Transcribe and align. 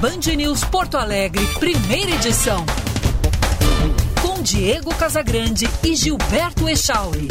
Band 0.00 0.34
News 0.34 0.64
Porto 0.64 0.96
Alegre, 0.96 1.46
primeira 1.58 2.12
edição. 2.12 2.64
Com 4.22 4.42
Diego 4.42 4.94
Casagrande 4.94 5.68
e 5.84 5.94
Gilberto 5.94 6.66
Echauri. 6.66 7.28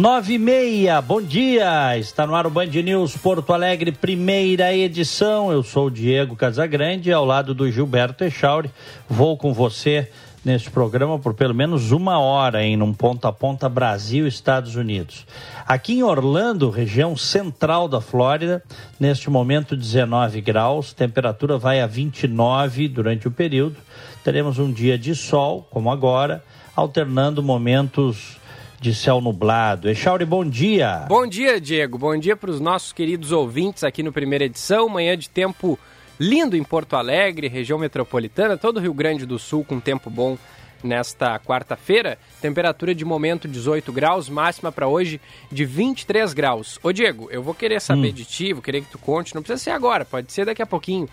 Nove 0.00 0.32
e 0.32 0.38
meia, 0.38 0.98
bom 1.02 1.20
dia, 1.20 1.98
está 1.98 2.26
no 2.26 2.34
ar 2.34 2.46
o 2.46 2.50
Band 2.50 2.68
News 2.68 3.18
Porto 3.18 3.52
Alegre, 3.52 3.92
primeira 3.92 4.74
edição, 4.74 5.52
eu 5.52 5.62
sou 5.62 5.88
o 5.88 5.90
Diego 5.90 6.34
Casagrande, 6.34 7.12
ao 7.12 7.22
lado 7.22 7.52
do 7.52 7.70
Gilberto 7.70 8.24
Echauri, 8.24 8.70
vou 9.06 9.36
com 9.36 9.52
você 9.52 10.10
neste 10.42 10.70
programa 10.70 11.18
por 11.18 11.34
pelo 11.34 11.54
menos 11.54 11.92
uma 11.92 12.18
hora 12.18 12.64
em 12.64 12.80
um 12.80 12.94
ponta 12.94 13.28
a 13.28 13.32
ponta 13.32 13.68
Brasil 13.68 14.26
Estados 14.26 14.74
Unidos. 14.74 15.26
Aqui 15.66 15.98
em 15.98 16.02
Orlando, 16.02 16.70
região 16.70 17.14
central 17.14 17.86
da 17.86 18.00
Flórida, 18.00 18.62
neste 18.98 19.28
momento 19.28 19.76
19 19.76 20.40
graus, 20.40 20.94
temperatura 20.94 21.58
vai 21.58 21.78
a 21.82 21.86
29 21.86 22.88
durante 22.88 23.28
o 23.28 23.30
período. 23.30 23.76
Teremos 24.24 24.58
um 24.58 24.72
dia 24.72 24.96
de 24.96 25.14
sol, 25.14 25.68
como 25.70 25.90
agora, 25.90 26.42
alternando 26.74 27.42
momentos 27.42 28.39
de 28.80 28.94
céu 28.94 29.20
nublado. 29.20 29.90
Echauri, 29.90 30.24
bom 30.24 30.42
dia. 30.42 31.04
Bom 31.06 31.26
dia, 31.26 31.60
Diego. 31.60 31.98
Bom 31.98 32.16
dia 32.16 32.34
para 32.34 32.50
os 32.50 32.58
nossos 32.58 32.94
queridos 32.94 33.30
ouvintes 33.30 33.84
aqui 33.84 34.02
no 34.02 34.10
Primeira 34.10 34.46
Edição. 34.46 34.88
Manhã 34.88 35.18
de 35.18 35.28
tempo 35.28 35.78
lindo 36.18 36.56
em 36.56 36.64
Porto 36.64 36.96
Alegre, 36.96 37.46
região 37.46 37.78
metropolitana, 37.78 38.56
todo 38.56 38.78
o 38.78 38.80
Rio 38.80 38.94
Grande 38.94 39.26
do 39.26 39.38
Sul 39.38 39.64
com 39.64 39.78
tempo 39.78 40.08
bom 40.08 40.38
nesta 40.82 41.38
quarta-feira. 41.38 42.16
Temperatura 42.40 42.94
de 42.94 43.04
momento 43.04 43.46
18 43.46 43.92
graus, 43.92 44.30
máxima 44.30 44.72
para 44.72 44.88
hoje 44.88 45.20
de 45.52 45.66
23 45.66 46.32
graus. 46.32 46.78
Ô 46.82 46.90
Diego, 46.90 47.28
eu 47.30 47.42
vou 47.42 47.52
querer 47.52 47.82
saber 47.82 48.08
hum. 48.08 48.14
de 48.14 48.24
ti, 48.24 48.54
vou 48.54 48.62
querer 48.62 48.80
que 48.80 48.90
tu 48.90 48.98
conte, 48.98 49.34
não 49.34 49.42
precisa 49.42 49.62
ser 49.62 49.70
agora, 49.72 50.06
pode 50.06 50.32
ser 50.32 50.46
daqui 50.46 50.62
a 50.62 50.66
pouquinho. 50.66 51.06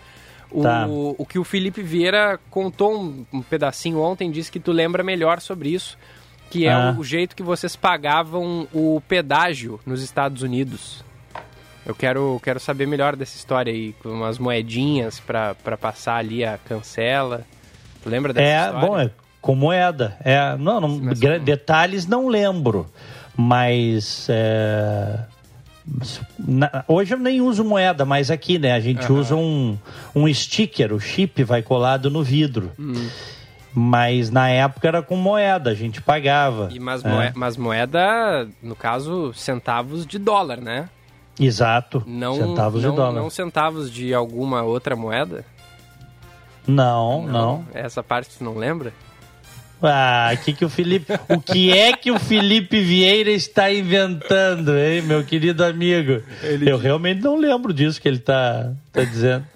O, 0.50 0.62
tá. 0.62 0.86
o 0.88 1.26
que 1.26 1.38
o 1.38 1.44
Felipe 1.44 1.82
Vieira 1.82 2.40
contou 2.48 2.98
um, 2.98 3.26
um 3.30 3.42
pedacinho 3.42 4.00
ontem, 4.00 4.30
disse 4.30 4.50
que 4.50 4.58
tu 4.58 4.72
lembra 4.72 5.02
melhor 5.02 5.42
sobre 5.42 5.68
isso 5.68 5.98
que 6.50 6.66
é 6.66 6.72
ah. 6.72 6.94
o 6.98 7.04
jeito 7.04 7.36
que 7.36 7.42
vocês 7.42 7.76
pagavam 7.76 8.66
o 8.72 9.00
pedágio 9.06 9.80
nos 9.86 10.02
Estados 10.02 10.42
Unidos. 10.42 11.04
Eu 11.86 11.94
quero, 11.94 12.38
quero 12.42 12.60
saber 12.60 12.86
melhor 12.86 13.16
dessa 13.16 13.36
história 13.36 13.72
aí, 13.72 13.94
com 14.02 14.10
umas 14.10 14.38
moedinhas 14.38 15.20
para 15.20 15.76
passar 15.80 16.16
ali 16.16 16.44
a 16.44 16.58
cancela. 16.58 17.44
Tu 18.02 18.10
lembra 18.10 18.32
dessa 18.32 18.46
é, 18.46 18.66
história? 18.66 18.88
Bom, 18.88 18.98
é 18.98 19.10
com 19.40 19.54
moeda. 19.54 20.16
É, 20.24 20.56
não, 20.56 20.80
não 20.80 20.88
mas, 20.98 21.18
detalhes 21.18 22.06
não 22.06 22.28
lembro, 22.28 22.86
mas 23.36 24.26
é, 24.28 25.20
na, 26.38 26.84
hoje 26.86 27.14
eu 27.14 27.18
nem 27.18 27.40
uso 27.40 27.64
moeda, 27.64 28.04
mas 28.04 28.30
aqui, 28.30 28.58
né, 28.58 28.72
a 28.72 28.80
gente 28.80 29.10
uhum. 29.10 29.18
usa 29.18 29.36
um, 29.36 29.78
um 30.14 30.32
sticker, 30.32 30.92
o 30.92 31.00
chip 31.00 31.42
vai 31.44 31.62
colado 31.62 32.10
no 32.10 32.22
vidro. 32.22 32.72
Uhum. 32.78 33.08
Mas 33.74 34.30
na 34.30 34.48
época 34.48 34.88
era 34.88 35.02
com 35.02 35.16
moeda, 35.16 35.70
a 35.70 35.74
gente 35.74 36.00
pagava. 36.00 36.68
E 36.72 36.80
mas, 36.80 37.04
é. 37.04 37.08
moeda, 37.08 37.32
mas 37.36 37.56
moeda, 37.56 38.48
no 38.62 38.74
caso, 38.74 39.32
centavos 39.34 40.06
de 40.06 40.18
dólar, 40.18 40.60
né? 40.60 40.88
Exato. 41.38 42.02
Não, 42.06 42.34
centavos 42.34 42.82
não, 42.82 42.90
de 42.90 42.96
dólar. 42.96 43.20
Não 43.20 43.30
centavos 43.30 43.90
de 43.90 44.12
alguma 44.12 44.62
outra 44.62 44.96
moeda? 44.96 45.44
Não, 46.66 47.22
não. 47.22 47.32
não. 47.32 47.66
Essa 47.72 48.02
parte 48.02 48.36
tu 48.36 48.44
não 48.44 48.56
lembra? 48.56 48.92
Ah, 49.80 50.32
que 50.44 50.52
que 50.52 50.64
o 50.64 50.68
Felipe, 50.68 51.12
o 51.28 51.40
que 51.40 51.70
é 51.70 51.92
que 51.92 52.10
o 52.10 52.18
Felipe 52.18 52.80
Vieira 52.80 53.30
está 53.30 53.72
inventando, 53.72 54.76
hein, 54.76 55.02
meu 55.02 55.24
querido 55.24 55.64
amigo? 55.64 56.20
Ele... 56.42 56.68
Eu 56.68 56.76
realmente 56.76 57.22
não 57.22 57.38
lembro 57.38 57.72
disso 57.72 58.00
que 58.00 58.08
ele 58.08 58.16
está 58.16 58.72
tá 58.92 59.04
dizendo. 59.04 59.46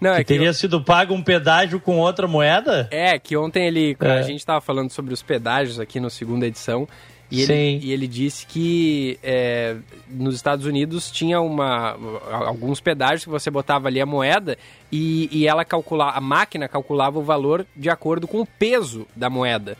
Não, 0.00 0.14
que, 0.14 0.20
é 0.20 0.24
que 0.24 0.28
teria 0.28 0.48
eu... 0.48 0.54
sido 0.54 0.82
pago 0.82 1.12
um 1.14 1.22
pedágio 1.22 1.78
com 1.80 1.98
outra 1.98 2.26
moeda? 2.26 2.88
É, 2.90 3.18
que 3.18 3.36
ontem 3.36 3.66
ele. 3.66 3.96
É. 4.00 4.12
A 4.12 4.22
gente 4.22 4.38
estava 4.38 4.60
falando 4.60 4.90
sobre 4.90 5.12
os 5.12 5.22
pedágios 5.22 5.78
aqui 5.78 6.00
na 6.00 6.10
segunda 6.10 6.46
edição. 6.46 6.88
E 7.30 7.42
ele, 7.42 7.78
e 7.86 7.92
ele 7.92 8.08
disse 8.08 8.44
que 8.44 9.16
é, 9.22 9.76
nos 10.08 10.34
Estados 10.34 10.66
Unidos 10.66 11.12
tinha 11.12 11.40
uma, 11.40 11.96
alguns 12.28 12.80
pedágios 12.80 13.22
que 13.22 13.30
você 13.30 13.48
botava 13.48 13.86
ali 13.86 14.00
a 14.00 14.06
moeda 14.06 14.58
e, 14.90 15.28
e 15.30 15.46
ela 15.46 15.64
calculava, 15.64 16.18
a 16.18 16.20
máquina 16.20 16.66
calculava 16.66 17.20
o 17.20 17.22
valor 17.22 17.64
de 17.76 17.88
acordo 17.88 18.26
com 18.26 18.40
o 18.40 18.46
peso 18.46 19.06
da 19.14 19.30
moeda. 19.30 19.76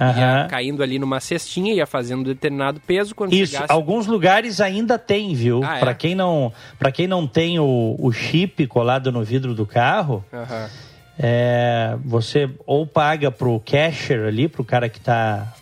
Uhum. 0.00 0.06
Ia 0.06 0.46
caindo 0.48 0.82
ali 0.82 0.98
numa 0.98 1.18
cestinha, 1.20 1.74
ia 1.74 1.86
fazendo 1.86 2.24
determinado 2.24 2.80
peso. 2.80 3.14
Quando 3.14 3.32
Isso, 3.32 3.52
chegasse... 3.52 3.72
alguns 3.72 4.06
lugares 4.06 4.60
ainda 4.60 4.98
tem, 4.98 5.34
viu? 5.34 5.60
Ah, 5.64 5.76
é? 5.76 5.80
Para 5.80 5.94
quem, 5.94 6.14
não, 6.14 6.52
quem 6.94 7.06
não 7.06 7.26
tem 7.26 7.58
o, 7.58 7.96
o 7.98 8.12
chip 8.12 8.66
colado 8.66 9.10
no 9.10 9.24
vidro 9.24 9.54
do 9.54 9.66
carro, 9.66 10.24
uhum. 10.32 10.66
é, 11.18 11.96
você 12.04 12.48
ou 12.64 12.86
paga 12.86 13.30
pro 13.30 13.60
cashier 13.60 14.26
ali, 14.26 14.48
pro 14.48 14.64
cara 14.64 14.88
que 14.88 15.00
tá 15.00 15.52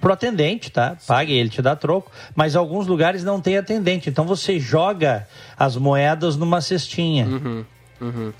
pro 0.00 0.12
atendente, 0.12 0.70
tá? 0.70 0.96
Paga 1.06 1.32
e 1.32 1.36
ele 1.36 1.48
te 1.48 1.60
dá 1.60 1.74
troco. 1.74 2.10
Mas 2.34 2.54
alguns 2.54 2.86
lugares 2.86 3.24
não 3.24 3.40
tem 3.40 3.56
atendente. 3.56 4.08
Então 4.08 4.24
você 4.24 4.58
joga 4.60 5.26
as 5.56 5.76
moedas 5.76 6.36
numa 6.36 6.60
cestinha. 6.60 7.26
Uhum, 7.26 7.64
uhum. 8.00 8.32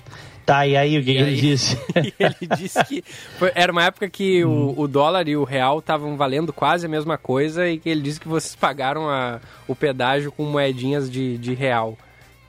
Tá, 0.49 0.65
e 0.65 0.75
aí 0.75 0.97
o 0.97 1.03
que, 1.03 1.13
que 1.13 1.19
ele 1.19 1.35
disse? 1.35 1.79
ele 2.17 2.57
disse 2.57 2.83
que 2.85 3.03
foi, 3.37 3.51
era 3.53 3.71
uma 3.71 3.83
época 3.83 4.09
que 4.09 4.43
o, 4.43 4.49
hum. 4.49 4.73
o 4.77 4.87
dólar 4.87 5.27
e 5.27 5.37
o 5.37 5.43
real 5.43 5.77
estavam 5.77 6.17
valendo 6.17 6.51
quase 6.51 6.87
a 6.87 6.89
mesma 6.89 7.19
coisa 7.19 7.69
e 7.69 7.77
que 7.77 7.87
ele 7.87 8.01
disse 8.01 8.19
que 8.19 8.27
vocês 8.27 8.55
pagaram 8.55 9.07
a, 9.07 9.39
o 9.67 9.75
pedágio 9.75 10.31
com 10.31 10.43
moedinhas 10.45 11.07
de, 11.07 11.37
de 11.37 11.53
real. 11.53 11.95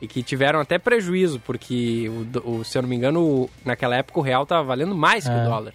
E 0.00 0.08
que 0.08 0.22
tiveram 0.22 0.60
até 0.60 0.78
prejuízo, 0.78 1.38
porque, 1.40 2.10
o, 2.42 2.60
o, 2.60 2.64
se 2.64 2.78
eu 2.78 2.80
não 2.80 2.88
me 2.88 2.96
engano, 2.96 3.50
naquela 3.62 3.94
época 3.96 4.18
o 4.18 4.22
real 4.22 4.44
estava 4.44 4.62
valendo 4.64 4.94
mais 4.94 5.24
que 5.24 5.30
é. 5.34 5.42
o 5.42 5.44
dólar. 5.44 5.74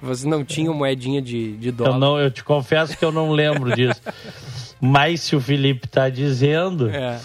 Vocês 0.00 0.24
não 0.24 0.42
tinham 0.42 0.72
moedinha 0.72 1.20
de, 1.20 1.58
de 1.58 1.70
dólar. 1.70 1.92
Eu, 1.92 1.98
não, 1.98 2.18
eu 2.18 2.30
te 2.30 2.42
confesso 2.42 2.96
que 2.96 3.04
eu 3.04 3.12
não 3.12 3.32
lembro 3.32 3.76
disso. 3.76 4.00
Mas 4.80 5.20
se 5.20 5.36
o 5.36 5.40
Felipe 5.42 5.84
está 5.84 6.08
dizendo... 6.08 6.88
É. 6.88 7.20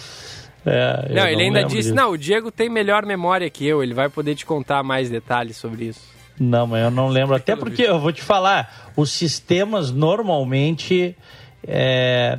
É, 0.64 1.08
não, 1.12 1.26
ele 1.26 1.36
não 1.36 1.42
ainda 1.42 1.64
disse: 1.64 1.82
disso. 1.82 1.94
não, 1.94 2.10
o 2.10 2.18
Diego 2.18 2.50
tem 2.50 2.68
melhor 2.68 3.04
memória 3.04 3.48
que 3.50 3.66
eu, 3.66 3.82
ele 3.82 3.94
vai 3.94 4.08
poder 4.08 4.34
te 4.34 4.46
contar 4.46 4.82
mais 4.82 5.10
detalhes 5.10 5.56
sobre 5.56 5.86
isso. 5.86 6.12
Não, 6.38 6.66
mas 6.66 6.84
eu 6.84 6.90
não 6.90 7.08
lembro. 7.08 7.34
Até 7.34 7.54
porque 7.56 7.82
eu 7.82 7.98
vou 7.98 8.12
te 8.12 8.22
falar, 8.22 8.92
os 8.96 9.10
sistemas 9.10 9.90
normalmente 9.90 11.16
é, 11.66 12.38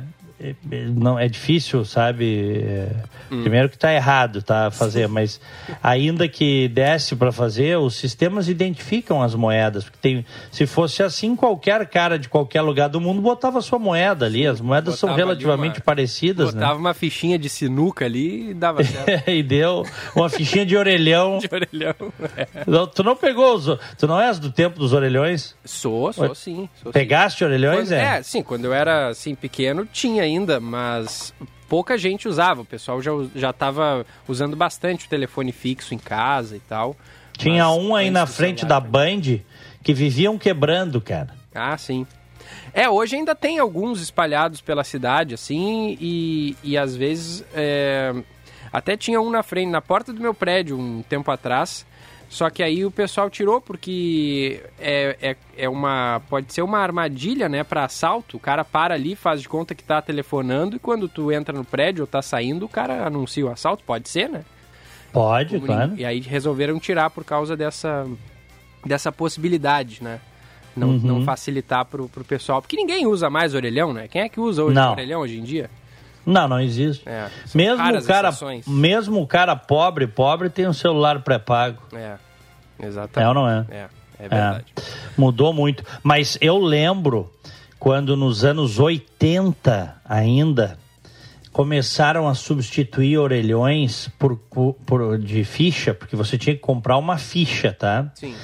não 0.96 1.18
é 1.18 1.28
difícil, 1.28 1.84
sabe? 1.84 2.88
Hum. 3.30 3.40
Primeiro 3.40 3.68
que 3.68 3.76
está 3.76 3.92
errado, 3.92 4.42
tá 4.42 4.70
fazer, 4.70 5.08
mas 5.08 5.40
ainda 5.82 6.28
que 6.28 6.68
desse 6.68 7.16
para 7.16 7.32
fazer, 7.32 7.78
os 7.78 7.96
sistemas 7.96 8.48
identificam 8.48 9.22
as 9.22 9.34
moedas, 9.34 9.84
porque 9.84 9.98
tem, 10.00 10.26
se 10.50 10.66
fosse 10.66 11.02
assim, 11.02 11.36
qualquer 11.36 11.86
cara 11.86 12.18
de 12.18 12.28
qualquer 12.28 12.62
lugar 12.62 12.88
do 12.88 13.00
mundo 13.00 13.22
botava 13.22 13.60
sua 13.60 13.78
moeda 13.78 14.26
ali. 14.26 14.46
As 14.46 14.60
moedas 14.60 14.94
botava 14.94 15.12
são 15.12 15.16
relativamente 15.16 15.78
uma, 15.78 15.84
parecidas, 15.84 16.46
botava 16.46 16.58
né? 16.58 16.66
Botava 16.66 16.80
uma 16.80 16.94
fichinha 16.94 17.38
de 17.38 17.48
sinuca 17.48 18.04
ali 18.04 18.50
e 18.50 18.54
dava 18.54 18.82
certo. 18.84 19.30
e 19.30 19.42
deu 19.42 19.84
uma 20.14 20.28
fichinha 20.28 20.66
de 20.66 20.76
orelhão. 20.76 21.38
de 21.44 21.48
orelhão. 21.50 21.94
É. 22.36 22.46
Não, 22.66 22.86
tu 22.86 23.02
não 23.02 23.16
pegou 23.16 23.54
os, 23.54 23.66
tu 23.96 24.06
não 24.06 24.20
és 24.20 24.38
do 24.38 24.50
tempo 24.50 24.78
dos 24.78 24.92
orelhões? 24.92 25.54
Sou, 25.64 26.12
sou 26.12 26.34
sim. 26.34 26.68
Sou, 26.82 26.92
Pegaste 26.92 27.38
sim. 27.38 27.44
orelhões, 27.44 27.88
quando, 27.88 27.92
é? 27.92 28.18
É, 28.18 28.22
sim, 28.22 28.42
quando 28.42 28.64
eu 28.64 28.74
era 28.74 29.08
assim 29.08 29.34
pequeno 29.34 29.86
tinha 29.86 30.23
ainda, 30.24 30.60
mas 30.60 31.34
pouca 31.68 31.96
gente 31.96 32.28
usava. 32.28 32.62
O 32.62 32.64
pessoal 32.64 33.00
já 33.00 33.12
já 33.34 33.50
estava 33.50 34.04
usando 34.28 34.56
bastante 34.56 35.06
o 35.06 35.08
telefone 35.08 35.52
fixo 35.52 35.94
em 35.94 35.98
casa 35.98 36.56
e 36.56 36.60
tal. 36.60 36.96
Tinha 37.36 37.68
um 37.70 37.94
aí 37.94 38.10
na 38.10 38.26
frente 38.26 38.60
celular, 38.60 38.80
da 38.80 38.86
Band 38.86 39.40
que 39.82 39.92
viviam 39.92 40.38
quebrando, 40.38 41.00
cara. 41.00 41.34
Ah, 41.54 41.76
sim. 41.76 42.06
É, 42.72 42.88
hoje 42.88 43.16
ainda 43.16 43.34
tem 43.34 43.58
alguns 43.58 44.00
espalhados 44.00 44.60
pela 44.60 44.84
cidade, 44.84 45.34
assim, 45.34 45.96
e, 46.00 46.56
e 46.62 46.76
às 46.76 46.96
vezes. 46.96 47.44
É... 47.54 48.14
Até 48.72 48.96
tinha 48.96 49.20
um 49.20 49.30
na 49.30 49.44
frente, 49.44 49.70
na 49.70 49.80
porta 49.80 50.12
do 50.12 50.20
meu 50.20 50.34
prédio, 50.34 50.76
um 50.76 51.00
tempo 51.02 51.30
atrás, 51.30 51.86
só 52.28 52.50
que 52.50 52.62
aí 52.62 52.84
o 52.84 52.90
pessoal 52.90 53.30
tirou 53.30 53.60
porque 53.60 54.62
é, 54.78 55.16
é, 55.20 55.36
é 55.56 55.68
uma. 55.68 56.20
Pode 56.28 56.52
ser 56.52 56.62
uma 56.62 56.78
armadilha, 56.78 57.48
né, 57.48 57.62
para 57.62 57.84
assalto. 57.84 58.36
O 58.36 58.40
cara 58.40 58.64
para 58.64 58.94
ali, 58.94 59.14
faz 59.14 59.40
de 59.40 59.48
conta 59.48 59.74
que 59.74 59.84
tá 59.84 60.02
telefonando 60.02 60.76
e 60.76 60.78
quando 60.78 61.08
tu 61.08 61.30
entra 61.30 61.56
no 61.56 61.64
prédio 61.64 62.02
ou 62.02 62.06
tá 62.06 62.20
saindo, 62.22 62.66
o 62.66 62.68
cara 62.68 63.06
anuncia 63.06 63.46
o 63.46 63.50
assalto. 63.50 63.84
Pode 63.84 64.08
ser, 64.08 64.28
né? 64.28 64.44
Pode, 65.12 65.54
Como, 65.54 65.66
claro. 65.66 65.94
E 65.96 66.04
aí 66.04 66.18
resolveram 66.20 66.78
tirar 66.80 67.08
por 67.08 67.24
causa 67.24 67.56
dessa, 67.56 68.04
dessa 68.84 69.12
possibilidade, 69.12 70.02
né? 70.02 70.20
Não, 70.76 70.88
uhum. 70.88 70.98
não 70.98 71.24
facilitar 71.24 71.84
pro, 71.84 72.08
pro 72.08 72.24
pessoal. 72.24 72.60
Porque 72.60 72.76
ninguém 72.76 73.06
usa 73.06 73.30
mais 73.30 73.54
orelhão, 73.54 73.92
né? 73.92 74.08
Quem 74.08 74.22
é 74.22 74.28
que 74.28 74.40
usa 74.40 74.64
hoje 74.64 74.76
orelhão 74.76 75.20
hoje 75.20 75.38
em 75.38 75.44
dia? 75.44 75.70
Não, 76.26 76.48
não 76.48 76.60
existe. 76.60 77.08
É, 77.08 77.28
mesmo 77.54 77.84
o 77.84 78.04
cara, 78.04 78.30
mesmo 78.66 79.20
o 79.22 79.26
cara 79.26 79.54
pobre, 79.54 80.06
pobre 80.06 80.48
tem 80.48 80.66
um 80.66 80.72
celular 80.72 81.20
pré-pago. 81.20 81.82
É. 81.92 82.16
Exatamente. 82.80 83.24
É 83.24 83.28
ou 83.28 83.34
não 83.34 83.48
é? 83.48 83.66
É, 83.70 83.86
é 84.18 84.28
verdade. 84.28 84.64
É. 84.76 84.82
Mudou 85.16 85.52
muito. 85.52 85.84
Mas 86.02 86.38
eu 86.40 86.58
lembro 86.58 87.32
quando 87.78 88.16
nos 88.16 88.44
anos 88.44 88.78
80 88.78 89.96
ainda 90.04 90.78
começaram 91.52 92.26
a 92.26 92.34
substituir 92.34 93.16
orelhões 93.16 94.08
por, 94.18 94.36
por, 94.36 95.18
de 95.18 95.44
ficha, 95.44 95.94
porque 95.94 96.16
você 96.16 96.36
tinha 96.36 96.54
que 96.54 96.60
comprar 96.60 96.96
uma 96.96 97.16
ficha, 97.16 97.72
tá? 97.72 98.10
Sim. 98.14 98.34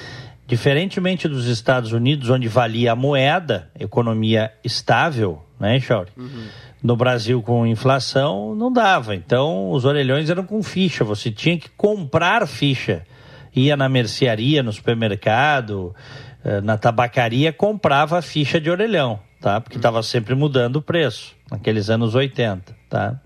Diferentemente 0.47 1.27
dos 1.27 1.47
Estados 1.47 1.93
Unidos, 1.93 2.31
onde 2.31 2.47
valia 2.49 2.93
a 2.93 2.97
moeda, 2.97 3.71
economia 3.79 4.53
estável, 4.63 5.45
né, 5.59 5.81
Chauri? 5.81 6.11
Uhum. 6.17 6.47
No 6.83 6.97
Brasil, 6.97 7.43
com 7.43 7.67
inflação, 7.67 8.55
não 8.55 8.73
dava. 8.73 9.15
Então, 9.15 9.71
os 9.71 9.85
orelhões 9.85 10.31
eram 10.31 10.45
com 10.45 10.63
ficha. 10.63 11.05
Você 11.05 11.31
tinha 11.31 11.59
que 11.59 11.69
comprar 11.77 12.47
ficha. 12.47 13.05
Ia 13.55 13.77
na 13.77 13.89
mercearia, 13.89 14.63
no 14.63 14.73
supermercado, 14.73 15.95
eh, 16.45 16.61
na 16.61 16.79
tabacaria, 16.79 17.53
comprava 17.53 18.19
a 18.19 18.23
ficha 18.23 18.61
de 18.61 18.71
orelhão, 18.71 19.21
tá? 19.41 19.61
Porque 19.61 19.77
estava 19.77 20.03
sempre 20.03 20.35
mudando 20.35 20.77
o 20.77 20.83
preço, 20.83 21.35
naqueles 21.51 21.91
anos 21.91 22.15
80 22.15 22.81
tá? 22.91 23.19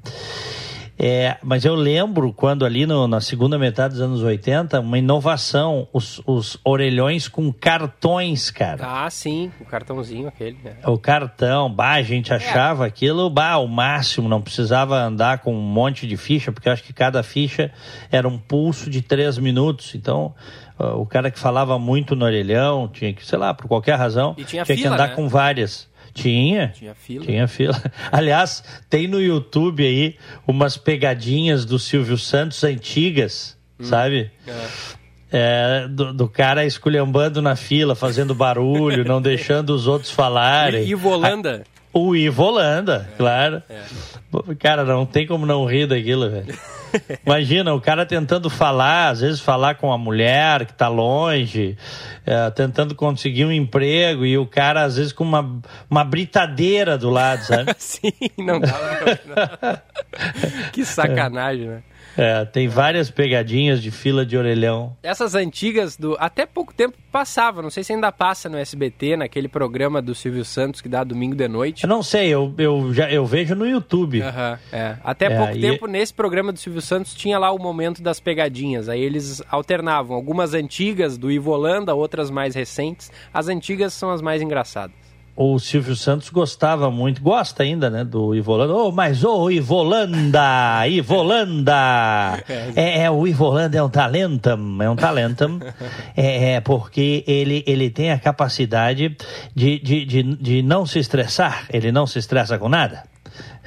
É, 0.96 1.36
mas 1.42 1.64
eu 1.64 1.74
lembro 1.74 2.32
quando 2.32 2.64
ali 2.64 2.86
no, 2.86 3.08
na 3.08 3.20
segunda 3.20 3.58
metade 3.58 3.94
dos 3.94 4.02
anos 4.02 4.22
80, 4.22 4.78
uma 4.80 4.96
inovação, 4.96 5.88
os, 5.92 6.22
os 6.24 6.56
orelhões 6.64 7.26
com 7.26 7.52
cartões, 7.52 8.50
cara. 8.50 9.04
Ah, 9.04 9.10
sim, 9.10 9.50
o 9.60 9.64
cartãozinho 9.64 10.28
aquele. 10.28 10.56
Né? 10.62 10.76
O 10.86 10.96
cartão, 10.96 11.68
bah, 11.68 11.94
a 11.94 12.02
gente 12.02 12.32
é. 12.32 12.36
achava 12.36 12.84
é. 12.84 12.88
aquilo, 12.88 13.28
bah, 13.28 13.58
o 13.58 13.66
máximo, 13.66 14.28
não 14.28 14.40
precisava 14.40 14.96
andar 14.96 15.38
com 15.38 15.52
um 15.52 15.60
monte 15.60 16.06
de 16.06 16.16
ficha, 16.16 16.52
porque 16.52 16.68
eu 16.68 16.72
acho 16.72 16.84
que 16.84 16.92
cada 16.92 17.22
ficha 17.24 17.72
era 18.10 18.28
um 18.28 18.38
pulso 18.38 18.88
de 18.88 19.02
três 19.02 19.36
minutos, 19.36 19.94
então 19.96 20.32
o 20.78 21.06
cara 21.06 21.30
que 21.30 21.38
falava 21.38 21.78
muito 21.78 22.16
no 22.16 22.24
orelhão 22.24 22.88
tinha 22.88 23.12
que, 23.12 23.24
sei 23.24 23.38
lá, 23.38 23.54
por 23.54 23.68
qualquer 23.68 23.96
razão, 23.96 24.34
tinha, 24.34 24.46
tinha 24.46 24.64
fila, 24.64 24.78
que 24.78 24.86
andar 24.86 25.08
né? 25.08 25.14
com 25.14 25.28
várias. 25.28 25.88
Tinha. 26.14 26.68
Tinha 26.68 26.94
fila. 26.94 27.26
Tinha 27.26 27.48
fila. 27.48 27.82
Aliás, 28.10 28.62
tem 28.88 29.08
no 29.08 29.20
YouTube 29.20 29.84
aí 29.84 30.16
umas 30.46 30.76
pegadinhas 30.76 31.64
do 31.64 31.78
Silvio 31.78 32.16
Santos 32.16 32.62
antigas, 32.62 33.58
hum. 33.78 33.84
sabe? 33.84 34.30
É. 34.46 35.04
É, 35.36 35.88
do, 35.88 36.14
do, 36.14 36.28
cara 36.28 36.64
esculhambando 36.64 37.42
na 37.42 37.56
fila, 37.56 37.96
fazendo 37.96 38.36
barulho, 38.36 39.04
não 39.04 39.20
deixando 39.20 39.70
os 39.70 39.88
outros 39.88 40.12
falarem. 40.12 40.86
E 40.86 40.94
Volanda. 40.94 41.64
O 41.94 42.16
Ivo 42.16 42.42
Holanda, 42.42 43.08
é, 43.12 43.16
claro. 43.16 43.62
É. 43.70 44.54
Cara, 44.58 44.84
não 44.84 45.06
tem 45.06 45.26
como 45.26 45.46
não 45.46 45.64
rir 45.64 45.86
daquilo, 45.86 46.28
velho. 46.28 46.58
Imagina, 47.24 47.72
o 47.72 47.80
cara 47.80 48.04
tentando 48.04 48.50
falar, 48.50 49.10
às 49.10 49.20
vezes 49.20 49.40
falar 49.40 49.76
com 49.76 49.92
a 49.92 49.98
mulher 49.98 50.66
que 50.66 50.72
está 50.72 50.88
longe, 50.88 51.78
é, 52.26 52.50
tentando 52.50 52.96
conseguir 52.96 53.44
um 53.44 53.52
emprego, 53.52 54.26
e 54.26 54.36
o 54.36 54.44
cara, 54.44 54.82
às 54.82 54.96
vezes, 54.96 55.12
com 55.12 55.22
uma, 55.22 55.60
uma 55.88 56.04
britadeira 56.04 56.98
do 56.98 57.10
lado, 57.10 57.44
sabe? 57.44 57.72
Sim, 57.78 58.12
não 58.38 58.58
dá. 58.60 59.80
que 60.72 60.84
sacanagem, 60.84 61.68
né? 61.68 61.82
É, 62.16 62.44
tem 62.44 62.68
várias 62.68 63.10
pegadinhas 63.10 63.82
de 63.82 63.90
fila 63.90 64.24
de 64.24 64.36
orelhão. 64.36 64.96
Essas 65.02 65.34
antigas 65.34 65.96
do 65.96 66.16
até 66.18 66.46
pouco 66.46 66.72
tempo 66.72 66.96
passava, 67.10 67.62
não 67.62 67.70
sei 67.70 67.84
se 67.84 67.92
ainda 67.92 68.10
passa 68.10 68.48
no 68.48 68.56
SBT, 68.56 69.16
naquele 69.16 69.48
programa 69.48 70.00
do 70.00 70.14
Silvio 70.14 70.44
Santos 70.44 70.80
que 70.80 70.88
dá 70.88 71.04
domingo 71.04 71.34
de 71.34 71.48
noite. 71.48 71.84
Eu 71.84 71.88
não 71.88 72.02
sei, 72.02 72.28
eu, 72.28 72.52
eu, 72.58 72.92
já, 72.92 73.10
eu 73.10 73.24
vejo 73.24 73.54
no 73.54 73.66
YouTube. 73.66 74.20
Uhum, 74.20 74.58
é. 74.72 74.96
Até 75.02 75.26
é, 75.26 75.36
pouco 75.36 75.56
e... 75.56 75.60
tempo, 75.60 75.86
nesse 75.86 76.12
programa 76.12 76.52
do 76.52 76.58
Silvio 76.58 76.82
Santos, 76.82 77.14
tinha 77.14 77.38
lá 77.38 77.50
o 77.50 77.58
momento 77.58 78.02
das 78.02 78.20
pegadinhas. 78.20 78.88
Aí 78.88 79.00
eles 79.00 79.42
alternavam 79.48 80.16
algumas 80.16 80.54
antigas 80.54 81.18
do 81.18 81.30
Ivo 81.30 81.50
Holanda, 81.50 81.94
outras 81.94 82.30
mais 82.30 82.54
recentes. 82.54 83.10
As 83.32 83.48
antigas 83.48 83.92
são 83.92 84.10
as 84.10 84.22
mais 84.22 84.40
engraçadas 84.42 85.03
o 85.36 85.58
Silvio 85.58 85.96
Santos 85.96 86.30
gostava 86.30 86.90
muito, 86.90 87.20
gosta 87.20 87.64
ainda, 87.64 87.90
né, 87.90 88.04
do 88.04 88.34
Ivolanda. 88.34 88.72
Oh, 88.72 88.92
mas 88.92 89.24
ô 89.24 89.44
oh, 89.44 89.50
Ivolanda, 89.50 90.86
Ivolanda, 90.86 92.42
é, 92.76 93.02
é, 93.02 93.10
o 93.10 93.26
Ivolanda 93.26 93.76
é 93.76 93.82
um 93.82 93.88
talentum, 93.88 94.80
é 94.80 94.88
um 94.88 94.94
talentum, 94.94 95.58
é, 96.16 96.52
é, 96.52 96.60
porque 96.60 97.24
ele, 97.26 97.64
ele 97.66 97.90
tem 97.90 98.12
a 98.12 98.18
capacidade 98.18 99.16
de, 99.54 99.78
de, 99.80 100.04
de, 100.04 100.22
de 100.22 100.62
não 100.62 100.86
se 100.86 101.00
estressar, 101.00 101.66
ele 101.70 101.90
não 101.90 102.06
se 102.06 102.18
estressa 102.20 102.56
com 102.56 102.68
nada. 102.68 103.02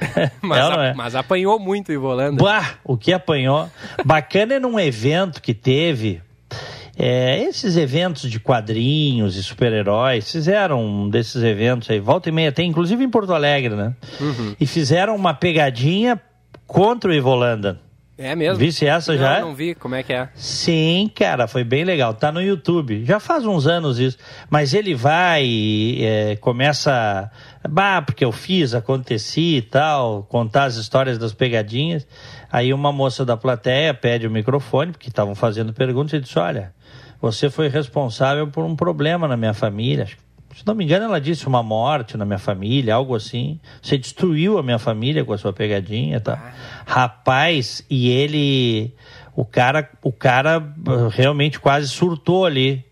mas, 0.40 0.70
é, 0.70 0.88
é? 0.88 0.94
mas, 0.94 1.14
apanhou 1.14 1.58
muito 1.58 1.90
o 1.90 1.92
Ivolanda. 1.92 2.42
Bah, 2.42 2.78
o 2.82 2.96
que 2.96 3.12
apanhou. 3.12 3.68
Bacana 4.04 4.54
é 4.54 4.58
num 4.58 4.78
evento 4.80 5.42
que 5.42 5.52
teve 5.52 6.22
é, 7.00 7.40
esses 7.44 7.76
eventos 7.76 8.28
de 8.28 8.40
quadrinhos 8.40 9.36
e 9.36 9.42
super-heróis 9.42 10.32
fizeram 10.32 10.84
um 10.84 11.08
desses 11.08 11.40
eventos 11.44 11.88
aí, 11.88 12.00
volta 12.00 12.28
e 12.28 12.32
meia, 12.32 12.50
tem 12.50 12.68
inclusive 12.68 13.04
em 13.04 13.08
Porto 13.08 13.32
Alegre, 13.32 13.76
né? 13.76 13.94
Uhum. 14.20 14.56
E 14.58 14.66
fizeram 14.66 15.14
uma 15.14 15.32
pegadinha 15.32 16.20
contra 16.66 17.10
o 17.10 17.14
Ivolanda. 17.14 17.80
É 18.20 18.34
mesmo? 18.34 18.56
Visse 18.56 18.84
essa 18.84 19.12
não, 19.12 19.18
já? 19.20 19.40
Não 19.40 19.54
vi, 19.54 19.76
como 19.76 19.94
é 19.94 20.02
que 20.02 20.12
é? 20.12 20.28
Sim, 20.34 21.08
cara, 21.14 21.46
foi 21.46 21.62
bem 21.62 21.84
legal. 21.84 22.12
Tá 22.14 22.32
no 22.32 22.42
YouTube. 22.42 23.04
Já 23.04 23.20
faz 23.20 23.46
uns 23.46 23.68
anos 23.68 24.00
isso. 24.00 24.18
Mas 24.50 24.74
ele 24.74 24.92
vai 24.92 25.44
e 25.44 26.04
é, 26.04 26.36
começa. 26.36 27.30
Bah, 27.68 28.02
porque 28.02 28.24
eu 28.24 28.32
fiz, 28.32 28.74
aconteci 28.74 29.58
e 29.58 29.62
tal, 29.62 30.24
contar 30.24 30.64
as 30.64 30.74
histórias 30.74 31.16
das 31.16 31.32
pegadinhas. 31.32 32.08
Aí 32.50 32.74
uma 32.74 32.90
moça 32.90 33.24
da 33.24 33.36
plateia 33.36 33.94
pede 33.94 34.26
o 34.26 34.30
microfone, 34.32 34.90
porque 34.90 35.10
estavam 35.10 35.36
fazendo 35.36 35.72
perguntas, 35.72 36.14
e 36.14 36.20
disse: 36.20 36.40
Olha, 36.40 36.74
você 37.20 37.50
foi 37.50 37.68
responsável 37.68 38.46
por 38.48 38.64
um 38.64 38.76
problema 38.76 39.26
na 39.26 39.36
minha 39.36 39.54
família. 39.54 40.06
Se 40.54 40.66
não 40.66 40.74
me 40.74 40.84
engano, 40.84 41.04
ela 41.04 41.20
disse 41.20 41.46
uma 41.46 41.62
morte 41.62 42.16
na 42.16 42.24
minha 42.24 42.38
família, 42.38 42.94
algo 42.94 43.14
assim. 43.14 43.60
Você 43.80 43.96
destruiu 43.96 44.58
a 44.58 44.62
minha 44.62 44.78
família 44.78 45.24
com 45.24 45.32
a 45.32 45.38
sua 45.38 45.52
pegadinha, 45.52 46.20
tá? 46.20 46.52
Rapaz, 46.86 47.84
e 47.88 48.08
ele, 48.10 48.92
o 49.36 49.44
cara, 49.44 49.88
o 50.02 50.10
cara 50.10 50.58
uh, 50.58 51.08
realmente 51.08 51.60
quase 51.60 51.88
surtou 51.88 52.44
ali. 52.44 52.84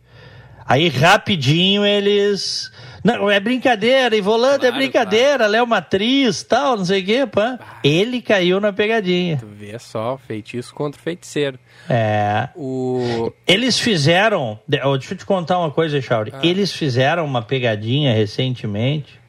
Aí 0.65 0.89
rapidinho 0.89 1.85
eles 1.85 2.71
não, 3.07 3.31
é 3.31 3.39
brincadeira, 3.39 4.17
Ivolanda 4.17 4.59
claro, 4.59 4.75
é 4.75 4.79
brincadeira, 4.79 5.29
claro. 5.29 5.45
ela 5.45 5.57
é 5.59 5.63
uma 5.63 5.77
atriz, 5.77 6.43
tal, 6.43 6.77
não 6.77 6.85
sei 6.85 7.03
o 7.03 7.05
quê, 7.05 7.25
pá. 7.25 7.79
Ele 7.85 8.21
caiu 8.21 8.59
na 8.59 8.73
pegadinha. 8.73 9.37
Tu 9.37 9.47
vê 9.47 9.79
só, 9.79 10.19
feitiço 10.19 10.75
contra 10.75 11.01
feiticeiro. 11.01 11.57
É. 11.89 12.49
O... 12.57 13.33
Eles 13.47 13.79
fizeram. 13.79 14.59
Deixa 14.67 15.15
eu 15.15 15.17
te 15.17 15.25
contar 15.25 15.61
uma 15.61 15.71
coisa, 15.71 16.01
Chauri. 16.01 16.33
Ah. 16.35 16.41
Eles 16.43 16.73
fizeram 16.73 17.25
uma 17.25 17.43
pegadinha 17.43 18.13
recentemente 18.13 19.21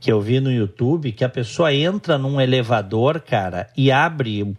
que 0.00 0.10
eu 0.10 0.20
vi 0.20 0.40
no 0.40 0.50
YouTube, 0.50 1.12
que 1.12 1.22
a 1.22 1.28
pessoa 1.28 1.72
entra 1.72 2.18
num 2.18 2.40
elevador, 2.40 3.20
cara, 3.20 3.68
e 3.76 3.92
abre 3.92 4.42
o, 4.42 4.56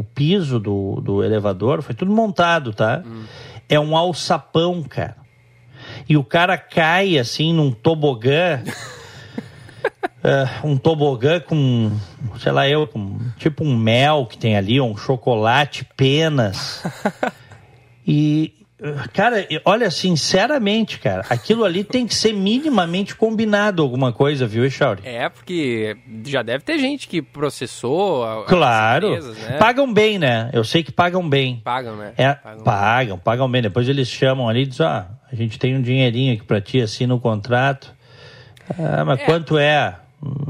o 0.00 0.04
piso 0.14 0.60
do, 0.60 1.00
do 1.00 1.24
elevador, 1.24 1.82
foi 1.82 1.96
tudo 1.96 2.12
montado, 2.12 2.72
tá? 2.72 3.02
Hum. 3.04 3.24
É 3.68 3.80
um 3.80 3.96
alçapão, 3.96 4.84
cara 4.84 5.21
e 6.12 6.16
o 6.18 6.22
cara 6.22 6.58
cai 6.58 7.16
assim 7.16 7.54
num 7.54 7.70
tobogã. 7.72 8.62
uh, 10.22 10.60
um 10.68 10.76
tobogã 10.76 11.40
com, 11.40 11.90
sei 12.38 12.52
lá 12.52 12.68
eu, 12.68 12.86
com, 12.86 13.18
tipo 13.38 13.64
um 13.64 13.74
mel 13.74 14.26
que 14.26 14.36
tem 14.36 14.54
ali, 14.54 14.78
um 14.78 14.94
chocolate, 14.94 15.86
penas. 15.96 16.82
E, 18.06 18.52
Cara, 19.12 19.46
olha, 19.64 19.90
sinceramente, 19.92 20.98
cara, 20.98 21.24
aquilo 21.30 21.64
ali 21.64 21.84
tem 21.84 22.04
que 22.04 22.14
ser 22.14 22.34
minimamente 22.34 23.14
combinado 23.14 23.80
alguma 23.80 24.12
coisa, 24.12 24.44
viu, 24.44 24.64
Echauri? 24.64 25.02
É, 25.04 25.28
porque 25.28 25.96
já 26.26 26.42
deve 26.42 26.64
ter 26.64 26.78
gente 26.78 27.06
que 27.06 27.22
processou. 27.22 28.44
Claro. 28.46 29.06
Empresas, 29.06 29.38
né? 29.38 29.56
Pagam 29.56 29.94
bem, 29.94 30.18
né? 30.18 30.50
Eu 30.52 30.64
sei 30.64 30.82
que 30.82 30.90
pagam 30.90 31.26
bem. 31.26 31.60
Pagam, 31.62 31.96
né? 31.96 32.12
É, 32.16 32.34
pagam, 32.34 32.64
pagam, 32.64 33.18
pagam 33.18 33.50
bem. 33.50 33.62
Depois 33.62 33.88
eles 33.88 34.08
chamam 34.08 34.48
ali 34.48 34.62
e 34.62 34.66
dizem, 34.66 34.84
ah, 34.84 35.06
a 35.32 35.36
gente 35.36 35.58
tem 35.58 35.74
um 35.74 35.82
dinheirinho 35.82 36.34
aqui 36.34 36.44
pra 36.44 36.60
ti, 36.60 36.80
assina 36.80 37.14
o 37.14 37.20
contrato. 37.20 37.94
Ah, 38.78 39.04
mas 39.04 39.20
é. 39.20 39.24
quanto 39.24 39.58
é? 39.58 39.96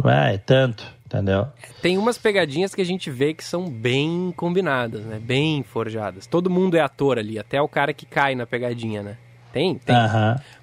Ah, 0.05 0.33
é 0.33 0.39
tanto 0.39 0.85
entendeu? 1.13 1.47
Tem 1.83 1.99
umas 1.99 2.17
pegadinhas 2.17 2.75
que 2.75 2.81
a 2.81 2.85
gente 2.85 3.11
vê 3.11 3.35
que 3.35 3.45
são 3.45 3.69
bem 3.69 4.33
combinadas, 4.35 5.05
né? 5.05 5.21
Bem 5.23 5.63
forjadas. 5.63 6.27
Todo 6.27 6.49
mundo 6.49 6.77
é 6.77 6.81
ator 6.81 7.19
ali, 7.19 7.39
até 7.39 7.61
o 7.61 7.69
cara 7.69 7.93
que 7.93 8.07
cai 8.07 8.35
na 8.35 8.47
pegadinha, 8.47 9.03
né? 9.03 9.17
Tem, 9.53 9.75
tem. 9.75 9.95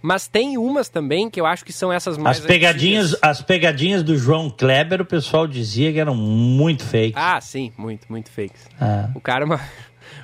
Mas 0.02 0.28
tem 0.28 0.58
umas 0.58 0.90
também 0.90 1.30
que 1.30 1.40
eu 1.40 1.46
acho 1.46 1.64
que 1.64 1.72
são 1.72 1.94
essas 1.94 2.18
mais 2.18 2.40
as 2.40 2.46
pegadinhas, 2.46 3.14
antigas. 3.14 3.30
as 3.30 3.42
pegadinhas 3.44 4.02
do 4.02 4.18
João 4.18 4.50
Kleber, 4.50 5.02
o 5.02 5.06
pessoal 5.06 5.46
dizia 5.46 5.94
que 5.94 6.00
eram 6.00 6.16
muito 6.16 6.84
fakes. 6.84 7.14
Ah, 7.16 7.40
sim, 7.40 7.72
muito, 7.78 8.08
muito 8.10 8.32
fakes. 8.32 8.68
Ah. 8.82 9.10
O 9.14 9.22
cara 9.22 9.46
uma 9.46 9.62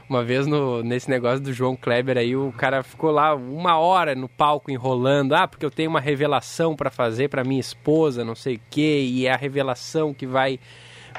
uma 0.09 0.23
vez 0.23 0.47
no, 0.47 0.83
nesse 0.83 1.09
negócio 1.09 1.39
do 1.39 1.53
João 1.53 1.75
Kleber 1.75 2.17
aí, 2.17 2.35
o 2.35 2.51
cara 2.51 2.83
ficou 2.83 3.11
lá 3.11 3.35
uma 3.35 3.77
hora 3.77 4.15
no 4.15 4.29
palco 4.29 4.71
enrolando. 4.71 5.33
Ah, 5.33 5.47
porque 5.47 5.65
eu 5.65 5.71
tenho 5.71 5.89
uma 5.89 5.99
revelação 5.99 6.75
para 6.75 6.89
fazer 6.89 7.29
para 7.29 7.43
minha 7.43 7.59
esposa, 7.59 8.23
não 8.23 8.35
sei 8.35 8.55
o 8.55 8.61
quê, 8.69 9.05
e 9.07 9.27
é 9.27 9.33
a 9.33 9.37
revelação 9.37 10.13
que 10.13 10.25
vai 10.25 10.59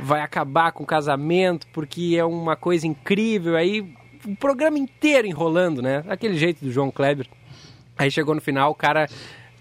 vai 0.00 0.20
acabar 0.20 0.72
com 0.72 0.84
o 0.84 0.86
casamento, 0.86 1.66
porque 1.72 2.16
é 2.18 2.24
uma 2.24 2.54
coisa 2.54 2.86
incrível. 2.86 3.56
Aí 3.56 3.80
o 4.26 4.36
programa 4.36 4.78
inteiro 4.78 5.26
enrolando, 5.26 5.80
né? 5.80 6.04
Aquele 6.08 6.36
jeito 6.36 6.64
do 6.64 6.70
João 6.70 6.90
Kleber. 6.90 7.26
Aí 7.96 8.10
chegou 8.10 8.34
no 8.34 8.40
final, 8.40 8.70
o 8.70 8.74
cara 8.74 9.08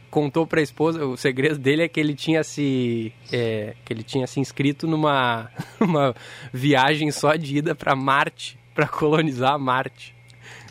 contou 0.09 0.47
para 0.47 0.61
a 0.61 0.63
esposa, 0.63 1.05
o 1.05 1.17
segredo 1.17 1.57
dele 1.57 1.83
é 1.83 1.87
que 1.89 1.99
ele 1.99 2.15
tinha 2.15 2.41
se 2.41 3.11
é, 3.33 3.75
que 3.83 3.91
ele 3.91 4.01
tinha 4.01 4.25
se 4.25 4.39
inscrito 4.39 4.87
numa 4.87 5.49
uma 5.79 6.15
viagem 6.53 7.11
só 7.11 7.35
de 7.35 7.57
ida 7.57 7.75
para 7.75 7.95
Marte, 7.95 8.57
para 8.75 8.87
colonizar 8.87 9.57
Marte. 9.57 10.13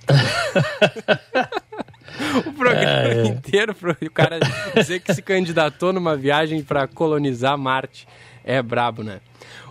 o 2.47 2.53
programa 2.53 3.09
é, 3.09 3.23
é. 3.23 3.27
inteiro 3.27 3.75
o 4.03 4.11
cara 4.11 4.39
dizer 4.77 5.01
que 5.01 5.15
se 5.15 5.23
candidatou 5.23 5.93
numa 5.93 6.15
viagem 6.15 6.63
para 6.63 6.87
colonizar 6.87 7.57
Marte. 7.57 8.07
É 8.45 8.63
brabo, 8.63 9.03
né? 9.03 9.21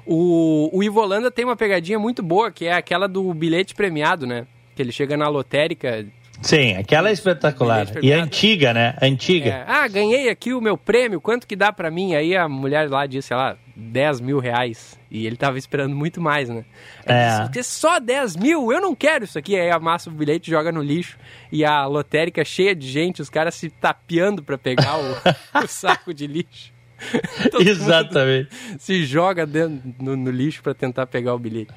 O, 0.05 0.69
o 0.73 0.83
Ivo 0.83 0.99
Holanda 0.99 1.29
tem 1.29 1.45
uma 1.45 1.55
pegadinha 1.55 1.99
muito 1.99 2.23
boa, 2.23 2.51
que 2.51 2.65
é 2.65 2.73
aquela 2.73 3.07
do 3.07 3.31
bilhete 3.33 3.75
premiado, 3.75 4.25
né? 4.25 4.47
Que 4.75 4.81
ele 4.81 4.91
chega 4.91 5.15
na 5.15 5.29
lotérica. 5.29 6.05
Sim, 6.41 6.75
aquela 6.75 7.09
é 7.09 7.13
espetacular. 7.13 7.87
E 8.01 8.11
antiga, 8.11 8.73
né? 8.73 8.95
Antiga. 8.99 9.49
É. 9.49 9.63
Ah, 9.67 9.87
ganhei 9.87 10.27
aqui 10.27 10.53
o 10.53 10.59
meu 10.59 10.75
prêmio, 10.75 11.21
quanto 11.21 11.47
que 11.47 11.55
dá 11.55 11.71
para 11.71 11.91
mim? 11.91 12.15
Aí 12.15 12.35
a 12.35 12.49
mulher 12.49 12.89
lá 12.89 13.05
disse, 13.05 13.29
sei 13.29 13.37
lá, 13.37 13.55
10 13.75 14.22
mil 14.22 14.39
reais. 14.39 15.00
E 15.10 15.25
ele 15.25 15.36
tava 15.36 15.58
esperando 15.58 15.96
muito 15.96 16.22
mais, 16.22 16.50
né? 16.50 16.65
é. 17.06 17.48
Disse, 17.50 17.72
só 17.72 18.00
10 18.00 18.36
mil? 18.36 18.72
Eu 18.72 18.82
não 18.82 18.96
quero 18.96 19.25
isso 19.25 19.38
aqui. 19.38 19.56
Aí 19.56 19.70
amassa 19.70 20.10
o 20.10 20.13
bilhete, 20.13 20.50
joga 20.50 20.72
no 20.72 20.82
lixo. 20.82 21.18
E 21.51 21.65
a 21.65 21.86
lotérica 21.86 22.44
cheia 22.44 22.75
de 22.75 22.88
gente, 22.88 23.22
os 23.22 23.30
caras 23.30 23.56
se 23.56 23.70
tapeando 23.70 24.44
para 24.44 24.58
pegar 24.58 24.98
o, 24.98 25.15
o 25.63 25.68
saco 25.68 26.13
de 26.13 26.27
lixo. 26.27 26.72
Exatamente. 27.60 28.50
Se 28.80 29.06
joga 29.06 29.46
dentro, 29.46 29.94
no, 30.00 30.15
no 30.15 30.32
lixo 30.32 30.62
para 30.62 30.74
tentar 30.74 31.08
pegar 31.08 31.34
o 31.34 31.39
bilhete. 31.39 31.74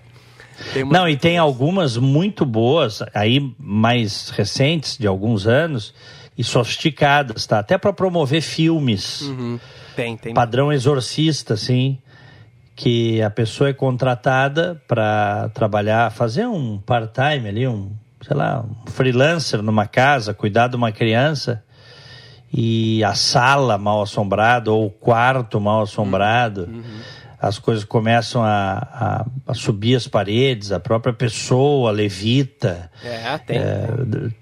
Não, 0.91 1.07
e 1.07 1.17
tem 1.17 1.37
algumas 1.37 1.99
muito 1.99 2.47
boas, 2.47 3.03
aí 3.12 3.55
mais 3.59 4.31
recentes, 4.31 4.97
de 4.97 5.07
alguns 5.07 5.47
anos, 5.47 5.95
e 6.37 6.45
sofisticadas, 6.45 7.47
tá? 7.47 7.59
Até 7.59 7.79
para 7.79 7.93
promover 7.93 8.41
filmes. 8.43 9.23
Uhum. 9.23 9.59
Tem, 9.97 10.17
tem. 10.17 10.35
Padrão 10.35 10.71
exorcista, 10.71 11.55
assim, 11.55 11.99
que 12.76 13.23
a 13.23 13.31
pessoa 13.31 13.71
é 13.71 13.73
contratada 13.73 14.81
para 14.87 15.49
trabalhar, 15.55 16.12
fazer 16.12 16.47
um 16.47 16.79
part-time 16.79 17.49
ali, 17.49 17.67
um, 17.67 17.91
sei 18.21 18.37
lá, 18.37 18.62
um 18.62 18.91
freelancer 18.91 19.62
numa 19.62 19.87
casa, 19.87 20.35
cuidar 20.35 20.69
de 20.69 20.76
uma 20.76 20.93
criança 20.93 21.65
e 22.53 23.03
a 23.03 23.15
sala 23.15 23.79
mal 23.79 24.03
assombrada 24.03 24.71
ou 24.71 24.87
o 24.87 24.91
quarto 24.91 25.59
mal 25.59 25.83
assombrado. 25.83 26.69
Uhum. 26.69 27.00
As 27.40 27.59
coisas 27.59 27.85
começam 27.85 28.43
a, 28.43 28.78
a, 28.78 29.26
a, 29.47 29.55
subir 29.55 29.95
as 29.95 30.09
paredes, 30.09 30.73
a 30.73 30.81
própria 30.81 31.12
pessoa 31.12 31.90
levita. 31.90 32.90
É, 33.02 33.38
tem. 33.38 33.59
É, 33.59 33.88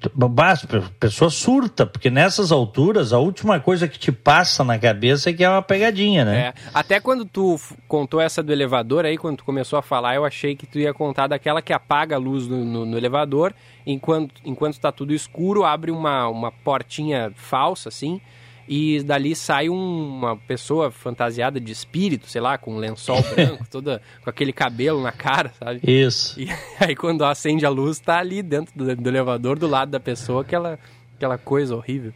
a 0.06 0.90
pessoa 0.98 1.30
surta, 1.30 1.84
porque 1.84 2.10
nessas 2.10 2.52
alturas 2.52 3.12
a 3.12 3.18
última 3.18 3.58
coisa 3.58 3.88
que 3.88 3.98
te 3.98 4.12
passa 4.12 4.62
na 4.62 4.78
cabeça 4.78 5.30
é 5.30 5.32
que 5.32 5.42
é 5.42 5.48
uma 5.48 5.62
pegadinha, 5.62 6.24
né? 6.24 6.38
É. 6.40 6.54
Até 6.72 7.00
quando 7.00 7.24
tu 7.24 7.58
contou 7.88 8.20
essa 8.20 8.42
do 8.42 8.52
elevador 8.52 9.04
aí, 9.04 9.18
quando 9.18 9.38
tu 9.38 9.44
começou 9.44 9.78
a 9.78 9.82
falar, 9.82 10.14
eu 10.14 10.24
achei 10.24 10.54
que 10.54 10.66
tu 10.66 10.78
ia 10.78 10.94
contar 10.94 11.26
daquela 11.26 11.60
que 11.60 11.72
apaga 11.72 12.16
a 12.16 12.18
luz 12.18 12.46
no, 12.46 12.64
no, 12.64 12.86
no 12.86 12.96
elevador 12.96 13.52
enquanto 13.86 14.34
enquanto 14.44 14.74
está 14.74 14.90
tudo 14.90 15.12
escuro, 15.12 15.64
abre 15.64 15.90
uma, 15.90 16.28
uma 16.28 16.50
portinha 16.50 17.32
falsa, 17.34 17.88
assim, 17.88 18.20
e 18.68 19.02
dali 19.02 19.34
sai 19.34 19.68
um, 19.68 19.74
uma 19.74 20.36
pessoa 20.36 20.90
fantasiada 20.90 21.60
de 21.60 21.70
espírito, 21.70 22.28
sei 22.28 22.40
lá, 22.40 22.56
com 22.56 22.74
um 22.74 22.78
lençol 22.78 23.22
branco, 23.34 23.64
toda 23.70 24.00
com 24.22 24.30
aquele 24.30 24.52
cabelo 24.52 25.02
na 25.02 25.12
cara, 25.12 25.52
sabe? 25.58 25.80
Isso. 25.82 26.40
E 26.40 26.48
aí 26.80 26.94
quando 26.96 27.24
acende 27.24 27.66
a 27.66 27.70
luz, 27.70 27.98
tá 27.98 28.18
ali 28.18 28.42
dentro 28.42 28.76
do, 28.76 28.96
do 28.96 29.08
elevador, 29.08 29.58
do 29.58 29.66
lado 29.66 29.90
da 29.90 30.00
pessoa, 30.00 30.42
aquela, 30.42 30.78
aquela 31.16 31.38
coisa 31.38 31.76
horrível. 31.76 32.12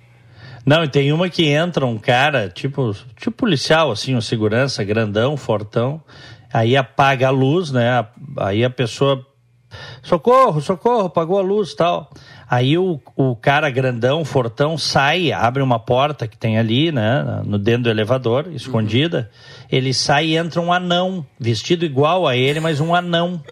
Não, 0.65 0.85
e 0.85 0.89
tem 0.89 1.13
uma 1.13 1.29
que 1.29 1.47
entra 1.47 1.87
um 1.87 1.99
cara, 1.99 2.49
tipo, 2.49 2.95
tipo 3.17 3.33
policial, 3.33 3.91
assim, 3.91 4.15
um 4.15 4.21
segurança, 4.21 4.85
grandão, 4.85 5.37
fortão, 5.37 6.03
aí 6.53 6.77
apaga 6.77 7.29
a 7.29 7.31
luz, 7.31 7.71
né? 7.71 8.07
Aí 8.37 8.65
a 8.65 8.71
pessoa 8.71 9.27
socorro, 10.03 10.61
socorro, 10.61 11.07
apagou 11.07 11.39
a 11.39 11.43
luz 11.43 11.75
tal. 11.75 12.11
Aí 12.51 12.79
o, 12.79 12.99
o 13.15 13.37
cara 13.37 13.69
grandão, 13.69 14.25
fortão, 14.25 14.79
sai, 14.79 15.31
abre 15.33 15.63
uma 15.63 15.79
porta 15.79 16.27
que 16.27 16.37
tem 16.37 16.59
ali, 16.59 16.91
né, 16.91 17.43
no 17.45 17.59
dentro 17.59 17.85
do 17.85 17.91
elevador, 17.91 18.47
escondida. 18.53 19.31
Uhum. 19.31 19.67
Ele 19.71 19.93
sai 19.93 20.29
e 20.29 20.37
entra 20.37 20.59
um 20.59 20.73
anão, 20.73 21.27
vestido 21.39 21.85
igual 21.85 22.27
a 22.27 22.35
ele, 22.37 22.59
mas 22.59 22.81
um 22.81 22.95
anão. 22.95 23.43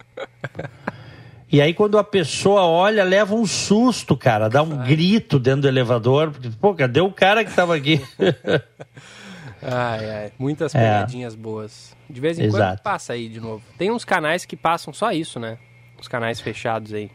E 1.52 1.60
aí, 1.60 1.72
quando 1.72 1.96
a 1.96 2.02
pessoa 2.02 2.62
olha, 2.62 3.04
leva 3.04 3.34
um 3.34 3.46
susto, 3.46 4.16
cara, 4.16 4.48
dá 4.48 4.62
um 4.62 4.78
grito 4.78 5.38
dentro 5.38 5.62
do 5.62 5.68
elevador. 5.68 6.32
Porque, 6.32 6.50
pô, 6.50 6.74
cadê 6.74 7.00
o 7.00 7.12
cara 7.12 7.44
que 7.44 7.54
tava 7.54 7.76
aqui? 7.76 8.00
ai, 9.62 10.10
ai, 10.10 10.32
muitas 10.38 10.74
é. 10.74 10.78
pegadinhas 10.78 11.34
é. 11.34 11.36
boas. 11.36 11.94
De 12.10 12.20
vez 12.20 12.38
em 12.38 12.44
Exato. 12.44 12.78
quando 12.78 12.82
passa 12.82 13.12
aí 13.12 13.28
de 13.28 13.40
novo. 13.40 13.62
Tem 13.78 13.92
uns 13.92 14.04
canais 14.04 14.44
que 14.44 14.56
passam 14.56 14.92
só 14.92 15.12
isso, 15.12 15.38
né? 15.38 15.56
Os 16.00 16.08
canais 16.08 16.40
fechados 16.40 16.92
aí. 16.92 17.10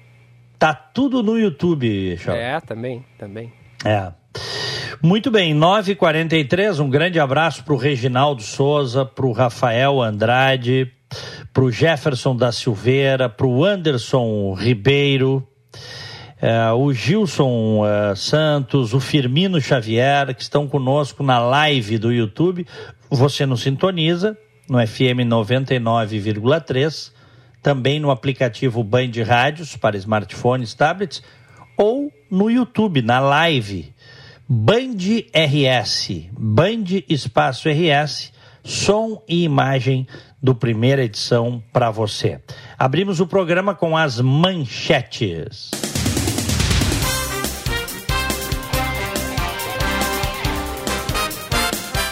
Tá 0.62 0.76
tudo 0.76 1.24
no 1.24 1.40
YouTube, 1.40 2.16
Chau. 2.20 2.36
É, 2.36 2.62
também, 2.62 3.04
também. 3.18 3.52
É. 3.84 4.12
Muito 5.02 5.32
bem, 5.32 5.56
9h43, 5.56 6.80
um 6.80 6.88
grande 6.88 7.20
abraço 7.20 7.64
para 7.64 7.74
o 7.74 7.78
Reginaldo 7.78 8.44
Souza, 8.44 9.04
para 9.04 9.26
o 9.26 9.32
Rafael 9.32 10.00
Andrade, 10.00 10.94
para 11.52 11.64
o 11.64 11.72
Jefferson 11.72 12.36
da 12.36 12.52
Silveira, 12.52 13.28
para 13.28 13.48
o 13.48 13.66
Anderson 13.66 14.54
Ribeiro, 14.54 15.44
é, 16.40 16.72
o 16.74 16.94
Gilson 16.94 17.84
é, 17.84 18.14
Santos, 18.14 18.94
o 18.94 19.00
Firmino 19.00 19.60
Xavier, 19.60 20.36
que 20.36 20.44
estão 20.44 20.68
conosco 20.68 21.24
na 21.24 21.40
live 21.40 21.98
do 21.98 22.14
YouTube. 22.14 22.68
Você 23.10 23.48
nos 23.48 23.64
sintoniza 23.64 24.38
no 24.70 24.78
FM 24.78 25.26
99,3 25.28 27.20
também 27.62 28.00
no 28.00 28.12
aplicativo 28.12 28.84
Band 28.84 29.12
Rádios 29.26 29.76
para 29.76 29.98
smartphones, 29.98 30.74
tablets 30.74 31.22
ou 31.78 32.12
no 32.30 32.50
YouTube, 32.50 33.02
na 33.02 33.20
live 33.20 33.94
Band 34.48 34.98
RS, 35.34 36.28
Band 36.32 37.04
Espaço 37.08 37.70
RS, 37.70 38.34
som 38.64 39.24
e 39.28 39.44
imagem 39.44 40.06
do 40.42 40.54
primeira 40.54 41.04
edição 41.04 41.64
para 41.72 41.90
você. 41.90 42.42
Abrimos 42.78 43.20
o 43.20 43.28
programa 43.28 43.74
com 43.74 43.96
as 43.96 44.20
manchetes. 44.20 45.81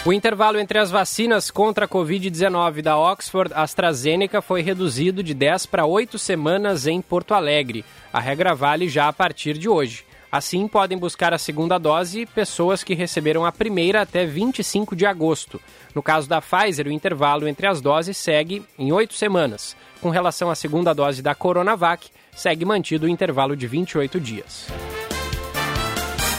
O 0.04 0.14
intervalo 0.14 0.58
entre 0.58 0.78
as 0.78 0.90
vacinas 0.90 1.50
contra 1.50 1.84
a 1.84 1.88
Covid-19 1.88 2.80
da 2.80 2.96
Oxford 2.96 3.52
AstraZeneca 3.54 4.40
foi 4.40 4.62
reduzido 4.62 5.22
de 5.22 5.34
10 5.34 5.66
para 5.66 5.84
8 5.84 6.18
semanas 6.18 6.86
em 6.86 7.02
Porto 7.02 7.34
Alegre. 7.34 7.84
A 8.10 8.18
regra 8.18 8.54
vale 8.54 8.88
já 8.88 9.08
a 9.08 9.12
partir 9.12 9.58
de 9.58 9.68
hoje. 9.68 10.06
Assim, 10.32 10.66
podem 10.66 10.96
buscar 10.96 11.34
a 11.34 11.38
segunda 11.38 11.76
dose 11.76 12.24
pessoas 12.24 12.82
que 12.82 12.94
receberam 12.94 13.44
a 13.44 13.52
primeira 13.52 14.00
até 14.00 14.24
25 14.24 14.96
de 14.96 15.04
agosto. 15.04 15.60
No 15.94 16.02
caso 16.02 16.26
da 16.26 16.40
Pfizer, 16.40 16.86
o 16.86 16.92
intervalo 16.92 17.46
entre 17.46 17.66
as 17.66 17.82
doses 17.82 18.16
segue 18.16 18.64
em 18.78 18.92
oito 18.92 19.12
semanas. 19.12 19.76
Com 20.00 20.08
relação 20.08 20.48
à 20.48 20.54
segunda 20.54 20.94
dose 20.94 21.20
da 21.20 21.34
Coronavac, 21.34 22.08
segue 22.34 22.64
mantido 22.64 23.04
o 23.04 23.08
intervalo 23.08 23.54
de 23.54 23.66
28 23.66 24.18
dias. 24.18 24.66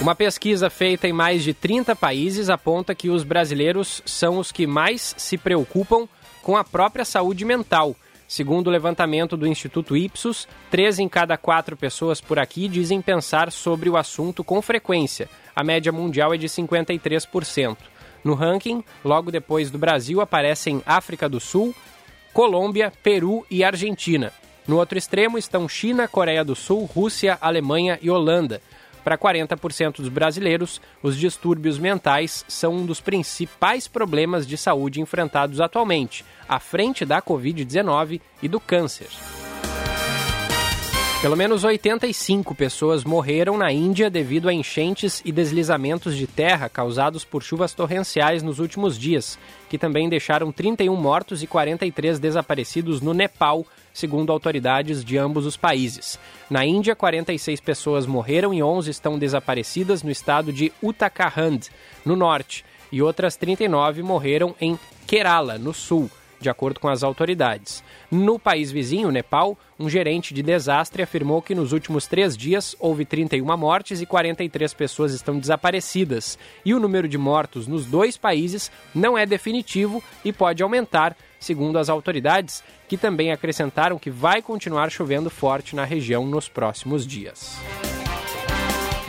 Uma 0.01 0.15
pesquisa 0.15 0.67
feita 0.67 1.07
em 1.07 1.13
mais 1.13 1.43
de 1.43 1.53
30 1.53 1.95
países 1.95 2.49
aponta 2.49 2.95
que 2.95 3.07
os 3.07 3.23
brasileiros 3.23 4.01
são 4.03 4.39
os 4.39 4.51
que 4.51 4.65
mais 4.65 5.13
se 5.15 5.37
preocupam 5.37 6.09
com 6.41 6.57
a 6.57 6.63
própria 6.63 7.05
saúde 7.05 7.45
mental. 7.45 7.95
Segundo 8.27 8.65
o 8.65 8.71
levantamento 8.71 9.37
do 9.37 9.45
Instituto 9.45 9.95
Ipsos, 9.95 10.47
três 10.71 10.97
em 10.97 11.07
cada 11.07 11.37
quatro 11.37 11.77
pessoas 11.77 12.19
por 12.19 12.39
aqui 12.39 12.67
dizem 12.67 12.99
pensar 12.99 13.51
sobre 13.51 13.91
o 13.91 13.95
assunto 13.95 14.43
com 14.43 14.59
frequência. 14.59 15.29
A 15.55 15.63
média 15.63 15.91
mundial 15.91 16.33
é 16.33 16.37
de 16.37 16.47
53%. 16.47 17.77
No 18.23 18.33
ranking, 18.33 18.83
logo 19.05 19.29
depois 19.29 19.69
do 19.69 19.77
Brasil, 19.77 20.19
aparecem 20.19 20.81
África 20.83 21.29
do 21.29 21.39
Sul, 21.39 21.75
Colômbia, 22.33 22.91
Peru 23.03 23.45
e 23.51 23.63
Argentina. 23.63 24.33
No 24.67 24.77
outro 24.77 24.97
extremo 24.97 25.37
estão 25.37 25.69
China, 25.69 26.07
Coreia 26.07 26.43
do 26.43 26.55
Sul, 26.55 26.85
Rússia, 26.85 27.37
Alemanha 27.39 27.99
e 28.01 28.09
Holanda. 28.09 28.61
Para 29.03 29.17
40% 29.17 29.97
dos 29.97 30.09
brasileiros, 30.09 30.81
os 31.01 31.17
distúrbios 31.17 31.79
mentais 31.79 32.45
são 32.47 32.75
um 32.75 32.85
dos 32.85 33.01
principais 33.01 33.87
problemas 33.87 34.45
de 34.45 34.57
saúde 34.57 35.01
enfrentados 35.01 35.59
atualmente, 35.59 36.23
à 36.47 36.59
frente 36.59 37.05
da 37.05 37.21
Covid-19 37.21 38.21
e 38.41 38.47
do 38.47 38.59
câncer. 38.59 39.07
Pelo 41.21 41.37
menos 41.37 41.63
85 41.63 42.55
pessoas 42.55 43.03
morreram 43.03 43.55
na 43.55 43.71
Índia 43.71 44.09
devido 44.09 44.49
a 44.49 44.53
enchentes 44.53 45.21
e 45.23 45.31
deslizamentos 45.31 46.17
de 46.17 46.25
terra 46.25 46.67
causados 46.67 47.23
por 47.23 47.43
chuvas 47.43 47.75
torrenciais 47.75 48.41
nos 48.41 48.57
últimos 48.57 48.97
dias, 48.97 49.37
que 49.69 49.77
também 49.77 50.09
deixaram 50.09 50.51
31 50.51 50.95
mortos 50.95 51.43
e 51.43 51.47
43 51.47 52.17
desaparecidos 52.17 53.01
no 53.01 53.13
Nepal, 53.13 53.67
segundo 53.93 54.31
autoridades 54.31 55.03
de 55.03 55.17
ambos 55.17 55.45
os 55.45 55.57
países. 55.57 56.19
Na 56.49 56.65
Índia, 56.65 56.95
46 56.95 57.59
pessoas 57.59 58.05
morreram 58.05 58.53
e 58.53 58.61
11 58.61 58.89
estão 58.89 59.17
desaparecidas 59.19 60.03
no 60.03 60.11
estado 60.11 60.53
de 60.53 60.71
Uttarakhand, 60.81 61.69
no 62.05 62.15
norte, 62.15 62.65
e 62.91 63.01
outras 63.01 63.35
39 63.35 64.03
morreram 64.03 64.55
em 64.59 64.77
Kerala, 65.07 65.57
no 65.57 65.73
sul 65.73 66.09
de 66.41 66.49
acordo 66.49 66.79
com 66.79 66.89
as 66.89 67.03
autoridades. 67.03 67.83
No 68.09 68.39
país 68.39 68.71
vizinho, 68.71 69.11
Nepal, 69.11 69.57
um 69.79 69.89
gerente 69.89 70.33
de 70.33 70.43
desastre 70.43 71.03
afirmou 71.03 71.41
que 71.41 71.55
nos 71.55 71.71
últimos 71.71 72.07
três 72.07 72.35
dias 72.35 72.75
houve 72.79 73.05
31 73.05 73.45
mortes 73.55 74.01
e 74.01 74.05
43 74.05 74.73
pessoas 74.73 75.13
estão 75.13 75.39
desaparecidas. 75.39 76.37
E 76.65 76.73
o 76.73 76.79
número 76.79 77.07
de 77.07 77.17
mortos 77.17 77.67
nos 77.67 77.85
dois 77.85 78.17
países 78.17 78.71
não 78.93 79.17
é 79.17 79.25
definitivo 79.25 80.03
e 80.25 80.33
pode 80.33 80.61
aumentar, 80.63 81.15
segundo 81.39 81.77
as 81.77 81.89
autoridades, 81.89 82.63
que 82.87 82.97
também 82.97 83.31
acrescentaram 83.31 83.99
que 83.99 84.09
vai 84.09 84.41
continuar 84.41 84.89
chovendo 84.89 85.29
forte 85.29 85.75
na 85.75 85.85
região 85.85 86.25
nos 86.25 86.49
próximos 86.49 87.05
dias. 87.05 87.57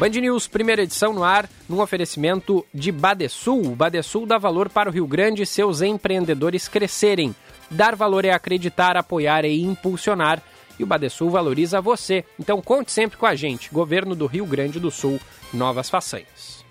Band 0.02 0.20
News, 0.20 0.48
primeira 0.48 0.82
edição 0.82 1.12
no 1.12 1.22
ar, 1.22 1.48
num 1.68 1.80
oferecimento 1.80 2.66
de 2.74 2.90
Badesul. 2.90 3.70
O 3.70 3.76
Badesul 3.76 4.26
dá 4.26 4.36
valor 4.36 4.68
para 4.68 4.90
o 4.90 4.92
Rio 4.92 5.06
Grande 5.06 5.42
e 5.42 5.46
seus 5.46 5.80
empreendedores 5.80 6.66
crescerem. 6.66 7.32
Dar 7.70 7.94
valor 7.94 8.24
é 8.24 8.32
acreditar, 8.32 8.96
apoiar 8.96 9.44
e 9.44 9.62
impulsionar. 9.62 10.42
E 10.76 10.82
o 10.82 10.86
Badesul 10.88 11.30
valoriza 11.30 11.80
você. 11.80 12.24
Então 12.36 12.60
conte 12.60 12.90
sempre 12.90 13.16
com 13.16 13.26
a 13.26 13.36
gente. 13.36 13.72
Governo 13.72 14.16
do 14.16 14.26
Rio 14.26 14.44
Grande 14.44 14.80
do 14.80 14.90
Sul, 14.90 15.20
novas 15.54 15.88
façanhas. 15.88 16.64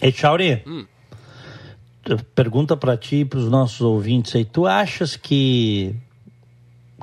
Ei, 0.00 0.10
Chauri, 0.10 0.62
hum. 0.66 0.86
pergunta 2.34 2.78
para 2.78 2.96
ti 2.96 3.16
e 3.16 3.24
para 3.26 3.40
os 3.40 3.50
nossos 3.50 3.82
ouvintes 3.82 4.34
aí. 4.34 4.46
Tu 4.46 4.64
achas 4.64 5.16
que 5.16 5.94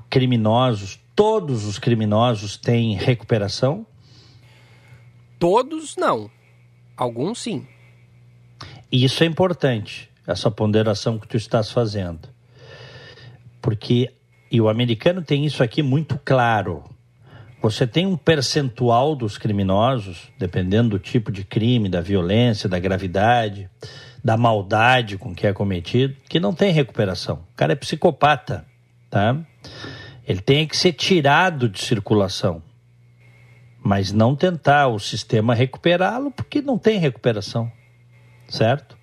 criminosos, 0.09 0.99
todos 1.15 1.65
os 1.65 1.77
criminosos 1.77 2.57
têm 2.57 2.95
recuperação? 2.95 3.85
Todos 5.43 5.97
não. 5.97 6.31
Alguns 6.95 7.39
sim. 7.39 7.67
E 8.89 9.03
isso 9.03 9.25
é 9.25 9.27
importante, 9.27 10.09
essa 10.25 10.49
ponderação 10.49 11.19
que 11.19 11.27
tu 11.27 11.35
estás 11.35 11.69
fazendo. 11.69 12.29
Porque, 13.61 14.09
e 14.49 14.61
o 14.61 14.69
americano 14.69 15.21
tem 15.21 15.45
isso 15.45 15.61
aqui 15.61 15.83
muito 15.83 16.17
claro. 16.23 16.85
Você 17.61 17.85
tem 17.85 18.07
um 18.07 18.15
percentual 18.15 19.17
dos 19.17 19.37
criminosos, 19.37 20.31
dependendo 20.39 20.91
do 20.91 20.99
tipo 20.99 21.29
de 21.29 21.43
crime, 21.43 21.89
da 21.89 21.99
violência, 21.99 22.69
da 22.69 22.79
gravidade, 22.79 23.69
da 24.23 24.37
maldade 24.37 25.17
com 25.17 25.35
que 25.35 25.45
é 25.45 25.51
cometido, 25.51 26.15
que 26.29 26.39
não 26.39 26.53
tem 26.53 26.71
recuperação. 26.71 27.43
O 27.51 27.57
cara 27.57 27.73
é 27.73 27.75
psicopata, 27.75 28.65
tá? 29.09 29.37
Ele 30.25 30.39
tem 30.39 30.65
que 30.65 30.77
ser 30.77 30.93
tirado 30.93 31.67
de 31.67 31.79
circulação 31.81 32.63
mas 33.83 34.11
não 34.11 34.35
tentar 34.35 34.87
o 34.87 34.97
sistema 34.97 35.53
recuperá-lo, 35.53 36.31
porque 36.31 36.61
não 36.61 36.77
tem 36.77 36.97
recuperação, 36.97 37.71
certo? 38.47 38.97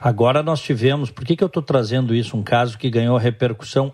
Agora 0.00 0.42
nós 0.42 0.60
tivemos, 0.60 1.10
por 1.10 1.24
que, 1.24 1.36
que 1.36 1.42
eu 1.42 1.48
estou 1.48 1.62
trazendo 1.62 2.14
isso? 2.14 2.36
Um 2.36 2.42
caso 2.42 2.78
que 2.78 2.90
ganhou 2.90 3.16
repercussão 3.16 3.92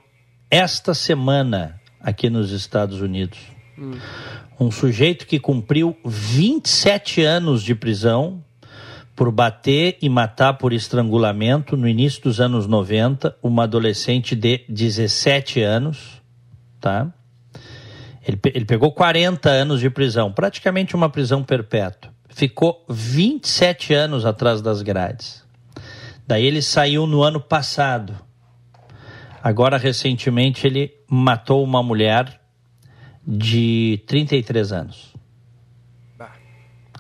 esta 0.51 0.95
semana 0.95 1.81
aqui 2.01 2.31
nos 2.31 2.53
Estados 2.53 3.01
Unidos. 3.01 3.39
Hum. 3.79 3.99
Um 4.59 4.71
sujeito 4.71 5.27
que 5.27 5.39
cumpriu 5.39 5.97
27 6.05 7.23
anos 7.23 7.63
de 7.63 7.75
prisão 7.75 8.43
por 9.17 9.33
bater 9.33 9.97
e 10.01 10.09
matar 10.09 10.55
por 10.55 10.73
estrangulamento 10.73 11.77
no 11.77 11.89
início 11.89 12.23
dos 12.23 12.41
anos 12.41 12.67
90 12.67 13.37
uma 13.43 13.65
adolescente 13.65 14.37
de 14.37 14.65
17 14.69 15.63
anos, 15.63 16.23
tá? 16.81 17.13
Ele, 18.27 18.39
ele 18.55 18.65
pegou 18.65 18.93
40 18.93 19.49
anos 19.49 19.81
de 19.81 19.89
prisão, 19.89 20.33
praticamente 20.33 20.97
uma 20.97 21.09
prisão 21.09 21.45
perpétua. 21.45 22.13
Ficou 22.29 22.85
27 22.89 23.95
anos 23.95 24.27
atrás 24.27 24.61
das 24.61 24.83
grades. 24.83 25.45
Daí 26.27 26.45
ele 26.45 26.61
saiu 26.61 27.07
no 27.07 27.23
ano 27.23 27.41
passado. 27.41 28.19
Agora, 29.43 29.79
recentemente, 29.79 30.67
ele 30.67 30.93
matou 31.09 31.63
uma 31.63 31.83
mulher 31.83 32.41
de 33.25 34.03
33 34.07 34.73
anos. 34.73 35.15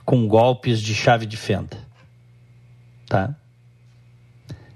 Com 0.05 0.29
golpes 0.29 0.81
de 0.81 0.95
chave 0.95 1.27
de 1.27 1.37
fenda. 1.37 1.77
Tá? 3.09 3.35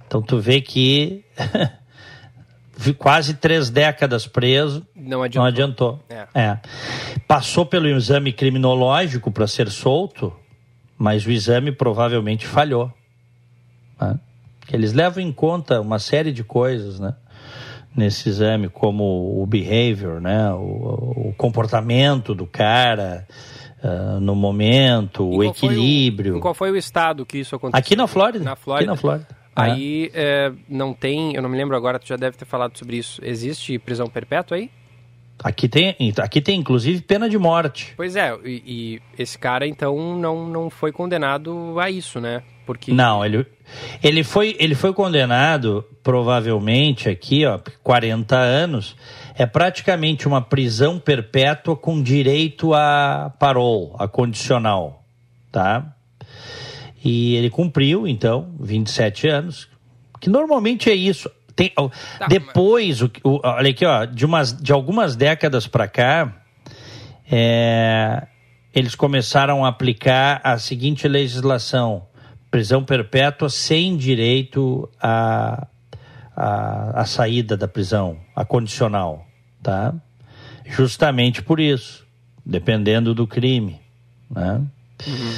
Então 0.05 0.21
tu 0.21 0.41
vê 0.41 0.61
que 0.61 1.25
quase 2.99 3.35
três 3.35 3.71
décadas 3.71 4.27
preso. 4.27 4.85
Não 5.01 5.23
adiantou. 5.23 5.43
Não 5.43 5.49
adiantou. 5.49 6.01
É. 6.09 6.27
é. 6.35 6.59
Passou 7.27 7.65
pelo 7.65 7.89
exame 7.89 8.33
criminológico 8.33 9.31
para 9.31 9.47
ser 9.47 9.71
solto, 9.71 10.33
mas 10.99 11.25
o 11.27 11.31
exame 11.31 11.73
provavelmente 11.73 12.47
falhou. 12.47 12.93
Né? 14.01 14.19
Eles 14.73 14.93
levam 14.93 15.23
em 15.23 15.33
conta 15.33 15.81
uma 15.81 15.99
série 15.99 16.33
de 16.33 16.45
coisas, 16.45 17.01
né? 17.01 17.15
Nesse 17.97 18.29
exame, 18.29 18.69
como 18.69 19.43
o 19.43 19.47
behavior, 19.47 20.21
né? 20.21 20.53
O, 20.53 21.31
o 21.31 21.35
comportamento 21.37 22.35
do 22.35 22.47
cara, 22.47 23.27
Uh, 23.83 24.21
no 24.21 24.35
momento, 24.35 25.27
o 25.27 25.43
equilíbrio. 25.43 26.37
O, 26.37 26.41
qual 26.41 26.53
foi 26.53 26.71
o 26.71 26.77
estado 26.77 27.25
que 27.25 27.39
isso 27.39 27.57
aconteceu? 27.57 27.79
Aqui 27.79 27.97
na 27.97 28.07
Flórida. 28.07 28.45
Na 28.45 28.55
Flórida. 28.55 28.93
Aqui 28.93 28.95
na 28.95 28.95
Flórida. 28.95 29.27
Aí 29.57 30.11
é, 30.15 30.53
não 30.69 30.93
tem, 30.93 31.35
eu 31.35 31.43
não 31.43 31.49
me 31.49 31.57
lembro 31.57 31.77
agora, 31.77 31.99
tu 31.99 32.07
já 32.07 32.17
deve 32.17 32.37
ter 32.37 32.45
falado 32.45 32.79
sobre 32.79 32.97
isso. 32.97 33.21
Existe 33.25 33.79
prisão 33.79 34.07
perpétua 34.07 34.57
aí? 34.57 34.71
Aqui 35.43 35.69
tem, 35.69 35.97
aqui 36.19 36.41
tem 36.41 36.61
inclusive 36.61 37.01
pena 37.01 37.29
de 37.29 37.39
morte. 37.39 37.95
Pois 37.97 38.15
é, 38.15 38.37
e, 38.45 38.63
e, 38.67 39.23
esse 39.23 39.39
cara 39.39 39.67
então 39.67 40.17
não, 40.17 40.47
não 40.47 40.69
foi 40.69 40.93
condenado 40.93 41.79
a 41.81 41.91
isso, 41.91 42.21
né? 42.21 42.43
Porque 42.67 42.93
Não, 42.93 43.25
ele, 43.25 43.47
ele 44.03 44.23
foi 44.23 44.55
ele 44.61 44.75
foi 44.75 44.93
condenado 44.93 45.85
provavelmente 46.03 47.09
aqui, 47.09 47.47
ó, 47.47 47.59
40 47.83 48.37
anos. 48.37 48.97
É 49.35 49.47
praticamente 49.47 50.29
uma 50.29 50.43
prisão 50.43 50.99
perpétua 50.99 51.75
com 51.75 52.03
direito 52.03 52.75
a 52.75 53.33
parole, 53.39 53.93
a 53.99 54.07
condicional, 54.07 55.03
tá? 55.51 55.97
E 57.03 57.35
ele 57.37 57.49
cumpriu, 57.49 58.07
então, 58.07 58.55
27 58.61 59.27
anos, 59.27 59.69
que 60.21 60.29
normalmente 60.29 60.91
é 60.91 60.95
isso. 60.95 61.31
Tem, 61.55 61.71
tá, 61.71 62.27
depois, 62.29 63.01
mas... 63.01 63.11
o, 63.25 63.29
o, 63.29 63.41
olha 63.43 63.71
aqui, 63.71 63.85
ó, 63.85 64.05
de, 64.05 64.25
umas, 64.25 64.53
de 64.53 64.73
algumas 64.73 65.17
décadas 65.17 65.67
para 65.67 65.89
cá, 65.89 66.33
é, 67.31 68.27
eles 68.75 68.95
começaram 68.95 69.65
a 69.65 69.69
aplicar 69.69 70.41
a 70.45 70.59
seguinte 70.59 71.07
legislação: 71.09 72.07
prisão 72.51 72.85
perpétua 72.85 73.49
sem 73.49 73.97
direito 73.97 74.89
à 75.01 75.67
a, 76.37 76.43
a, 76.43 77.01
a, 77.03 77.05
saída 77.05 77.57
da 77.57 77.69
prisão, 77.69 78.19
a 78.35 78.45
condicional, 78.45 79.27
tá? 79.63 79.95
Justamente 80.65 81.43
por 81.43 81.59
isso, 81.59 82.07
dependendo 82.45 83.15
do 83.15 83.27
crime, 83.27 83.81
né? 84.31 84.63
Uhum. 85.07 85.35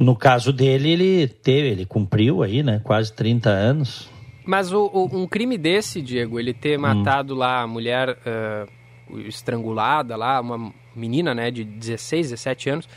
No 0.00 0.16
caso 0.16 0.50
dele, 0.50 0.90
ele 0.92 1.28
teve, 1.28 1.68
ele 1.68 1.84
cumpriu 1.84 2.42
aí, 2.42 2.62
né? 2.62 2.80
Quase 2.82 3.12
30 3.12 3.50
anos. 3.50 4.08
Mas 4.50 4.72
o, 4.72 4.90
o, 4.92 5.16
um 5.16 5.28
crime 5.28 5.56
desse, 5.56 6.02
Diego, 6.02 6.40
ele 6.40 6.52
ter 6.52 6.76
hum. 6.76 6.82
matado 6.82 7.36
lá 7.36 7.62
a 7.62 7.68
mulher 7.68 8.18
uh, 8.26 9.20
estrangulada 9.20 10.16
lá, 10.16 10.40
uma 10.40 10.72
menina, 10.92 11.32
né, 11.32 11.52
de 11.52 11.62
16, 11.62 12.30
17 12.30 12.70
anos, 12.70 12.86
uh, 12.86 12.88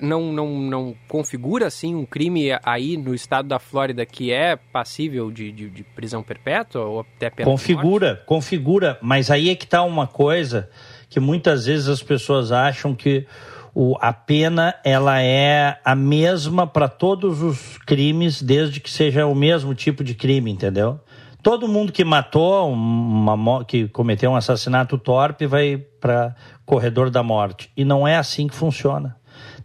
não, 0.00 0.32
não, 0.32 0.58
não 0.58 0.94
configura, 1.06 1.66
assim, 1.66 1.94
um 1.94 2.06
crime 2.06 2.48
aí 2.64 2.96
no 2.96 3.14
estado 3.14 3.46
da 3.46 3.58
Flórida 3.58 4.06
que 4.06 4.32
é 4.32 4.56
passível 4.56 5.30
de, 5.30 5.52
de, 5.52 5.68
de 5.68 5.82
prisão 5.82 6.22
perpétua 6.22 6.82
ou 6.86 7.00
até 7.00 7.28
pena 7.28 7.50
Configura, 7.50 8.22
configura, 8.24 8.98
mas 9.02 9.30
aí 9.30 9.50
é 9.50 9.54
que 9.54 9.66
tá 9.66 9.82
uma 9.82 10.06
coisa 10.06 10.70
que 11.10 11.20
muitas 11.20 11.66
vezes 11.66 11.88
as 11.88 12.02
pessoas 12.02 12.52
acham 12.52 12.94
que 12.94 13.26
o, 13.74 13.96
a 14.00 14.12
pena 14.12 14.74
ela 14.84 15.22
é 15.22 15.78
a 15.84 15.94
mesma 15.94 16.66
para 16.66 16.88
todos 16.88 17.42
os 17.42 17.78
crimes, 17.78 18.42
desde 18.42 18.80
que 18.80 18.90
seja 18.90 19.26
o 19.26 19.34
mesmo 19.34 19.74
tipo 19.74 20.02
de 20.02 20.14
crime, 20.14 20.50
entendeu? 20.50 21.00
Todo 21.42 21.68
mundo 21.68 21.92
que 21.92 22.04
matou, 22.04 22.70
uma, 22.70 23.64
que 23.64 23.88
cometeu 23.88 24.30
um 24.30 24.36
assassinato 24.36 24.98
torpe, 24.98 25.46
vai 25.46 25.78
para 25.78 26.34
corredor 26.66 27.08
da 27.10 27.22
morte. 27.22 27.70
E 27.76 27.84
não 27.84 28.06
é 28.06 28.16
assim 28.16 28.46
que 28.46 28.54
funciona. 28.54 29.16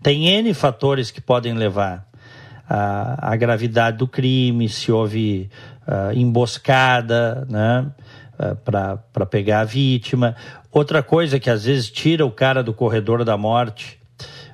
Tem 0.02 0.28
N 0.28 0.54
fatores 0.54 1.12
que 1.12 1.20
podem 1.20 1.54
levar 1.54 2.08
a, 2.70 3.34
a 3.34 3.36
gravidade 3.36 3.98
do 3.98 4.08
crime, 4.08 4.70
se 4.70 4.92
houve 4.92 5.50
uh, 5.88 6.18
emboscada, 6.18 7.46
né? 7.50 7.92
Uh, 8.38 8.56
para 8.56 9.26
pegar 9.26 9.62
a 9.62 9.64
vítima. 9.64 10.36
Outra 10.72 11.02
coisa 11.02 11.40
que 11.40 11.50
às 11.50 11.64
vezes 11.64 11.90
tira 11.90 12.26
o 12.26 12.32
cara 12.32 12.62
do 12.62 12.74
corredor 12.74 13.24
da 13.24 13.38
morte, 13.38 13.98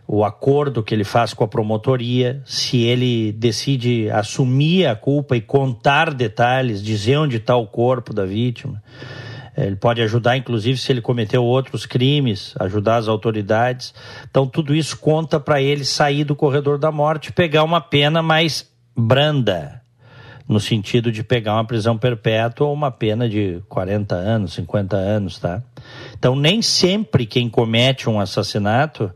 o 0.08 0.24
acordo 0.24 0.84
que 0.84 0.94
ele 0.94 1.04
faz 1.04 1.34
com 1.34 1.44
a 1.44 1.48
promotoria, 1.48 2.42
se 2.46 2.84
ele 2.84 3.32
decide 3.32 4.10
assumir 4.12 4.86
a 4.86 4.96
culpa 4.96 5.36
e 5.36 5.42
contar 5.42 6.14
detalhes, 6.14 6.84
dizer 6.84 7.18
onde 7.18 7.38
está 7.38 7.56
o 7.56 7.66
corpo 7.66 8.14
da 8.14 8.26
vítima. 8.26 8.84
Ele 9.58 9.76
pode 9.76 10.02
ajudar, 10.02 10.38
inclusive, 10.38 10.78
se 10.78 10.92
ele 10.92 11.02
cometeu 11.02 11.44
outros 11.44 11.86
crimes, 11.86 12.54
ajudar 12.60 12.98
as 12.98 13.08
autoridades. 13.08 13.94
Então, 14.30 14.48
tudo 14.48 14.76
isso 14.76 14.98
conta 14.98 15.40
para 15.40 15.62
ele 15.62 15.86
sair 15.86 16.24
do 16.24 16.36
corredor 16.36 16.78
da 16.78 16.92
morte 16.92 17.32
pegar 17.32 17.64
uma 17.64 17.82
pena 17.82 18.22
mais 18.22 18.70
branda, 18.96 19.81
no 20.48 20.60
sentido 20.60 21.12
de 21.12 21.24
pegar 21.24 21.54
uma 21.54 21.66
prisão 21.66 21.98
perpétua 21.98 22.68
ou 22.68 22.74
uma 22.74 22.92
pena 22.92 23.30
de 23.30 23.62
40 23.70 24.16
anos, 24.16 24.54
50 24.54 24.96
anos, 24.96 25.40
tá? 25.40 25.62
Então, 26.18 26.36
nem 26.36 26.62
sempre 26.62 27.26
quem 27.26 27.50
comete 27.50 28.10
um 28.10 28.20
assassinato 28.20 29.12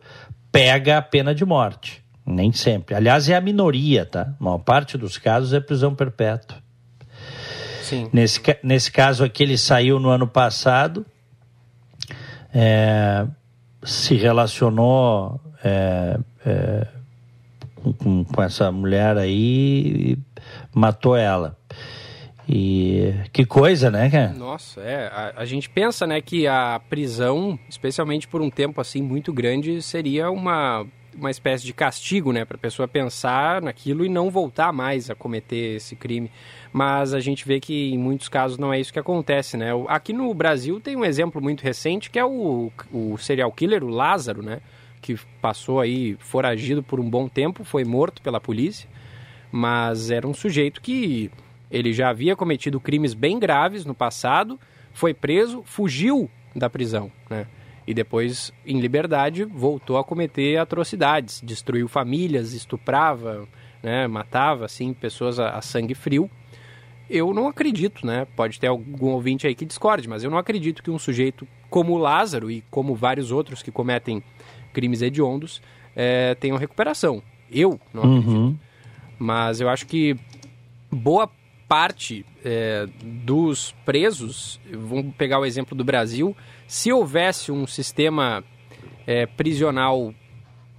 pega 0.52 0.98
a 0.98 1.02
pena 1.02 1.36
de 1.36 1.46
morte. 1.46 2.04
Nem 2.26 2.52
sempre. 2.52 2.96
Aliás, 2.96 3.30
é 3.30 3.36
a 3.36 3.42
minoria, 3.42 4.06
tá? 4.06 4.34
A 4.40 4.44
maior 4.44 4.58
parte 4.58 4.98
dos 4.98 5.18
casos 5.18 5.54
é 5.54 5.60
prisão 5.60 5.94
perpétua. 5.94 6.58
Sim. 7.84 8.10
Nesse, 8.12 8.42
nesse 8.64 8.92
caso 8.92 9.24
aqui, 9.24 9.44
ele 9.44 9.58
saiu 9.58 10.00
no 10.00 10.10
ano 10.10 10.28
passado, 10.28 11.06
é, 12.52 13.28
se 13.84 14.16
relacionou 14.16 15.40
é, 15.64 16.18
é, 16.44 16.88
com, 18.00 18.24
com, 18.24 18.42
essa 18.42 18.72
mulher 18.72 19.18
aí 19.18 20.18
matou 20.76 21.16
ela. 21.16 21.58
E 22.48 23.12
que 23.34 23.44
coisa, 23.44 23.90
né, 23.90 24.10
cara? 24.10 24.34
Nossa, 24.34 24.82
é. 24.82 25.08
A, 25.08 25.34
a, 25.38 25.46
gente 25.46 25.68
pensa, 25.68 26.06
né, 26.06 26.22
que 26.22 26.46
a 26.46 26.80
prisão, 26.90 27.58
especialmente 27.68 28.28
por 28.28 28.42
um 28.42 28.52
tempo 28.52 28.80
assim 28.80 29.02
muito 29.02 29.34
grande, 29.34 29.82
seria 29.82 30.30
uma, 30.30 30.86
uma 31.18 31.32
espécie 31.32 31.66
de 31.66 31.74
castigo, 31.74 32.32
né, 32.32 32.46
para 32.46 32.56
a 32.58 32.60
pessoa 32.60 32.88
pensar 32.88 33.64
naquilo 33.64 34.06
e 34.06 34.10
não 34.10 34.30
voltar 34.30 34.72
mais 34.72 35.10
a 35.10 35.16
cometer 35.16 35.78
esse 35.78 35.96
crime 35.96 36.30
mas 36.76 37.14
a 37.14 37.22
gente 37.22 37.48
vê 37.48 37.58
que 37.58 37.94
em 37.94 37.98
muitos 37.98 38.28
casos 38.28 38.58
não 38.58 38.74
é 38.74 38.78
isso 38.78 38.92
que 38.92 39.00
acontece, 39.00 39.56
né? 39.56 39.70
Aqui 39.88 40.12
no 40.12 40.34
Brasil 40.34 40.78
tem 40.82 40.98
um 40.98 41.06
exemplo 41.06 41.42
muito 41.42 41.62
recente 41.62 42.12
que 42.12 42.20
é 42.20 42.26
o, 42.26 42.70
o 42.92 43.18
serial 43.18 43.50
killer, 43.50 43.82
o 43.82 43.88
Lázaro, 43.88 44.44
né? 44.44 44.60
Que 45.02 45.18
passou 45.42 45.80
aí 45.80 46.18
foragido 46.20 46.84
por 46.84 47.00
um 47.00 47.10
bom 47.10 47.30
tempo, 47.30 47.64
foi 47.64 47.86
morto 47.86 48.22
pela 48.22 48.42
polícia, 48.42 48.90
mas 49.56 50.12
era 50.12 50.28
um 50.28 50.34
sujeito 50.34 50.82
que 50.82 51.32
ele 51.72 51.94
já 51.94 52.10
havia 52.10 52.36
cometido 52.36 52.78
crimes 52.78 53.13
bem 53.13 53.39
graves 53.39 53.86
no 53.86 53.96
passado, 53.96 54.60
foi 54.91 55.13
preso, 55.13 55.63
fugiu 55.63 56.30
da 56.54 56.70
prisão, 56.70 57.10
né? 57.30 57.48
E 57.88 57.94
depois, 57.94 58.52
em 58.65 58.82
liberdade, 58.82 59.46
voltou 59.46 59.98
a 59.98 60.04
cometer 60.04 60.58
atrocidades, 60.58 61.39
destruiu 61.41 61.88
famílias, 61.88 62.52
estuprava, 62.52 63.48
né? 63.82 64.08
matava, 64.08 64.65
assim, 64.65 64.94
pessoas 64.94 65.39
a, 65.39 65.52
a 65.52 65.62
sangue 65.62 65.94
frio 65.94 66.30
eu 67.10 67.34
não 67.34 67.48
acredito, 67.48 68.06
né? 68.06 68.26
Pode 68.36 68.60
ter 68.60 68.68
algum 68.68 69.12
ouvinte 69.12 69.46
aí 69.46 69.54
que 69.54 69.65
discorde, 69.65 70.10
mas 70.10 70.24
eu 70.24 70.32
não 70.32 70.38
acredito 70.38 70.82
que 70.82 70.89
um 70.89 70.98
sujeito 70.98 71.48
como 71.70 71.94
o 71.94 71.98
Lázaro 71.98 72.50
e 72.50 72.63
como 72.72 72.96
vários 72.96 73.32
outros 73.32 73.62
que 73.62 73.72
cometem 73.72 74.24
crimes 74.74 75.02
hediondos 75.02 75.62
é, 75.96 76.36
tenham 76.36 76.58
recuperação. 76.58 77.22
Eu 77.52 77.80
não 77.94 78.04
uhum. 78.04 78.58
Mas 79.17 79.62
eu 79.62 79.69
acho 79.69 79.86
que 79.86 80.15
boa 80.91 81.30
parte 81.67 82.25
é, 82.43 82.88
dos 83.04 83.73
presos, 83.86 84.60
vamos 84.71 85.15
pegar 85.15 85.39
o 85.39 85.45
exemplo 85.45 85.75
do 85.75 85.84
Brasil, 85.84 86.36
se 86.67 86.91
houvesse 86.91 87.51
um 87.51 87.65
sistema 87.65 88.43
é, 89.08 89.25
prisional 89.25 90.13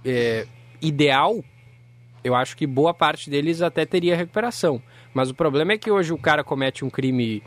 é, 0.05 0.45
ideal, 0.81 1.43
eu 2.23 2.35
acho 2.35 2.55
que 2.57 2.65
boa 2.65 2.93
parte 2.93 3.29
deles 3.29 3.61
até 3.61 3.85
teria 3.85 4.15
recuperação. 4.15 4.81
Mas 5.13 5.29
o 5.29 5.33
problema 5.33 5.73
é 5.73 5.77
que 5.77 5.89
hoje 5.89 6.13
o 6.13 6.17
cara 6.17 6.43
comete 6.43 6.83
um 6.83 6.89
crime 6.89 7.41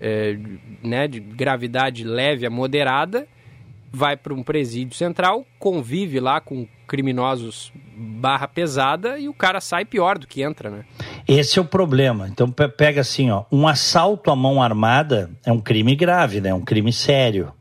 é, 0.00 0.36
né, 0.82 1.06
de 1.06 1.20
gravidade 1.20 2.04
leve 2.04 2.46
a 2.46 2.50
moderada, 2.50 3.26
vai 3.92 4.16
para 4.16 4.32
um 4.32 4.42
presídio 4.42 4.96
central, 4.96 5.46
convive 5.58 6.18
lá 6.18 6.40
com 6.40 6.66
criminosos 6.88 7.72
barra 7.94 8.48
pesada 8.48 9.18
e 9.18 9.28
o 9.28 9.34
cara 9.34 9.60
sai 9.60 9.84
pior 9.84 10.18
do 10.18 10.26
que 10.26 10.42
entra, 10.42 10.70
né? 10.70 10.84
Esse 11.28 11.58
é 11.58 11.62
o 11.62 11.64
problema. 11.64 12.28
Então 12.28 12.50
pega 12.50 13.02
assim, 13.02 13.30
ó, 13.30 13.44
um 13.52 13.68
assalto 13.68 14.30
à 14.30 14.36
mão 14.36 14.62
armada 14.62 15.30
é 15.44 15.52
um 15.52 15.60
crime 15.60 15.94
grave, 15.94 16.40
né? 16.40 16.48
É 16.48 16.54
um 16.54 16.62
crime 16.62 16.92
sério. 16.92 17.52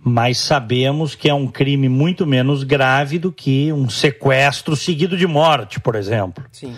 Mas 0.00 0.38
sabemos 0.38 1.14
que 1.14 1.28
é 1.28 1.34
um 1.34 1.48
crime 1.48 1.88
muito 1.88 2.26
menos 2.26 2.62
grave 2.62 3.18
do 3.18 3.32
que 3.32 3.72
um 3.72 3.88
sequestro 3.88 4.76
seguido 4.76 5.16
de 5.16 5.26
morte, 5.26 5.80
por 5.80 5.96
exemplo. 5.96 6.44
Sim. 6.52 6.74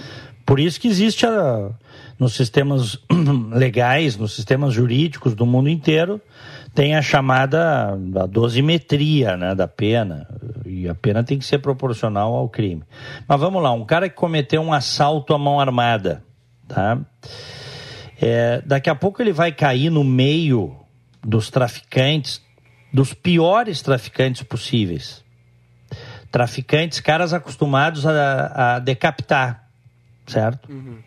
Por 0.46 0.59
isso 0.59 0.81
que 0.81 0.88
existe 0.88 1.26
a, 1.26 1.70
nos 2.18 2.35
sistemas 2.35 2.98
legais, 3.52 4.16
nos 4.16 4.35
sistemas 4.35 4.74
jurídicos 4.74 5.35
do 5.35 5.46
mundo 5.46 5.68
inteiro, 5.68 6.20
tem 6.74 6.96
a 6.96 7.02
chamada 7.02 7.92
a 7.92 8.26
dosimetria 8.26 9.37
né, 9.37 9.54
da 9.54 9.68
pena. 9.68 10.26
E 10.66 10.88
a 10.88 10.94
pena 10.94 11.22
tem 11.22 11.38
que 11.38 11.44
ser 11.44 11.59
proporcional 11.59 12.35
ao 12.35 12.48
crime. 12.48 12.83
Mas 13.26 13.40
vamos 13.40 13.62
lá, 13.62 13.72
um 13.72 13.85
cara 13.85 14.09
que 14.09 14.14
cometeu 14.14 14.61
um 14.61 14.72
assalto 14.72 15.33
à 15.35 15.38
mão 15.38 15.61
armada, 15.61 16.24
tá? 16.66 16.98
É, 18.20 18.61
daqui 18.66 18.90
a 18.90 18.94
pouco 18.94 19.22
ele 19.22 19.33
vai 19.33 19.52
cair 19.52 19.90
no 19.90 20.02
meio 20.02 20.74
dos 21.24 21.50
traficantes, 21.50 22.42
dos 22.92 23.14
piores 23.14 23.81
traficantes 23.81 24.42
possíveis. 24.42 25.24
Traficantes, 26.31 27.00
caras 27.00 27.33
acostumados 27.33 28.04
a, 28.04 28.76
a 28.76 28.78
decapitar 28.81 29.68
certo? 30.28 30.70
Uhum. 30.70 30.98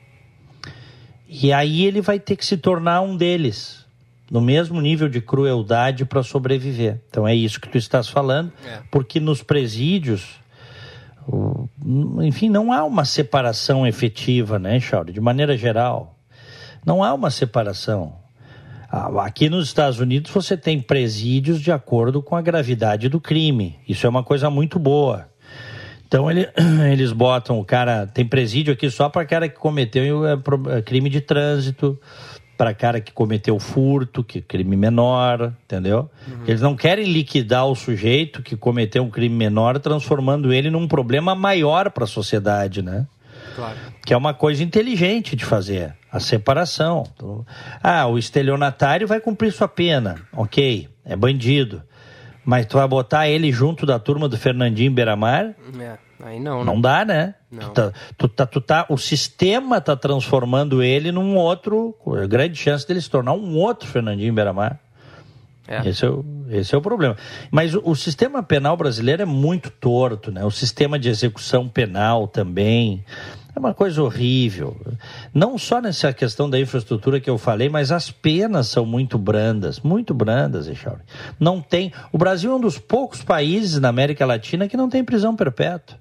E 1.33 1.53
aí 1.53 1.85
ele 1.85 2.01
vai 2.01 2.19
ter 2.19 2.35
que 2.35 2.45
se 2.45 2.57
tornar 2.57 2.99
um 2.99 3.15
deles, 3.15 3.85
no 4.29 4.41
mesmo 4.41 4.81
nível 4.81 5.07
de 5.07 5.21
crueldade 5.21 6.03
para 6.03 6.21
sobreviver. 6.23 6.99
Então 7.09 7.25
é 7.25 7.33
isso 7.33 7.61
que 7.61 7.69
tu 7.69 7.77
estás 7.77 8.09
falando, 8.09 8.51
é. 8.65 8.81
porque 8.91 9.17
nos 9.17 9.41
presídios, 9.41 10.41
enfim, 12.21 12.49
não 12.49 12.73
há 12.73 12.83
uma 12.83 13.05
separação 13.05 13.87
efetiva, 13.87 14.59
né, 14.59 14.77
Chauri? 14.81 15.13
De 15.13 15.21
maneira 15.21 15.55
geral, 15.55 16.17
não 16.85 17.01
há 17.01 17.13
uma 17.13 17.31
separação. 17.31 18.13
Aqui 19.21 19.49
nos 19.49 19.67
Estados 19.67 20.01
Unidos 20.01 20.29
você 20.31 20.57
tem 20.57 20.81
presídios 20.81 21.61
de 21.61 21.71
acordo 21.71 22.21
com 22.21 22.35
a 22.35 22.41
gravidade 22.41 23.07
do 23.07 23.21
crime. 23.21 23.79
Isso 23.87 24.05
é 24.05 24.09
uma 24.09 24.21
coisa 24.21 24.49
muito 24.49 24.77
boa. 24.77 25.30
Então 26.11 26.29
ele, 26.29 26.45
eles 26.91 27.13
botam 27.13 27.57
o 27.57 27.63
cara. 27.63 28.05
Tem 28.05 28.25
presídio 28.25 28.73
aqui 28.73 28.89
só 28.89 29.07
para 29.07 29.25
cara 29.25 29.47
que 29.47 29.57
cometeu 29.57 30.27
é, 30.27 30.33
é, 30.77 30.81
crime 30.81 31.09
de 31.09 31.21
trânsito, 31.21 31.97
para 32.57 32.73
cara 32.73 32.99
que 32.99 33.13
cometeu 33.13 33.57
furto, 33.57 34.21
que 34.21 34.39
é 34.39 34.41
crime 34.41 34.75
menor, 34.75 35.53
entendeu? 35.63 36.09
Uhum. 36.27 36.43
Eles 36.45 36.59
não 36.59 36.75
querem 36.75 37.05
liquidar 37.05 37.65
o 37.65 37.75
sujeito 37.75 38.43
que 38.43 38.57
cometeu 38.57 39.03
um 39.03 39.09
crime 39.09 39.33
menor, 39.33 39.79
transformando 39.79 40.51
ele 40.51 40.69
num 40.69 40.85
problema 40.85 41.33
maior 41.33 41.89
para 41.89 42.03
a 42.03 42.07
sociedade, 42.07 42.81
né? 42.81 43.07
Claro. 43.55 43.77
Que 44.05 44.13
é 44.13 44.17
uma 44.17 44.33
coisa 44.33 44.61
inteligente 44.61 45.33
de 45.33 45.45
fazer, 45.45 45.95
a 46.11 46.19
separação. 46.19 47.03
Então, 47.15 47.45
ah, 47.81 48.05
o 48.07 48.17
estelionatário 48.17 49.07
vai 49.07 49.21
cumprir 49.21 49.53
sua 49.53 49.67
pena, 49.69 50.17
ok, 50.33 50.89
é 51.05 51.15
bandido. 51.15 51.81
Mas 52.43 52.65
tu 52.65 52.77
vai 52.77 52.87
botar 52.87 53.27
ele 53.27 53.51
junto 53.51 53.85
da 53.85 53.99
turma 53.99 54.27
do 54.27 54.37
Fernandinho 54.37 54.91
Beiramar? 54.91 55.55
É, 55.79 55.97
aí 56.23 56.39
não. 56.39 56.63
Não 56.63 56.75
né? 56.75 56.81
dá, 56.81 57.05
né? 57.05 57.35
Não. 57.51 57.69
Tu 57.69 57.73
tá, 57.73 57.93
tu 58.17 58.27
tá, 58.27 58.45
tu 58.45 58.61
tá, 58.61 58.85
o 58.89 58.97
sistema 58.97 59.79
tá 59.79 59.95
transformando 59.95 60.81
ele 60.81 61.11
num 61.11 61.35
outro. 61.35 61.95
Grande 62.27 62.57
chance 62.57 62.87
dele 62.87 63.01
se 63.01 63.09
tornar 63.09 63.33
um 63.33 63.57
outro 63.57 63.87
Fernandinho 63.87 64.33
Beiramar. 64.33 64.79
É. 65.67 65.87
Esse, 65.87 66.03
é 66.03 66.09
o, 66.09 66.25
esse 66.49 66.75
é 66.75 66.77
o 66.77 66.81
problema. 66.81 67.15
Mas 67.49 67.73
o, 67.73 67.81
o, 67.85 67.95
sistema 67.95 68.43
penal 68.43 68.75
brasileiro 68.75 69.21
é 69.21 69.25
muito 69.25 69.69
torto, 69.69 70.29
né? 70.29 70.43
O 70.43 70.51
sistema 70.51 70.99
de 70.99 71.07
execução 71.07 71.69
penal 71.69 72.27
também. 72.27 73.05
É 73.53 73.59
uma 73.59 73.73
coisa 73.73 74.01
horrível. 74.01 74.77
Não 75.33 75.57
só 75.57 75.81
nessa 75.81 76.13
questão 76.13 76.49
da 76.49 76.59
infraestrutura 76.59 77.19
que 77.19 77.29
eu 77.29 77.37
falei, 77.37 77.67
mas 77.67 77.91
as 77.91 78.09
penas 78.09 78.67
são 78.67 78.85
muito 78.85 79.17
brandas, 79.17 79.79
muito 79.81 80.13
brandas, 80.13 80.67
Echauri. 80.67 81.01
Não 81.39 81.61
tem. 81.61 81.91
O 82.11 82.17
Brasil 82.17 82.51
é 82.51 82.55
um 82.55 82.61
dos 82.61 82.77
poucos 82.77 83.21
países 83.23 83.79
na 83.79 83.89
América 83.89 84.25
Latina 84.25 84.69
que 84.69 84.77
não 84.77 84.89
tem 84.89 85.03
prisão 85.03 85.35
perpétua. 85.35 85.97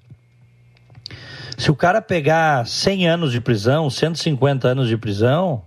Se 1.57 1.69
o 1.69 1.75
cara 1.75 2.01
pegar 2.01 2.65
100 2.65 3.07
anos 3.07 3.31
de 3.31 3.41
prisão, 3.41 3.89
150 3.89 4.67
anos 4.69 4.87
de 4.87 4.97
prisão, 4.97 5.61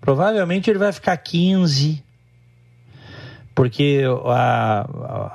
provavelmente 0.00 0.68
ele 0.68 0.78
vai 0.78 0.92
ficar 0.92 1.16
15, 1.16 2.04
porque 3.54 4.02
a, 4.26 4.86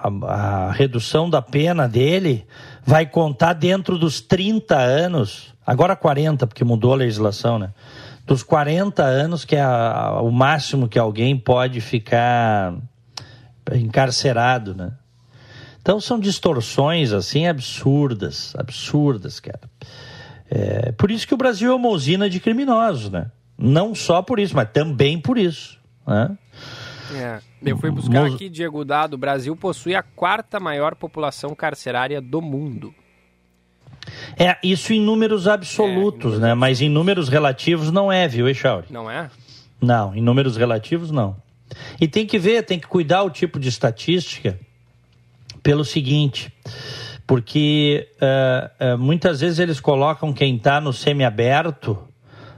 a, 0.04 0.68
a, 0.68 0.72
redução 0.72 1.30
da 1.30 1.42
pena 1.42 1.88
dele 1.88 2.46
vai 2.86 3.06
contar 3.06 3.54
dentro 3.54 3.98
dos 3.98 4.22
30 4.22 4.78
anos 4.78 5.56
Agora 5.68 5.98
40, 5.98 6.48
porque 6.48 6.64
mudou 6.64 6.94
a 6.94 6.96
legislação, 6.96 7.60
né? 7.60 7.74
Dos 8.26 8.42
40 8.42 9.04
anos, 9.04 9.44
que 9.44 9.58
é 9.58 9.62
a, 9.62 10.22
o 10.22 10.32
máximo 10.32 10.88
que 10.88 10.98
alguém 10.98 11.38
pode 11.38 11.82
ficar 11.82 12.74
encarcerado, 13.76 14.74
né? 14.74 14.94
Então 15.82 16.00
são 16.00 16.18
distorções 16.20 17.12
assim 17.12 17.48
absurdas, 17.48 18.56
absurdas, 18.58 19.42
cara. 19.42 19.70
É, 20.50 20.94
por 20.94 21.12
isso 21.12 21.28
que 21.28 21.34
o 21.34 21.38
Brasil 21.38 21.72
é 21.72 21.76
uma 21.76 21.90
usina 21.90 22.30
de 22.30 22.40
criminosos, 22.40 23.10
né? 23.10 23.30
Não 23.58 23.94
só 23.94 24.22
por 24.22 24.40
isso, 24.40 24.56
mas 24.56 24.70
também 24.72 25.20
por 25.20 25.38
isso. 25.38 25.78
Né? 26.06 26.38
É, 27.14 27.40
eu 27.62 27.78
fui 27.78 27.92
buscar 27.92 28.26
aqui, 28.26 28.48
Diego 28.48 28.86
Dado, 28.86 29.16
o 29.16 29.18
Brasil 29.18 29.56
possui 29.56 29.96
a 29.96 30.04
quarta 30.04 30.60
maior 30.60 30.96
população 30.96 31.54
carcerária 31.54 32.22
do 32.22 32.42
mundo. 32.42 32.94
É, 34.38 34.58
isso 34.64 34.94
em 34.94 35.02
números 35.02 35.48
absolutos, 35.48 36.34
é, 36.34 36.38
em 36.38 36.40
né? 36.42 36.54
Mas 36.54 36.82
em 36.82 36.90
números 36.90 37.30
relativos 37.30 37.92
não 37.92 38.12
é, 38.12 38.28
viu, 38.28 38.48
Echauri? 38.48 38.88
Não 38.90 39.10
é? 39.10 39.30
Não, 39.82 40.16
em 40.16 40.22
números 40.22 40.58
relativos 40.58 41.12
não. 41.12 41.36
E 42.00 42.08
tem 42.08 42.26
que 42.26 42.40
ver, 42.40 42.64
tem 42.64 42.80
que 42.80 42.88
cuidar 42.88 43.24
o 43.24 43.30
tipo 43.30 43.60
de 43.60 43.70
estatística 43.70 44.60
pelo 45.62 45.84
seguinte, 45.84 46.52
porque 47.26 48.08
uh, 48.22 48.94
uh, 48.94 48.98
muitas 48.98 49.42
vezes 49.42 49.60
eles 49.60 49.80
colocam 49.80 50.32
quem 50.32 50.56
está 50.56 50.80
no 50.80 50.94
semiaberto 50.94 51.98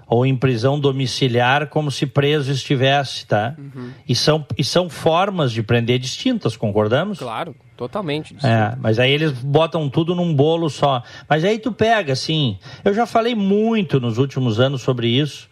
ou 0.09 0.25
em 0.25 0.35
prisão 0.35 0.79
domiciliar 0.79 1.67
como 1.67 1.91
se 1.91 2.07
preso 2.07 2.51
estivesse, 2.51 3.27
tá? 3.27 3.53
Uhum. 3.57 3.91
E, 4.07 4.15
são, 4.15 4.43
e 4.57 4.63
são 4.63 4.89
formas 4.89 5.51
de 5.51 5.61
prender 5.61 5.99
distintas, 5.99 6.57
concordamos? 6.57 7.19
Claro, 7.19 7.55
totalmente. 7.77 8.35
É, 8.43 8.75
mas 8.81 8.97
aí 8.97 9.11
eles 9.11 9.33
botam 9.33 9.87
tudo 9.87 10.15
num 10.15 10.33
bolo 10.33 10.67
só. 10.67 11.03
Mas 11.29 11.45
aí 11.45 11.59
tu 11.59 11.71
pega, 11.71 12.13
assim, 12.13 12.57
eu 12.83 12.91
já 12.91 13.05
falei 13.05 13.35
muito 13.35 13.99
nos 13.99 14.17
últimos 14.17 14.59
anos 14.59 14.81
sobre 14.81 15.07
isso, 15.07 15.47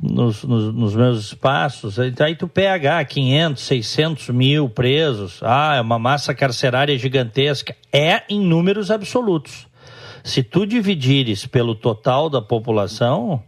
nos, 0.00 0.44
nos, 0.44 0.72
nos 0.72 0.94
meus 0.94 1.24
espaços, 1.24 1.98
aí 1.98 2.36
tu 2.36 2.46
pega 2.46 3.00
ah, 3.00 3.04
500, 3.04 3.60
600 3.60 4.28
mil 4.28 4.68
presos, 4.68 5.40
ah, 5.42 5.74
é 5.74 5.80
uma 5.80 5.98
massa 5.98 6.32
carcerária 6.32 6.96
gigantesca, 6.96 7.74
é 7.92 8.22
em 8.28 8.40
números 8.40 8.88
absolutos. 8.88 9.68
Se 10.22 10.42
tu 10.42 10.64
dividires 10.64 11.44
pelo 11.44 11.74
total 11.74 12.30
da 12.30 12.40
população, 12.40 13.42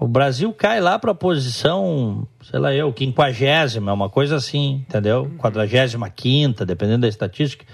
o 0.00 0.08
Brasil 0.08 0.50
cai 0.54 0.80
lá 0.80 0.98
para 0.98 1.10
a 1.10 1.14
posição, 1.14 2.26
sei 2.42 2.58
lá 2.58 2.74
eu, 2.74 2.90
quinquagésima, 2.90 3.92
uma 3.92 4.08
coisa 4.08 4.36
assim, 4.36 4.82
entendeu? 4.88 5.30
Quadragésima 5.36 6.08
quinta, 6.08 6.64
dependendo 6.64 7.02
da 7.02 7.08
estatística. 7.08 7.66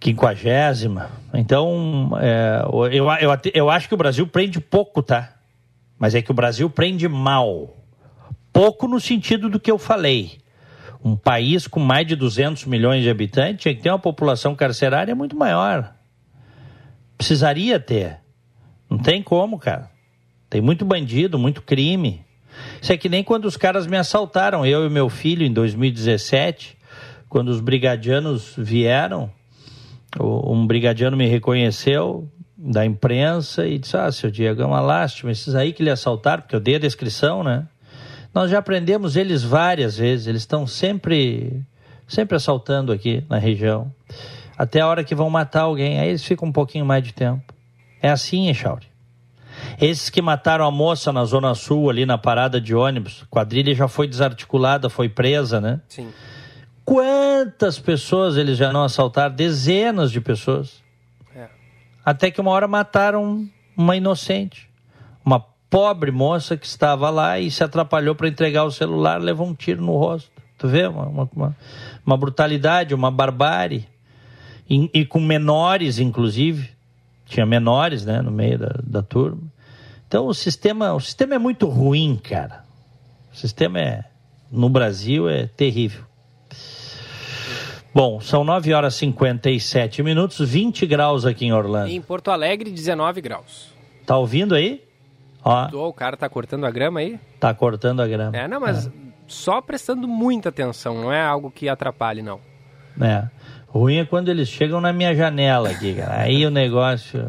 Quinquagésima. 0.00 1.10
Então, 1.34 2.12
é, 2.18 2.62
eu, 2.92 3.10
eu, 3.20 3.40
eu 3.52 3.70
acho 3.70 3.88
que 3.88 3.94
o 3.94 3.98
Brasil 3.98 4.26
prende 4.26 4.58
pouco, 4.58 5.02
tá? 5.02 5.34
Mas 5.98 6.14
é 6.14 6.22
que 6.22 6.30
o 6.30 6.34
Brasil 6.34 6.70
prende 6.70 7.06
mal. 7.08 7.76
Pouco 8.50 8.88
no 8.88 8.98
sentido 8.98 9.50
do 9.50 9.60
que 9.60 9.70
eu 9.70 9.78
falei. 9.78 10.38
Um 11.04 11.14
país 11.14 11.66
com 11.66 11.78
mais 11.78 12.06
de 12.06 12.16
200 12.16 12.64
milhões 12.64 13.02
de 13.02 13.10
habitantes 13.10 13.60
tinha 13.60 13.74
que 13.74 13.82
ter 13.82 13.90
uma 13.90 13.98
população 13.98 14.54
carcerária 14.54 15.14
muito 15.14 15.36
maior. 15.36 15.94
Precisaria 17.18 17.78
ter. 17.78 18.20
Não 18.88 18.96
tem 18.96 19.22
como, 19.22 19.58
cara. 19.58 19.93
Tem 20.54 20.60
muito 20.60 20.84
bandido, 20.84 21.36
muito 21.36 21.62
crime. 21.62 22.24
Isso 22.80 22.92
é 22.92 22.96
que 22.96 23.08
nem 23.08 23.24
quando 23.24 23.44
os 23.44 23.56
caras 23.56 23.88
me 23.88 23.96
assaltaram, 23.96 24.64
eu 24.64 24.86
e 24.86 24.88
meu 24.88 25.08
filho, 25.08 25.44
em 25.44 25.52
2017, 25.52 26.78
quando 27.28 27.48
os 27.48 27.60
brigadianos 27.60 28.54
vieram, 28.56 29.28
um 30.16 30.64
brigadiano 30.64 31.16
me 31.16 31.26
reconheceu 31.26 32.30
da 32.56 32.86
imprensa 32.86 33.66
e 33.66 33.80
disse: 33.80 33.96
Ah, 33.96 34.12
seu 34.12 34.30
Diego, 34.30 34.62
é 34.62 34.64
uma 34.64 34.80
lástima, 34.80 35.32
esses 35.32 35.56
aí 35.56 35.72
que 35.72 35.82
lhe 35.82 35.90
assaltaram, 35.90 36.42
porque 36.42 36.54
eu 36.54 36.60
dei 36.60 36.76
a 36.76 36.78
descrição, 36.78 37.42
né? 37.42 37.66
Nós 38.32 38.48
já 38.48 38.60
aprendemos 38.60 39.16
eles 39.16 39.42
várias 39.42 39.98
vezes, 39.98 40.28
eles 40.28 40.42
estão 40.42 40.68
sempre, 40.68 41.64
sempre 42.06 42.36
assaltando 42.36 42.92
aqui 42.92 43.24
na 43.28 43.38
região, 43.38 43.92
até 44.56 44.82
a 44.82 44.86
hora 44.86 45.02
que 45.02 45.16
vão 45.16 45.28
matar 45.28 45.62
alguém, 45.62 45.98
aí 45.98 46.10
eles 46.10 46.22
ficam 46.22 46.46
um 46.46 46.52
pouquinho 46.52 46.86
mais 46.86 47.02
de 47.02 47.12
tempo. 47.12 47.52
É 48.00 48.08
assim, 48.08 48.48
Echauri. 48.48 48.93
Esses 49.80 50.10
que 50.10 50.22
mataram 50.22 50.66
a 50.66 50.70
moça 50.70 51.12
na 51.12 51.24
Zona 51.24 51.54
Sul, 51.54 51.90
ali 51.90 52.06
na 52.06 52.18
parada 52.18 52.60
de 52.60 52.74
ônibus, 52.74 53.22
a 53.22 53.26
quadrilha 53.26 53.74
já 53.74 53.88
foi 53.88 54.06
desarticulada, 54.06 54.88
foi 54.88 55.08
presa, 55.08 55.60
né? 55.60 55.80
Sim. 55.88 56.08
Quantas 56.84 57.78
pessoas 57.78 58.36
eles 58.36 58.58
já 58.58 58.72
não 58.72 58.84
assaltaram? 58.84 59.34
Dezenas 59.34 60.12
de 60.12 60.20
pessoas. 60.20 60.82
É. 61.34 61.48
Até 62.04 62.30
que 62.30 62.40
uma 62.40 62.50
hora 62.50 62.68
mataram 62.68 63.48
uma 63.76 63.96
inocente. 63.96 64.68
Uma 65.24 65.40
pobre 65.70 66.10
moça 66.10 66.56
que 66.56 66.66
estava 66.66 67.10
lá 67.10 67.40
e 67.40 67.50
se 67.50 67.64
atrapalhou 67.64 68.14
para 68.14 68.28
entregar 68.28 68.64
o 68.64 68.70
celular, 68.70 69.20
levou 69.20 69.46
um 69.46 69.54
tiro 69.54 69.82
no 69.82 69.96
rosto. 69.96 70.30
Tu 70.58 70.68
vê? 70.68 70.86
Uma, 70.86 71.28
uma, 71.34 71.56
uma 72.06 72.16
brutalidade, 72.16 72.94
uma 72.94 73.10
barbárie. 73.10 73.88
E, 74.68 74.90
e, 74.94 75.04
com 75.04 75.20
menores, 75.20 75.98
inclusive. 75.98 76.70
Tinha 77.26 77.46
menores, 77.46 78.04
né, 78.04 78.20
no 78.20 78.30
meio 78.30 78.58
da, 78.58 78.74
da 78.82 79.02
turma. 79.02 79.40
Então 80.14 80.28
o 80.28 80.32
sistema, 80.32 80.94
o 80.94 81.00
sistema 81.00 81.34
é 81.34 81.38
muito 81.38 81.66
ruim, 81.66 82.14
cara. 82.14 82.62
O 83.32 83.36
sistema 83.36 83.80
é 83.80 84.04
no 84.48 84.68
Brasil 84.68 85.28
é 85.28 85.48
terrível. 85.48 86.04
Bom, 87.92 88.20
são 88.20 88.44
9 88.44 88.72
horas 88.72 88.94
e 88.94 88.98
57 88.98 90.04
minutos, 90.04 90.38
20 90.38 90.86
graus 90.86 91.26
aqui 91.26 91.46
em 91.46 91.52
Orlando. 91.52 91.90
em 91.90 92.00
Porto 92.00 92.30
Alegre, 92.30 92.70
19 92.70 93.20
graus. 93.20 93.72
Tá 94.06 94.16
ouvindo 94.16 94.54
aí? 94.54 94.84
Ó. 95.42 95.66
Tô, 95.66 95.88
o 95.88 95.92
cara 95.92 96.16
tá 96.16 96.28
cortando 96.28 96.64
a 96.64 96.70
grama 96.70 97.00
aí? 97.00 97.18
Tá 97.40 97.52
cortando 97.52 97.98
a 97.98 98.06
grama. 98.06 98.36
É, 98.36 98.46
não, 98.46 98.60
mas 98.60 98.86
é. 98.86 98.90
só 99.26 99.60
prestando 99.60 100.06
muita 100.06 100.50
atenção, 100.50 100.94
não 100.94 101.12
é 101.12 101.20
algo 101.20 101.50
que 101.50 101.68
atrapalhe, 101.68 102.22
não. 102.22 102.38
É. 103.00 103.28
Ruim 103.66 103.96
é 103.96 104.04
quando 104.04 104.28
eles 104.28 104.48
chegam 104.48 104.80
na 104.80 104.92
minha 104.92 105.12
janela 105.12 105.70
aqui, 105.70 105.92
cara. 105.94 106.20
Aí 106.20 106.46
o 106.46 106.50
negócio. 106.52 107.20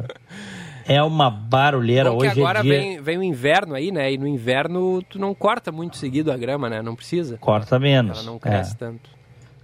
É 0.87 1.01
uma 1.01 1.29
barulheira 1.29 2.11
Bom, 2.11 2.17
hoje. 2.17 2.29
agora 2.29 2.59
é 2.59 2.61
dia... 2.61 2.79
vem, 2.79 3.01
vem 3.01 3.17
o 3.17 3.23
inverno 3.23 3.73
aí, 3.73 3.91
né? 3.91 4.13
E 4.13 4.17
no 4.17 4.27
inverno 4.27 5.01
tu 5.03 5.17
não 5.17 5.33
corta 5.33 5.71
muito 5.71 5.97
seguido 5.97 6.31
a 6.31 6.37
grama, 6.37 6.69
né? 6.69 6.81
Não 6.81 6.95
precisa. 6.95 7.37
Corta 7.37 7.79
menos. 7.79 8.19
Ela 8.19 8.27
não 8.27 8.39
cresce 8.39 8.73
é. 8.73 8.77
tanto. 8.77 9.09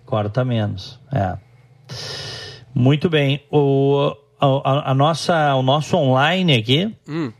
Corta 0.06 0.44
menos, 0.44 1.00
é. 1.14 1.38
Muito 2.74 3.10
bem. 3.10 3.44
O, 3.52 4.16
a, 4.40 4.92
a 4.92 4.94
nossa, 4.94 5.56
o 5.56 5.62
nosso 5.62 5.96
online 5.96 6.58
aqui 6.58 6.94
hum. 7.08 7.32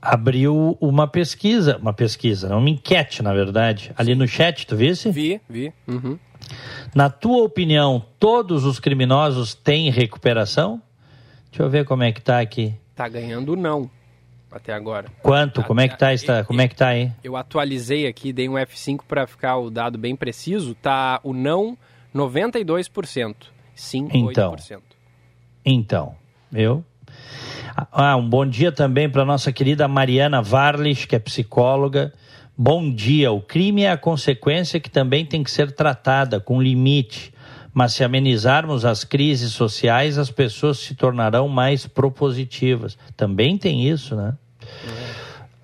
abriu 0.00 0.76
uma 0.80 1.06
pesquisa, 1.06 1.76
uma 1.76 1.92
pesquisa, 1.92 2.56
uma 2.56 2.70
enquete, 2.70 3.22
na 3.22 3.34
verdade, 3.34 3.92
ali 3.96 4.14
no 4.14 4.26
chat, 4.26 4.66
tu 4.66 4.74
visse? 4.76 5.10
Vi, 5.10 5.40
vi. 5.48 5.72
Uhum. 5.86 6.18
Na 6.94 7.10
tua 7.10 7.44
opinião, 7.44 8.02
todos 8.18 8.64
os 8.64 8.80
criminosos 8.80 9.54
têm 9.54 9.90
recuperação? 9.90 10.80
Deixa 11.50 11.62
eu 11.62 11.70
ver 11.70 11.84
como 11.84 12.02
é 12.02 12.12
que 12.12 12.20
tá 12.20 12.40
aqui. 12.40 12.74
Tá 12.96 13.08
ganhando 13.08 13.54
não 13.54 13.88
até 14.50 14.72
agora. 14.72 15.08
Quanto? 15.22 15.62
Como 15.62 15.80
é 15.80 15.86
que 15.86 15.98
tá, 15.98 16.12
está, 16.12 16.42
como 16.44 16.60
é 16.60 16.66
que 16.66 16.74
tá 16.74 16.88
aí? 16.88 17.12
Eu 17.22 17.36
atualizei 17.36 18.06
aqui, 18.06 18.32
dei 18.32 18.48
um 18.48 18.54
F5 18.54 19.02
para 19.06 19.26
ficar 19.26 19.58
o 19.58 19.70
dado 19.70 19.98
bem 19.98 20.16
preciso, 20.16 20.74
tá 20.74 21.20
o 21.22 21.32
não 21.32 21.76
92%, 22.14 23.34
sim 23.74 24.08
então, 24.12 24.52
8%. 24.52 24.80
Então, 25.64 26.14
eu 26.52 26.82
ah, 27.92 28.16
um 28.16 28.28
bom 28.28 28.46
dia 28.46 28.72
também 28.72 29.08
para 29.08 29.24
nossa 29.24 29.52
querida 29.52 29.86
Mariana 29.86 30.40
Varlich, 30.40 31.06
que 31.06 31.14
é 31.14 31.18
psicóloga. 31.18 32.12
Bom 32.56 32.90
dia. 32.90 33.30
O 33.30 33.42
crime 33.42 33.82
é 33.82 33.90
a 33.90 33.98
consequência 33.98 34.80
que 34.80 34.88
também 34.88 35.26
tem 35.26 35.42
que 35.42 35.50
ser 35.50 35.72
tratada 35.72 36.40
com 36.40 36.60
limite 36.60 37.34
mas 37.76 37.92
se 37.92 38.02
amenizarmos 38.02 38.86
as 38.86 39.04
crises 39.04 39.52
sociais, 39.52 40.16
as 40.16 40.30
pessoas 40.30 40.78
se 40.78 40.94
tornarão 40.94 41.46
mais 41.46 41.86
propositivas. 41.86 42.96
Também 43.14 43.58
tem 43.58 43.86
isso, 43.86 44.16
né? 44.16 44.32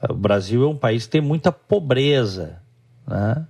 É. 0.02 0.12
O 0.12 0.14
Brasil 0.14 0.62
é 0.62 0.66
um 0.68 0.76
país 0.76 1.06
que 1.06 1.12
tem 1.12 1.22
muita 1.22 1.50
pobreza, 1.50 2.58
né? 3.08 3.46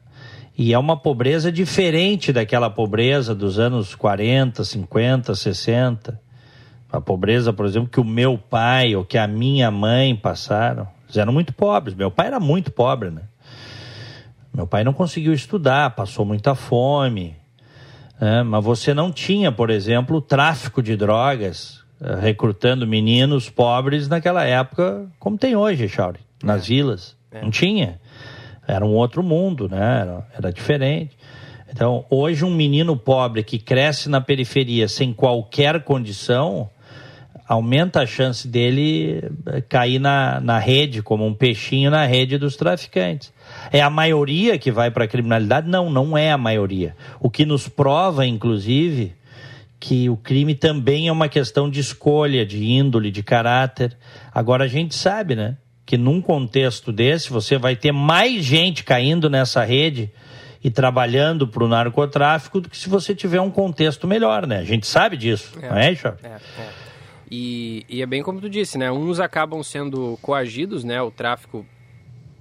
E 0.57 0.72
é 0.72 0.79
uma 0.79 0.96
pobreza 0.96 1.51
diferente 1.51 2.33
daquela 2.33 2.70
pobreza 2.70 3.35
dos 3.35 3.59
anos 3.59 3.96
40, 3.96 4.62
50, 4.62 5.35
60. 5.35 6.20
A 6.92 7.01
pobreza, 7.01 7.53
por 7.53 7.66
exemplo, 7.66 7.88
que 7.88 7.98
o 7.98 8.05
meu 8.05 8.38
pai 8.38 8.94
ou 8.94 9.05
que 9.05 9.18
a 9.18 9.27
minha 9.27 9.72
mãe 9.72 10.14
passaram. 10.14 10.87
Eles 11.07 11.16
eram 11.16 11.33
muito 11.33 11.53
pobres. 11.53 11.96
Meu 11.96 12.12
pai 12.12 12.29
era 12.29 12.38
muito 12.38 12.70
pobre, 12.70 13.11
né? 13.11 13.22
Meu 14.55 14.68
pai 14.68 14.85
não 14.85 14.92
conseguiu 14.92 15.33
estudar, 15.33 15.96
passou 15.96 16.25
muita 16.25 16.55
fome, 16.55 17.42
é, 18.23 18.45
mas 18.45 18.65
você 18.65 18.95
não 18.95 19.11
tinha, 19.11 19.51
por 19.51 19.69
exemplo, 19.69 20.21
tráfico 20.21 20.81
de 20.81 20.95
drogas, 20.95 21.81
uh, 22.01 22.21
recrutando 22.21 22.87
meninos 22.87 23.51
pobres 23.51 24.07
naquela 24.09 24.45
época, 24.45 25.11
como 25.19 25.37
tem 25.37 25.57
hoje, 25.57 25.89
Chauri, 25.89 26.21
nas 26.41 26.63
é. 26.63 26.67
vilas. 26.69 27.17
É. 27.33 27.43
Não 27.43 27.51
tinha. 27.51 28.01
Era 28.65 28.87
um 28.87 28.95
outro 28.95 29.25
mundo, 29.25 29.69
né? 29.69 30.03
Era, 30.03 30.29
era 30.39 30.53
diferente. 30.53 31.19
Então, 31.69 32.05
hoje, 32.09 32.45
um 32.45 32.55
menino 32.55 32.97
pobre 32.97 33.43
que 33.43 33.59
cresce 33.59 34.09
na 34.09 34.21
periferia 34.21 34.87
sem 34.87 35.13
qualquer 35.13 35.83
condição, 35.83 36.71
aumenta 37.49 38.03
a 38.03 38.07
chance 38.07 38.47
dele 38.47 39.33
eh, 39.47 39.61
cair 39.63 39.99
na, 39.99 40.41
na 40.41 40.61
rede, 40.61 41.03
como 41.03 41.27
um 41.27 41.35
peixinho 41.35 41.91
na 41.91 42.07
rede 42.07 42.39
dos 42.39 42.55
traficantes. 42.55 43.33
É 43.70 43.81
a 43.81 43.90
maioria 43.90 44.59
que 44.59 44.70
vai 44.70 44.90
para 44.90 45.05
a 45.05 45.09
criminalidade? 45.09 45.68
Não, 45.68 45.90
não 45.90 46.16
é 46.16 46.33
a 46.33 46.38
maioria. 46.38 46.96
O 47.20 47.31
que 47.31 47.44
nos 47.44 47.68
prova, 47.68 48.27
inclusive, 48.27 49.14
que 49.79 50.09
o 50.09 50.16
crime 50.16 50.55
também 50.55 51.09
é 51.09 51.12
uma 51.12 51.29
questão 51.29 51.68
de 51.68 51.81
escolha, 51.81 52.46
de 52.46 52.64
índole, 52.64 53.11
de 53.11 53.22
caráter. 53.22 53.96
Agora 54.33 54.64
a 54.64 54.68
gente 54.68 54.94
sabe, 54.94 55.35
né? 55.35 55.57
Que 55.85 55.96
num 55.96 56.20
contexto 56.20 56.92
desse 56.92 57.31
você 57.31 57.59
vai 57.59 57.75
ter 57.75 57.92
mais 57.92 58.44
gente 58.44 58.85
caindo 58.85 59.29
nessa 59.29 59.64
rede 59.64 60.11
e 60.62 60.70
trabalhando 60.70 61.48
para 61.48 61.64
o 61.64 61.68
narcotráfico 61.68 62.61
do 62.61 62.68
que 62.68 62.77
se 62.77 62.88
você 62.88 63.14
tiver 63.14 63.40
um 63.40 63.51
contexto 63.51 64.07
melhor, 64.07 64.46
né? 64.46 64.59
A 64.59 64.64
gente 64.64 64.87
sabe 64.87 65.16
disso, 65.16 65.59
é, 65.61 65.68
não 65.68 65.77
é, 65.77 65.94
Chave? 65.94 66.18
É, 66.22 66.29
é. 66.29 66.68
E, 67.29 67.85
e 67.88 68.03
é 68.03 68.07
bem 68.07 68.22
como 68.22 68.40
tu 68.40 68.48
disse, 68.48 68.79
né? 68.79 68.92
Uns 68.92 69.18
acabam 69.18 69.62
sendo 69.62 70.18
coagidos, 70.22 70.85
né? 70.85 71.03
O 71.03 71.11
tráfico 71.11 71.66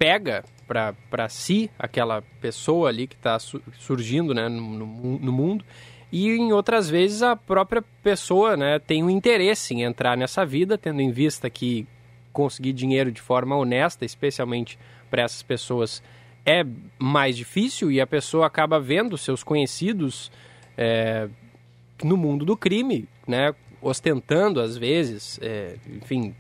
pega 0.02 0.44
para 0.68 1.30
si 1.30 1.70
aquela 1.78 2.24
pessoa 2.42 2.90
ali 2.90 3.06
que 3.06 3.14
está 3.14 3.38
surgindo 3.38 4.34
né, 4.34 4.50
no, 4.50 4.88
no, 4.88 5.20
no 5.20 5.32
mundo 5.32 5.64
e 6.12 6.28
em 6.32 6.52
outras 6.52 6.90
vezes 6.90 7.22
a 7.22 7.36
própria 7.36 7.84
pessoa 8.02 8.58
né, 8.58 8.80
tem 8.80 9.04
um 9.04 9.12
interesse 9.12 9.76
em 9.76 9.84
entrar 9.84 10.18
nessa 10.18 10.44
vida, 10.44 10.76
tendo 10.76 11.02
em 11.02 11.12
vista 11.12 11.52
que 11.52 11.88
conseguir 12.34 12.74
dinheiro 12.74 13.12
de 13.12 13.22
forma 13.22 13.56
honesta, 13.56 14.04
especialmente 14.04 14.80
para 15.08 15.22
essas 15.22 15.44
pessoas, 15.44 16.02
é 16.44 16.66
mais 16.98 17.38
difícil 17.38 17.92
e 17.92 18.02
a 18.02 18.08
pessoa 18.08 18.48
acaba 18.48 18.80
vendo 18.80 19.16
seus 19.20 19.44
conhecidos 19.44 20.32
é, 20.76 21.30
no 22.04 22.18
mundo 22.18 22.44
do 22.44 22.58
crime, 22.58 23.08
né, 23.28 23.54
ostentando 23.80 24.60
às 24.60 24.76
vezes, 24.76 25.40
é, 25.44 25.76
enfim, 26.02 26.34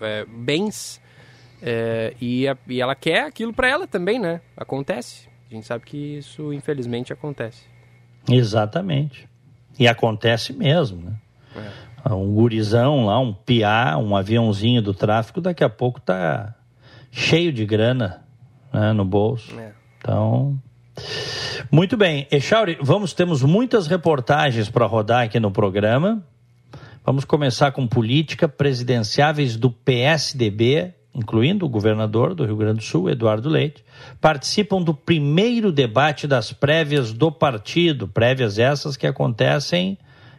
é, 0.00 0.24
bens 0.24 1.00
é, 1.62 2.14
e, 2.20 2.48
a, 2.48 2.56
e 2.68 2.80
ela 2.80 2.96
quer 2.96 3.24
aquilo 3.24 3.52
para 3.52 3.68
ela 3.68 3.86
também, 3.86 4.18
né? 4.18 4.40
Acontece. 4.56 5.28
A 5.48 5.54
gente 5.54 5.66
sabe 5.66 5.84
que 5.84 6.18
isso 6.18 6.52
infelizmente 6.52 7.12
acontece. 7.12 7.64
Exatamente. 8.28 9.28
E 9.78 9.86
acontece 9.86 10.52
mesmo, 10.52 11.02
né? 11.02 11.12
É. 12.04 12.12
Um 12.12 12.34
gurizão 12.34 13.06
lá, 13.06 13.20
um 13.20 13.32
piá, 13.32 13.96
um 13.96 14.16
aviãozinho 14.16 14.82
do 14.82 14.92
tráfico, 14.92 15.40
daqui 15.40 15.62
a 15.62 15.68
pouco 15.68 16.00
tá 16.00 16.52
cheio 17.12 17.52
de 17.52 17.64
grana 17.64 18.24
né, 18.72 18.92
no 18.92 19.04
bolso. 19.04 19.56
É. 19.58 19.72
Então, 19.98 20.60
muito 21.70 21.96
bem. 21.96 22.26
Echauri, 22.30 22.76
vamos, 22.80 23.12
temos 23.14 23.42
muitas 23.42 23.86
reportagens 23.86 24.68
para 24.68 24.84
rodar 24.86 25.26
aqui 25.26 25.38
no 25.38 25.52
programa. 25.52 26.26
Vamos 27.04 27.24
começar 27.24 27.70
com 27.70 27.86
política 27.86 28.48
presidenciáveis 28.48 29.56
do 29.56 29.70
PSDB 29.70 30.94
incluindo 31.14 31.66
o 31.66 31.68
governador 31.68 32.34
do 32.34 32.44
Rio 32.44 32.56
Grande 32.56 32.78
do 32.78 32.84
Sul, 32.84 33.10
Eduardo 33.10 33.48
Leite, 33.48 33.84
participam 34.20 34.82
do 34.82 34.94
primeiro 34.94 35.70
debate 35.70 36.26
das 36.26 36.52
prévias 36.52 37.12
do 37.12 37.30
partido, 37.30 38.08
prévias 38.08 38.58
essas 38.58 38.96
que 38.96 39.06
acontecem 39.06 39.98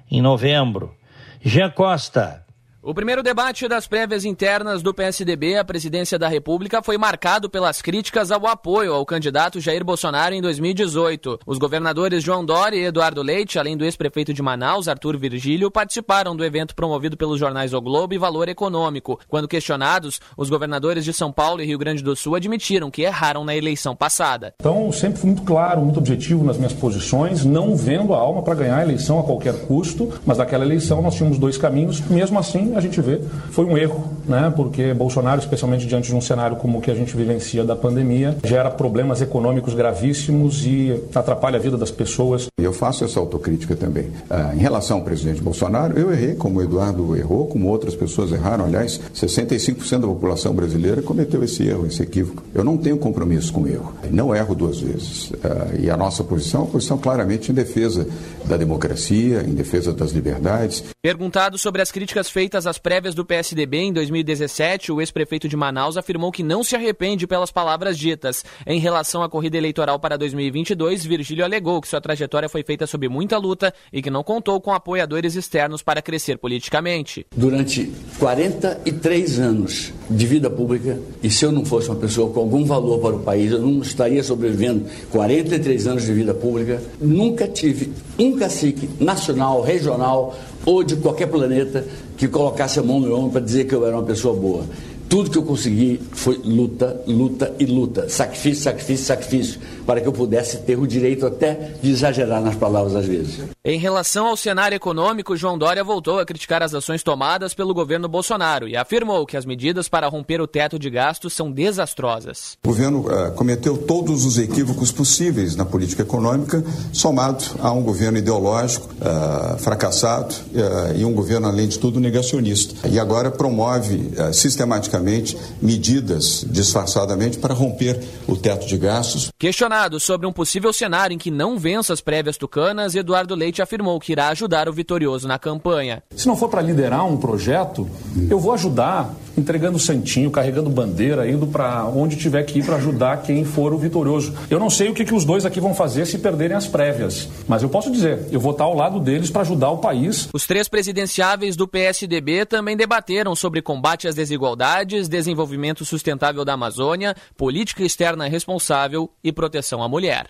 em 0.09 0.21
novembro. 0.21 0.95
Jean 1.41 1.69
Costa, 1.69 2.42
o 2.85 2.93
primeiro 2.93 3.23
debate 3.23 3.65
das 3.65 3.87
prévias 3.87 4.25
internas 4.25 4.83
do 4.83 4.93
PSDB 4.93 5.55
à 5.55 5.63
presidência 5.63 6.19
da 6.19 6.27
República 6.27 6.83
foi 6.83 6.97
marcado 6.97 7.49
pelas 7.49 7.81
críticas 7.81 8.29
ao 8.29 8.45
apoio 8.45 8.93
ao 8.93 9.05
candidato 9.05 9.61
Jair 9.61 9.85
Bolsonaro 9.85 10.35
em 10.35 10.41
2018. 10.41 11.39
Os 11.47 11.57
governadores 11.57 12.21
João 12.21 12.43
Dória 12.43 12.75
e 12.75 12.83
Eduardo 12.83 13.21
Leite, 13.21 13.57
além 13.57 13.77
do 13.77 13.85
ex-prefeito 13.85 14.33
de 14.33 14.41
Manaus, 14.41 14.89
Arthur 14.89 15.17
Virgílio, 15.17 15.71
participaram 15.71 16.35
do 16.35 16.43
evento 16.43 16.75
promovido 16.75 17.15
pelos 17.15 17.39
jornais 17.39 17.73
O 17.73 17.79
Globo 17.79 18.15
e 18.15 18.17
Valor 18.17 18.49
Econômico. 18.49 19.17
Quando 19.29 19.47
questionados, 19.47 20.19
os 20.35 20.49
governadores 20.49 21.05
de 21.05 21.13
São 21.13 21.31
Paulo 21.31 21.61
e 21.61 21.65
Rio 21.65 21.79
Grande 21.79 22.03
do 22.03 22.17
Sul 22.17 22.35
admitiram 22.35 22.91
que 22.91 23.03
erraram 23.03 23.45
na 23.45 23.55
eleição 23.55 23.95
passada. 23.95 24.55
Então, 24.59 24.91
sempre 24.91 25.19
fui 25.19 25.29
muito 25.29 25.43
claro, 25.43 25.81
muito 25.81 25.99
objetivo 25.99 26.43
nas 26.43 26.57
minhas 26.57 26.73
posições, 26.73 27.45
não 27.45 27.77
vendo 27.77 28.13
a 28.13 28.17
alma 28.17 28.43
para 28.43 28.55
ganhar 28.55 28.79
a 28.79 28.83
eleição 28.83 29.21
a 29.21 29.23
qualquer 29.23 29.67
custo, 29.67 30.11
mas 30.25 30.37
naquela 30.37 30.65
eleição 30.65 31.01
nós 31.01 31.15
tínhamos 31.15 31.37
dois 31.37 31.57
caminhos, 31.57 32.01
mesmo 32.01 32.37
assim 32.37 32.72
a 32.77 32.81
gente 32.81 32.99
vê, 33.01 33.19
foi 33.51 33.65
um 33.65 33.77
erro, 33.77 34.11
né? 34.27 34.51
Porque 34.55 34.93
Bolsonaro, 34.93 35.39
especialmente 35.39 35.85
diante 35.85 36.07
de 36.07 36.15
um 36.15 36.21
cenário 36.21 36.57
como 36.57 36.77
o 36.77 36.81
que 36.81 36.91
a 36.91 36.95
gente 36.95 37.15
vivencia 37.15 37.63
da 37.63 37.75
pandemia, 37.75 38.37
gera 38.43 38.69
problemas 38.69 39.21
econômicos 39.21 39.73
gravíssimos 39.73 40.65
e 40.65 41.01
atrapalha 41.13 41.57
a 41.57 41.61
vida 41.61 41.77
das 41.77 41.91
pessoas. 41.91 42.47
Eu 42.57 42.73
faço 42.73 43.03
essa 43.03 43.19
autocrítica 43.19 43.75
também. 43.75 44.11
Ah, 44.29 44.51
em 44.53 44.59
relação 44.59 44.97
ao 44.97 45.03
presidente 45.03 45.41
Bolsonaro, 45.41 45.97
eu 45.97 46.11
errei, 46.11 46.35
como 46.35 46.59
o 46.59 46.61
Eduardo 46.61 47.15
errou, 47.15 47.47
como 47.47 47.67
outras 47.67 47.95
pessoas 47.95 48.31
erraram. 48.31 48.65
Aliás, 48.65 48.99
65% 49.13 50.01
da 50.01 50.07
população 50.07 50.53
brasileira 50.53 51.01
cometeu 51.01 51.43
esse 51.43 51.67
erro, 51.67 51.85
esse 51.85 52.01
equívoco. 52.01 52.43
Eu 52.53 52.63
não 52.63 52.77
tenho 52.77 52.97
compromisso 52.97 53.51
com 53.51 53.61
o 53.61 53.67
erro. 53.67 53.93
Não 54.11 54.35
erro 54.35 54.55
duas 54.55 54.79
vezes. 54.79 55.31
Ah, 55.43 55.75
e 55.79 55.89
a 55.89 55.97
nossa 55.97 56.23
posição 56.23 56.61
é 56.61 56.63
uma 56.63 56.71
posição 56.71 56.97
claramente 56.97 57.51
em 57.51 57.55
defesa 57.55 58.07
da 58.45 58.57
democracia, 58.57 59.43
em 59.47 59.53
defesa 59.53 59.93
das 59.93 60.11
liberdades. 60.11 60.83
Perguntado 61.01 61.57
sobre 61.57 61.81
as 61.81 61.91
críticas 61.91 62.29
feitas 62.29 62.62
às 62.65 62.77
prévias 62.77 63.15
do 63.15 63.25
PSDB 63.25 63.77
em 63.77 63.93
2017, 63.93 64.91
o 64.91 65.01
ex-prefeito 65.01 65.47
de 65.47 65.55
Manaus 65.55 65.97
afirmou 65.97 66.31
que 66.31 66.43
não 66.43 66.63
se 66.63 66.75
arrepende 66.75 67.27
pelas 67.27 67.51
palavras 67.51 67.97
ditas. 67.97 68.43
Em 68.65 68.79
relação 68.79 69.23
à 69.23 69.29
corrida 69.29 69.57
eleitoral 69.57 69.99
para 69.99 70.17
2022, 70.17 71.05
Virgílio 71.05 71.43
alegou 71.43 71.81
que 71.81 71.87
sua 71.87 72.01
trajetória 72.01 72.49
foi 72.49 72.63
feita 72.63 72.87
sob 72.87 73.07
muita 73.07 73.37
luta 73.37 73.73
e 73.91 74.01
que 74.01 74.09
não 74.09 74.23
contou 74.23 74.59
com 74.59 74.73
apoiadores 74.73 75.35
externos 75.35 75.81
para 75.81 76.01
crescer 76.01 76.37
politicamente. 76.37 77.25
Durante 77.35 77.91
43 78.19 79.39
anos 79.39 79.93
de 80.09 80.27
vida 80.27 80.49
pública, 80.49 80.99
e 81.21 81.29
se 81.29 81.45
eu 81.45 81.51
não 81.51 81.65
fosse 81.65 81.89
uma 81.89 81.99
pessoa 81.99 82.31
com 82.31 82.39
algum 82.39 82.65
valor 82.65 82.99
para 82.99 83.15
o 83.15 83.19
país, 83.19 83.51
eu 83.51 83.59
não 83.59 83.81
estaria 83.81 84.23
sobrevivendo 84.23 84.85
43 85.11 85.87
anos 85.87 86.03
de 86.03 86.13
vida 86.13 86.33
pública, 86.33 86.81
nunca 86.99 87.47
tive 87.47 87.91
um 88.17 88.37
cacique 88.37 88.89
nacional, 88.99 89.61
regional 89.61 90.37
ou 90.65 90.83
de 90.83 90.95
qualquer 90.95 91.27
planeta 91.27 91.85
que 92.23 92.27
colocasse 92.29 92.79
a 92.79 92.83
mão 92.83 93.01
no 93.01 93.13
ombro 93.13 93.31
para 93.31 93.41
dizer 93.41 93.65
que 93.65 93.75
eu 93.75 93.85
era 93.85 93.97
uma 93.97 94.03
pessoa 94.03 94.33
boa. 94.33 94.63
Tudo 95.09 95.29
que 95.29 95.37
eu 95.37 95.43
consegui 95.43 95.99
foi 96.13 96.39
luta, 96.43 97.01
luta 97.05 97.53
e 97.59 97.65
luta. 97.65 98.07
Sacrifício, 98.07 98.63
sacrifício, 98.63 99.05
sacrifício. 99.05 99.59
Para 99.85 99.99
que 99.99 100.07
eu 100.07 100.13
pudesse 100.13 100.57
ter 100.59 100.79
o 100.79 100.87
direito 100.87 101.25
até 101.25 101.73
de 101.81 101.91
exagerar 101.91 102.41
nas 102.41 102.55
palavras 102.55 102.95
às 102.95 103.05
vezes. 103.05 103.52
Em 103.65 103.79
relação 103.79 104.27
ao 104.27 104.35
cenário 104.35 104.75
econômico, 104.75 105.37
João 105.37 105.57
Dória 105.57 105.85
voltou 105.85 106.19
a 106.19 106.25
criticar 106.25 106.61
as 106.61 106.73
ações 106.73 107.01
tomadas 107.01 107.53
pelo 107.53 107.73
governo 107.73 108.09
Bolsonaro 108.09 108.67
e 108.67 108.75
afirmou 108.75 109.25
que 109.25 109.37
as 109.37 109.45
medidas 109.45 109.87
para 109.87 110.05
romper 110.09 110.41
o 110.41 110.47
teto 110.47 110.77
de 110.77 110.89
gastos 110.89 111.31
são 111.31 111.49
desastrosas. 111.49 112.57
O 112.61 112.67
governo 112.67 113.05
uh, 113.07 113.31
cometeu 113.35 113.77
todos 113.77 114.25
os 114.25 114.37
equívocos 114.37 114.91
possíveis 114.91 115.55
na 115.55 115.63
política 115.63 116.01
econômica, 116.01 116.61
somado 116.91 117.41
a 117.61 117.71
um 117.71 117.81
governo 117.81 118.17
ideológico 118.17 118.89
uh, 118.95 119.57
fracassado 119.57 120.35
uh, 120.35 120.97
e 120.97 121.05
um 121.05 121.13
governo, 121.13 121.47
além 121.47 121.69
de 121.69 121.79
tudo, 121.79 122.01
negacionista. 122.01 122.89
E 122.89 122.99
agora 122.99 123.31
promove 123.31 124.11
sistematicamente 124.33 125.37
medidas 125.61 126.45
disfarçadamente 126.49 127.37
para 127.37 127.53
romper 127.53 127.97
o 128.27 128.35
teto 128.35 128.67
de 128.67 128.77
gastos. 128.77 129.31
Questionado 129.39 130.01
sobre 130.01 130.27
um 130.27 130.33
possível 130.33 130.73
cenário 130.73 131.15
em 131.15 131.17
que 131.17 131.31
não 131.31 131.57
vença 131.57 131.93
as 131.93 132.01
prévias 132.01 132.35
tucanas, 132.35 132.93
Eduardo 132.93 133.33
Leite 133.33 133.52
afirmou 133.61 133.99
que 133.99 134.11
irá 134.11 134.29
ajudar 134.29 134.67
o 134.67 134.73
vitorioso 134.73 135.27
na 135.27 135.39
campanha. 135.39 136.03
Se 136.15 136.27
não 136.27 136.35
for 136.35 136.49
para 136.49 136.61
liderar 136.61 137.05
um 137.05 137.17
projeto, 137.17 137.89
eu 138.29 138.39
vou 138.39 138.53
ajudar 138.53 139.13
entregando 139.37 139.79
santinho, 139.79 140.31
carregando 140.31 140.69
bandeira, 140.69 141.29
indo 141.29 141.47
para 141.47 141.85
onde 141.85 142.15
tiver 142.15 142.43
que 142.43 142.59
ir 142.59 142.65
para 142.65 142.75
ajudar 142.75 143.21
quem 143.23 143.43
for 143.43 143.73
o 143.73 143.77
vitorioso. 143.77 144.33
Eu 144.49 144.59
não 144.59 144.69
sei 144.69 144.89
o 144.89 144.93
que, 144.93 145.05
que 145.05 145.13
os 145.13 145.25
dois 145.25 145.45
aqui 145.45 145.59
vão 145.59 145.73
fazer 145.73 146.05
se 146.05 146.19
perderem 146.19 146.55
as 146.55 146.67
prévias, 146.67 147.27
mas 147.47 147.63
eu 147.63 147.69
posso 147.69 147.91
dizer, 147.91 148.27
eu 148.31 148.39
vou 148.39 148.51
estar 148.51 148.63
ao 148.63 148.75
lado 148.75 148.99
deles 148.99 149.29
para 149.29 149.41
ajudar 149.41 149.71
o 149.71 149.77
país. 149.77 150.29
Os 150.33 150.45
três 150.45 150.67
presidenciáveis 150.67 151.55
do 151.55 151.67
PSDB 151.67 152.45
também 152.45 152.77
debateram 152.77 153.35
sobre 153.35 153.61
combate 153.61 154.07
às 154.07 154.15
desigualdades, 154.15 155.07
desenvolvimento 155.07 155.83
sustentável 155.85 156.45
da 156.45 156.53
Amazônia, 156.53 157.15
política 157.35 157.83
externa 157.83 158.27
responsável 158.27 159.09
e 159.23 159.31
proteção 159.31 159.81
à 159.81 159.89
mulher. 159.89 160.27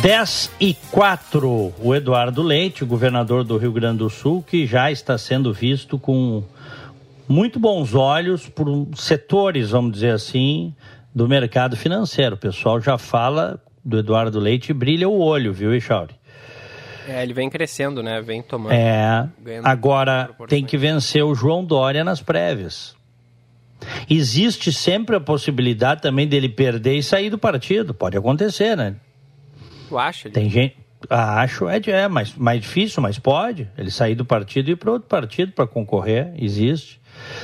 10 0.00 0.50
e 0.58 0.74
4, 0.90 1.74
o 1.78 1.94
Eduardo 1.94 2.42
Leite, 2.42 2.82
o 2.82 2.86
governador 2.86 3.44
do 3.44 3.58
Rio 3.58 3.70
Grande 3.70 3.98
do 3.98 4.08
Sul, 4.08 4.42
que 4.42 4.66
já 4.66 4.90
está 4.90 5.18
sendo 5.18 5.52
visto 5.52 5.98
com 5.98 6.42
muito 7.28 7.60
bons 7.60 7.94
olhos 7.94 8.48
por 8.48 8.88
setores, 8.96 9.70
vamos 9.70 9.92
dizer 9.92 10.12
assim, 10.12 10.74
do 11.14 11.28
mercado 11.28 11.76
financeiro. 11.76 12.34
O 12.34 12.38
pessoal 12.38 12.80
já 12.80 12.96
fala 12.96 13.62
do 13.84 13.98
Eduardo 13.98 14.40
Leite 14.40 14.70
e 14.70 14.72
brilha 14.72 15.06
o 15.06 15.20
olho, 15.20 15.52
viu, 15.52 15.74
Echauri? 15.74 16.14
É, 17.06 17.22
ele 17.22 17.34
vem 17.34 17.50
crescendo, 17.50 18.02
né? 18.02 18.22
Vem 18.22 18.40
tomando. 18.40 18.72
É. 18.72 19.28
Agora 19.62 20.30
tem 20.48 20.64
que 20.64 20.78
vencer 20.78 21.22
o 21.22 21.34
João 21.34 21.62
Dória 21.62 22.02
nas 22.02 22.22
prévias. 22.22 22.96
Existe 24.08 24.72
sempre 24.72 25.16
a 25.16 25.20
possibilidade 25.20 26.00
também 26.00 26.26
dele 26.26 26.48
perder 26.48 26.96
e 26.96 27.02
sair 27.02 27.28
do 27.28 27.36
partido. 27.36 27.92
Pode 27.92 28.16
acontecer, 28.16 28.74
né? 28.74 28.96
Tu 29.90 29.98
acha? 29.98 30.30
Tem 30.30 30.48
gente. 30.48 30.76
Ah, 31.08 31.40
acho 31.40 31.68
é, 31.68 31.80
é 31.86 32.08
mais, 32.08 32.34
mais 32.34 32.60
difícil, 32.60 33.02
mas 33.02 33.18
pode. 33.18 33.68
Ele 33.76 33.90
sair 33.90 34.14
do 34.14 34.24
partido 34.24 34.68
e 34.70 34.72
ir 34.72 34.76
para 34.76 34.92
outro 34.92 35.08
partido 35.08 35.52
para 35.52 35.66
concorrer. 35.66 36.32
Existe. 36.38 37.00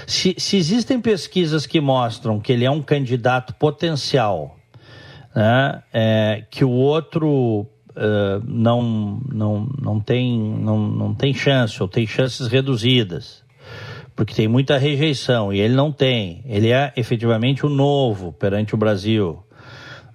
Se, 0.07 0.35
se 0.39 0.57
existem 0.57 1.01
pesquisas 1.01 1.67
que 1.67 1.81
mostram 1.81 2.41
que 2.41 2.53
ele 2.53 2.65
é 2.65 2.71
um 2.71 2.81
candidato 2.81 3.53
potencial 3.55 4.57
né, 5.37 5.83
é, 5.93 6.45
que 6.51 6.65
o 6.65 6.71
outro 6.71 7.67
uh, 7.91 8.43
não, 8.43 9.21
não, 9.31 9.69
não, 9.79 10.01
tem, 10.01 10.39
não, 10.41 10.79
não 10.79 11.15
tem 11.15 11.35
chance, 11.35 11.83
ou 11.83 11.87
tem 11.87 12.07
chances 12.07 12.47
reduzidas, 12.47 13.45
porque 14.15 14.35
tem 14.35 14.49
muita 14.49 14.79
rejeição, 14.79 15.53
e 15.53 15.61
ele 15.61 15.75
não 15.75 15.93
tem. 15.93 16.43
Ele 16.47 16.71
é 16.71 16.91
efetivamente 16.97 17.67
o 17.67 17.69
novo 17.69 18.33
perante 18.33 18.75
o 18.75 18.79
Brasil. 18.79 19.43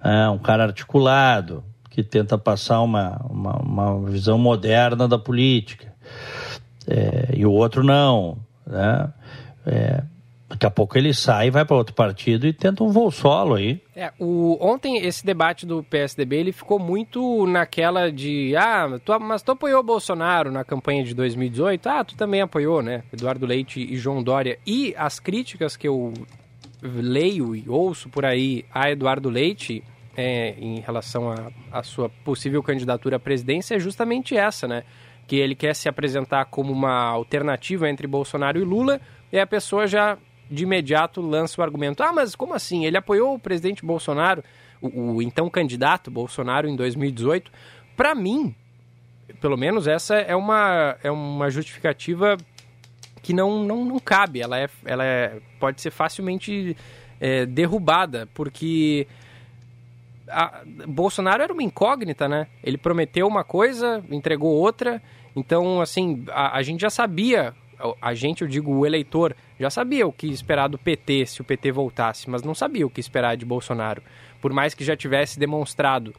É 0.02 0.28
um 0.28 0.38
cara 0.38 0.64
articulado, 0.64 1.62
que 1.92 2.02
tenta 2.02 2.38
passar 2.38 2.80
uma, 2.80 3.20
uma, 3.28 3.56
uma 3.56 4.10
visão 4.10 4.38
moderna 4.38 5.06
da 5.06 5.18
política. 5.18 5.92
É, 6.88 7.34
e 7.36 7.44
o 7.44 7.52
outro 7.52 7.84
não. 7.84 8.38
Né? 8.66 9.12
É, 9.66 10.02
Daqui 10.52 10.66
a 10.66 10.70
pouco 10.70 10.98
ele 10.98 11.14
sai, 11.14 11.50
vai 11.50 11.64
para 11.64 11.76
outro 11.76 11.94
partido 11.94 12.46
e 12.46 12.52
tenta 12.52 12.84
um 12.84 12.90
voo 12.90 13.10
solo 13.10 13.54
aí. 13.54 13.80
É, 13.96 14.12
o, 14.18 14.58
ontem 14.60 14.98
esse 14.98 15.24
debate 15.24 15.64
do 15.64 15.82
PSDB 15.82 16.36
ele 16.36 16.52
ficou 16.52 16.78
muito 16.78 17.46
naquela 17.46 18.12
de 18.12 18.54
ah, 18.54 19.00
tu, 19.02 19.18
mas 19.18 19.42
tu 19.42 19.52
apoiou 19.52 19.80
o 19.80 19.82
Bolsonaro 19.82 20.52
na 20.52 20.62
campanha 20.62 21.04
de 21.04 21.14
2018? 21.14 21.88
Ah, 21.88 22.04
tu 22.04 22.14
também 22.16 22.42
apoiou, 22.42 22.82
né? 22.82 23.02
Eduardo 23.10 23.46
Leite 23.46 23.80
e 23.80 23.96
João 23.96 24.22
Dória. 24.22 24.58
E 24.66 24.94
as 24.98 25.18
críticas 25.18 25.74
que 25.74 25.88
eu 25.88 26.12
leio 26.82 27.56
e 27.56 27.64
ouço 27.66 28.10
por 28.10 28.26
aí 28.26 28.64
a 28.74 28.90
Eduardo 28.90 29.30
Leite 29.30 29.82
é, 30.16 30.54
em 30.58 30.80
relação 30.80 31.34
à 31.70 31.82
sua 31.82 32.08
possível 32.08 32.62
candidatura 32.62 33.16
à 33.16 33.20
presidência 33.20 33.74
é 33.74 33.78
justamente 33.78 34.36
essa, 34.36 34.68
né? 34.68 34.84
Que 35.26 35.36
ele 35.36 35.54
quer 35.54 35.74
se 35.74 35.88
apresentar 35.88 36.46
como 36.46 36.72
uma 36.72 37.04
alternativa 37.04 37.88
entre 37.88 38.06
Bolsonaro 38.06 38.58
e 38.58 38.64
Lula, 38.64 39.00
e 39.32 39.38
a 39.38 39.46
pessoa 39.46 39.86
já 39.86 40.18
de 40.50 40.64
imediato 40.64 41.20
lança 41.20 41.60
o 41.60 41.64
argumento: 41.64 42.02
ah, 42.02 42.12
mas 42.12 42.34
como 42.34 42.54
assim? 42.54 42.84
Ele 42.84 42.96
apoiou 42.96 43.34
o 43.34 43.38
presidente 43.38 43.84
Bolsonaro, 43.84 44.44
o, 44.80 45.14
o 45.14 45.22
então 45.22 45.48
candidato 45.48 46.10
Bolsonaro 46.10 46.68
em 46.68 46.76
2018. 46.76 47.50
Para 47.96 48.14
mim, 48.14 48.54
pelo 49.40 49.56
menos 49.56 49.86
essa 49.86 50.16
é 50.16 50.36
uma, 50.36 50.96
é 51.02 51.10
uma 51.10 51.50
justificativa 51.50 52.36
que 53.22 53.32
não, 53.32 53.64
não, 53.64 53.84
não 53.84 53.98
cabe. 53.98 54.40
Ela, 54.40 54.58
é, 54.58 54.68
ela 54.84 55.04
é, 55.04 55.40
pode 55.58 55.80
ser 55.80 55.90
facilmente 55.90 56.76
é, 57.20 57.46
derrubada, 57.46 58.28
porque 58.34 59.06
a, 60.32 60.62
Bolsonaro 60.86 61.42
era 61.42 61.52
uma 61.52 61.62
incógnita, 61.62 62.28
né? 62.28 62.46
Ele 62.62 62.78
prometeu 62.78 63.26
uma 63.26 63.44
coisa, 63.44 64.02
entregou 64.10 64.52
outra. 64.52 65.02
Então, 65.36 65.80
assim, 65.80 66.24
a, 66.28 66.56
a 66.56 66.62
gente 66.62 66.80
já 66.80 66.90
sabia 66.90 67.54
a 68.00 68.14
gente, 68.14 68.42
eu 68.42 68.48
digo 68.48 68.72
o 68.72 68.86
eleitor, 68.86 69.34
já 69.58 69.68
sabia 69.68 70.06
o 70.06 70.12
que 70.12 70.28
esperar 70.28 70.68
do 70.68 70.78
PT 70.78 71.26
se 71.26 71.40
o 71.40 71.44
PT 71.44 71.72
voltasse, 71.72 72.30
mas 72.30 72.42
não 72.42 72.54
sabia 72.54 72.86
o 72.86 72.90
que 72.90 73.00
esperar 73.00 73.36
de 73.36 73.44
Bolsonaro. 73.44 74.02
Por 74.40 74.52
mais 74.52 74.74
que 74.74 74.84
já 74.84 74.96
tivesse 74.96 75.38
demonstrado 75.38 76.14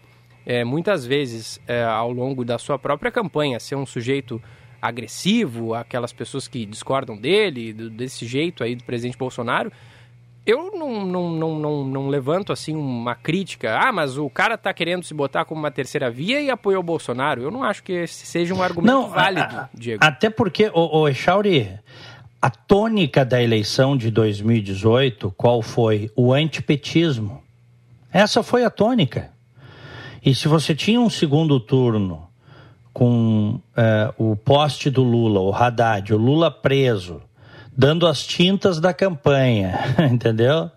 é, 0.45 0.63
muitas 0.63 1.05
vezes 1.05 1.59
é, 1.67 1.83
ao 1.83 2.11
longo 2.11 2.43
da 2.43 2.57
sua 2.57 2.77
própria 2.77 3.11
campanha 3.11 3.59
ser 3.59 3.75
um 3.75 3.85
sujeito 3.85 4.41
agressivo, 4.81 5.73
aquelas 5.73 6.11
pessoas 6.11 6.47
que 6.47 6.65
discordam 6.65 7.15
dele, 7.15 7.71
desse 7.71 8.25
jeito 8.25 8.63
aí 8.63 8.75
do 8.75 8.83
presidente 8.83 9.17
Bolsonaro, 9.17 9.71
eu 10.45 10.71
não, 10.73 11.05
não, 11.05 11.29
não, 11.29 11.59
não, 11.59 11.85
não 11.85 12.07
levanto 12.09 12.51
assim 12.51 12.75
uma 12.75 13.15
crítica. 13.15 13.77
Ah, 13.77 13.91
mas 13.91 14.17
o 14.17 14.29
cara 14.29 14.57
tá 14.57 14.73
querendo 14.73 15.03
se 15.03 15.13
botar 15.13 15.45
como 15.45 15.59
uma 15.59 15.71
terceira 15.71 16.11
via 16.11 16.41
e 16.41 16.49
apoiou 16.49 16.81
o 16.81 16.83
Bolsonaro. 16.83 17.41
Eu 17.41 17.49
não 17.49 17.63
acho 17.63 17.81
que 17.81 17.93
esse 17.93 18.25
seja 18.25 18.53
um 18.53 18.61
argumento 18.61 18.91
não, 18.91 19.09
válido, 19.09 19.55
a, 19.55 19.69
Diego. 19.73 20.03
Até 20.03 20.29
porque, 20.29 20.69
o, 20.73 20.99
o 20.99 21.07
Echauri, 21.07 21.71
a 22.41 22.49
tônica 22.49 23.23
da 23.23 23.41
eleição 23.41 23.95
de 23.95 24.11
2018, 24.11 25.33
qual 25.37 25.61
foi? 25.61 26.11
O 26.13 26.33
antipetismo. 26.33 27.41
Essa 28.11 28.43
foi 28.43 28.65
a 28.65 28.69
tônica. 28.69 29.31
E 30.25 30.35
se 30.35 30.49
você 30.49 30.75
tinha 30.75 30.99
um 30.99 31.09
segundo 31.09 31.57
turno 31.59 32.27
com 32.93 33.59
é, 33.75 34.13
o 34.17 34.35
poste 34.35 34.89
do 34.89 35.03
Lula, 35.03 35.39
o 35.39 35.53
Haddad, 35.53 36.13
o 36.13 36.17
Lula 36.17 36.51
preso 36.51 37.21
dando 37.75 38.07
as 38.07 38.25
tintas 38.25 38.79
da 38.79 38.93
campanha, 38.93 39.79
entendeu? 40.11 40.69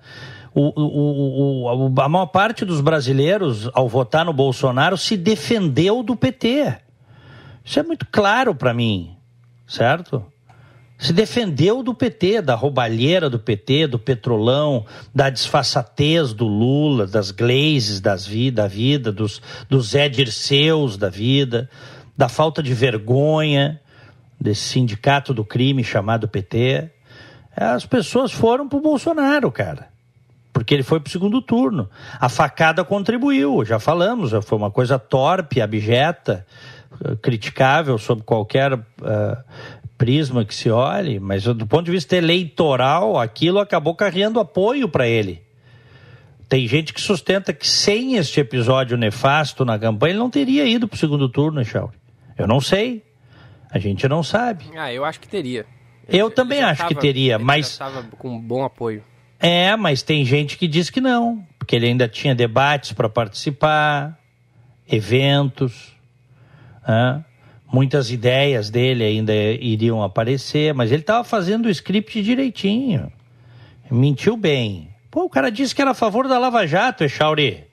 O, 0.54 0.72
o, 0.74 1.64
o, 1.64 2.00
a 2.00 2.08
maior 2.08 2.26
parte 2.26 2.64
dos 2.64 2.80
brasileiros, 2.80 3.68
ao 3.74 3.88
votar 3.88 4.24
no 4.24 4.32
Bolsonaro, 4.32 4.96
se 4.96 5.16
defendeu 5.16 6.02
do 6.02 6.16
PT. 6.16 6.78
Isso 7.62 7.78
é 7.78 7.82
muito 7.82 8.06
claro 8.10 8.54
para 8.54 8.72
mim, 8.72 9.16
certo? 9.66 10.24
Se 10.98 11.12
defendeu 11.12 11.82
do 11.82 11.92
PT, 11.92 12.40
da 12.40 12.54
roubalheira 12.54 13.28
do 13.28 13.38
PT, 13.38 13.86
do 13.86 13.98
petrolão, 13.98 14.86
da 15.14 15.28
disfarçatez 15.28 16.32
do 16.32 16.46
Lula, 16.46 17.06
das 17.06 17.30
glazes 17.30 18.00
das 18.00 18.26
vi, 18.26 18.50
da 18.50 18.66
vida, 18.66 19.12
dos, 19.12 19.42
dos 19.68 19.90
Zé 19.90 20.08
da 20.98 21.10
vida, 21.10 21.68
da 22.16 22.30
falta 22.30 22.62
de 22.62 22.72
vergonha, 22.72 23.78
desse 24.40 24.62
sindicato 24.62 25.32
do 25.32 25.44
crime 25.44 25.82
chamado 25.82 26.28
PT, 26.28 26.90
as 27.56 27.86
pessoas 27.86 28.32
foram 28.32 28.68
pro 28.68 28.80
Bolsonaro, 28.80 29.50
cara. 29.50 29.88
Porque 30.52 30.74
ele 30.74 30.82
foi 30.82 31.00
pro 31.00 31.12
segundo 31.12 31.42
turno. 31.42 31.88
A 32.18 32.28
facada 32.28 32.84
contribuiu, 32.84 33.64
já 33.64 33.78
falamos, 33.78 34.32
foi 34.44 34.58
uma 34.58 34.70
coisa 34.70 34.98
torpe, 34.98 35.60
abjeta, 35.60 36.46
criticável 37.20 37.98
sob 37.98 38.22
qualquer 38.22 38.72
uh, 38.74 38.82
prisma 39.96 40.44
que 40.44 40.54
se 40.54 40.70
olhe, 40.70 41.18
mas 41.18 41.44
do 41.44 41.66
ponto 41.66 41.86
de 41.86 41.90
vista 41.90 42.16
eleitoral, 42.16 43.18
aquilo 43.18 43.58
acabou 43.58 43.94
carregando 43.94 44.40
apoio 44.40 44.88
para 44.88 45.08
ele. 45.08 45.42
Tem 46.48 46.66
gente 46.68 46.92
que 46.92 47.00
sustenta 47.00 47.52
que 47.52 47.66
sem 47.66 48.14
este 48.16 48.40
episódio 48.40 48.96
nefasto 48.96 49.64
na 49.64 49.78
campanha 49.78 50.12
ele 50.12 50.18
não 50.18 50.30
teria 50.30 50.64
ido 50.64 50.86
para 50.86 50.94
o 50.94 50.98
segundo 50.98 51.28
turno, 51.28 51.64
Chauri. 51.64 51.96
Eu 52.38 52.46
não 52.46 52.60
sei. 52.60 53.02
A 53.70 53.78
gente 53.78 54.08
não 54.08 54.22
sabe. 54.22 54.64
Ah, 54.76 54.92
eu 54.92 55.04
acho 55.04 55.20
que 55.20 55.28
teria. 55.28 55.66
Eu 56.08 56.26
ele 56.26 56.34
também 56.34 56.62
acho 56.62 56.82
tava, 56.82 56.94
que 56.94 57.00
teria, 57.00 57.38
mas. 57.38 57.66
estava 57.66 58.02
com 58.02 58.40
bom 58.40 58.64
apoio. 58.64 59.02
É, 59.38 59.76
mas 59.76 60.02
tem 60.02 60.24
gente 60.24 60.56
que 60.56 60.66
diz 60.66 60.88
que 60.88 61.00
não, 61.00 61.44
porque 61.58 61.76
ele 61.76 61.86
ainda 61.86 62.08
tinha 62.08 62.34
debates 62.34 62.92
para 62.92 63.08
participar, 63.08 64.18
eventos, 64.90 65.94
né? 66.86 67.24
muitas 67.70 68.10
ideias 68.10 68.70
dele 68.70 69.04
ainda 69.04 69.34
iriam 69.34 70.02
aparecer, 70.02 70.72
mas 70.72 70.90
ele 70.90 71.02
estava 71.02 71.22
fazendo 71.24 71.66
o 71.66 71.70
script 71.70 72.22
direitinho. 72.22 73.12
Mentiu 73.90 74.36
bem. 74.36 74.88
Pô, 75.10 75.24
o 75.24 75.30
cara 75.30 75.50
disse 75.50 75.74
que 75.74 75.82
era 75.82 75.90
a 75.90 75.94
favor 75.94 76.26
da 76.26 76.38
Lava 76.38 76.66
Jato, 76.66 77.04
Echauri. 77.04 77.65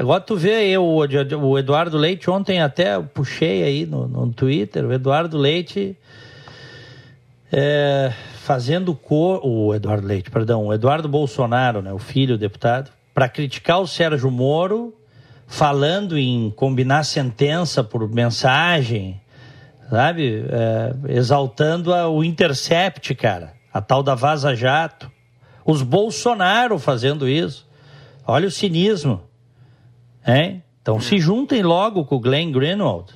Agora 0.00 0.18
tu 0.18 0.34
vê 0.34 0.54
aí, 0.54 0.78
o, 0.78 0.82
o 0.82 1.58
Eduardo 1.58 1.98
Leite, 1.98 2.30
ontem 2.30 2.58
até 2.58 2.98
puxei 2.98 3.62
aí 3.62 3.84
no, 3.84 4.08
no 4.08 4.32
Twitter, 4.32 4.86
o 4.86 4.92
Eduardo 4.94 5.36
Leite 5.36 5.94
é, 7.52 8.10
fazendo 8.38 8.94
cor, 8.94 9.42
o 9.44 9.74
Eduardo 9.74 10.06
Leite, 10.06 10.30
perdão, 10.30 10.68
o 10.68 10.72
Eduardo 10.72 11.06
Bolsonaro, 11.06 11.82
né, 11.82 11.92
o 11.92 11.98
filho, 11.98 12.36
o 12.36 12.38
deputado, 12.38 12.90
para 13.12 13.28
criticar 13.28 13.78
o 13.78 13.86
Sérgio 13.86 14.30
Moro, 14.30 14.94
falando 15.46 16.16
em 16.16 16.50
combinar 16.50 17.04
sentença 17.04 17.84
por 17.84 18.08
mensagem, 18.08 19.20
sabe? 19.90 20.46
É, 20.48 21.14
exaltando 21.14 21.92
a, 21.92 22.08
o 22.08 22.24
Intercept, 22.24 23.14
cara, 23.16 23.52
a 23.70 23.82
tal 23.82 24.02
da 24.02 24.14
Vaza 24.14 24.54
Jato. 24.54 25.12
Os 25.62 25.82
Bolsonaro 25.82 26.78
fazendo 26.78 27.28
isso. 27.28 27.68
Olha 28.26 28.48
o 28.48 28.50
cinismo. 28.50 29.28
Hein? 30.26 30.62
Então 30.82 31.00
se 31.00 31.18
juntem 31.18 31.62
logo 31.62 32.04
com 32.04 32.16
o 32.16 32.20
Glenn 32.20 32.50
Greenwald. 32.50 33.12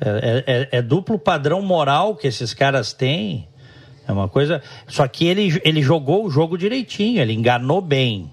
É, 0.00 0.44
é, 0.46 0.78
é, 0.78 0.82
duplo 0.82 1.18
padrão 1.18 1.60
moral 1.60 2.16
que 2.16 2.26
esses 2.26 2.54
caras 2.54 2.92
têm. 2.92 3.46
É 4.08 4.12
uma 4.12 4.28
coisa. 4.28 4.62
Só 4.86 5.06
que 5.06 5.26
ele, 5.26 5.60
ele 5.62 5.82
jogou 5.82 6.24
o 6.24 6.30
jogo 6.30 6.56
direitinho, 6.56 7.20
ele 7.20 7.34
enganou 7.34 7.80
bem. 7.80 8.30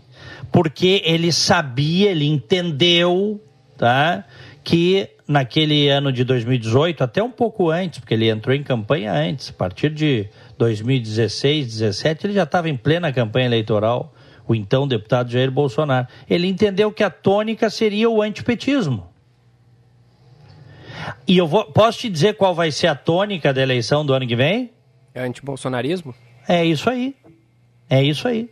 Porque 0.51 1.01
ele 1.05 1.31
sabia, 1.31 2.11
ele 2.11 2.25
entendeu, 2.25 3.41
tá? 3.77 4.23
Que 4.63 5.09
naquele 5.27 5.89
ano 5.89 6.11
de 6.11 6.23
2018, 6.23 7.03
até 7.03 7.21
um 7.21 7.29
pouco 7.29 7.69
antes, 7.69 7.99
porque 7.99 8.13
ele 8.13 8.29
entrou 8.29 8.55
em 8.55 8.63
campanha 8.63 9.11
antes, 9.11 9.49
a 9.49 9.53
partir 9.53 9.89
de 9.89 10.29
2016, 10.57 11.65
2017, 11.65 12.27
ele 12.27 12.33
já 12.33 12.43
estava 12.43 12.69
em 12.69 12.77
plena 12.77 13.11
campanha 13.11 13.45
eleitoral, 13.45 14.13
o 14.47 14.55
então 14.55 14.87
deputado 14.87 15.29
Jair 15.29 15.51
Bolsonaro. 15.51 16.07
Ele 16.29 16.47
entendeu 16.47 16.91
que 16.91 17.03
a 17.03 17.09
tônica 17.09 17.69
seria 17.69 18.09
o 18.09 18.21
antipetismo. 18.21 19.07
E 21.27 21.37
eu 21.37 21.47
vou, 21.47 21.65
posso 21.65 21.99
te 21.99 22.09
dizer 22.09 22.35
qual 22.35 22.55
vai 22.55 22.71
ser 22.71 22.87
a 22.87 22.95
tônica 22.95 23.53
da 23.53 23.61
eleição 23.61 24.05
do 24.05 24.13
ano 24.13 24.27
que 24.27 24.35
vem? 24.35 24.71
É 25.13 25.23
antibolsonarismo? 25.23 26.13
É 26.47 26.63
isso 26.65 26.89
aí. 26.89 27.15
É 27.89 28.03
isso 28.03 28.27
aí. 28.27 28.49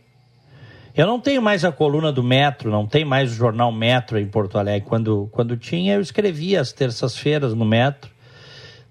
Eu 0.96 1.06
não 1.06 1.20
tenho 1.20 1.42
mais 1.42 1.64
a 1.64 1.70
coluna 1.70 2.10
do 2.10 2.22
Metro, 2.22 2.70
não 2.70 2.86
tem 2.86 3.04
mais 3.04 3.30
o 3.30 3.34
jornal 3.34 3.70
Metro 3.70 4.18
em 4.18 4.26
Porto 4.26 4.56
Alegre. 4.56 4.88
Quando, 4.88 5.28
quando 5.30 5.56
tinha, 5.56 5.94
eu 5.94 6.00
escrevia 6.00 6.60
às 6.60 6.72
terças-feiras 6.72 7.52
no 7.52 7.66
Metro. 7.66 8.10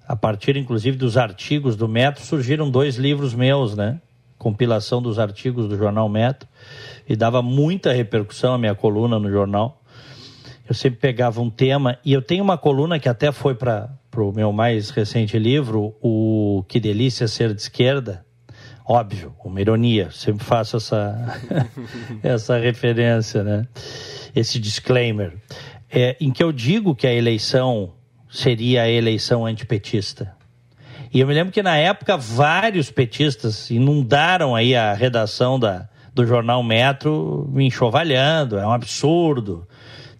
A 0.07 0.15
partir, 0.15 0.55
inclusive, 0.55 0.97
dos 0.97 1.17
artigos 1.17 1.75
do 1.75 1.87
Metro, 1.87 2.23
surgiram 2.23 2.69
dois 2.69 2.95
livros 2.95 3.33
meus, 3.33 3.75
né? 3.75 3.99
Compilação 4.37 5.01
dos 5.01 5.17
artigos 5.19 5.67
do 5.67 5.77
jornal 5.77 6.07
Metro 6.09 6.47
e 7.07 7.15
dava 7.15 7.41
muita 7.41 7.93
repercussão 7.93 8.53
a 8.53 8.57
minha 8.57 8.75
coluna 8.75 9.19
no 9.19 9.29
jornal. 9.29 9.81
Eu 10.67 10.73
sempre 10.73 10.99
pegava 10.99 11.41
um 11.41 11.49
tema 11.49 11.99
e 12.03 12.13
eu 12.13 12.21
tenho 12.21 12.43
uma 12.43 12.57
coluna 12.57 12.99
que 12.99 13.07
até 13.07 13.31
foi 13.31 13.53
para 13.53 13.89
o 14.17 14.31
meu 14.31 14.51
mais 14.51 14.89
recente 14.89 15.37
livro, 15.37 15.95
o 16.01 16.63
Que 16.67 16.79
Delícia 16.79 17.27
Ser 17.27 17.53
de 17.53 17.61
Esquerda. 17.61 18.25
Óbvio, 18.87 19.35
uma 19.43 19.61
ironia, 19.61 20.11
sempre 20.11 20.43
faço 20.43 20.77
essa, 20.77 21.41
essa 22.21 22.57
referência, 22.57 23.43
né? 23.43 23.67
Esse 24.35 24.59
disclaimer. 24.59 25.33
É, 25.89 26.15
em 26.19 26.31
que 26.31 26.43
eu 26.43 26.51
digo 26.51 26.95
que 26.95 27.07
a 27.07 27.13
eleição 27.13 27.93
seria 28.29 28.83
a 28.83 28.89
eleição 28.89 29.45
antipetista. 29.45 30.34
E 31.15 31.21
eu 31.21 31.27
me 31.27 31.33
lembro 31.33 31.53
que 31.53 31.63
na 31.63 31.77
época 31.77 32.17
vários 32.17 32.91
petistas 32.91 33.71
inundaram 33.71 34.53
aí 34.53 34.75
a 34.75 34.93
redação 34.93 35.57
da, 35.57 35.87
do 36.13 36.27
jornal 36.27 36.61
Metro 36.61 37.49
me 37.53 37.65
enxovalhando, 37.65 38.57
é 38.57 38.67
um 38.67 38.73
absurdo. 38.73 39.65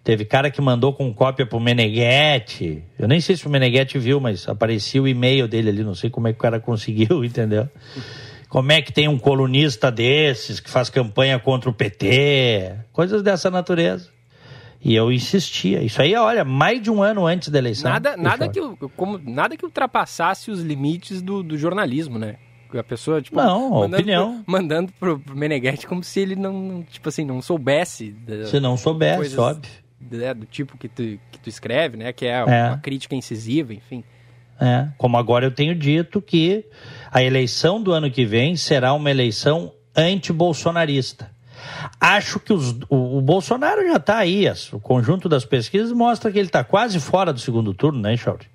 Teve 0.02 0.24
cara 0.24 0.50
que 0.50 0.58
mandou 0.58 0.94
com 0.94 1.12
cópia 1.12 1.44
pro 1.44 1.60
Meneghetti. 1.60 2.82
Eu 2.98 3.06
nem 3.06 3.20
sei 3.20 3.36
se 3.36 3.46
o 3.46 3.50
Meneghetti 3.50 3.98
viu, 3.98 4.18
mas 4.20 4.48
aparecia 4.48 5.02
o 5.02 5.06
e-mail 5.06 5.46
dele 5.46 5.68
ali, 5.68 5.84
não 5.84 5.94
sei 5.94 6.08
como 6.08 6.28
é 6.28 6.32
que 6.32 6.38
o 6.38 6.40
cara 6.40 6.58
conseguiu, 6.64 7.22
entendeu? 7.22 7.68
Como 8.48 8.72
é 8.72 8.80
que 8.80 8.90
tem 8.90 9.06
um 9.06 9.18
colunista 9.18 9.92
desses 9.92 10.60
que 10.60 10.70
faz 10.70 10.88
campanha 10.88 11.38
contra 11.38 11.68
o 11.68 11.74
PT? 11.74 12.72
Coisas 12.90 13.22
dessa 13.22 13.50
natureza. 13.50 14.15
E 14.86 14.94
eu 14.94 15.10
insistia. 15.10 15.82
Isso 15.82 16.00
aí, 16.00 16.14
olha, 16.14 16.44
mais 16.44 16.80
de 16.80 16.92
um 16.92 17.02
ano 17.02 17.26
antes 17.26 17.48
da 17.48 17.58
eleição. 17.58 17.90
Nada, 17.90 18.16
nada, 18.16 18.48
que, 18.48 18.60
como, 18.96 19.18
nada 19.18 19.56
que 19.56 19.64
ultrapassasse 19.64 20.48
os 20.48 20.62
limites 20.62 21.20
do, 21.20 21.42
do 21.42 21.58
jornalismo, 21.58 22.20
né? 22.20 22.36
A 22.72 22.84
pessoa, 22.84 23.20
tipo, 23.20 23.36
não, 23.36 23.70
mandando 23.70 23.96
opinião. 23.96 24.42
Pro, 24.44 24.52
mandando 24.52 24.92
pro, 24.92 25.22
Meneghetti 25.34 25.88
como 25.88 26.04
se 26.04 26.20
ele 26.20 26.36
não, 26.36 26.84
tipo 26.88 27.08
assim, 27.08 27.24
não 27.24 27.42
soubesse. 27.42 28.14
Se 28.48 28.60
não 28.60 28.76
soubesse, 28.76 29.16
coisas, 29.16 29.38
óbvio. 29.38 29.72
Né, 30.08 30.32
do 30.34 30.46
tipo 30.46 30.78
que 30.78 30.88
tu, 30.88 31.02
que 31.32 31.38
tu 31.42 31.48
escreve, 31.48 31.96
né? 31.96 32.12
Que 32.12 32.26
é, 32.26 32.34
é 32.34 32.44
uma 32.44 32.78
crítica 32.78 33.16
incisiva, 33.16 33.74
enfim. 33.74 34.04
É, 34.60 34.88
como 34.96 35.16
agora 35.16 35.46
eu 35.46 35.50
tenho 35.50 35.74
dito 35.74 36.22
que 36.22 36.64
a 37.10 37.24
eleição 37.24 37.82
do 37.82 37.92
ano 37.92 38.08
que 38.08 38.24
vem 38.24 38.54
será 38.54 38.92
uma 38.92 39.10
eleição 39.10 39.72
anti-bolsonarista. 39.96 41.34
Acho 42.00 42.38
que 42.38 42.52
os, 42.52 42.72
o, 42.88 43.18
o, 43.18 43.20
Bolsonaro 43.20 43.86
já 43.86 43.96
está 43.96 44.18
aí, 44.18 44.44
o 44.72 44.80
conjunto 44.80 45.28
das 45.28 45.44
pesquisas 45.44 45.92
mostra 45.92 46.30
que 46.30 46.38
ele 46.38 46.48
está 46.48 46.62
quase 46.62 47.00
fora 47.00 47.32
do 47.32 47.40
segundo 47.40 47.72
turno, 47.74 48.00
né, 48.00 48.16
Chauri? 48.16 48.46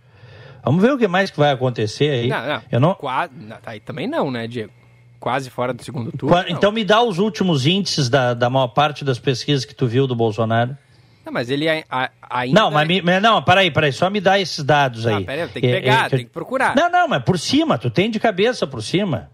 Vamos 0.63 0.81
ver 0.81 0.93
o 0.93 0.97
que 0.97 1.07
mais 1.07 1.31
que 1.31 1.39
vai 1.39 1.51
acontecer 1.51 2.09
aí. 2.09 2.27
Não, 2.27 2.47
não. 2.47 2.61
Eu 2.71 2.79
não... 2.79 2.93
Quase, 2.93 3.33
aí 3.65 3.79
também 3.79 4.07
não, 4.07 4.29
né, 4.29 4.47
Diego? 4.47 4.71
Quase 5.19 5.49
fora 5.49 5.73
do 5.73 5.83
segundo 5.83 6.11
turno. 6.11 6.35
Qua... 6.35 6.45
Então 6.49 6.71
me 6.71 6.83
dá 6.83 7.01
os 7.01 7.19
últimos 7.19 7.65
índices 7.65 8.09
da, 8.09 8.33
da 8.33 8.49
maior 8.49 8.67
parte 8.67 9.03
das 9.03 9.19
pesquisas 9.19 9.65
que 9.65 9.73
tu 9.73 9.87
viu 9.87 10.07
do 10.07 10.15
Bolsonaro. 10.15 10.77
Não, 11.25 11.31
mas 11.31 11.49
ele 11.49 11.69
a, 11.69 11.83
a, 11.89 12.09
ainda... 12.29 12.59
Não, 12.59 12.71
mas 12.71 12.87
me, 12.87 13.01
não, 13.19 13.41
peraí, 13.43 13.69
peraí, 13.69 13.91
só 13.91 14.09
me 14.09 14.19
dá 14.19 14.39
esses 14.39 14.63
dados 14.63 15.05
aí. 15.05 15.15
Ah, 15.15 15.25
peraí, 15.25 15.47
tem 15.47 15.61
que 15.61 15.67
pegar, 15.67 16.03
é, 16.03 16.05
é, 16.05 16.09
tem 16.09 16.25
que 16.25 16.31
procurar. 16.31 16.75
Não, 16.75 16.89
não, 16.89 17.07
mas 17.07 17.23
por 17.23 17.37
cima, 17.37 17.77
tu 17.77 17.89
tem 17.89 18.09
de 18.09 18.19
cabeça 18.19 18.65
por 18.65 18.81
cima. 18.81 19.29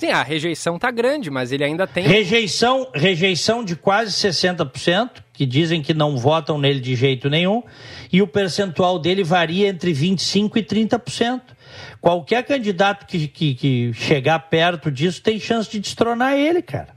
Sim, 0.00 0.12
a 0.12 0.22
rejeição 0.22 0.78
tá 0.78 0.90
grande, 0.90 1.30
mas 1.30 1.52
ele 1.52 1.62
ainda 1.62 1.86
tem. 1.86 2.02
Rejeição, 2.02 2.88
rejeição 2.94 3.62
de 3.62 3.76
quase 3.76 4.12
60%, 4.12 5.10
que 5.30 5.44
dizem 5.44 5.82
que 5.82 5.92
não 5.92 6.16
votam 6.16 6.56
nele 6.56 6.80
de 6.80 6.96
jeito 6.96 7.28
nenhum, 7.28 7.62
e 8.10 8.22
o 8.22 8.26
percentual 8.26 8.98
dele 8.98 9.22
varia 9.22 9.68
entre 9.68 9.92
25% 9.92 10.56
e 10.56 10.62
30%. 10.62 11.42
Qualquer 12.00 12.44
candidato 12.44 13.04
que, 13.04 13.28
que, 13.28 13.54
que 13.54 13.92
chegar 13.92 14.38
perto 14.38 14.90
disso 14.90 15.20
tem 15.20 15.38
chance 15.38 15.70
de 15.70 15.78
destronar 15.78 16.32
ele, 16.32 16.62
cara. 16.62 16.94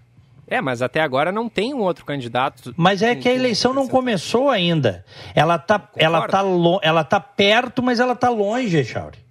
É, 0.48 0.62
mas 0.62 0.82
até 0.82 1.02
agora 1.02 1.30
não 1.30 1.50
tem 1.50 1.74
um 1.74 1.82
outro 1.82 2.06
candidato. 2.06 2.74
Mas 2.78 3.02
é 3.02 3.16
que 3.16 3.28
a 3.28 3.34
eleição 3.34 3.74
não 3.74 3.86
começou 3.86 4.50
ainda. 4.50 5.04
Ela 5.36 5.60
tá, 5.60 5.90
ela 5.98 6.26
tá, 6.26 6.42
ela 6.82 7.04
tá 7.04 7.20
perto, 7.20 7.84
mas 7.84 8.00
ela 8.00 8.16
tá 8.16 8.30
longe, 8.30 8.82
Chauri. 8.86 9.23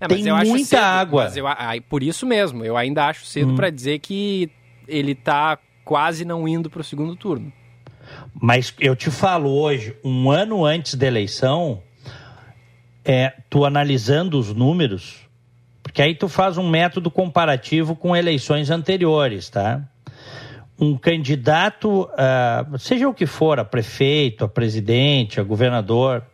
É, 0.00 0.08
tem 0.08 0.24
muita 0.24 0.64
cedo, 0.64 0.80
água. 0.80 1.32
Eu, 1.36 1.46
aí, 1.46 1.80
por 1.80 2.02
isso 2.02 2.26
mesmo, 2.26 2.64
eu 2.64 2.76
ainda 2.76 3.06
acho 3.06 3.26
cedo 3.26 3.52
hum. 3.52 3.56
para 3.56 3.68
dizer 3.68 3.98
que 3.98 4.50
ele 4.88 5.12
está 5.12 5.58
quase 5.84 6.24
não 6.24 6.48
indo 6.48 6.70
para 6.70 6.80
o 6.80 6.84
segundo 6.84 7.14
turno. 7.14 7.52
Mas 8.34 8.74
eu 8.80 8.96
te 8.96 9.10
falo 9.10 9.50
hoje, 9.50 9.94
um 10.02 10.30
ano 10.30 10.64
antes 10.64 10.94
da 10.94 11.06
eleição, 11.06 11.82
é, 13.04 13.34
tu 13.48 13.64
analisando 13.64 14.38
os 14.38 14.54
números, 14.54 15.28
porque 15.82 16.00
aí 16.00 16.14
tu 16.14 16.28
faz 16.28 16.56
um 16.56 16.68
método 16.68 17.10
comparativo 17.10 17.94
com 17.94 18.16
eleições 18.16 18.70
anteriores, 18.70 19.48
tá? 19.48 19.82
Um 20.78 20.96
candidato, 20.96 22.04
uh, 22.04 22.78
seja 22.78 23.08
o 23.08 23.12
que 23.12 23.26
for, 23.26 23.58
a 23.58 23.64
prefeito, 23.64 24.44
a 24.44 24.48
presidente, 24.48 25.38
a 25.38 25.42
governador, 25.42 26.24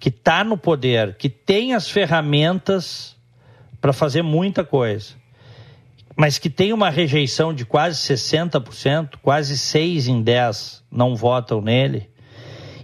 que 0.00 0.08
está 0.08 0.42
no 0.42 0.56
poder, 0.56 1.14
que 1.16 1.28
tem 1.28 1.74
as 1.74 1.90
ferramentas 1.90 3.14
para 3.82 3.92
fazer 3.92 4.22
muita 4.22 4.64
coisa, 4.64 5.12
mas 6.16 6.38
que 6.38 6.48
tem 6.48 6.72
uma 6.72 6.88
rejeição 6.88 7.52
de 7.52 7.66
quase 7.66 7.98
60%, 8.14 9.16
quase 9.22 9.58
6 9.58 10.08
em 10.08 10.22
10 10.22 10.82
não 10.90 11.14
votam 11.14 11.60
nele, 11.60 12.08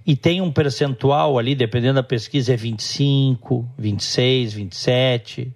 e 0.06 0.14
tem 0.14 0.42
um 0.42 0.52
percentual 0.52 1.38
ali, 1.38 1.54
dependendo 1.54 1.94
da 1.94 2.02
pesquisa, 2.02 2.52
é 2.52 2.56
25, 2.56 3.66
26, 3.76 4.52
27. 4.52 5.52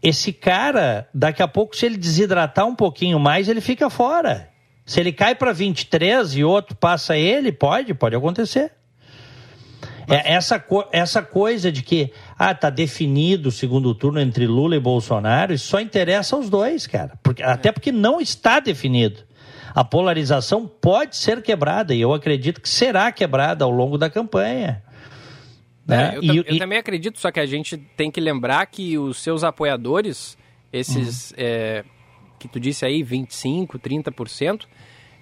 Esse 0.00 0.32
cara, 0.32 1.08
daqui 1.12 1.42
a 1.42 1.48
pouco, 1.48 1.74
se 1.74 1.86
ele 1.86 1.96
desidratar 1.96 2.66
um 2.66 2.76
pouquinho 2.76 3.18
mais, 3.18 3.48
ele 3.48 3.60
fica 3.60 3.90
fora. 3.90 4.48
Se 4.84 5.00
ele 5.00 5.12
cai 5.12 5.34
para 5.34 5.52
23 5.52 6.36
e 6.36 6.44
outro 6.44 6.76
passa 6.76 7.16
ele, 7.16 7.50
pode, 7.50 7.94
pode 7.94 8.14
acontecer. 8.14 8.72
É, 10.08 10.34
essa, 10.34 10.64
essa 10.90 11.22
coisa 11.22 11.70
de 11.70 11.82
que 11.82 12.12
ah, 12.38 12.54
tá 12.54 12.70
definido 12.70 13.48
o 13.48 13.52
segundo 13.52 13.94
turno 13.94 14.20
entre 14.20 14.46
Lula 14.46 14.76
e 14.76 14.80
Bolsonaro, 14.80 15.52
isso 15.52 15.68
só 15.68 15.80
interessa 15.80 16.36
aos 16.36 16.50
dois, 16.50 16.86
cara. 16.86 17.18
Porque, 17.22 17.42
até 17.42 17.70
porque 17.70 17.92
não 17.92 18.20
está 18.20 18.60
definido. 18.60 19.20
A 19.74 19.82
polarização 19.82 20.66
pode 20.66 21.16
ser 21.16 21.40
quebrada, 21.42 21.94
e 21.94 22.00
eu 22.00 22.12
acredito 22.12 22.60
que 22.60 22.68
será 22.68 23.10
quebrada 23.10 23.64
ao 23.64 23.70
longo 23.70 23.96
da 23.96 24.10
campanha. 24.10 24.82
Né? 25.86 26.12
É, 26.14 26.18
eu, 26.18 26.22
e, 26.22 26.36
eu 26.36 26.44
e... 26.48 26.58
também 26.58 26.78
acredito, 26.78 27.18
só 27.18 27.30
que 27.30 27.40
a 27.40 27.46
gente 27.46 27.76
tem 27.96 28.10
que 28.10 28.20
lembrar 28.20 28.66
que 28.66 28.98
os 28.98 29.18
seus 29.18 29.42
apoiadores, 29.42 30.36
esses 30.72 31.30
uhum. 31.30 31.36
é, 31.38 31.84
que 32.38 32.48
tu 32.48 32.60
disse 32.60 32.84
aí, 32.84 33.02
25%, 33.02 33.78
30%, 33.78 34.66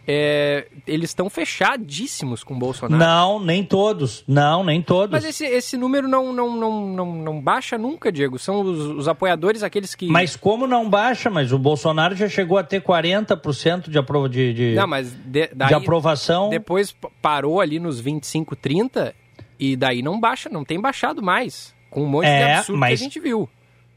é, 0.06 0.66
eles 0.86 1.10
estão 1.10 1.28
fechadíssimos 1.28 2.42
com 2.42 2.54
o 2.54 2.58
Bolsonaro. 2.58 2.98
Não, 2.98 3.38
nem 3.38 3.64
todos. 3.64 4.24
Não, 4.26 4.64
nem 4.64 4.80
todos. 4.82 5.12
Mas 5.12 5.24
esse, 5.24 5.44
esse 5.44 5.76
número 5.76 6.08
não, 6.08 6.32
não, 6.32 6.56
não, 6.56 6.86
não, 6.88 7.14
não 7.16 7.40
baixa 7.40 7.76
nunca, 7.76 8.10
Diego. 8.10 8.38
São 8.38 8.62
os, 8.62 8.78
os 8.78 9.08
apoiadores, 9.08 9.62
aqueles 9.62 9.94
que. 9.94 10.06
Mas 10.06 10.36
como 10.36 10.66
não 10.66 10.88
baixa? 10.88 11.30
Mas 11.30 11.52
o 11.52 11.58
Bolsonaro 11.58 12.16
já 12.16 12.28
chegou 12.28 12.58
a 12.58 12.64
ter 12.64 12.82
40% 12.82 13.90
de, 13.90 13.98
aprova 13.98 14.28
de, 14.28 14.52
de, 14.52 14.74
não, 14.74 14.86
mas 14.86 15.12
de, 15.12 15.48
daí, 15.54 15.68
de 15.68 15.74
aprovação. 15.74 16.48
Depois 16.48 16.94
parou 17.20 17.60
ali 17.60 17.78
nos 17.78 18.00
25, 18.00 18.56
30 18.56 19.14
e 19.58 19.76
daí 19.76 20.02
não 20.02 20.18
baixa, 20.18 20.48
não 20.48 20.64
tem 20.64 20.80
baixado 20.80 21.22
mais. 21.22 21.74
Com 21.90 22.04
um 22.04 22.08
monte 22.08 22.26
é, 22.26 22.38
de 22.38 22.52
absurdo 22.52 22.78
mas, 22.78 22.88
que 22.88 22.94
a 22.94 23.08
gente 23.08 23.20
viu. 23.20 23.48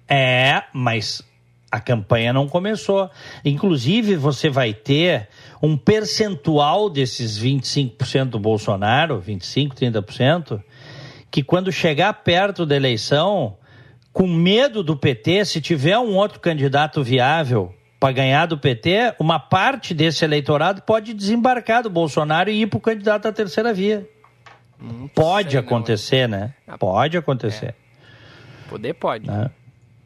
É, 0.08 0.64
mas 0.74 1.24
a 1.74 1.80
campanha 1.80 2.32
não 2.32 2.47
começou. 2.47 3.10
Inclusive, 3.43 4.16
você 4.16 4.47
vai 4.47 4.76
ter 4.76 5.28
um 5.64 5.78
percentual 5.78 6.89
desses 6.89 7.39
25% 7.39 8.26
do 8.26 8.38
Bolsonaro, 8.38 9.24
25%, 9.26 9.74
30%, 9.76 10.61
que 11.32 11.41
quando 11.41 11.72
chegar 11.72 12.11
perto 12.16 12.66
da 12.66 12.76
eleição, 12.76 13.55
com 14.11 14.28
medo 14.28 14.84
do 14.84 14.97
PT, 14.97 15.45
se 15.45 15.61
tiver 15.61 15.97
um 15.97 16.18
outro 16.18 16.41
candidato 16.41 17.01
viável 17.01 17.74
para 17.97 18.11
ganhar 18.11 18.45
do 18.45 18.57
PT, 18.57 19.16
uma 19.18 19.39
parte 19.39 19.93
desse 19.93 20.26
eleitorado 20.26 20.82
pode 20.82 21.14
desembarcar 21.14 21.82
do 21.82 21.89
Bolsonaro 21.89 22.49
e 22.49 22.61
ir 22.61 22.68
para 22.68 22.78
o 22.78 22.82
candidato 22.82 23.24
da 23.24 23.32
terceira 23.32 23.74
via. 23.74 24.05
Hum, 24.82 25.07
pode 25.16 25.51
sei, 25.51 25.59
acontecer, 25.61 26.28
não. 26.28 26.39
né? 26.39 26.53
Pode 26.78 27.18
acontecer. 27.18 27.68
É. 27.68 27.76
Poder 28.70 28.93
pode. 28.95 29.28
Né? 29.28 29.49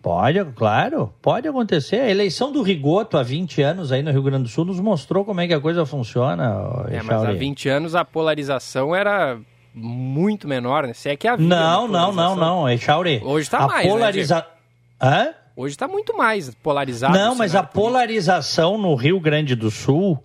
Pode, 0.08 0.42
claro, 0.56 1.14
pode 1.22 1.50
acontecer. 1.50 1.98
A 1.98 2.10
eleição 2.10 2.50
do 2.50 2.62
Rigoto 2.62 3.18
há 3.18 3.24
20 3.24 3.62
anos 3.62 3.92
aí 3.92 4.02
no 4.02 4.10
Rio 4.10 4.24
Grande 4.24 4.44
do 4.44 4.50
Sul 4.50 4.64
nos 4.64 4.80
mostrou 4.80 5.26
como 5.26 5.42
é 5.42 5.48
que 5.48 5.54
a 5.54 5.60
coisa 5.60 5.86
funciona. 5.86 6.86
É, 6.90 7.04
mas 7.04 7.26
há 7.26 7.34
20 7.34 7.68
anos 7.68 7.94
a 7.94 8.06
polarização 8.06 8.96
era 8.96 9.38
muito 9.74 10.48
menor, 10.48 10.88
né? 10.88 10.94
Se 10.94 11.10
é 11.10 11.18
que 11.18 11.28
havia 11.28 11.46
Não, 11.46 11.90
não, 11.90 12.14
não, 12.14 12.38
não, 12.38 12.70
Echauri. 12.70 13.20
Hoje 13.22 13.48
está 13.48 13.68
mais, 13.68 13.86
polariza... 13.86 14.36
né, 14.38 14.44
Hã? 15.02 15.28
Hoje 15.58 15.74
está 15.74 15.90
muito 15.90 16.16
mais 16.16 16.56
polarizado. 16.56 17.14
Não, 17.14 17.36
mas 17.36 17.54
a 17.54 17.62
polarização 17.62 18.78
no 18.78 18.96
Rio 18.96 19.20
Grande 19.20 19.58
do 19.58 19.70
Sul 19.70 20.24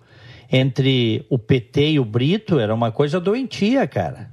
entre 0.49 1.25
o 1.29 1.37
PT 1.37 1.91
e 1.91 1.99
o 1.99 2.05
Brito 2.05 2.57
era 2.57 2.73
uma 2.73 2.89
coisa 2.89 3.19
doentia, 3.19 3.85
cara. 3.85 4.29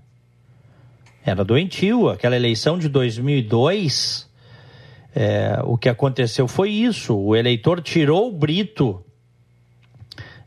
Era 1.27 1.43
doentio. 1.45 2.09
Aquela 2.09 2.37
eleição 2.37 2.79
de 2.79 2.89
2002 2.89 4.30
É, 5.15 5.59
o 5.65 5.77
que 5.77 5.89
aconteceu 5.89 6.47
foi 6.47 6.71
isso: 6.71 7.17
o 7.17 7.35
eleitor 7.35 7.81
tirou 7.81 8.29
o 8.29 8.33
Brito 8.33 9.05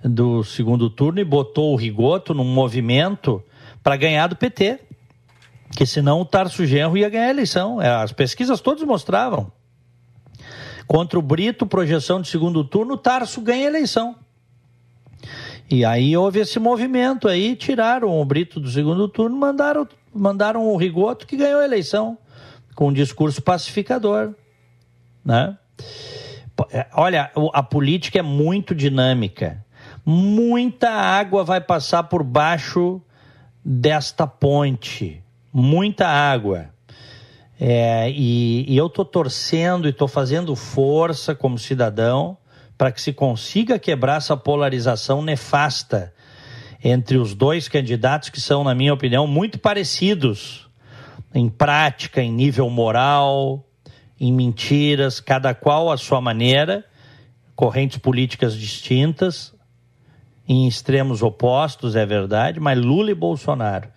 do 0.04 0.44
segundo 0.44 0.90
turno 0.90 1.20
e 1.20 1.24
botou 1.24 1.74
o 1.74 1.76
Rigoto 1.76 2.34
num 2.34 2.44
movimento 2.44 3.44
para 3.82 3.96
ganhar 3.96 4.28
do 4.28 4.36
PT. 4.36 4.80
Que 5.72 5.86
senão 5.86 6.22
o 6.22 6.26
Tarso 6.26 6.66
Genro 6.66 6.98
ia 6.98 7.10
ganhar 7.10 7.26
a 7.26 7.32
eleição. 7.32 7.82
É, 7.82 7.90
as 7.90 8.12
pesquisas 8.12 8.62
todas 8.62 8.84
mostravam. 8.84 9.52
Contra 10.86 11.18
o 11.18 11.22
Brito, 11.22 11.66
projeção 11.66 12.22
de 12.22 12.28
segundo 12.28 12.64
turno, 12.64 12.94
o 12.94 12.98
Tarso 12.98 13.42
ganha 13.42 13.66
a 13.66 13.70
eleição. 13.70 14.16
E 15.72 15.84
aí 15.84 16.16
houve 16.16 16.40
esse 16.40 16.60
movimento 16.60 17.28
aí, 17.28 17.56
tiraram 17.56 18.22
o 18.22 18.26
Brito 18.26 18.60
do 18.60 18.70
segundo 18.70 19.08
turno, 19.08 19.36
mandaram, 19.36 19.88
mandaram 20.14 20.68
o 20.68 20.78
Rigoto 20.78 21.26
que 21.26 21.38
ganhou 21.38 21.62
a 21.62 21.66
eleição, 21.66 22.18
com 22.76 22.90
um 22.90 22.94
discurso 22.94 23.42
pacificador. 23.42 24.36
Né? 25.24 25.58
É, 26.72 26.88
olha, 26.94 27.32
a 27.54 27.64
política 27.64 28.20
é 28.20 28.22
muito 28.22 28.76
dinâmica. 28.76 29.64
Muita 30.06 30.90
água 30.90 31.44
vai 31.44 31.62
passar 31.62 32.04
por 32.04 32.24
baixo 32.24 33.02
desta 33.64 34.28
ponte. 34.28 35.24
Muita 35.52 36.08
água. 36.08 36.70
É, 37.60 38.10
e, 38.12 38.66
e 38.68 38.76
eu 38.76 38.88
estou 38.88 39.06
torcendo 39.06 39.88
e 39.88 39.92
estou 39.92 40.08
fazendo 40.08 40.56
força 40.56 41.34
como 41.34 41.58
cidadão 41.58 42.38
para 42.78 42.92
que 42.92 43.02
se 43.02 43.14
consiga 43.14 43.80
quebrar 43.80 44.18
essa 44.18 44.36
polarização 44.36 45.22
nefasta 45.22 46.14
entre 46.84 47.18
os 47.18 47.34
dois 47.34 47.70
candidatos 47.70 48.30
que 48.30 48.42
são, 48.42 48.64
na 48.64 48.76
minha 48.76 48.94
opinião, 48.94 49.26
muito 49.26 49.58
parecidos 49.58 50.68
em 51.34 51.48
prática, 51.48 52.22
em 52.22 52.32
nível 52.32 52.70
moral, 52.70 53.66
em 54.20 54.32
mentiras, 54.32 55.20
cada 55.20 55.54
qual 55.54 55.92
à 55.92 55.98
sua 55.98 56.22
maneira, 56.22 56.86
correntes 57.56 57.98
políticas 57.98 58.56
distintas, 58.56 59.54
em 60.48 60.68
extremos 60.68 61.22
opostos, 61.22 61.96
é 61.96 62.06
verdade, 62.06 62.60
mas 62.60 62.78
Lula 62.78 63.12
e 63.12 63.16
Bolsonaro, 63.16 63.90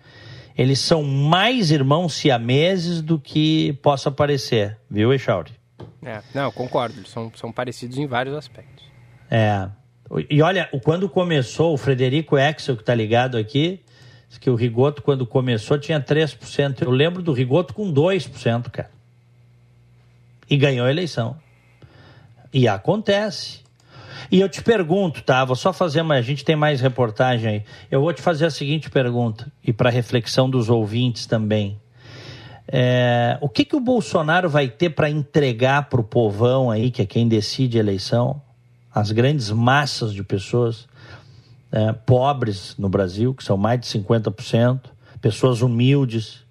eles 0.57 0.79
são 0.79 1.03
mais 1.03 1.71
irmãos 1.71 2.13
siameses 2.13 3.01
do 3.01 3.19
que 3.19 3.73
possa 3.81 4.09
parecer, 4.09 4.77
viu, 4.89 5.13
Echauri? 5.13 5.51
É, 6.03 6.21
não, 6.33 6.51
concordo, 6.51 6.99
eles 6.99 7.09
são, 7.09 7.31
são 7.35 7.51
parecidos 7.51 7.97
em 7.97 8.07
vários 8.07 8.35
aspectos. 8.35 8.85
É. 9.29 9.67
E 10.29 10.41
olha, 10.41 10.69
quando 10.83 11.09
começou, 11.09 11.73
o 11.73 11.77
Frederico 11.77 12.37
Exel, 12.37 12.75
que 12.75 12.81
está 12.81 12.95
ligado 12.95 13.37
aqui, 13.37 13.83
que 14.39 14.49
o 14.49 14.55
Rigoto, 14.55 15.01
quando 15.01 15.25
começou, 15.25 15.77
tinha 15.77 16.01
3%. 16.01 16.81
Eu 16.81 16.91
lembro 16.91 17.21
do 17.21 17.33
Rigoto 17.33 17.73
com 17.73 17.91
2%, 17.91 18.69
cara. 18.69 18.89
E 20.49 20.57
ganhou 20.57 20.85
a 20.85 20.91
eleição. 20.91 21.35
E 22.53 22.67
acontece. 22.67 23.61
E 24.31 24.39
eu 24.39 24.49
te 24.49 24.61
pergunto, 24.61 25.21
tá? 25.21 25.43
Vou 25.45 25.55
só 25.55 25.71
fazer 25.71 26.01
uma. 26.01 26.15
A 26.15 26.21
gente 26.21 26.43
tem 26.43 26.55
mais 26.55 26.81
reportagem 26.81 27.49
aí. 27.49 27.63
Eu 27.89 28.01
vou 28.01 28.13
te 28.13 28.21
fazer 28.21 28.45
a 28.45 28.49
seguinte 28.49 28.89
pergunta, 28.89 29.51
e 29.63 29.71
para 29.71 29.89
reflexão 29.89 30.49
dos 30.49 30.69
ouvintes 30.69 31.25
também. 31.25 31.79
É, 32.67 33.37
o 33.39 33.47
que, 33.47 33.63
que 33.63 33.75
o 33.75 33.79
Bolsonaro 33.79 34.49
vai 34.49 34.67
ter 34.67 34.89
para 34.89 35.09
entregar 35.09 35.89
para 35.89 36.01
o 36.01 36.03
povão 36.03 36.69
aí, 36.69 36.91
que 36.91 37.01
é 37.01 37.05
quem 37.05 37.27
decide 37.27 37.77
a 37.77 37.79
eleição, 37.79 38.41
as 38.93 39.11
grandes 39.11 39.49
massas 39.51 40.13
de 40.13 40.21
pessoas 40.21 40.87
é, 41.71 41.93
pobres 41.93 42.75
no 42.77 42.89
Brasil, 42.89 43.33
que 43.33 43.43
são 43.43 43.55
mais 43.55 43.79
de 43.79 43.87
50%, 43.87 44.81
pessoas 45.21 45.61
humildes. 45.61 46.45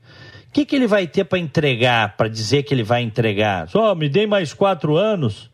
O 0.56 0.58
que, 0.58 0.64
que 0.64 0.74
ele 0.74 0.86
vai 0.86 1.06
ter 1.06 1.24
para 1.24 1.38
entregar, 1.38 2.16
para 2.16 2.28
dizer 2.28 2.62
que 2.62 2.72
ele 2.72 2.82
vai 2.82 3.02
entregar? 3.02 3.68
Só 3.68 3.92
oh, 3.92 3.94
me 3.94 4.08
dê 4.08 4.26
mais 4.26 4.54
quatro 4.54 4.96
anos 4.96 5.50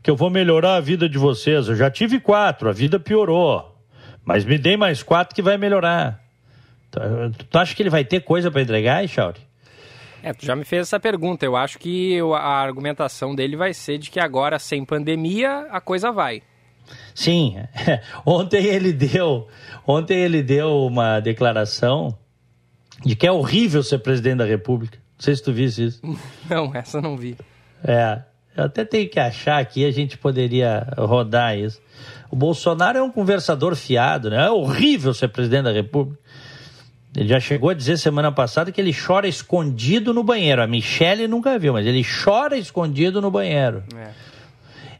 que 0.00 0.08
eu 0.08 0.14
vou 0.14 0.30
melhorar 0.30 0.76
a 0.76 0.80
vida 0.80 1.08
de 1.08 1.18
vocês. 1.18 1.66
Eu 1.66 1.74
já 1.74 1.90
tive 1.90 2.20
quatro, 2.20 2.68
a 2.68 2.72
vida 2.72 3.00
piorou. 3.00 3.76
Mas 4.24 4.44
me 4.44 4.56
dê 4.56 4.76
mais 4.76 5.02
quatro 5.02 5.34
que 5.34 5.42
vai 5.42 5.58
melhorar. 5.58 6.22
Tu 7.48 7.58
acha 7.58 7.74
que 7.74 7.82
ele 7.82 7.90
vai 7.90 8.04
ter 8.04 8.20
coisa 8.20 8.48
para 8.48 8.62
entregar, 8.62 9.02
Echauri? 9.02 9.40
É, 10.22 10.32
tu 10.32 10.46
já 10.46 10.54
me 10.54 10.64
fez 10.64 10.82
essa 10.82 11.00
pergunta. 11.00 11.44
Eu 11.44 11.56
acho 11.56 11.76
que 11.76 12.20
a 12.20 12.62
argumentação 12.62 13.34
dele 13.34 13.56
vai 13.56 13.74
ser 13.74 13.98
de 13.98 14.08
que 14.08 14.20
agora, 14.20 14.60
sem 14.60 14.84
pandemia, 14.84 15.66
a 15.68 15.80
coisa 15.80 16.12
vai. 16.12 16.44
Sim. 17.12 17.56
ontem 18.24 18.64
ele 18.66 18.92
deu, 18.92 19.48
ontem 19.84 20.16
ele 20.16 20.44
deu 20.44 20.86
uma 20.86 21.18
declaração 21.18 22.16
de 23.04 23.14
que 23.14 23.26
é 23.26 23.32
horrível 23.32 23.82
ser 23.82 23.98
presidente 23.98 24.38
da 24.38 24.44
República. 24.44 24.98
Não 25.16 25.24
sei 25.24 25.36
se 25.36 25.42
tu 25.42 25.52
visse 25.52 25.84
isso. 25.84 26.00
Não, 26.48 26.74
essa 26.74 27.00
não 27.00 27.16
vi. 27.16 27.36
É. 27.82 28.22
Eu 28.56 28.64
até 28.64 28.84
tenho 28.84 29.08
que 29.08 29.18
achar 29.18 29.58
aqui, 29.58 29.84
a 29.84 29.90
gente 29.90 30.16
poderia 30.16 30.86
rodar 30.96 31.58
isso. 31.58 31.80
O 32.30 32.36
Bolsonaro 32.36 32.98
é 32.98 33.02
um 33.02 33.10
conversador 33.10 33.74
fiado, 33.74 34.30
né? 34.30 34.46
É 34.46 34.50
horrível 34.50 35.12
ser 35.12 35.28
presidente 35.28 35.64
da 35.64 35.72
República. 35.72 36.18
Ele 37.16 37.28
já 37.28 37.38
chegou 37.38 37.70
a 37.70 37.74
dizer 37.74 37.96
semana 37.96 38.32
passada 38.32 38.72
que 38.72 38.80
ele 38.80 38.92
chora 38.92 39.28
escondido 39.28 40.12
no 40.12 40.22
banheiro. 40.22 40.62
A 40.62 40.66
Michelle 40.66 41.28
nunca 41.28 41.58
viu, 41.58 41.72
mas 41.72 41.86
ele 41.86 42.04
chora 42.04 42.56
escondido 42.56 43.20
no 43.20 43.30
banheiro. 43.30 43.84
É. 43.96 44.10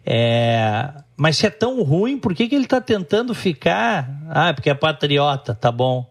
É, 0.06 0.92
mas 1.16 1.36
se 1.38 1.46
é 1.46 1.50
tão 1.50 1.82
ruim, 1.82 2.18
por 2.18 2.34
que, 2.34 2.48
que 2.48 2.54
ele 2.54 2.64
está 2.64 2.80
tentando 2.80 3.34
ficar? 3.34 4.20
Ah, 4.28 4.52
porque 4.52 4.68
é 4.68 4.74
patriota, 4.74 5.54
tá 5.54 5.72
bom. 5.72 6.10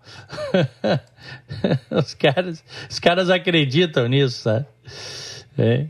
os, 1.91 2.13
caras, 2.13 2.63
os 2.89 2.99
caras 2.99 3.29
acreditam 3.29 4.07
nisso, 4.07 4.43
sabe? 4.43 4.65
É. 5.57 5.85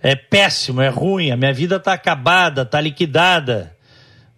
é 0.00 0.14
péssimo, 0.14 0.80
é 0.80 0.88
ruim, 0.88 1.32
a 1.32 1.36
minha 1.36 1.52
vida 1.52 1.76
está 1.76 1.94
acabada, 1.94 2.62
está 2.62 2.80
liquidada. 2.80 3.76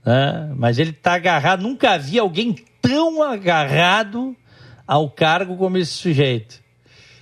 Né? 0.04 0.50
Mas 0.56 0.78
ele 0.78 0.90
está 0.90 1.14
agarrado, 1.14 1.62
nunca 1.62 1.98
vi 1.98 2.18
alguém 2.18 2.54
tão 2.80 3.22
agarrado 3.22 4.34
ao 4.86 5.10
cargo 5.10 5.56
como 5.56 5.76
esse 5.76 5.92
sujeito. 5.92 6.62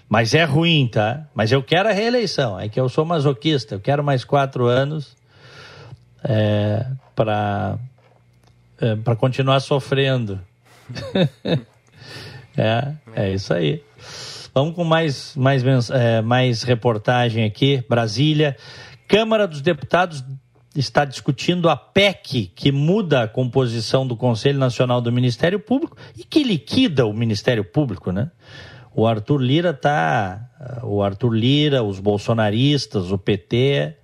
Mas 0.09 0.35
é 0.35 0.45
ruim, 0.45 0.89
tá? 0.89 1.27
Mas 1.35 1.53
eu 1.53 1.63
quero 1.63 1.89
a 1.89 1.93
reeleição. 1.93 2.59
É 2.59 2.69
que 2.69 2.81
eu 2.81 2.89
sou 2.89 3.05
masoquista. 3.05 3.77
Eu 3.77 3.81
quero 3.81 4.03
mais 4.03 4.25
quatro 4.25 4.67
anos 4.67 5.17
é, 6.25 6.87
para 7.15 7.79
é, 8.81 8.97
para 8.97 9.15
continuar 9.15 9.61
sofrendo. 9.61 10.41
é, 12.57 12.95
é 13.15 13.33
isso 13.33 13.53
aí. 13.53 13.83
Vamos 14.55 14.75
com 14.75 14.85
mais, 14.85 15.37
mais, 15.37 15.63
é, 15.91 16.23
mais 16.23 16.63
reportagem 16.63 17.45
aqui. 17.45 17.85
Brasília. 17.89 18.57
Câmara 19.07 19.47
dos 19.47 19.61
Deputados 19.61 20.25
está 20.75 21.05
discutindo 21.05 21.69
a 21.69 21.77
PEC 21.77 22.53
que 22.55 22.73
muda 22.73 23.25
a 23.25 23.29
composição 23.29 24.07
do 24.07 24.17
Conselho 24.17 24.59
Nacional 24.59 25.01
do 25.01 25.13
Ministério 25.13 25.61
Público 25.61 25.97
e 26.17 26.25
que 26.25 26.43
liquida 26.43 27.07
o 27.07 27.13
Ministério 27.13 27.65
Público, 27.65 28.13
né? 28.13 28.31
O 28.95 29.07
Arthur 29.07 29.39
Lira 29.39 29.73
tá, 29.73 30.81
o 30.83 31.03
Arthur 31.03 31.31
Lira, 31.31 31.83
os 31.83 32.01
bolsonaristas, 32.01 33.13
o 33.13 33.19
PT, 33.19 33.97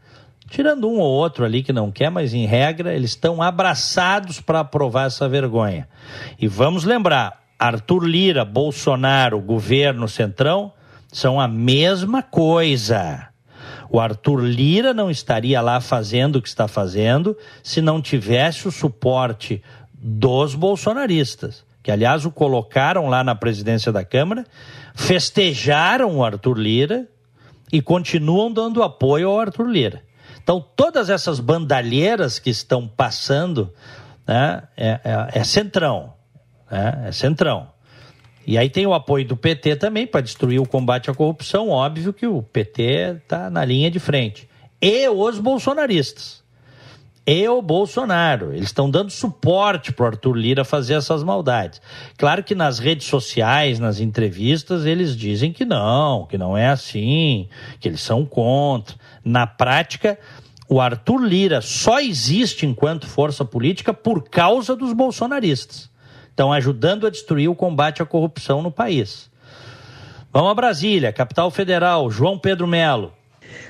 tirando 0.49 0.88
um 0.88 0.99
ou 0.99 1.11
outro 1.11 1.44
ali 1.44 1.62
que 1.62 1.72
não 1.72 1.90
quer, 1.90 2.11
mas 2.11 2.32
em 2.32 2.47
regra 2.47 2.94
eles 2.94 3.11
estão 3.11 3.42
abraçados 3.42 4.40
para 4.40 4.61
aprovar 4.61 5.07
essa 5.07 5.28
vergonha. 5.28 5.88
E 6.38 6.47
vamos 6.47 6.84
lembrar, 6.84 7.42
Arthur 7.59 8.05
Lira, 8.05 8.44
Bolsonaro, 8.44 9.40
governo 9.40 10.09
Centrão 10.09 10.72
são 11.12 11.40
a 11.40 11.49
mesma 11.49 12.22
coisa. 12.22 13.28
O 13.88 14.01
Arthur 14.01 14.40
Lira 14.42 14.92
não 14.92 15.11
estaria 15.11 15.61
lá 15.61 15.80
fazendo 15.80 16.36
o 16.36 16.42
que 16.42 16.49
está 16.49 16.68
fazendo 16.68 17.36
se 17.62 17.80
não 17.80 18.03
tivesse 18.03 18.68
o 18.68 18.72
suporte 18.72 19.62
dos 19.94 20.55
bolsonaristas, 20.55 21.64
que 21.82 21.90
aliás 21.90 22.24
o 22.24 22.30
colocaram 22.30 23.09
lá 23.09 23.24
na 23.24 23.34
presidência 23.34 23.92
da 23.92 24.05
Câmara, 24.05 24.44
festejaram 24.94 26.16
o 26.16 26.24
Arthur 26.24 26.59
Lira 26.59 27.09
e 27.72 27.80
continuam 27.80 28.53
dando 28.53 28.82
apoio 28.82 29.28
ao 29.28 29.40
Arthur 29.40 29.68
Lira. 29.68 30.05
Então, 30.47 30.64
todas 30.76 31.11
essas 31.11 31.40
bandalheiras 31.40 32.38
que 32.38 32.51
estão 32.51 32.86
passando 32.86 33.74
né, 34.24 34.62
é, 34.76 35.01
é, 35.03 35.40
é 35.40 35.42
centrão. 35.42 36.12
Né, 36.70 37.07
é 37.09 37.11
centrão. 37.11 37.66
E 38.47 38.57
aí 38.57 38.70
tem 38.70 38.86
o 38.86 38.94
apoio 38.94 39.26
do 39.26 39.36
PT 39.36 39.74
também 39.74 40.07
para 40.07 40.20
destruir 40.20 40.61
o 40.61 40.68
combate 40.68 41.11
à 41.11 41.14
corrupção. 41.14 41.70
Óbvio 41.70 42.12
que 42.12 42.28
o 42.28 42.44
PT 42.44 43.16
está 43.24 43.51
na 43.51 43.64
linha 43.64 43.90
de 43.90 43.99
frente. 43.99 44.49
E 44.80 45.09
os 45.09 45.40
bolsonaristas. 45.40 46.44
E 47.26 47.49
o 47.49 47.61
Bolsonaro. 47.61 48.53
Eles 48.53 48.66
estão 48.66 48.88
dando 48.88 49.11
suporte 49.11 49.92
para 49.92 50.05
o 50.05 50.07
Arthur 50.07 50.36
Lira 50.36 50.64
fazer 50.64 50.94
essas 50.94 51.24
maldades. 51.24 51.82
Claro 52.16 52.44
que 52.44 52.55
nas 52.55 52.78
redes 52.78 53.09
sociais, 53.09 53.80
nas 53.80 53.99
entrevistas, 53.99 54.86
eles 54.86 55.16
dizem 55.16 55.53
que 55.53 55.64
não, 55.64 56.24
que 56.24 56.38
não 56.38 56.57
é 56.57 56.68
assim, 56.68 57.49
que 57.80 57.88
eles 57.88 58.01
são 58.01 58.24
contra. 58.24 58.94
Na 59.26 59.44
prática, 59.44 60.16
o 60.68 60.80
Arthur 60.80 61.18
Lira 61.18 61.60
só 61.60 61.98
existe 61.98 62.64
enquanto 62.64 63.08
força 63.08 63.44
política 63.44 63.92
por 63.92 64.28
causa 64.28 64.76
dos 64.76 64.92
bolsonaristas 64.92 65.90
estão 66.30 66.52
ajudando 66.52 67.06
a 67.06 67.10
destruir 67.10 67.48
o 67.48 67.54
combate 67.54 68.02
à 68.02 68.06
corrupção 68.06 68.62
no 68.62 68.70
país. 68.70 69.28
Vamos 70.30 70.50
a 70.50 70.54
Brasília, 70.54 71.12
capital 71.12 71.50
federal, 71.50 72.08
João 72.08 72.38
Pedro 72.38 72.68
Melo. 72.68 73.12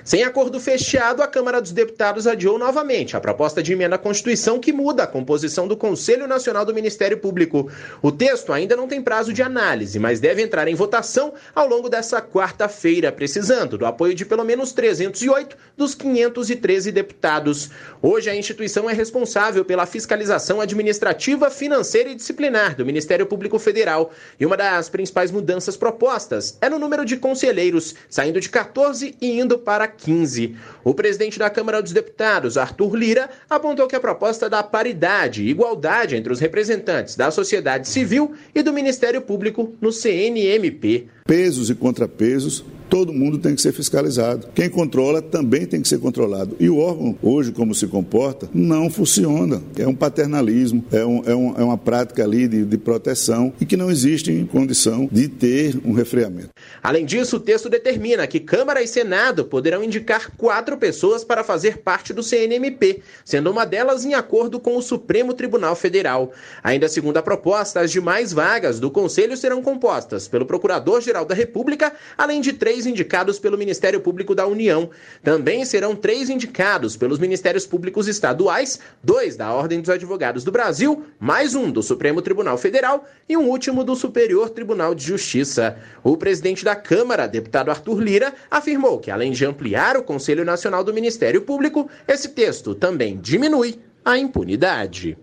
Sem 0.07 0.22
acordo 0.22 0.61
fechado, 0.61 1.20
a 1.20 1.26
Câmara 1.26 1.61
dos 1.61 1.72
Deputados 1.72 2.28
adiou 2.28 2.61
novamente 2.61 3.16
a 3.16 3.20
proposta 3.20 3.61
de 3.61 3.72
emenda 3.72 3.96
à 3.96 3.98
Constituição 3.98 4.61
que 4.61 4.72
muda 4.72 5.02
a 5.02 5.07
composição 5.07 5.66
do 5.66 5.76
Conselho 5.76 6.28
Nacional 6.28 6.64
do 6.64 6.72
Ministério 6.72 7.18
Público. 7.18 7.68
O 8.00 8.12
texto 8.12 8.52
ainda 8.52 8.76
não 8.76 8.86
tem 8.86 9.02
prazo 9.02 9.32
de 9.32 9.42
análise, 9.42 9.98
mas 9.98 10.20
deve 10.20 10.40
entrar 10.40 10.68
em 10.68 10.76
votação 10.76 11.34
ao 11.52 11.66
longo 11.66 11.88
dessa 11.88 12.22
quarta-feira, 12.22 13.11
precisando 13.11 13.76
do 13.76 13.84
apoio 13.84 14.14
de 14.14 14.24
pelo 14.24 14.44
menos 14.44 14.70
308 14.70 15.57
dos 15.76 15.92
513 15.96 16.92
deputados. 16.92 17.68
Hoje, 18.00 18.30
a 18.30 18.36
instituição 18.36 18.88
é 18.88 18.92
responsável 18.92 19.64
pela 19.64 19.86
fiscalização 19.86 20.61
administrativa, 20.61 21.50
financeira 21.50 22.11
e 22.11 22.14
disciplinar 22.14 22.76
do 22.76 22.86
Ministério 22.86 23.26
Público 23.26 23.59
Federal. 23.59 24.12
E 24.38 24.46
uma 24.46 24.57
das 24.57 24.88
principais 24.88 25.32
mudanças 25.32 25.76
propostas 25.76 26.57
é 26.61 26.68
no 26.68 26.78
número 26.78 27.04
de 27.04 27.16
conselheiros, 27.16 27.96
saindo 28.09 28.40
de 28.40 28.48
14 28.48 29.16
e 29.20 29.40
indo 29.40 29.59
para 29.59 29.95
15. 29.97 30.57
O 30.84 30.94
presidente 30.94 31.38
da 31.38 31.51
Câmara 31.51 31.82
dos 31.82 31.92
Deputados, 31.92 32.57
Arthur 32.57 32.94
Lira, 32.94 33.30
apontou 33.49 33.86
que 33.86 33.97
a 33.97 34.01
proposta 34.01 34.49
da 34.49 34.62
paridade 34.62 35.42
e 35.42 35.49
igualdade 35.49 36.16
entre 36.16 36.32
os 36.32 36.40
representantes 36.40 37.16
da 37.16 37.30
sociedade 37.30 37.88
civil 37.88 38.34
e 38.55 38.62
do 38.62 38.72
Ministério 38.72 39.22
Público 39.22 39.74
no 39.80 39.92
CNMP. 39.92 41.09
Pesos 41.26 41.70
e 41.70 41.74
contrapesos 41.74 42.64
todo 42.89 43.12
mundo 43.12 43.39
tem 43.39 43.55
que 43.55 43.62
ser 43.62 43.72
fiscalizado. 43.72 44.49
Quem 44.55 44.68
controla 44.68 45.20
também 45.22 45.66
tem 45.66 45.80
que 45.80 45.89
ser 45.89 45.99
controlado. 45.99 46.57
E 46.59 46.68
o 46.68 46.78
órgão, 46.78 47.16
hoje, 47.22 47.53
como 47.53 47.74
se 47.74 47.87
comporta, 47.87 48.49
não 48.53 48.91
funciona. 48.91 49.62
É 49.76 49.87
um 49.87 49.95
paternalismo, 49.95 50.84
é, 50.93 51.05
um, 51.05 51.22
é, 51.24 51.34
um, 51.34 51.55
é 51.57 51.64
uma 51.64 51.78
prática 51.78 52.24
ali 52.24 52.49
de, 52.49 52.64
de 52.64 52.78
proteção 52.78 53.53
e 53.61 53.66
que 53.66 53.76
não 53.76 53.91
existe 53.91 54.47
condição 54.51 55.09
de 55.11 55.28
ter 55.28 55.78
um 55.84 55.93
refreamento. 55.93 56.51
Além 56.82 57.05
disso, 57.05 57.37
o 57.37 57.41
texto 57.41 57.68
determina 57.68 58.26
que 58.26 58.41
Câmara 58.41 58.82
e 58.82 58.87
Senado 58.87 59.45
poderão 59.45 59.82
indicar 59.82 60.32
quatro 60.37 60.76
pessoas 60.76 61.24
para 61.24 61.45
fazer 61.45 61.78
parte 61.78 62.12
do 62.12 62.22
CNMP, 62.22 63.03
sendo 63.24 63.51
uma 63.51 63.64
delas 63.64 64.05
em 64.05 64.14
acordo 64.14 64.61
com 64.61 64.76
o 64.76 64.82
Supremo 64.82 65.34
Tribunal 65.34 65.74
Federal. 65.74 66.32
Ainda 66.62 66.89
segundo 66.89 67.16
a 67.16 67.22
proposta, 67.22 67.80
as 67.80 67.91
demais 67.91 68.32
vagas 68.32 68.78
do 68.78 68.91
Conselho 68.91 69.37
serão 69.37 69.62
compostas 69.62 70.28
pelo 70.28 70.47
Procurador-Geral 70.47 71.24
da 71.24 71.34
República, 71.34 71.93
além 72.16 72.41
de 72.41 72.53
três 72.53 72.76
três 72.77 72.85
indicados 72.85 73.39
pelo 73.39 73.57
Ministério 73.57 74.03
Público 74.03 74.35
da 74.35 74.47
União. 74.47 74.91
Também 75.22 75.64
serão 75.64 75.97
três 75.97 76.29
indicados 76.29 76.95
pelos 76.95 77.18
Ministérios 77.18 77.66
Públicos 77.66 78.07
Estaduais, 78.07 78.79
dois 79.03 79.35
da 79.35 79.51
Ordem 79.51 79.81
dos 79.81 79.89
Advogados 79.89 80.45
do 80.45 80.53
Brasil, 80.53 81.03
mais 81.18 81.55
um 81.55 81.70
do 81.70 81.83
Supremo 81.83 82.20
Tribunal 82.20 82.59
Federal 82.59 83.07
e 83.27 83.35
um 83.35 83.49
último 83.49 83.83
do 83.83 83.97
Superior 83.97 84.51
Tribunal 84.51 84.95
de 84.95 85.05
Justiça. 85.07 85.79
O 86.05 86.18
presidente 86.18 86.66
da 86.66 86.77
Câmara, 86.77 87.27
deputado 87.27 87.70
Arthur 87.70 87.99
Lira, 87.99 88.35
afirmou 88.51 88.99
que, 88.99 89.11
além 89.11 89.33
de 89.33 89.47
ampliar 89.47 89.97
o 89.97 90.03
Conselho 90.03 90.45
Nacional 90.45 90.85
do 90.85 90.93
Ministério 90.93 91.41
Público, 91.41 91.89
esse 92.07 92.29
texto 92.29 92.74
também 92.74 93.16
diminui 93.16 93.81
a 94.05 94.18
impunidade. 94.18 95.16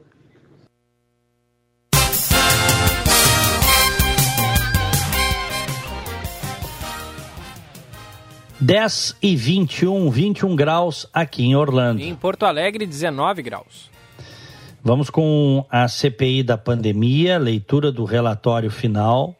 10 8.63 9.17
e 9.21 9.35
21, 9.35 10.09
21 10.09 10.55
graus 10.55 11.05
aqui 11.13 11.43
em 11.43 11.53
Orlando. 11.53 12.01
Em 12.01 12.15
Porto 12.15 12.45
Alegre, 12.45 12.85
19 12.85 13.41
graus. 13.41 13.91
Vamos 14.81 15.09
com 15.09 15.65
a 15.69 15.85
CPI 15.85 16.43
da 16.43 16.57
pandemia, 16.57 17.37
leitura 17.37 17.91
do 17.91 18.05
relatório 18.05 18.71
final. 18.71 19.35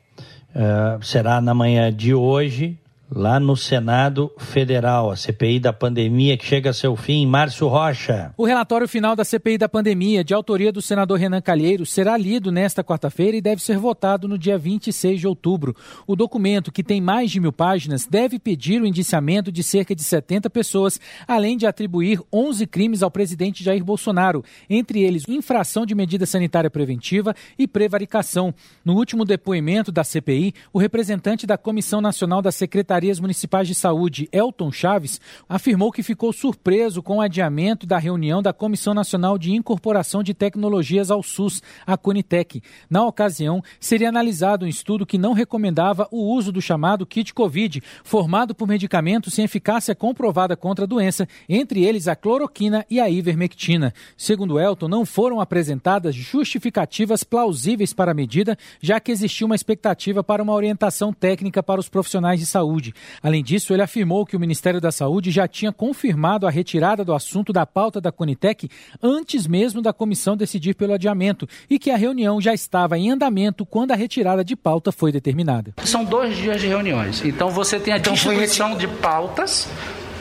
Uh, 0.54 1.02
será 1.02 1.40
na 1.40 1.54
manhã 1.54 1.92
de 1.92 2.14
hoje, 2.14 2.78
lá 3.16 3.40
no 3.40 3.56
Senado 3.56 4.32
Federal, 4.38 5.12
a 5.12 5.16
CPI 5.16 5.60
da 5.60 5.72
pandemia 5.72 6.36
que 6.38 6.46
chega 6.46 6.72
a 6.72 6.74
seu 6.74 6.96
fim. 6.96 7.26
Márcio 7.26 7.68
Rocha. 7.68 8.34
O 8.38 8.46
relatório 8.46 8.88
final 8.88 9.16
da 9.16 9.24
CPI 9.24 9.58
da 9.58 9.70
pandemia, 9.70 10.24
de 10.24 10.34
autoria 10.34 10.72
do 10.72 10.82
senador 10.82 11.20
Renan 11.20 11.42
Calheiros, 11.42 11.94
será 11.94 12.18
lido 12.18 12.52
nesta 12.52 12.84
quarta-feira 12.84 13.38
e 13.38 13.42
deve 13.42 13.62
ser 13.62 13.78
votado 13.78 14.28
no 14.28 14.38
dia 14.38 14.58
26 14.58 15.20
de 15.20 15.28
outubro. 15.28 15.76
O 16.08 16.16
documento, 16.16 16.72
que 16.72 16.84
tem 16.84 17.00
mais 17.00 17.30
de 17.30 17.40
mil 17.40 17.52
páginas, 17.52 18.08
deve 18.08 18.40
pedir 18.40 18.82
o 18.82 18.86
indiciamento 18.86 19.52
de 19.52 19.64
cerca 19.64 19.96
de 19.96 20.04
70 20.04 20.50
pessoas, 20.50 21.00
além 21.28 21.56
de 21.56 21.68
atribuir 21.68 22.20
11 22.32 22.66
crimes 22.68 23.04
ao 23.04 23.12
presidente 23.12 23.64
Jair 23.64 23.84
Bolsonaro, 23.84 24.44
entre 24.70 25.04
eles 25.04 25.28
infração 25.28 25.86
de 25.86 25.94
medida 25.94 26.26
sanitária 26.26 26.70
preventiva 26.70 27.36
e 27.58 27.68
prevaricação. 27.68 28.54
No 28.84 28.96
último 28.96 29.24
depoimento 29.24 29.92
da 29.92 30.04
CPI, 30.04 30.54
o 30.72 30.80
representante 30.80 31.46
da 31.46 31.58
Comissão 31.58 32.02
Nacional 32.02 32.42
da 32.42 32.52
Secretaria 32.52 33.03
Secretarias 33.04 33.20
Municipais 33.20 33.68
de 33.68 33.76
Saúde, 33.76 34.30
Elton 34.32 34.72
Chaves, 34.72 35.20
afirmou 35.50 35.92
que 35.92 36.02
ficou 36.02 36.32
surpreso 36.32 37.04
com 37.04 37.18
o 37.18 37.22
adiamento 37.22 37.86
da 37.86 37.98
reunião 37.98 38.42
da 38.42 38.54
Comissão 38.54 38.94
Nacional 38.94 39.38
de 39.38 39.52
Incorporação 39.52 40.24
de 40.24 40.34
Tecnologias 40.34 41.12
ao 41.12 41.22
SUS, 41.22 41.62
a 41.86 41.98
Conitec. 41.98 42.62
Na 42.90 43.06
ocasião, 43.06 43.62
seria 43.78 44.08
analisado 44.08 44.66
um 44.66 44.70
estudo 44.70 45.06
que 45.06 45.18
não 45.18 45.34
recomendava 45.34 46.08
o 46.12 46.34
uso 46.34 46.50
do 46.50 46.62
chamado 46.62 47.06
kit 47.06 47.34
Covid, 47.34 47.84
formado 48.06 48.56
por 48.56 48.70
medicamentos 48.70 49.34
sem 49.34 49.44
eficácia 49.44 49.94
comprovada 49.94 50.56
contra 50.56 50.86
a 50.86 50.88
doença, 50.88 51.28
entre 51.50 51.84
eles 51.84 52.08
a 52.08 52.16
cloroquina 52.16 52.86
e 52.90 53.02
a 53.02 53.10
ivermectina. 53.10 53.94
Segundo 54.16 54.58
Elton, 54.58 54.88
não 54.88 55.06
foram 55.06 55.42
apresentadas 55.42 56.16
justificativas 56.16 57.24
plausíveis 57.24 57.92
para 57.92 58.12
a 58.12 58.16
medida, 58.16 58.58
já 58.82 58.98
que 59.00 59.12
existia 59.12 59.46
uma 59.46 59.56
expectativa 59.56 60.24
para 60.24 60.42
uma 60.42 60.54
orientação 60.54 61.12
técnica 61.12 61.62
para 61.62 61.82
os 61.82 61.90
profissionais 61.90 62.40
de 62.40 62.46
saúde. 62.46 62.83
Além 63.22 63.44
disso, 63.44 63.74
ele 63.74 63.84
afirmou 63.84 64.26
que 64.26 64.36
o 64.36 64.40
Ministério 64.40 64.82
da 64.82 64.92
Saúde 64.92 65.30
já 65.30 65.48
tinha 65.48 65.72
confirmado 65.72 66.48
a 66.48 66.50
retirada 66.50 67.06
do 67.06 67.14
assunto 67.14 67.54
da 67.54 67.66
pauta 67.66 68.02
da 68.02 68.12
Conitec 68.12 68.68
antes 69.02 69.46
mesmo 69.46 69.82
da 69.82 69.94
comissão 69.94 70.36
decidir 70.36 70.74
pelo 70.74 70.94
adiamento 70.94 71.48
e 71.70 71.78
que 71.78 71.92
a 71.92 71.98
reunião 71.98 72.42
já 72.42 72.54
estava 72.54 72.98
em 72.98 73.12
andamento 73.12 73.66
quando 73.66 73.92
a 73.92 73.96
retirada 73.96 74.44
de 74.44 74.56
pauta 74.56 74.92
foi 74.92 75.12
determinada. 75.12 75.74
São 75.86 76.04
dois 76.04 76.36
dias 76.36 76.60
de 76.60 76.68
reuniões, 76.68 77.24
então 77.24 77.50
você 77.50 77.80
tem 77.80 77.94
a 77.94 77.98
então 77.98 78.14
distribuição 78.14 78.76
de 78.76 78.88
pautas 78.88 79.68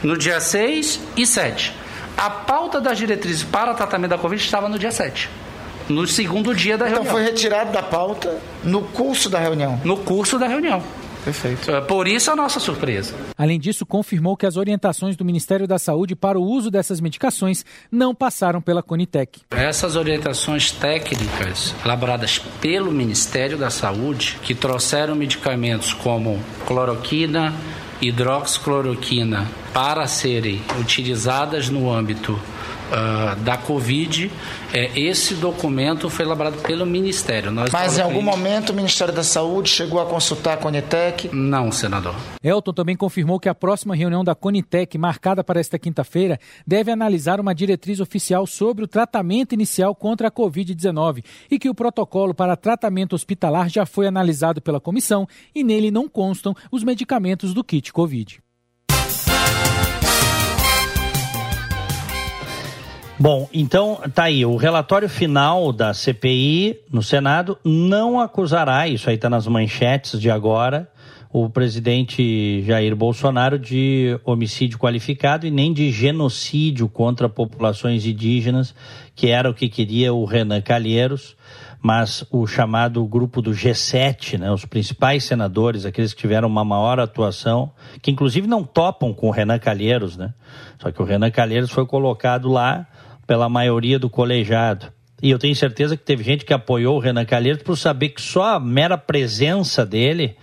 no 0.03 0.19
dia 0.19 0.41
6 0.41 1.01
e 1.17 1.27
7. 1.27 1.73
A 2.17 2.29
pauta 2.29 2.81
das 2.81 2.99
diretrizes 2.99 3.43
para 3.43 3.73
tratamento 3.75 4.11
da 4.11 4.19
Covid 4.19 4.43
estava 4.43 4.69
no 4.69 4.79
dia 4.79 4.91
7 4.91 5.29
no 5.89 6.07
segundo 6.07 6.55
dia 6.55 6.79
da 6.79 6.87
então 6.87 7.03
reunião. 7.03 7.03
Então 7.03 7.13
foi 7.13 7.23
retirado 7.23 7.73
da 7.73 7.83
pauta 7.83 8.39
no 8.65 8.83
curso 8.83 9.29
da 9.29 9.39
reunião. 9.39 9.81
No 9.85 9.97
curso 9.99 10.39
da 10.39 10.47
reunião. 10.47 10.83
Perfeito. 11.25 11.71
É, 11.71 11.81
por 11.81 12.09
isso 12.09 12.31
a 12.31 12.37
nossa 12.37 12.59
surpresa. 12.59 13.15
Além 13.39 13.59
disso, 13.59 13.87
confirmou 13.87 14.37
que 14.37 14.47
as 14.47 14.57
orientações 14.57 15.17
do 15.17 15.25
Ministério 15.25 15.67
da 15.67 15.79
Saúde 15.79 16.17
para 16.17 16.39
o 16.39 16.43
uso 16.43 16.71
dessas 16.71 17.01
medicações 17.01 17.65
não 17.91 18.15
passaram 18.15 18.61
pela 18.61 18.83
Conitec. 18.83 19.41
Essas 19.51 19.97
orientações 19.97 20.73
técnicas 20.73 21.75
elaboradas 21.85 22.39
pelo 22.61 22.91
Ministério 22.91 23.57
da 23.57 23.71
Saúde, 23.71 24.39
que 24.43 24.55
trouxeram 24.55 25.15
medicamentos 25.15 25.93
como 25.93 26.41
cloroquina, 26.67 27.55
hidroxicloroquina 28.01 29.49
para 29.73 30.07
serem 30.07 30.61
utilizadas 30.81 31.69
no 31.69 31.91
âmbito 31.91 32.39
uh, 32.93 33.37
da 33.43 33.57
Covid, 33.57 34.31
é, 34.73 34.99
esse 34.99 35.35
documento 35.35 36.11
foi 36.11 36.25
elaborado 36.25 36.59
pelo 36.59 36.85
Ministério. 36.85 37.51
Nós 37.51 37.73
Mas 37.73 37.99
em 37.99 38.03
algum 38.03 38.23
momento 38.23 38.71
o 38.71 38.75
Ministério 38.75 39.15
da 39.15 39.25
Saúde 39.25 39.71
chegou 39.71 40.01
a 40.01 40.07
consultar 40.07 40.55
a 40.55 40.57
Conitec? 40.57 41.35
Não, 41.35 41.73
senador. 41.73 42.15
Elton 42.43 42.73
também 42.73 42.97
confirmou 42.97 43.41
que 43.41 43.49
a 43.49 43.55
próxima 43.55 43.95
reunião 43.95 44.23
da 44.23 44.35
Conitec, 44.35 44.97
marcada 44.99 45.43
para 45.43 45.61
esta 45.61 45.79
quinta-feira, 45.79 46.39
deve 46.67 46.91
analisar 46.91 47.41
uma 47.41 47.55
diretriz 47.55 48.01
oficial 48.01 48.47
sobre 48.47 48.85
o 48.85 48.89
tratamento 48.89 49.55
inicial 49.55 49.95
contra 49.95 50.29
a 50.29 50.31
Covid-19 50.31 51.25
e 51.51 51.59
que 51.59 51.71
o 51.71 51.75
protocolo 51.75 52.35
para 52.35 52.57
tratamento 52.57 53.15
hospitalar 53.15 53.69
já 53.69 53.87
foi 53.87 54.07
analisado 54.07 54.61
pela 54.61 54.81
comissão 54.81 55.27
e 55.55 55.65
nele 55.65 55.91
não 55.91 56.09
constam 56.09 56.55
os 56.71 56.85
medicamentos 56.85 57.55
do 57.55 57.65
kit 57.65 57.93
Covid. 57.93 58.41
Bom, 63.23 63.49
então 63.55 64.01
tá 64.13 64.25
aí. 64.25 64.45
O 64.45 64.57
relatório 64.57 65.09
final 65.09 65.73
da 65.73 65.95
CPI 65.95 66.81
no 66.91 67.05
Senado 67.05 67.57
não 67.65 68.19
acusará, 68.19 68.89
isso 68.89 69.09
aí 69.09 69.15
está 69.15 69.31
nas 69.31 69.47
manchetes 69.47 70.21
de 70.21 70.29
agora, 70.29 70.91
o 71.33 71.49
presidente 71.49 72.63
Jair 72.63 72.97
Bolsonaro 72.97 73.61
de 73.61 74.19
homicídio 74.25 74.77
qualificado 74.77 75.47
e 75.47 75.53
nem 75.53 75.73
de 75.73 75.93
genocídio 75.93 76.89
contra 76.89 77.29
populações 77.29 78.05
indígenas, 78.05 78.75
que 79.15 79.29
era 79.29 79.49
o 79.49 79.55
que 79.55 79.69
queria 79.69 80.13
o 80.13 80.25
Renan 80.25 80.61
Calheiros, 80.61 81.37
mas 81.81 82.25
o 82.29 82.45
chamado 82.45 83.07
grupo 83.07 83.41
do 83.41 83.53
G7, 83.53 84.37
né, 84.37 84.51
os 84.51 84.65
principais 84.65 85.23
senadores, 85.23 85.87
aqueles 85.87 86.13
que 86.13 86.23
tiveram 86.23 86.49
uma 86.49 86.65
maior 86.65 86.99
atuação, 86.99 87.71
que 88.01 88.11
inclusive 88.11 88.49
não 88.49 88.65
topam 88.65 89.15
com 89.15 89.29
o 89.29 89.31
Renan 89.31 89.61
Calheiros, 89.61 90.17
né? 90.17 90.35
Só 90.81 90.91
que 90.91 91.01
o 91.01 91.05
Renan 91.05 91.31
Calheiros 91.31 91.71
foi 91.71 91.87
colocado 91.87 92.49
lá 92.49 92.89
pela 93.33 93.49
maioria 93.49 93.99
do 93.99 94.11
colegiado. 94.11 94.93
E 95.23 95.31
eu 95.31 95.39
tenho 95.39 95.57
certeza 95.57 95.97
que 95.97 96.05
teve 96.05 96.23
gente 96.23 96.45
que 96.45 96.53
apoiou 96.53 96.97
o 96.97 96.99
Renan 96.99 97.25
Calheiros 97.25 97.63
por 97.63 97.79
saber 97.79 98.11
que 98.11 98.21
só 98.21 98.57
a 98.57 98.61
mera 98.61 98.99
presença 98.99 99.87
dele 99.87 100.37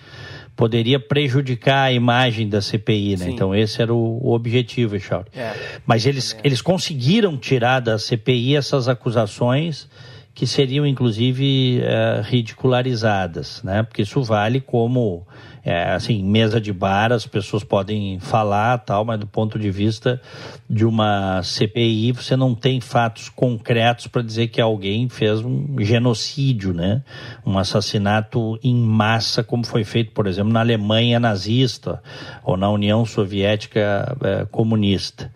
poderia 0.56 1.00
prejudicar 1.00 1.84
a 1.84 1.92
imagem 1.94 2.50
da 2.50 2.60
CPI, 2.64 3.12
né? 3.12 3.26
Sim. 3.26 3.32
Então 3.34 3.54
esse 3.54 3.80
era 3.80 3.94
o, 3.94 4.20
o 4.26 4.34
objetivo, 4.34 4.96
Echauri. 4.96 5.28
É. 5.36 5.54
Mas 5.86 6.08
eles, 6.08 6.36
eles 6.44 6.64
conseguiram 6.64 7.38
tirar 7.38 7.80
da 7.80 8.00
CPI 8.00 8.56
essas 8.56 8.88
acusações 8.88 9.88
que 10.34 10.48
seriam 10.48 10.84
inclusive 10.84 11.82
eh, 11.84 12.24
ridicularizadas, 12.26 13.62
né? 13.62 13.84
Porque 13.84 14.02
isso 14.02 14.24
vale 14.24 14.62
como 14.62 15.28
é, 15.64 15.92
assim, 15.92 16.24
mesa 16.24 16.60
de 16.60 16.72
bar, 16.74 17.12
as 17.12 17.26
pessoas 17.26 17.64
podem 17.64 18.20
falar 18.20 18.78
tal, 18.80 19.06
mas 19.06 19.20
do 19.20 19.28
ponto 19.28 19.60
de 19.60 19.70
vista 19.70 20.22
de 20.70 20.86
uma 20.86 21.42
CPI, 21.44 22.12
você 22.12 22.36
não 22.36 22.56
tem 22.56 22.80
fatos 22.80 23.30
concretos 23.30 24.08
para 24.08 24.22
dizer 24.22 24.48
que 24.48 24.62
alguém 24.62 25.10
fez 25.10 25.42
um 25.42 25.76
genocídio, 25.80 26.74
né? 26.74 27.04
Um 27.46 27.58
assassinato 27.58 28.60
em 28.64 28.76
massa, 28.76 29.44
como 29.44 29.66
foi 29.66 29.84
feito, 29.84 30.12
por 30.12 30.28
exemplo, 30.28 30.52
na 30.52 30.62
Alemanha 30.62 31.20
nazista 31.20 32.02
ou 32.44 32.58
na 32.58 32.70
União 32.70 33.06
Soviética 33.06 34.18
eh, 34.22 34.48
comunista. 34.52 35.32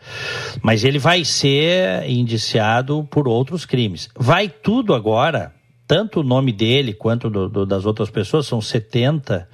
Mas 0.61 0.83
ele 0.83 0.99
vai 0.99 1.25
ser 1.25 2.09
indiciado 2.09 3.07
por 3.09 3.27
outros 3.27 3.65
crimes. 3.65 4.09
Vai 4.17 4.49
tudo 4.49 4.93
agora 4.93 5.52
tanto 5.87 6.21
o 6.21 6.23
nome 6.23 6.51
dele 6.51 6.93
quanto 6.93 7.29
do, 7.29 7.49
do, 7.49 7.65
das 7.65 7.85
outras 7.85 8.09
pessoas, 8.09 8.47
são 8.47 8.61
70, 8.61 9.47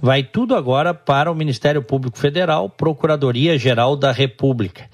vai 0.00 0.22
tudo 0.22 0.54
agora 0.54 0.92
para 0.92 1.30
o 1.30 1.34
Ministério 1.34 1.82
Público 1.82 2.18
Federal, 2.18 2.68
Procuradoria 2.68 3.58
Geral 3.58 3.96
da 3.96 4.12
República. 4.12 4.84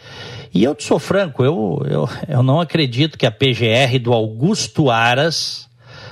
E 0.54 0.64
eu 0.64 0.74
te 0.74 0.84
sou 0.84 0.98
franco, 0.98 1.44
eu, 1.44 1.82
eu, 1.88 2.08
eu 2.28 2.42
não 2.42 2.60
acredito 2.60 3.18
que 3.18 3.26
a 3.26 3.30
PGR 3.30 3.98
do 4.00 4.12
Augusto 4.12 4.90
Aras 4.90 5.68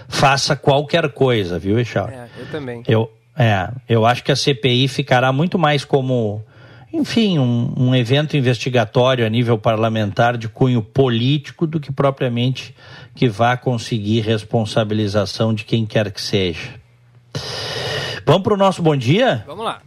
faça 0.08 0.54
qualquer 0.54 1.10
coisa, 1.12 1.58
viu, 1.58 1.78
Echal? 1.78 2.08
É, 2.08 2.28
eu 2.38 2.46
também. 2.50 2.82
Eu, 2.86 3.10
é, 3.36 3.68
eu 3.88 4.04
acho 4.04 4.22
que 4.22 4.30
a 4.30 4.36
CPI 4.36 4.88
ficará 4.88 5.32
muito 5.32 5.58
mais 5.58 5.84
como, 5.84 6.42
enfim, 6.94 7.40
um, 7.40 7.72
um 7.76 7.94
evento 7.94 8.36
investigatório 8.36 9.26
a 9.26 9.28
nível 9.28 9.58
parlamentar 9.58 10.38
de 10.38 10.48
cunho 10.48 10.80
político 10.80 11.66
do 11.66 11.80
que 11.80 11.90
propriamente 11.90 12.72
que 13.16 13.28
vá 13.28 13.56
conseguir 13.56 14.20
responsabilização 14.20 15.52
de 15.52 15.64
quem 15.64 15.84
quer 15.84 16.12
que 16.12 16.20
seja. 16.20 16.80
Vamos 18.24 18.44
para 18.44 18.54
o 18.54 18.56
nosso 18.56 18.80
bom 18.80 18.96
dia? 18.96 19.42
Vamos 19.44 19.64
lá. 19.64 19.82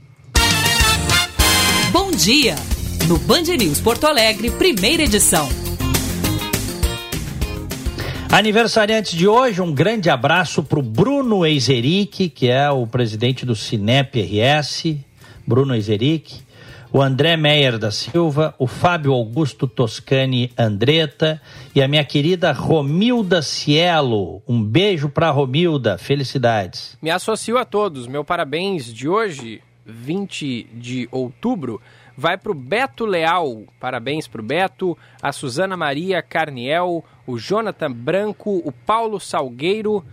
Bom 1.93 2.11
dia! 2.11 2.55
No 3.07 3.17
Band 3.19 3.55
News 3.57 3.79
Porto 3.79 4.05
Alegre, 4.05 4.51
primeira 4.51 5.03
edição. 5.03 5.47
Aniversariantes 8.29 9.13
de 9.13 9.29
hoje, 9.29 9.61
um 9.61 9.73
grande 9.73 10.09
abraço 10.09 10.61
para 10.61 10.77
o 10.77 10.83
Bruno 10.83 11.45
Eizeric, 11.45 12.27
que 12.27 12.49
é 12.49 12.69
o 12.69 12.85
presidente 12.85 13.45
do 13.45 13.55
Cinep 13.55 14.19
RS. 14.19 14.97
Bruno 15.47 15.73
Eizeric 15.73 16.45
o 16.91 17.01
André 17.01 17.35
Meyer 17.35 17.77
da 17.77 17.91
Silva, 17.91 18.55
o 18.57 18.67
Fábio 18.67 19.13
Augusto 19.13 19.67
Toscani 19.67 20.51
Andretta 20.57 21.41
e 21.75 21.81
a 21.81 21.87
minha 21.87 22.03
querida 22.03 22.51
Romilda 22.51 23.41
Cielo. 23.41 24.41
Um 24.47 24.63
beijo 24.63 25.09
para 25.09 25.29
Romilda, 25.29 25.97
felicidades. 25.97 26.97
Me 27.01 27.09
associo 27.09 27.57
a 27.57 27.65
todos. 27.65 28.07
Meu 28.07 28.23
parabéns 28.23 28.93
de 28.93 29.07
hoje, 29.07 29.61
20 29.85 30.63
de 30.73 31.09
outubro, 31.11 31.81
vai 32.15 32.37
para 32.37 32.51
o 32.51 32.55
Beto 32.55 33.05
Leal. 33.05 33.63
Parabéns 33.79 34.27
para 34.27 34.41
o 34.41 34.45
Beto, 34.45 34.97
a 35.21 35.31
Suzana 35.31 35.77
Maria 35.77 36.21
Carniel, 36.21 37.03
o 37.25 37.37
Jonathan 37.37 37.91
Branco, 37.91 38.61
o 38.65 38.71
Paulo 38.71 39.19
Salgueiro 39.19 40.03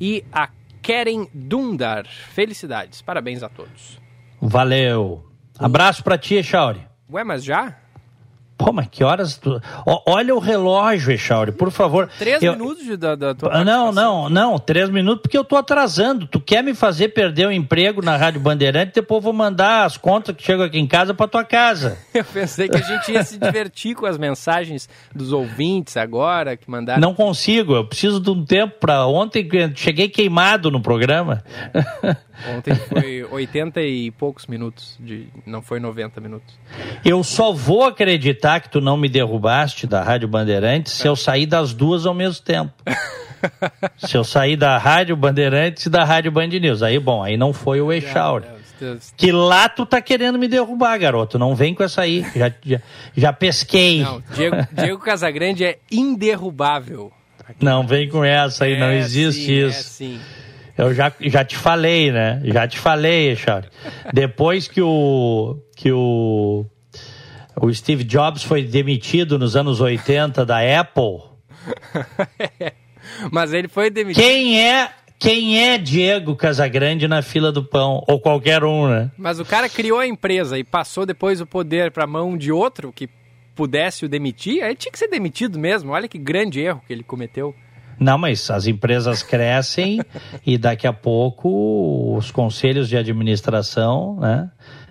e 0.00 0.24
a 0.32 0.48
Keren 0.80 1.28
Dundar. 1.32 2.06
Felicidades. 2.06 3.02
Parabéns 3.02 3.42
a 3.42 3.48
todos. 3.48 4.00
Valeu. 4.40 5.31
Abraço 5.62 6.02
pra 6.02 6.18
ti, 6.18 6.34
Echauri. 6.34 6.80
Ué, 7.10 7.24
mas 7.24 7.44
já? 7.44 7.76
Pô, 8.62 8.72
mas 8.72 8.86
que 8.88 9.02
horas 9.02 9.36
tu... 9.36 9.60
olha 10.06 10.34
o 10.34 10.38
relógio, 10.38 11.12
Echauri, 11.12 11.50
por 11.50 11.70
favor. 11.72 12.08
Três 12.16 12.40
eu... 12.40 12.52
minutos 12.52 12.84
de, 12.84 12.96
da, 12.96 13.16
da 13.16 13.34
tua 13.34 13.50
ah, 13.52 13.64
Não, 13.64 13.90
não, 13.90 14.28
não, 14.28 14.58
três 14.58 14.88
minutos 14.88 15.22
porque 15.22 15.36
eu 15.36 15.42
tô 15.42 15.56
atrasando. 15.56 16.26
Tu 16.28 16.38
quer 16.38 16.62
me 16.62 16.72
fazer 16.72 17.08
perder 17.08 17.48
o 17.48 17.52
emprego 17.52 18.00
na 18.04 18.16
Rádio 18.16 18.40
Bandeirante, 18.40 18.92
depois 18.94 19.18
eu 19.18 19.22
vou 19.22 19.32
mandar 19.32 19.84
as 19.84 19.96
contas 19.96 20.36
que 20.36 20.44
chegam 20.44 20.64
aqui 20.64 20.78
em 20.78 20.86
casa 20.86 21.12
pra 21.12 21.26
tua 21.26 21.44
casa. 21.44 21.98
eu 22.14 22.24
pensei 22.24 22.68
que 22.68 22.76
a 22.76 22.82
gente 22.82 23.10
ia 23.10 23.24
se 23.24 23.36
divertir 23.36 23.96
com 23.96 24.06
as 24.06 24.16
mensagens 24.16 24.88
dos 25.12 25.32
ouvintes 25.32 25.96
agora, 25.96 26.56
que 26.56 26.70
mandaram... 26.70 27.00
Não 27.00 27.14
consigo, 27.14 27.74
eu 27.74 27.84
preciso 27.84 28.20
de 28.20 28.30
um 28.30 28.44
tempo 28.44 28.74
pra... 28.78 29.06
Ontem 29.06 29.48
cheguei 29.74 30.08
queimado 30.08 30.70
no 30.70 30.80
programa. 30.80 31.42
Ontem 32.56 32.74
foi 32.74 33.24
80 33.24 33.80
e 33.82 34.10
poucos 34.10 34.46
minutos, 34.46 34.96
de, 34.98 35.26
não 35.46 35.62
foi 35.62 35.78
90 35.78 36.20
minutos. 36.20 36.54
Eu 37.04 37.22
só 37.22 37.52
vou 37.52 37.84
acreditar 37.84 38.60
que 38.60 38.68
tu 38.68 38.80
não 38.80 38.96
me 38.96 39.08
derrubaste 39.08 39.86
da 39.86 40.02
Rádio 40.02 40.28
Bandeirantes 40.28 40.92
se 40.92 41.06
eu 41.06 41.14
sair 41.14 41.46
das 41.46 41.72
duas 41.72 42.06
ao 42.06 42.14
mesmo 42.14 42.42
tempo. 42.42 42.72
se 43.96 44.16
eu 44.16 44.24
sair 44.24 44.56
da 44.56 44.78
Rádio 44.78 45.16
Bandeirantes 45.16 45.86
e 45.86 45.90
da 45.90 46.04
Rádio 46.04 46.30
Band 46.32 46.48
News. 46.48 46.82
Aí, 46.82 46.98
bom, 46.98 47.22
aí 47.22 47.36
não 47.36 47.52
foi 47.52 47.80
o 47.80 47.92
Echauri. 47.92 48.46
Que 49.16 49.30
lá 49.30 49.68
tu 49.68 49.86
tá 49.86 50.00
querendo 50.00 50.38
me 50.38 50.48
derrubar, 50.48 50.98
garoto. 50.98 51.38
Não 51.38 51.54
vem 51.54 51.74
com 51.74 51.84
essa 51.84 52.02
aí. 52.02 52.26
Já, 52.34 52.52
já, 52.64 52.80
já 53.16 53.32
pesquei. 53.32 54.02
Não, 54.02 54.22
Diego, 54.34 54.56
Diego 54.72 54.98
Casagrande 54.98 55.64
é 55.64 55.78
inderrubável. 55.90 57.12
Não 57.60 57.86
vem 57.86 58.08
com 58.08 58.24
essa 58.24 58.64
aí, 58.64 58.74
é, 58.74 58.78
não 58.78 58.92
existe 58.92 59.44
sim, 59.44 59.66
isso. 59.66 59.78
É, 59.78 59.82
sim. 59.82 60.20
Eu 60.76 60.94
já, 60.94 61.12
já 61.20 61.44
te 61.44 61.56
falei, 61.56 62.10
né? 62.10 62.40
Já 62.44 62.66
te 62.66 62.78
falei, 62.78 63.36
Charlie. 63.36 63.70
Depois 64.12 64.68
que 64.68 64.80
o 64.80 65.58
que 65.76 65.92
o 65.92 66.64
o 67.60 67.72
Steve 67.72 68.04
Jobs 68.04 68.42
foi 68.42 68.62
demitido 68.62 69.38
nos 69.38 69.54
anos 69.56 69.80
80 69.80 70.44
da 70.46 70.58
Apple. 70.80 71.20
Mas 73.30 73.52
ele 73.52 73.68
foi 73.68 73.90
demitido. 73.90 74.22
Quem 74.22 74.60
é 74.60 74.90
quem 75.18 75.62
é 75.62 75.78
Diego 75.78 76.34
Casagrande 76.34 77.06
na 77.06 77.22
fila 77.22 77.52
do 77.52 77.62
pão 77.62 78.02
ou 78.08 78.18
qualquer 78.18 78.64
um, 78.64 78.88
né? 78.88 79.10
Mas 79.16 79.38
o 79.38 79.44
cara 79.44 79.68
criou 79.68 80.00
a 80.00 80.06
empresa 80.06 80.58
e 80.58 80.64
passou 80.64 81.06
depois 81.06 81.40
o 81.40 81.46
poder 81.46 81.92
para 81.92 82.08
mão 82.08 82.36
de 82.36 82.50
outro 82.50 82.92
que 82.92 83.08
pudesse 83.54 84.04
o 84.04 84.08
demitir, 84.08 84.64
aí 84.64 84.74
tinha 84.74 84.90
que 84.90 84.98
ser 84.98 85.06
demitido 85.06 85.60
mesmo. 85.60 85.92
Olha 85.92 86.08
que 86.08 86.18
grande 86.18 86.60
erro 86.60 86.82
que 86.84 86.92
ele 86.92 87.04
cometeu. 87.04 87.54
Não, 88.02 88.18
mas 88.18 88.50
as 88.50 88.66
empresas 88.66 89.22
crescem 89.22 90.00
e 90.46 90.58
daqui 90.58 90.86
a 90.86 90.92
pouco 90.92 92.16
os 92.16 92.30
conselhos 92.30 92.88
de 92.88 92.96
administração, 92.96 94.18
né? 94.20 94.50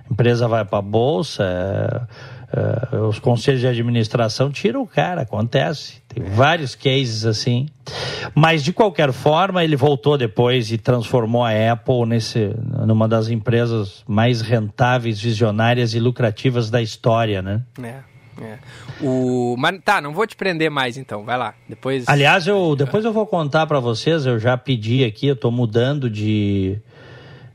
A 0.10 0.14
empresa 0.14 0.48
vai 0.48 0.66
para 0.66 0.80
a 0.80 0.82
bolsa, 0.82 1.44
é, 1.44 2.94
é, 2.94 2.98
os 2.98 3.18
conselhos 3.18 3.62
de 3.62 3.68
administração 3.68 4.52
tiram 4.52 4.82
o 4.82 4.88
cara, 4.88 5.22
acontece. 5.22 6.02
Tem 6.08 6.22
vários 6.22 6.76
cases 6.76 7.26
assim. 7.26 7.68
Mas 8.36 8.62
de 8.62 8.74
qualquer 8.74 9.14
forma, 9.14 9.64
ele 9.64 9.78
voltou 9.78 10.18
depois 10.18 10.70
e 10.72 10.78
transformou 10.78 11.46
a 11.46 11.72
Apple 11.72 12.06
nesse, 12.06 12.54
numa 12.86 13.08
das 13.08 13.30
empresas 13.30 14.04
mais 14.06 14.42
rentáveis, 14.42 15.22
visionárias 15.22 15.94
e 15.94 16.00
lucrativas 16.00 16.70
da 16.70 16.82
história, 16.82 17.42
né? 17.42 17.62
É. 17.82 18.11
É. 18.40 18.58
O... 19.02 19.56
Mas 19.58 19.80
tá, 19.84 20.00
não 20.00 20.14
vou 20.14 20.26
te 20.26 20.36
prender 20.36 20.70
mais 20.70 20.98
então, 20.98 21.24
vai 21.24 21.38
lá. 21.38 21.54
Depois. 21.68 22.08
Aliás, 22.08 22.48
eu 22.48 22.76
depois 22.76 23.04
eu 23.04 23.12
vou 23.12 23.26
contar 23.26 23.66
para 23.68 23.80
vocês, 23.80 24.26
eu 24.26 24.40
já 24.40 24.56
pedi 24.58 25.04
aqui, 25.04 25.28
eu 25.28 25.36
tô 25.36 25.52
mudando 25.52 26.10
de, 26.10 26.78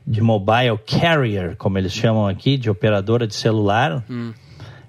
de 0.06 0.20
mobile 0.20 0.78
carrier, 0.86 1.56
como 1.56 1.78
eles 1.78 1.92
chamam 1.92 2.26
aqui, 2.26 2.56
de 2.56 2.68
operadora 2.68 3.26
de 3.26 3.34
celular. 3.34 4.04
Hum. 4.10 4.32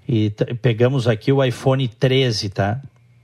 E 0.08 0.30
pegamos 0.62 1.08
aqui 1.08 1.32
o 1.32 1.44
iPhone 1.44 1.88
13, 1.88 2.50
tá? 2.50 2.82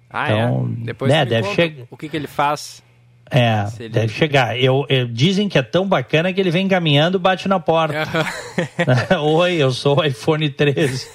Ah, 0.10 0.32
então, 0.32 0.70
é? 0.82 0.86
Depois 0.86 1.12
né, 1.12 1.26
deve 1.26 1.54
chegar. 1.54 1.86
O 1.90 1.98
que, 1.98 2.10
que 2.10 2.18
ele 2.18 2.28
faz? 2.28 2.84
É, 3.30 3.66
deve 3.90 4.14
chegar. 4.14 4.60
Eu, 4.60 4.86
eu, 4.90 5.08
dizem 5.08 5.50
que 5.50 5.58
é 5.58 5.64
tão 5.64 5.88
bacana 5.88 6.32
que 6.32 6.40
ele 6.40 6.52
vem 6.52 6.68
caminhando 6.68 7.18
e 7.18 7.22
bate 7.22 7.48
na 7.48 7.60
porta. 7.60 8.04
Oi, 9.22 9.56
eu 9.56 9.72
sou 9.72 10.00
o 10.00 10.04
iPhone 10.04 10.50
13. 10.50 11.08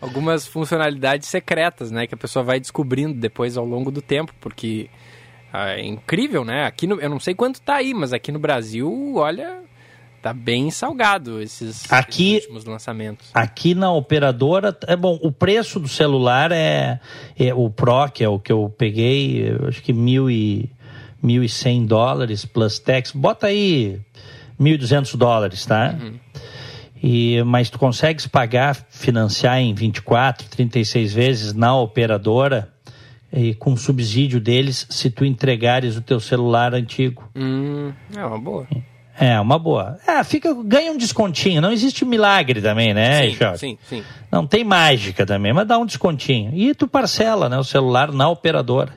Algumas 0.00 0.46
funcionalidades 0.46 1.28
secretas, 1.28 1.90
né? 1.90 2.06
Que 2.06 2.14
a 2.14 2.18
pessoa 2.18 2.42
vai 2.42 2.60
descobrindo 2.60 3.18
depois 3.18 3.56
ao 3.56 3.64
longo 3.64 3.90
do 3.90 4.02
tempo, 4.02 4.34
porque 4.40 4.90
é 5.52 5.84
incrível, 5.84 6.44
né? 6.44 6.64
Aqui 6.64 6.86
no, 6.86 7.00
eu 7.00 7.10
não 7.10 7.20
sei 7.20 7.34
quanto 7.34 7.60
tá 7.60 7.76
aí, 7.76 7.94
mas 7.94 8.12
aqui 8.12 8.32
no 8.32 8.38
Brasil, 8.38 9.14
olha, 9.16 9.60
tá 10.22 10.32
bem 10.32 10.70
salgado 10.70 11.42
esses, 11.42 11.90
aqui, 11.92 12.36
esses 12.36 12.44
últimos 12.44 12.64
lançamentos. 12.64 13.28
Aqui 13.34 13.74
na 13.74 13.92
operadora, 13.92 14.76
é 14.86 14.96
bom, 14.96 15.18
o 15.22 15.30
preço 15.30 15.78
do 15.78 15.88
celular 15.88 16.52
é, 16.52 17.00
é 17.38 17.52
o 17.52 17.68
Pro, 17.68 18.10
que 18.12 18.24
é 18.24 18.28
o 18.28 18.38
que 18.38 18.52
eu 18.52 18.72
peguei, 18.76 19.50
eu 19.50 19.68
acho 19.68 19.82
que 19.82 19.92
mil 19.92 20.30
e 20.30 20.70
1.100 21.22 21.86
dólares 21.86 22.44
plus 22.44 22.78
tax, 22.78 23.12
bota 23.12 23.46
aí 23.46 24.00
1.200 24.60 25.16
dólares, 25.16 25.64
tá? 25.64 25.96
Uhum. 26.00 26.14
E, 27.02 27.42
mas 27.44 27.68
tu 27.68 27.78
consegues 27.78 28.26
pagar, 28.26 28.76
financiar 28.90 29.58
em 29.58 29.74
24, 29.74 30.48
36 30.48 31.12
vezes 31.12 31.52
na 31.52 31.76
operadora 31.76 32.72
e 33.32 33.54
com 33.54 33.76
subsídio 33.76 34.40
deles 34.40 34.86
se 34.88 35.10
tu 35.10 35.24
entregares 35.24 35.96
o 35.96 36.02
teu 36.02 36.20
celular 36.20 36.74
antigo. 36.74 37.28
Hum, 37.34 37.92
é 38.14 38.24
uma 38.24 38.38
boa. 38.38 38.66
É, 39.18 39.38
uma 39.40 39.58
boa. 39.58 39.98
É, 40.06 40.22
fica, 40.22 40.54
ganha 40.64 40.92
um 40.92 40.96
descontinho. 40.96 41.60
Não 41.60 41.72
existe 41.72 42.04
milagre 42.04 42.60
também, 42.60 42.94
né, 42.94 43.30
sim, 43.30 43.36
Jorge? 43.36 43.58
sim, 43.58 43.78
sim. 43.88 44.04
Não 44.30 44.46
tem 44.46 44.64
mágica 44.64 45.26
também, 45.26 45.52
mas 45.52 45.66
dá 45.66 45.78
um 45.78 45.86
descontinho. 45.86 46.52
E 46.54 46.74
tu 46.74 46.86
parcela, 46.86 47.48
né, 47.48 47.58
o 47.58 47.64
celular 47.64 48.12
na 48.12 48.28
operadora. 48.28 48.92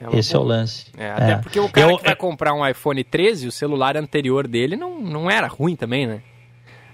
É 0.00 0.18
Esse 0.18 0.34
é 0.36 0.38
o 0.38 0.42
lance. 0.42 0.86
É, 0.96 1.10
até 1.10 1.32
É. 1.32 1.36
porque 1.36 1.58
o 1.58 1.68
cara 1.68 1.90
Eu- 1.92 1.98
que 1.98 2.04
vai 2.04 2.16
comprar 2.16 2.52
um 2.54 2.66
iPhone 2.66 3.02
13, 3.02 3.46
o 3.46 3.52
celular 3.52 3.96
anterior 3.96 4.46
dele 4.46 4.76
não, 4.76 5.00
não 5.00 5.30
era 5.30 5.46
ruim 5.46 5.74
também, 5.74 6.06
né? 6.06 6.20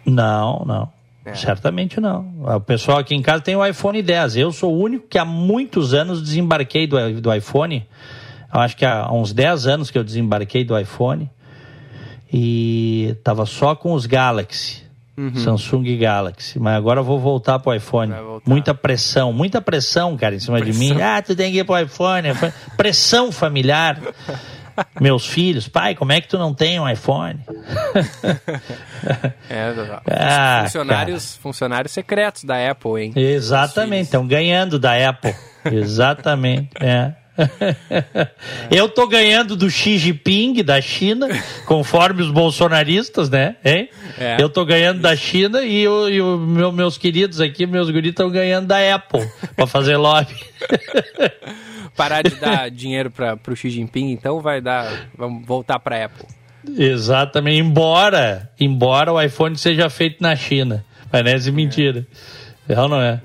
Não, 0.06 0.64
não. 0.66 0.92
É. 1.24 1.34
Certamente 1.34 2.00
não. 2.00 2.26
O 2.56 2.60
pessoal 2.60 2.98
aqui 2.98 3.14
em 3.14 3.22
casa 3.22 3.42
tem 3.42 3.54
o 3.54 3.64
iPhone 3.64 4.02
10. 4.02 4.36
Eu 4.36 4.50
sou 4.50 4.74
o 4.74 4.78
único 4.80 5.06
que 5.08 5.18
há 5.18 5.24
muitos 5.24 5.94
anos 5.94 6.20
desembarquei 6.22 6.86
do, 6.86 7.20
do 7.20 7.32
iPhone. 7.34 7.86
Eu 8.52 8.60
acho 8.60 8.76
que 8.76 8.84
há 8.84 9.10
uns 9.12 9.32
10 9.32 9.66
anos 9.66 9.90
que 9.90 9.96
eu 9.98 10.02
desembarquei 10.04 10.64
do 10.64 10.76
iPhone. 10.78 11.30
E 12.32 13.16
tava 13.22 13.44
só 13.46 13.74
com 13.74 13.92
os 13.92 14.06
Galaxy. 14.06 14.82
Uhum. 15.16 15.34
Samsung 15.36 15.96
Galaxy. 15.98 16.58
Mas 16.58 16.76
agora 16.76 17.00
eu 17.00 17.04
vou 17.04 17.18
voltar 17.18 17.58
pro 17.58 17.74
iPhone. 17.74 18.12
Muita 18.46 18.74
pressão, 18.74 19.32
muita 19.32 19.60
pressão, 19.60 20.16
cara, 20.16 20.34
em 20.34 20.40
cima 20.40 20.60
de 20.60 20.72
mim. 20.72 21.00
Ah, 21.00 21.20
tu 21.20 21.36
tem 21.36 21.52
que 21.52 21.58
ir 21.58 21.64
pro 21.64 21.78
iPhone. 21.78 22.30
iPhone. 22.30 22.52
Pressão 22.76 23.30
familiar. 23.30 23.98
Meus 24.98 25.26
filhos, 25.26 25.68
pai, 25.68 25.94
como 25.94 26.12
é 26.12 26.20
que 26.20 26.28
tu 26.28 26.38
não 26.38 26.54
tem 26.54 26.80
um 26.80 26.88
iPhone? 26.88 27.40
É, 29.50 29.74
Ah, 30.08 30.62
funcionários, 30.64 31.36
funcionários 31.36 31.92
secretos 31.92 32.44
da 32.44 32.70
Apple, 32.70 33.02
hein? 33.02 33.12
Exatamente, 33.16 34.04
estão 34.04 34.26
ganhando 34.26 34.78
da 34.78 35.08
Apple. 35.08 35.34
Exatamente, 35.70 36.70
é. 36.80 37.12
Eu 38.70 38.88
tô 38.88 39.06
ganhando 39.06 39.56
do 39.56 39.70
Xi 39.70 39.96
Jinping 39.98 40.62
da 40.62 40.80
China, 40.80 41.28
conforme 41.66 42.22
os 42.22 42.30
bolsonaristas, 42.30 43.30
né? 43.30 43.56
Hein? 43.64 43.88
É. 44.18 44.36
Eu 44.40 44.48
tô 44.48 44.64
ganhando 44.64 45.00
da 45.00 45.16
China 45.16 45.62
e, 45.62 45.86
o, 45.88 46.08
e 46.08 46.20
o 46.20 46.36
meu- 46.38 46.72
meus 46.72 46.98
queridos 46.98 47.40
aqui, 47.40 47.66
meus 47.66 47.90
guris, 47.90 48.10
estão 48.10 48.30
ganhando 48.30 48.66
da 48.66 48.94
Apple 48.94 49.26
para 49.56 49.66
fazer 49.66 49.96
lobby. 49.96 50.34
Parar 51.96 52.22
de 52.22 52.34
dar 52.36 52.70
dinheiro 52.70 53.10
para 53.10 53.38
o 53.48 53.54
Xi 53.56 53.68
Jinping, 53.70 54.10
então 54.12 54.40
vai 54.40 54.60
dar. 54.60 55.08
Vamos 55.16 55.46
voltar 55.46 55.78
para 55.78 56.06
Apple. 56.06 56.26
Exatamente, 56.78 57.58
embora, 57.60 58.50
embora 58.58 59.12
o 59.12 59.20
iPhone 59.20 59.56
seja 59.58 59.90
feito 59.90 60.22
na 60.22 60.34
China. 60.36 60.84
Parece 61.10 61.50
mentira. 61.52 62.00
É 62.00 62.04
ou 62.68 62.88
não 62.88 63.00
é? 63.00 63.20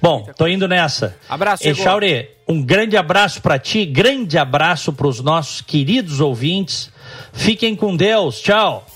Bom, 0.00 0.28
tô 0.36 0.46
indo 0.46 0.68
nessa. 0.68 1.16
Abraço, 1.28 1.62
Diego. 1.62 1.80
Echauri, 1.80 2.30
um 2.48 2.62
grande 2.62 2.96
abraço 2.96 3.42
para 3.42 3.58
ti, 3.58 3.84
grande 3.84 4.38
abraço 4.38 4.92
para 4.92 5.06
os 5.06 5.20
nossos 5.20 5.60
queridos 5.60 6.20
ouvintes. 6.20 6.90
Fiquem 7.32 7.74
com 7.74 7.96
Deus. 7.96 8.40
Tchau. 8.40 8.86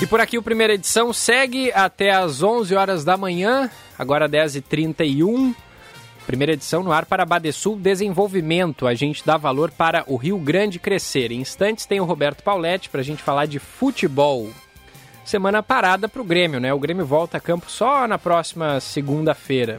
E 0.00 0.06
por 0.06 0.20
aqui 0.20 0.38
o 0.38 0.42
primeira 0.42 0.74
edição 0.74 1.12
segue 1.12 1.72
até 1.72 2.12
às 2.12 2.40
11 2.40 2.74
horas 2.76 3.04
da 3.04 3.16
manhã, 3.16 3.68
agora 3.98 4.28
10h31. 4.28 5.54
Primeira 6.24 6.52
edição 6.52 6.82
no 6.82 6.92
ar 6.92 7.04
para 7.04 7.24
Badesul 7.24 7.76
Desenvolvimento. 7.76 8.86
A 8.86 8.94
gente 8.94 9.26
dá 9.26 9.36
valor 9.36 9.70
para 9.70 10.04
o 10.06 10.16
Rio 10.16 10.38
Grande 10.38 10.78
crescer. 10.78 11.32
Em 11.32 11.40
instantes 11.40 11.84
tem 11.84 12.00
o 12.00 12.04
Roberto 12.04 12.42
Pauletti 12.42 12.88
para 12.88 13.00
a 13.00 13.04
gente 13.04 13.22
falar 13.22 13.46
de 13.46 13.58
futebol. 13.58 14.50
Semana 15.28 15.62
parada 15.62 16.08
para 16.08 16.22
o 16.22 16.24
Grêmio, 16.24 16.58
né? 16.58 16.72
O 16.72 16.78
Grêmio 16.78 17.04
volta 17.04 17.36
a 17.36 17.40
campo 17.40 17.70
só 17.70 18.08
na 18.08 18.18
próxima 18.18 18.80
segunda-feira. 18.80 19.78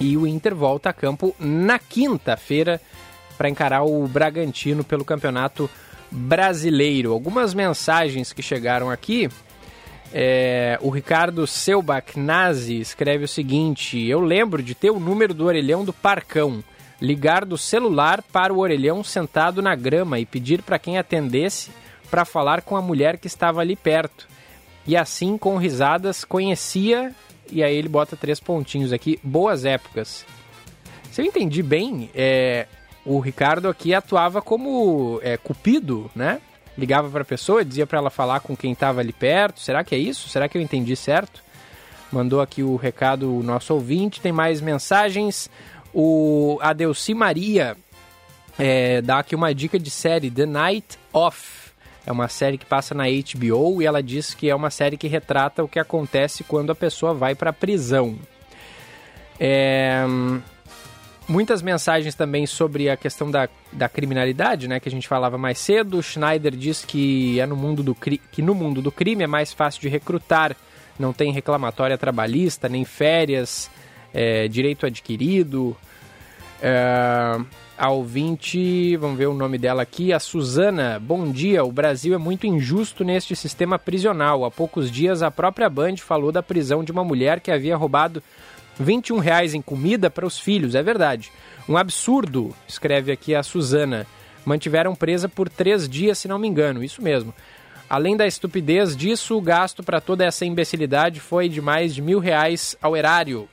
E 0.00 0.16
o 0.16 0.26
Inter 0.26 0.54
volta 0.54 0.88
a 0.88 0.92
campo 0.94 1.36
na 1.38 1.78
quinta-feira 1.78 2.80
para 3.36 3.50
encarar 3.50 3.82
o 3.82 4.08
Bragantino 4.08 4.82
pelo 4.82 5.04
Campeonato 5.04 5.68
Brasileiro. 6.10 7.12
Algumas 7.12 7.52
mensagens 7.52 8.32
que 8.32 8.40
chegaram 8.40 8.88
aqui. 8.88 9.28
É, 10.10 10.78
o 10.80 10.88
Ricardo 10.88 11.46
Selbach 11.46 12.18
Nazi 12.18 12.80
escreve 12.80 13.24
o 13.24 13.28
seguinte: 13.28 14.02
Eu 14.02 14.20
lembro 14.20 14.62
de 14.62 14.74
ter 14.74 14.88
o 14.88 14.98
número 14.98 15.34
do 15.34 15.44
orelhão 15.44 15.84
do 15.84 15.92
Parcão, 15.92 16.64
ligar 17.02 17.44
do 17.44 17.58
celular 17.58 18.22
para 18.22 18.50
o 18.50 18.60
orelhão 18.60 19.04
sentado 19.04 19.60
na 19.60 19.74
grama 19.74 20.18
e 20.18 20.24
pedir 20.24 20.62
para 20.62 20.78
quem 20.78 20.96
atendesse 20.96 21.70
para 22.10 22.24
falar 22.24 22.62
com 22.62 22.78
a 22.78 22.80
mulher 22.80 23.18
que 23.18 23.26
estava 23.26 23.60
ali 23.60 23.76
perto. 23.76 24.32
E 24.86 24.96
assim, 24.96 25.38
com 25.38 25.56
risadas, 25.56 26.24
conhecia. 26.24 27.12
E 27.50 27.62
aí 27.62 27.74
ele 27.76 27.88
bota 27.88 28.16
três 28.16 28.40
pontinhos 28.40 28.92
aqui: 28.92 29.18
boas 29.22 29.64
épocas. 29.64 30.24
Se 31.10 31.22
eu 31.22 31.24
entendi 31.24 31.62
bem, 31.62 32.10
é, 32.14 32.66
o 33.04 33.20
Ricardo 33.20 33.68
aqui 33.68 33.94
atuava 33.94 34.42
como 34.42 35.20
é, 35.22 35.36
cupido, 35.36 36.10
né? 36.14 36.40
Ligava 36.76 37.08
para 37.08 37.22
a 37.22 37.24
pessoa, 37.24 37.64
dizia 37.64 37.86
para 37.86 37.98
ela 37.98 38.10
falar 38.10 38.40
com 38.40 38.56
quem 38.56 38.72
estava 38.72 39.00
ali 39.00 39.12
perto. 39.12 39.60
Será 39.60 39.84
que 39.84 39.94
é 39.94 39.98
isso? 39.98 40.28
Será 40.28 40.48
que 40.48 40.58
eu 40.58 40.62
entendi 40.62 40.96
certo? 40.96 41.40
Mandou 42.10 42.40
aqui 42.40 42.62
o 42.62 42.74
recado 42.76 43.32
o 43.32 43.42
nosso 43.42 43.72
ouvinte. 43.74 44.20
Tem 44.20 44.32
mais 44.32 44.60
mensagens. 44.60 45.48
O 45.92 46.58
Adelci 46.60 47.14
Maria 47.14 47.76
é, 48.58 49.00
dá 49.00 49.20
aqui 49.20 49.34
uma 49.36 49.54
dica 49.54 49.78
de 49.78 49.90
série 49.90 50.30
The 50.30 50.46
Night 50.46 50.98
Off. 51.12 51.63
É 52.06 52.12
uma 52.12 52.28
série 52.28 52.58
que 52.58 52.66
passa 52.66 52.94
na 52.94 53.04
HBO 53.04 53.80
e 53.80 53.86
ela 53.86 54.02
diz 54.02 54.34
que 54.34 54.50
é 54.50 54.54
uma 54.54 54.70
série 54.70 54.96
que 54.96 55.08
retrata 55.08 55.64
o 55.64 55.68
que 55.68 55.78
acontece 55.78 56.44
quando 56.44 56.70
a 56.70 56.74
pessoa 56.74 57.14
vai 57.14 57.34
para 57.34 57.50
a 57.50 57.52
prisão. 57.52 58.16
É, 59.40 60.04
muitas 61.26 61.62
mensagens 61.62 62.14
também 62.14 62.46
sobre 62.46 62.90
a 62.90 62.96
questão 62.96 63.30
da, 63.30 63.48
da 63.72 63.88
criminalidade, 63.88 64.68
né, 64.68 64.78
que 64.78 64.88
a 64.88 64.92
gente 64.92 65.08
falava 65.08 65.38
mais 65.38 65.58
cedo. 65.58 65.98
O 65.98 66.02
Schneider 66.02 66.54
diz 66.54 66.84
que, 66.84 67.40
é 67.40 67.46
no 67.46 67.56
mundo 67.56 67.82
do 67.82 67.94
cri- 67.94 68.20
que 68.30 68.42
no 68.42 68.54
mundo 68.54 68.82
do 68.82 68.92
crime 68.92 69.24
é 69.24 69.26
mais 69.26 69.52
fácil 69.52 69.80
de 69.80 69.88
recrutar, 69.88 70.54
não 70.98 71.12
tem 71.12 71.32
reclamatória 71.32 71.96
trabalhista, 71.98 72.68
nem 72.68 72.84
férias, 72.84 73.70
é, 74.12 74.46
direito 74.46 74.86
adquirido. 74.86 75.76
É, 76.62 77.40
a 77.76 77.90
ouvinte, 77.90 78.96
vamos 78.96 79.18
ver 79.18 79.26
o 79.26 79.34
nome 79.34 79.58
dela 79.58 79.82
aqui, 79.82 80.12
a 80.12 80.20
Suzana. 80.20 81.00
Bom 81.00 81.30
dia, 81.30 81.64
o 81.64 81.72
Brasil 81.72 82.14
é 82.14 82.18
muito 82.18 82.46
injusto 82.46 83.02
neste 83.04 83.34
sistema 83.34 83.78
prisional. 83.78 84.44
Há 84.44 84.50
poucos 84.50 84.90
dias 84.90 85.22
a 85.22 85.30
própria 85.30 85.68
Band 85.68 85.96
falou 85.96 86.30
da 86.30 86.42
prisão 86.42 86.84
de 86.84 86.92
uma 86.92 87.02
mulher 87.02 87.40
que 87.40 87.50
havia 87.50 87.76
roubado 87.76 88.22
21 88.78 89.18
reais 89.18 89.54
em 89.54 89.62
comida 89.62 90.08
para 90.08 90.26
os 90.26 90.38
filhos, 90.38 90.74
é 90.74 90.82
verdade. 90.82 91.32
Um 91.68 91.76
absurdo, 91.76 92.54
escreve 92.68 93.10
aqui 93.10 93.34
a 93.34 93.42
Suzana. 93.42 94.06
Mantiveram 94.44 94.94
presa 94.94 95.28
por 95.28 95.48
três 95.48 95.88
dias, 95.88 96.18
se 96.18 96.28
não 96.28 96.38
me 96.38 96.46
engano, 96.46 96.82
isso 96.84 97.02
mesmo. 97.02 97.34
Além 97.88 98.16
da 98.16 98.26
estupidez 98.26 98.96
disso, 98.96 99.36
o 99.36 99.42
gasto 99.42 99.82
para 99.82 100.00
toda 100.00 100.24
essa 100.24 100.44
imbecilidade 100.44 101.20
foi 101.20 101.48
de 101.48 101.60
mais 101.60 101.94
de 101.94 102.02
mil 102.02 102.18
reais 102.18 102.76
ao 102.80 102.96
erário. 102.96 103.48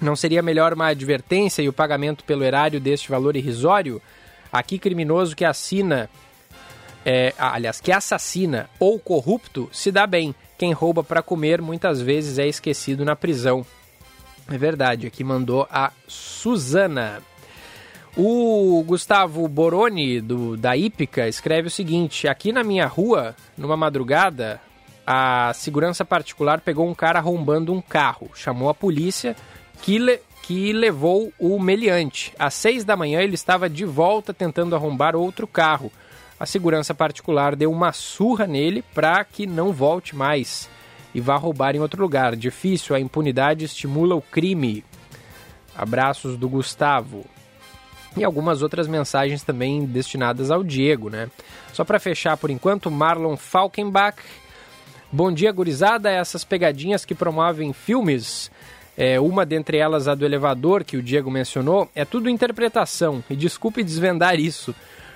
Não 0.00 0.14
seria 0.14 0.42
melhor 0.42 0.72
uma 0.72 0.88
advertência 0.88 1.62
e 1.62 1.68
o 1.68 1.72
pagamento 1.72 2.24
pelo 2.24 2.44
erário 2.44 2.80
deste 2.80 3.08
valor 3.08 3.36
irrisório? 3.36 4.00
Aqui, 4.52 4.78
criminoso 4.78 5.34
que 5.34 5.44
assina, 5.44 6.08
é, 7.04 7.34
aliás, 7.38 7.80
que 7.80 7.92
assassina 7.92 8.70
ou 8.78 8.98
corrupto 8.98 9.68
se 9.72 9.90
dá 9.90 10.06
bem. 10.06 10.34
Quem 10.56 10.72
rouba 10.72 11.02
para 11.02 11.22
comer 11.22 11.60
muitas 11.60 12.00
vezes 12.00 12.38
é 12.38 12.46
esquecido 12.46 13.04
na 13.04 13.16
prisão. 13.16 13.66
É 14.50 14.56
verdade, 14.56 15.06
aqui 15.06 15.22
mandou 15.22 15.66
a 15.70 15.92
Suzana. 16.06 17.20
O 18.16 18.82
Gustavo 18.86 19.46
Boroni, 19.46 20.20
do, 20.20 20.56
da 20.56 20.76
Ípica, 20.76 21.28
escreve 21.28 21.68
o 21.68 21.70
seguinte: 21.70 22.26
Aqui 22.26 22.50
na 22.50 22.64
minha 22.64 22.86
rua, 22.86 23.36
numa 23.56 23.76
madrugada, 23.76 24.60
a 25.06 25.52
segurança 25.54 26.04
particular 26.04 26.60
pegou 26.60 26.88
um 26.88 26.94
cara 26.94 27.18
arrombando 27.18 27.72
um 27.72 27.80
carro, 27.80 28.30
chamou 28.34 28.68
a 28.68 28.74
polícia, 28.74 29.36
que, 29.82 29.98
le- 29.98 30.20
que 30.42 30.72
levou 30.72 31.32
o 31.38 31.58
meliante. 31.60 32.32
Às 32.38 32.54
seis 32.54 32.84
da 32.84 32.96
manhã, 32.96 33.20
ele 33.20 33.34
estava 33.34 33.68
de 33.68 33.84
volta 33.84 34.32
tentando 34.34 34.74
arrombar 34.74 35.14
outro 35.16 35.46
carro. 35.46 35.90
A 36.38 36.46
segurança 36.46 36.94
particular 36.94 37.56
deu 37.56 37.70
uma 37.70 37.92
surra 37.92 38.46
nele 38.46 38.82
para 38.94 39.24
que 39.24 39.46
não 39.46 39.72
volte 39.72 40.14
mais 40.14 40.68
e 41.14 41.20
vá 41.20 41.36
roubar 41.36 41.74
em 41.74 41.80
outro 41.80 42.00
lugar. 42.00 42.36
Difícil, 42.36 42.94
a 42.94 43.00
impunidade 43.00 43.64
estimula 43.64 44.14
o 44.14 44.22
crime. 44.22 44.84
Abraços 45.76 46.36
do 46.36 46.48
Gustavo. 46.48 47.24
E 48.16 48.24
algumas 48.24 48.62
outras 48.62 48.88
mensagens 48.88 49.42
também 49.42 49.84
destinadas 49.84 50.50
ao 50.50 50.64
Diego, 50.64 51.08
né? 51.10 51.28
Só 51.72 51.84
para 51.84 52.00
fechar 52.00 52.36
por 52.36 52.50
enquanto, 52.50 52.90
Marlon 52.90 53.36
Falkenbach. 53.36 54.18
Bom 55.10 55.32
dia, 55.32 55.52
gurizada. 55.52 56.10
Essas 56.10 56.44
pegadinhas 56.44 57.04
que 57.04 57.14
promovem 57.14 57.72
filmes, 57.72 58.50
é, 58.98 59.20
uma 59.20 59.46
dentre 59.46 59.78
elas 59.78 60.08
a 60.08 60.14
do 60.16 60.24
elevador, 60.24 60.82
que 60.82 60.96
o 60.96 61.02
Diego 61.02 61.30
mencionou, 61.30 61.88
é 61.94 62.04
tudo 62.04 62.28
interpretação. 62.28 63.22
E 63.30 63.36
desculpe 63.36 63.84
desvendar 63.84 64.40
isso, 64.40 64.74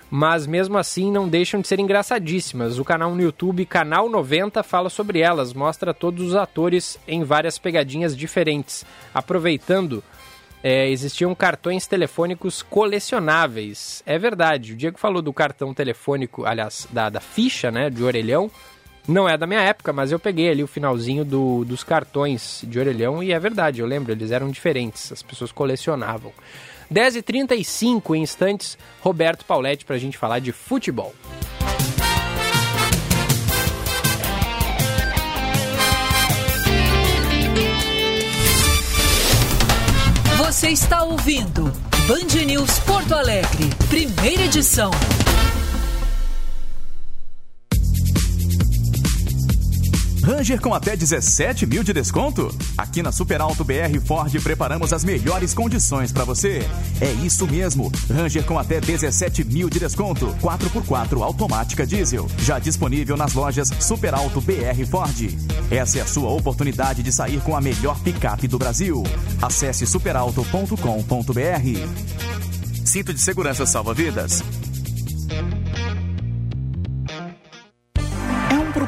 mas 0.08 0.46
mesmo 0.46 0.78
assim 0.78 1.10
não 1.10 1.28
deixam 1.28 1.60
de 1.60 1.66
ser 1.66 1.80
engraçadíssimas. 1.80 2.78
O 2.78 2.84
canal 2.84 3.12
no 3.12 3.20
YouTube, 3.20 3.66
Canal 3.66 4.08
90, 4.08 4.62
fala 4.62 4.88
sobre 4.88 5.18
elas, 5.18 5.52
mostra 5.52 5.92
todos 5.92 6.28
os 6.28 6.36
atores 6.36 6.96
em 7.08 7.24
várias 7.24 7.58
pegadinhas 7.58 8.16
diferentes, 8.16 8.86
aproveitando 9.12 10.00
é, 10.62 10.88
existiam 10.88 11.34
cartões 11.34 11.88
telefônicos 11.88 12.62
colecionáveis. 12.62 14.00
É 14.06 14.16
verdade, 14.16 14.74
o 14.74 14.76
Diego 14.76 14.96
falou 14.96 15.20
do 15.20 15.32
cartão 15.32 15.74
telefônico, 15.74 16.44
aliás, 16.44 16.86
da, 16.92 17.10
da 17.10 17.20
ficha 17.20 17.72
né, 17.72 17.90
de 17.90 18.04
orelhão. 18.04 18.48
Não 19.06 19.28
é 19.28 19.36
da 19.36 19.46
minha 19.46 19.60
época, 19.60 19.92
mas 19.92 20.12
eu 20.12 20.18
peguei 20.18 20.48
ali 20.50 20.62
o 20.62 20.68
finalzinho 20.68 21.24
do, 21.24 21.64
dos 21.64 21.82
cartões 21.82 22.62
de 22.64 22.78
orelhão 22.78 23.22
e 23.22 23.32
é 23.32 23.38
verdade, 23.38 23.80
eu 23.80 23.86
lembro, 23.86 24.12
eles 24.12 24.30
eram 24.30 24.50
diferentes, 24.50 25.10
as 25.10 25.22
pessoas 25.22 25.50
colecionavam. 25.50 26.32
10h35 26.92 28.16
instantes, 28.16 28.78
Roberto 29.00 29.44
Pauletti 29.44 29.84
para 29.84 29.96
a 29.96 29.98
gente 29.98 30.16
falar 30.16 30.38
de 30.38 30.52
futebol. 30.52 31.14
Você 40.36 40.68
está 40.68 41.02
ouvindo 41.02 41.72
Band 42.06 42.44
News 42.44 42.78
Porto 42.80 43.14
Alegre, 43.14 43.70
primeira 43.88 44.42
edição. 44.42 44.90
Ranger 50.32 50.60
com 50.62 50.72
até 50.72 50.96
17 50.96 51.66
mil 51.66 51.84
de 51.84 51.92
desconto? 51.92 52.56
Aqui 52.78 53.02
na 53.02 53.12
Super 53.12 53.42
Alto 53.42 53.62
BR 53.62 54.00
Ford 54.02 54.34
preparamos 54.40 54.90
as 54.90 55.04
melhores 55.04 55.52
condições 55.52 56.10
para 56.10 56.24
você. 56.24 56.66
É 57.02 57.12
isso 57.24 57.46
mesmo, 57.46 57.92
Ranger 58.10 58.42
com 58.44 58.58
até 58.58 58.80
17 58.80 59.44
mil 59.44 59.68
de 59.68 59.78
desconto, 59.78 60.34
4x4 60.40 61.22
automática 61.22 61.86
diesel, 61.86 62.26
já 62.38 62.58
disponível 62.58 63.14
nas 63.14 63.34
lojas 63.34 63.70
Super 63.78 64.14
Alto 64.14 64.40
BR 64.40 64.86
Ford. 64.90 65.38
Essa 65.70 65.98
é 65.98 66.00
a 66.00 66.06
sua 66.06 66.30
oportunidade 66.30 67.02
de 67.02 67.12
sair 67.12 67.40
com 67.42 67.54
a 67.54 67.60
melhor 67.60 68.00
picape 68.00 68.48
do 68.48 68.58
Brasil. 68.58 69.02
Acesse 69.40 69.86
superalto.com.br. 69.86 70.76
Cinto 72.86 73.12
de 73.12 73.20
segurança 73.20 73.66
salva 73.66 73.92
vidas. 73.92 74.42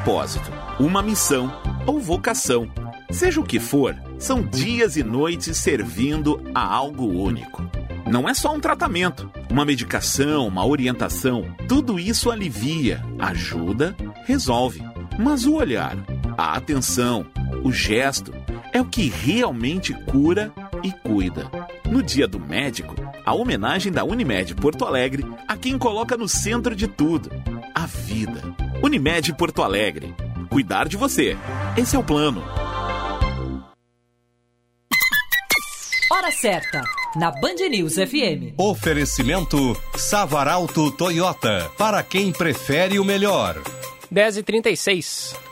Propósito 0.05 0.53
uma 0.79 1.03
missão 1.03 1.51
ou 1.87 1.99
vocação. 1.99 2.71
Seja 3.11 3.41
o 3.41 3.45
que 3.45 3.59
for, 3.59 3.97
são 4.19 4.43
dias 4.43 4.97
e 4.97 5.03
noites 5.03 5.57
servindo 5.57 6.43
a 6.55 6.63
algo 6.63 7.07
único. 7.07 7.65
Não 8.07 8.29
é 8.29 8.35
só 8.35 8.53
um 8.53 8.61
tratamento, 8.61 9.31
uma 9.51 9.65
medicação, 9.65 10.47
uma 10.47 10.67
orientação. 10.67 11.45
Tudo 11.67 11.99
isso 11.99 12.31
alivia, 12.31 13.03
ajuda, 13.19 13.97
resolve. 14.27 14.83
Mas 15.19 15.47
o 15.47 15.55
olhar, 15.55 15.97
a 16.37 16.55
atenção, 16.55 17.25
o 17.63 17.73
gesto 17.73 18.35
é 18.75 18.81
o 18.81 18.85
que 18.85 19.09
realmente 19.09 19.95
cura 19.95 20.53
e 20.83 20.93
cuida. 20.93 21.51
No 21.89 22.03
Dia 22.03 22.29
do 22.29 22.39
Médico, 22.39 22.95
a 23.25 23.33
homenagem 23.33 23.91
da 23.91 24.05
Unimed 24.05 24.55
Porto 24.55 24.85
Alegre 24.85 25.25
a 25.49 25.57
quem 25.57 25.79
coloca 25.79 26.17
no 26.17 26.29
centro 26.29 26.77
de 26.77 26.89
tudo: 26.89 27.31
a 27.75 27.87
vida. 27.87 28.43
Unimed 28.83 29.35
Porto 29.35 29.63
Alegre 29.63 30.15
cuidar 30.55 30.87
de 30.87 30.97
você. 30.97 31.37
Esse 31.77 31.97
é 31.97 31.99
o 31.99 32.05
plano. 32.05 32.41
Hora 36.13 36.31
certa, 36.31 36.81
na 37.17 37.33
Band 37.33 37.57
News 37.69 37.95
FM. 37.95 38.55
Oferecimento 38.57 39.77
Savaralto 39.97 40.93
Toyota, 40.93 41.69
para 41.77 42.05
quem 42.05 42.31
prefere 42.31 43.01
o 43.01 43.05
melhor. 43.05 43.61
10h36. 44.13 45.44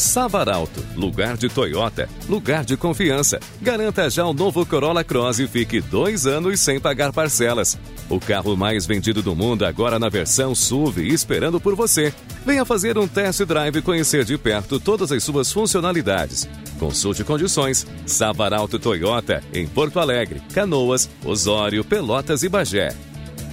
Savaralto, 0.00 0.82
lugar 0.96 1.36
de 1.36 1.50
Toyota, 1.50 2.08
lugar 2.26 2.64
de 2.64 2.74
confiança. 2.74 3.38
Garanta 3.60 4.08
já 4.08 4.24
o 4.24 4.32
novo 4.32 4.64
Corolla 4.64 5.04
Cross 5.04 5.40
e 5.40 5.46
fique 5.46 5.78
dois 5.78 6.26
anos 6.26 6.58
sem 6.60 6.80
pagar 6.80 7.12
parcelas. 7.12 7.78
O 8.08 8.18
carro 8.18 8.56
mais 8.56 8.86
vendido 8.86 9.22
do 9.22 9.36
mundo 9.36 9.66
agora 9.66 9.98
na 9.98 10.08
versão 10.08 10.54
SUV 10.54 11.06
esperando 11.08 11.60
por 11.60 11.74
você. 11.74 12.14
Venha 12.46 12.64
fazer 12.64 12.96
um 12.96 13.06
test 13.06 13.42
drive 13.44 13.76
e 13.76 13.82
conhecer 13.82 14.24
de 14.24 14.38
perto 14.38 14.80
todas 14.80 15.12
as 15.12 15.22
suas 15.22 15.52
funcionalidades. 15.52 16.48
Consulte 16.78 17.22
condições. 17.22 17.86
Savaralto 18.06 18.78
Toyota, 18.78 19.44
em 19.52 19.66
Porto 19.66 20.00
Alegre, 20.00 20.40
Canoas, 20.54 21.10
Osório, 21.22 21.84
Pelotas 21.84 22.42
e 22.42 22.48
Bagé. 22.48 22.96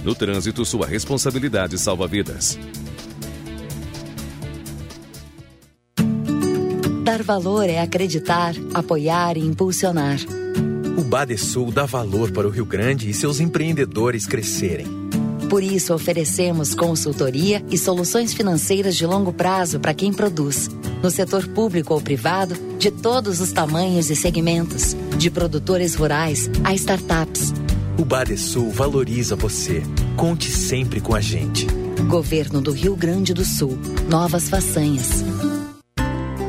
No 0.02 0.14
trânsito, 0.14 0.64
sua 0.64 0.86
responsabilidade 0.86 1.78
salva 1.78 2.06
vidas. 2.06 2.58
Dar 7.08 7.22
valor 7.22 7.70
é 7.70 7.80
acreditar, 7.80 8.54
apoiar 8.74 9.38
e 9.38 9.40
impulsionar. 9.40 10.18
O 10.94 11.00
Badesul 11.00 11.72
dá 11.72 11.86
valor 11.86 12.30
para 12.32 12.46
o 12.46 12.50
Rio 12.50 12.66
Grande 12.66 13.08
e 13.08 13.14
seus 13.14 13.40
empreendedores 13.40 14.26
crescerem. 14.26 14.86
Por 15.48 15.62
isso, 15.62 15.94
oferecemos 15.94 16.74
consultoria 16.74 17.64
e 17.70 17.78
soluções 17.78 18.34
financeiras 18.34 18.94
de 18.94 19.06
longo 19.06 19.32
prazo 19.32 19.80
para 19.80 19.94
quem 19.94 20.12
produz, 20.12 20.68
no 21.02 21.10
setor 21.10 21.48
público 21.48 21.94
ou 21.94 22.00
privado, 22.02 22.54
de 22.78 22.90
todos 22.90 23.40
os 23.40 23.52
tamanhos 23.52 24.10
e 24.10 24.14
segmentos, 24.14 24.94
de 25.16 25.30
produtores 25.30 25.94
rurais 25.94 26.50
a 26.62 26.74
startups. 26.74 27.54
O 27.98 28.04
Badesul 28.04 28.70
valoriza 28.70 29.34
você. 29.34 29.82
Conte 30.14 30.50
sempre 30.50 31.00
com 31.00 31.14
a 31.14 31.22
gente. 31.22 31.66
Governo 32.06 32.60
do 32.60 32.70
Rio 32.70 32.94
Grande 32.94 33.32
do 33.32 33.46
Sul. 33.46 33.78
Novas 34.10 34.50
façanhas. 34.50 35.24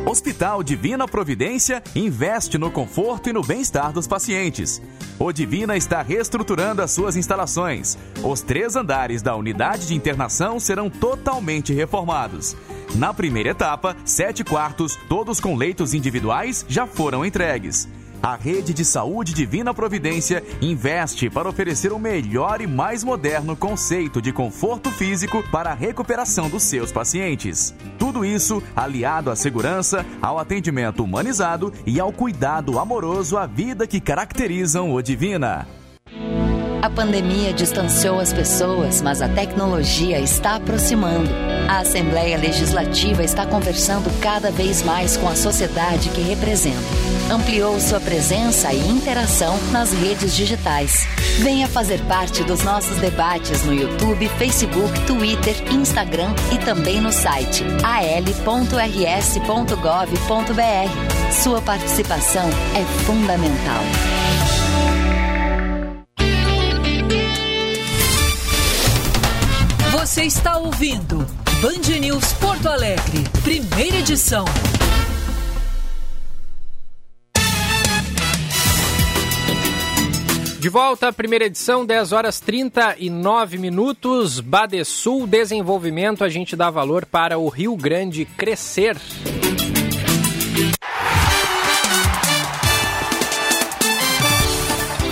Hospital 0.09 0.63
Divina 0.63 1.07
Providência 1.07 1.83
investe 1.95 2.57
no 2.57 2.71
conforto 2.71 3.29
e 3.29 3.33
no 3.33 3.43
bem-estar 3.43 3.93
dos 3.93 4.07
pacientes. 4.07 4.81
O 5.19 5.31
Divina 5.31 5.77
está 5.77 6.01
reestruturando 6.01 6.81
as 6.81 6.89
suas 6.89 7.15
instalações. 7.15 7.95
Os 8.23 8.41
três 8.41 8.75
andares 8.75 9.21
da 9.21 9.35
unidade 9.35 9.85
de 9.85 9.93
internação 9.93 10.59
serão 10.59 10.89
totalmente 10.89 11.71
reformados. 11.73 12.57
Na 12.95 13.13
primeira 13.13 13.49
etapa, 13.51 13.95
sete 14.03 14.43
quartos, 14.43 14.97
todos 15.07 15.39
com 15.39 15.55
leitos 15.55 15.93
individuais, 15.93 16.65
já 16.67 16.87
foram 16.87 17.23
entregues. 17.23 17.87
A 18.21 18.35
Rede 18.35 18.73
de 18.73 18.83
Saúde 18.83 19.33
Divina 19.33 19.73
Providência 19.73 20.43
investe 20.61 21.29
para 21.29 21.47
oferecer 21.47 21.93
o 21.93 21.99
melhor 21.99 22.59
e 22.59 22.67
mais 22.67 23.01
moderno 23.01 23.55
conceito 23.55 24.21
de 24.21 24.33
conforto 24.33 24.91
físico 24.91 25.41
para 25.49 25.71
a 25.71 25.73
recuperação 25.73 26.49
dos 26.49 26.63
seus 26.63 26.91
pacientes. 26.91 27.73
Tudo 27.97 28.25
isso 28.25 28.61
aliado 28.75 29.31
à 29.31 29.37
segurança, 29.37 30.05
ao 30.21 30.37
atendimento 30.37 31.01
humanizado 31.01 31.71
e 31.85 31.97
ao 31.97 32.11
cuidado 32.11 32.77
amoroso 32.77 33.37
à 33.37 33.45
vida 33.45 33.87
que 33.87 34.01
caracterizam 34.01 34.93
o 34.93 35.01
Divina. 35.01 35.65
A 36.81 36.89
pandemia 36.89 37.53
distanciou 37.53 38.19
as 38.19 38.33
pessoas, 38.33 39.01
mas 39.01 39.21
a 39.21 39.29
tecnologia 39.29 40.19
está 40.19 40.55
aproximando. 40.55 41.29
A 41.67 41.79
Assembleia 41.79 42.37
Legislativa 42.37 43.23
está 43.23 43.45
conversando 43.45 44.09
cada 44.21 44.49
vez 44.49 44.81
mais 44.81 45.15
com 45.15 45.27
a 45.27 45.35
sociedade 45.35 46.09
que 46.09 46.21
representa. 46.21 47.08
Ampliou 47.29 47.79
sua 47.79 47.99
presença 47.99 48.73
e 48.73 48.89
interação 48.89 49.55
nas 49.71 49.93
redes 49.93 50.35
digitais. 50.35 51.05
Venha 51.39 51.67
fazer 51.67 52.01
parte 52.05 52.43
dos 52.43 52.63
nossos 52.63 52.97
debates 52.97 53.63
no 53.63 53.73
YouTube, 53.73 54.27
Facebook, 54.29 54.99
Twitter, 55.05 55.55
Instagram 55.71 56.33
e 56.51 56.57
também 56.57 56.99
no 56.99 57.11
site 57.11 57.63
al.rs.gov.br. 57.83 58.63
Sua 61.43 61.61
participação 61.61 62.49
é 62.75 62.83
fundamental. 63.05 63.83
Você 69.91 70.23
está 70.23 70.57
ouvindo 70.57 71.27
Band 71.61 71.99
News 71.99 72.33
Porto 72.33 72.67
Alegre, 72.67 73.23
primeira 73.43 73.97
edição. 73.97 74.45
De 80.59 80.67
volta 80.67 81.07
à 81.07 81.13
primeira 81.13 81.45
edição, 81.45 81.85
10 81.85 82.11
horas 82.11 82.41
39 82.41 83.57
minutos. 83.57 84.41
Badesul 84.41 85.25
Desenvolvimento, 85.25 86.21
a 86.21 86.27
gente 86.27 86.53
dá 86.53 86.69
valor 86.69 87.05
para 87.05 87.37
o 87.39 87.47
Rio 87.47 87.77
Grande 87.77 88.25
crescer. 88.25 88.97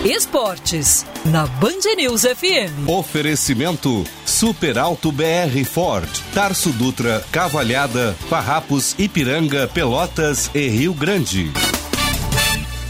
Esportes, 0.03 1.05
na 1.23 1.45
Band 1.45 1.95
News 1.95 2.23
FM. 2.23 2.89
Oferecimento 2.89 4.03
Super 4.25 4.77
Alto 4.77 5.13
BR 5.13 5.63
Ford, 5.65 6.09
Tarso 6.33 6.71
Dutra, 6.71 7.23
Cavalhada, 7.31 8.13
Farrapos, 8.29 8.95
Ipiranga, 8.99 9.69
Pelotas 9.73 10.51
e 10.53 10.67
Rio 10.67 10.93
Grande. 10.93 11.49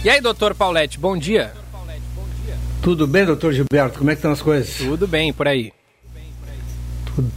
E 0.04 0.10
aí, 0.10 0.20
doutor 0.22 0.56
Paulette, 0.56 0.98
bom 1.00 1.16
dia. 1.16 1.54
Tudo 2.88 3.06
bem, 3.06 3.26
doutor 3.26 3.52
Gilberto? 3.52 3.98
Como 3.98 4.10
é 4.10 4.14
que 4.14 4.20
estão 4.20 4.32
as 4.32 4.42
coisas? 4.42 4.78
Tudo 4.78 5.06
bem, 5.06 5.34
por 5.34 5.46
aí. 5.46 5.74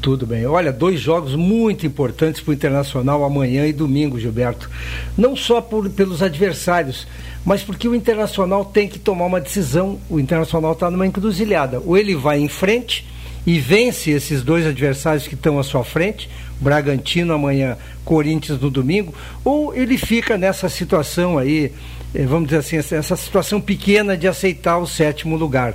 Tudo 0.00 0.24
bem. 0.24 0.46
Olha, 0.46 0.72
dois 0.72 1.00
jogos 1.00 1.34
muito 1.34 1.84
importantes 1.84 2.40
para 2.40 2.52
o 2.52 2.54
Internacional 2.54 3.24
amanhã 3.24 3.66
e 3.66 3.72
domingo, 3.72 4.16
Gilberto. 4.16 4.70
Não 5.18 5.34
só 5.34 5.60
por, 5.60 5.90
pelos 5.90 6.22
adversários, 6.22 7.04
mas 7.44 7.64
porque 7.64 7.88
o 7.88 7.96
Internacional 7.96 8.64
tem 8.64 8.86
que 8.86 9.00
tomar 9.00 9.24
uma 9.24 9.40
decisão. 9.40 9.98
O 10.08 10.20
Internacional 10.20 10.70
está 10.70 10.88
numa 10.88 11.04
encruzilhada. 11.04 11.80
Ou 11.80 11.98
ele 11.98 12.14
vai 12.14 12.38
em 12.38 12.46
frente 12.46 13.04
e 13.44 13.58
vence 13.58 14.12
esses 14.12 14.44
dois 14.44 14.64
adversários 14.64 15.26
que 15.26 15.34
estão 15.34 15.58
à 15.58 15.64
sua 15.64 15.82
frente, 15.82 16.30
Bragantino 16.60 17.32
amanhã, 17.32 17.76
Corinthians 18.04 18.60
no 18.60 18.70
domingo, 18.70 19.12
ou 19.44 19.74
ele 19.74 19.98
fica 19.98 20.38
nessa 20.38 20.68
situação 20.68 21.38
aí, 21.38 21.72
vamos 22.14 22.48
dizer 22.48 22.58
assim, 22.58 22.94
essa 22.94 23.16
situação 23.16 23.60
pequena 23.60 24.16
de 24.16 24.26
aceitar 24.26 24.78
o 24.78 24.86
sétimo 24.86 25.36
lugar. 25.36 25.74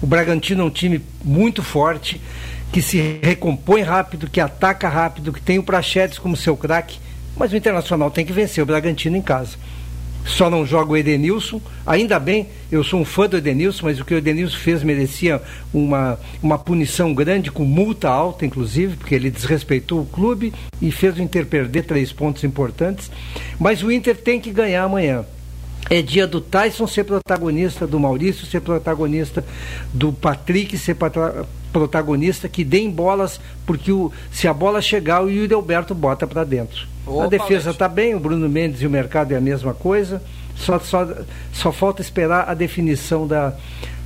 O 0.00 0.06
Bragantino 0.06 0.62
é 0.62 0.66
um 0.66 0.70
time 0.70 1.00
muito 1.24 1.62
forte, 1.62 2.20
que 2.72 2.82
se 2.82 3.20
recompõe 3.22 3.82
rápido, 3.82 4.28
que 4.28 4.40
ataca 4.40 4.88
rápido, 4.88 5.32
que 5.32 5.40
tem 5.40 5.58
o 5.58 5.62
Prachetes 5.62 6.18
como 6.18 6.36
seu 6.36 6.56
craque, 6.56 6.98
mas 7.36 7.52
o 7.52 7.56
Internacional 7.56 8.10
tem 8.10 8.24
que 8.24 8.32
vencer 8.32 8.62
o 8.62 8.66
Bragantino 8.66 9.16
em 9.16 9.22
casa 9.22 9.56
só 10.24 10.48
não 10.48 10.64
joga 10.64 10.92
o 10.92 10.96
Edenilson. 10.96 11.60
Ainda 11.86 12.18
bem, 12.18 12.48
eu 12.70 12.84
sou 12.84 13.00
um 13.00 13.04
fã 13.04 13.28
do 13.28 13.36
Edenilson, 13.36 13.86
mas 13.86 14.00
o 14.00 14.04
que 14.04 14.14
o 14.14 14.18
Edenilson 14.18 14.56
fez 14.56 14.82
merecia 14.82 15.40
uma, 15.72 16.18
uma 16.42 16.58
punição 16.58 17.12
grande, 17.12 17.50
com 17.50 17.64
multa 17.64 18.08
alta, 18.08 18.46
inclusive, 18.46 18.96
porque 18.96 19.14
ele 19.14 19.30
desrespeitou 19.30 20.00
o 20.00 20.06
clube 20.06 20.52
e 20.80 20.90
fez 20.90 21.16
o 21.16 21.22
Inter 21.22 21.46
perder 21.46 21.84
três 21.84 22.12
pontos 22.12 22.44
importantes. 22.44 23.10
Mas 23.58 23.82
o 23.82 23.90
Inter 23.90 24.16
tem 24.16 24.40
que 24.40 24.50
ganhar 24.50 24.84
amanhã. 24.84 25.24
É 25.90 26.00
dia 26.00 26.26
do 26.26 26.40
Tyson 26.40 26.86
ser 26.86 27.04
protagonista, 27.04 27.86
do 27.86 27.98
Maurício 28.00 28.46
ser 28.46 28.60
protagonista, 28.60 29.44
do 29.92 30.12
Patrick 30.12 30.78
ser 30.78 30.96
protagonista, 31.72 32.48
que 32.48 32.64
deem 32.64 32.90
bolas, 32.90 33.40
porque 33.66 33.92
o, 33.92 34.10
se 34.30 34.48
a 34.48 34.54
bola 34.54 34.80
chegar, 34.80 35.22
o 35.22 35.30
Yuri 35.30 35.52
Alberto 35.52 35.94
bota 35.94 36.26
para 36.26 36.44
dentro. 36.44 36.86
Ô, 37.06 37.22
a 37.22 37.26
defesa 37.26 37.70
está 37.70 37.88
bem, 37.88 38.14
o 38.14 38.20
Bruno 38.20 38.48
Mendes 38.48 38.80
e 38.80 38.86
o 38.86 38.90
mercado 38.90 39.32
é 39.32 39.36
a 39.36 39.40
mesma 39.40 39.74
coisa. 39.74 40.22
Só, 40.56 40.78
só, 40.78 41.08
só 41.52 41.72
falta 41.72 42.00
esperar 42.00 42.48
a 42.48 42.54
definição 42.54 43.26
da, 43.26 43.54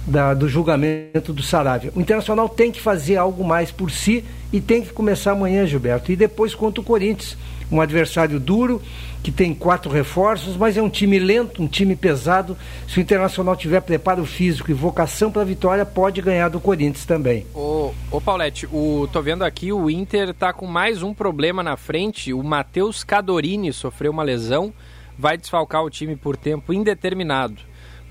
da, 0.06 0.32
do 0.32 0.48
julgamento 0.48 1.32
do 1.32 1.42
Saravia. 1.42 1.92
O 1.94 2.00
Internacional 2.00 2.48
tem 2.48 2.70
que 2.70 2.80
fazer 2.80 3.16
algo 3.16 3.44
mais 3.44 3.70
por 3.70 3.90
si 3.90 4.24
e 4.52 4.60
tem 4.60 4.82
que 4.82 4.92
começar 4.92 5.32
amanhã, 5.32 5.66
Gilberto. 5.66 6.12
E 6.12 6.16
depois 6.16 6.54
contra 6.54 6.80
o 6.80 6.84
Corinthians. 6.84 7.36
Um 7.70 7.80
adversário 7.80 8.38
duro, 8.38 8.80
que 9.22 9.32
tem 9.32 9.52
quatro 9.52 9.90
reforços, 9.90 10.56
mas 10.56 10.76
é 10.76 10.82
um 10.82 10.88
time 10.88 11.18
lento, 11.18 11.60
um 11.62 11.66
time 11.66 11.96
pesado. 11.96 12.56
Se 12.86 12.98
o 12.98 13.00
Internacional 13.00 13.56
tiver 13.56 13.80
preparo 13.80 14.24
físico 14.24 14.70
e 14.70 14.74
vocação 14.74 15.32
para 15.32 15.42
a 15.42 15.44
vitória, 15.44 15.84
pode 15.84 16.22
ganhar 16.22 16.48
do 16.48 16.60
Corinthians 16.60 17.04
também. 17.04 17.44
Ô, 17.52 17.92
ô 18.10 18.20
Paulette, 18.20 18.66
o, 18.66 19.08
tô 19.12 19.20
vendo 19.20 19.44
aqui, 19.44 19.72
o 19.72 19.90
Inter 19.90 20.30
está 20.30 20.52
com 20.52 20.66
mais 20.66 21.02
um 21.02 21.12
problema 21.12 21.62
na 21.62 21.76
frente. 21.76 22.32
O 22.32 22.42
Matheus 22.42 23.02
Cadorini 23.02 23.72
sofreu 23.72 24.12
uma 24.12 24.22
lesão, 24.22 24.72
vai 25.18 25.36
desfalcar 25.36 25.82
o 25.82 25.90
time 25.90 26.14
por 26.14 26.36
tempo 26.36 26.72
indeterminado. 26.72 27.56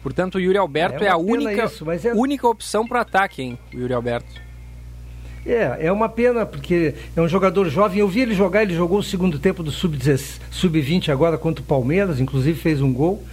Portanto, 0.04 0.36
o 0.36 0.40
Yuri 0.40 0.58
Alberto 0.58 1.04
é, 1.04 1.08
é 1.08 1.10
a 1.10 1.18
única, 1.18 1.66
isso, 1.66 1.90
é... 1.90 2.14
única 2.14 2.48
opção 2.48 2.86
para 2.86 3.02
ataque, 3.02 3.42
hein, 3.42 3.58
o 3.74 3.78
Yuri 3.78 3.94
Alberto. 3.94 4.45
É, 5.46 5.88
é 5.88 5.92
uma 5.92 6.10
pena, 6.10 6.46
porque 6.46 6.96
é 7.16 7.22
um 7.22 7.28
jogador 7.28 7.70
jovem. 7.70 8.00
Eu 8.00 8.08
vi 8.08 8.22
ele 8.22 8.34
jogar, 8.34 8.64
ele 8.64 8.74
jogou 8.74 9.00
o 9.00 9.04
segundo 9.04 9.38
tempo 9.38 9.62
do 9.62 9.72
Sub-20 9.72 10.40
Sub 10.50 11.12
agora 11.12 11.38
contra 11.38 11.62
o 11.62 11.66
Palmeiras, 11.66 12.20
inclusive 12.20 12.60
fez 12.60 12.82
um 12.82 12.92
gol. 12.92 13.24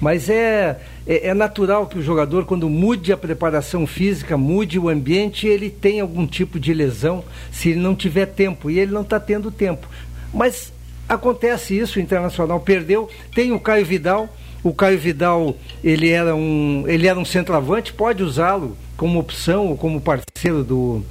Mas 0.00 0.30
é, 0.30 0.80
é, 1.06 1.28
é, 1.28 1.34
natural 1.34 1.86
que 1.86 1.98
o 1.98 2.02
jogador, 2.02 2.46
quando 2.46 2.70
mude 2.70 3.12
a 3.12 3.16
preparação 3.16 3.86
física, 3.86 4.36
mude 4.36 4.78
o 4.78 4.88
ambiente, 4.88 5.46
ele 5.46 5.68
tem 5.68 6.00
algum 6.00 6.26
tipo 6.26 6.58
de 6.58 6.72
lesão 6.72 7.22
se 7.52 7.70
ele 7.70 7.80
não 7.80 7.94
tiver 7.94 8.26
tempo. 8.26 8.70
E 8.70 8.78
ele 8.78 8.92
não 8.92 9.02
está 9.02 9.18
tendo 9.18 9.50
tempo. 9.50 9.86
Mas 10.32 10.72
acontece 11.08 11.76
isso, 11.76 11.98
o 11.98 12.02
Internacional 12.02 12.60
perdeu. 12.60 13.10
Tem 13.34 13.52
o 13.52 13.60
Caio 13.60 13.84
Vidal. 13.84 14.28
O 14.62 14.72
Caio 14.72 14.98
Vidal, 14.98 15.56
ele 15.82 16.10
era 16.10 16.34
um, 16.34 16.84
ele 16.86 17.06
era 17.06 17.18
um 17.18 17.24
centroavante, 17.24 17.94
pode 17.94 18.22
usá-lo 18.22 18.76
como 18.94 19.18
opção 19.18 19.68
ou 19.68 19.76
como 19.76 19.98
parceiro 19.98 20.62
do, 20.62 21.02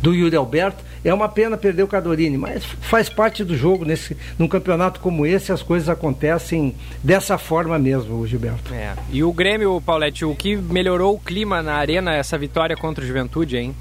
do 0.00 0.14
Yuri 0.14 0.36
Alberto. 0.36 0.84
É 1.02 1.12
uma 1.14 1.28
pena 1.28 1.56
perder 1.56 1.82
o 1.82 1.88
Cadorini, 1.88 2.36
mas 2.36 2.64
faz 2.64 3.08
parte 3.08 3.42
do 3.42 3.56
jogo. 3.56 3.84
Nesse, 3.84 4.16
num 4.38 4.46
campeonato 4.46 5.00
como 5.00 5.24
esse, 5.24 5.50
as 5.50 5.62
coisas 5.62 5.88
acontecem 5.88 6.74
dessa 7.02 7.38
forma 7.38 7.78
mesmo, 7.78 8.26
Gilberto. 8.26 8.72
É. 8.74 8.94
E 9.10 9.24
o 9.24 9.32
Grêmio, 9.32 9.80
Paulette, 9.80 10.24
o 10.24 10.34
que 10.34 10.56
melhorou 10.56 11.14
o 11.14 11.18
clima 11.18 11.62
na 11.62 11.74
arena, 11.74 12.14
essa 12.14 12.36
vitória 12.36 12.76
contra 12.76 13.02
o 13.02 13.06
Juventude, 13.06 13.56
hein? 13.56 13.74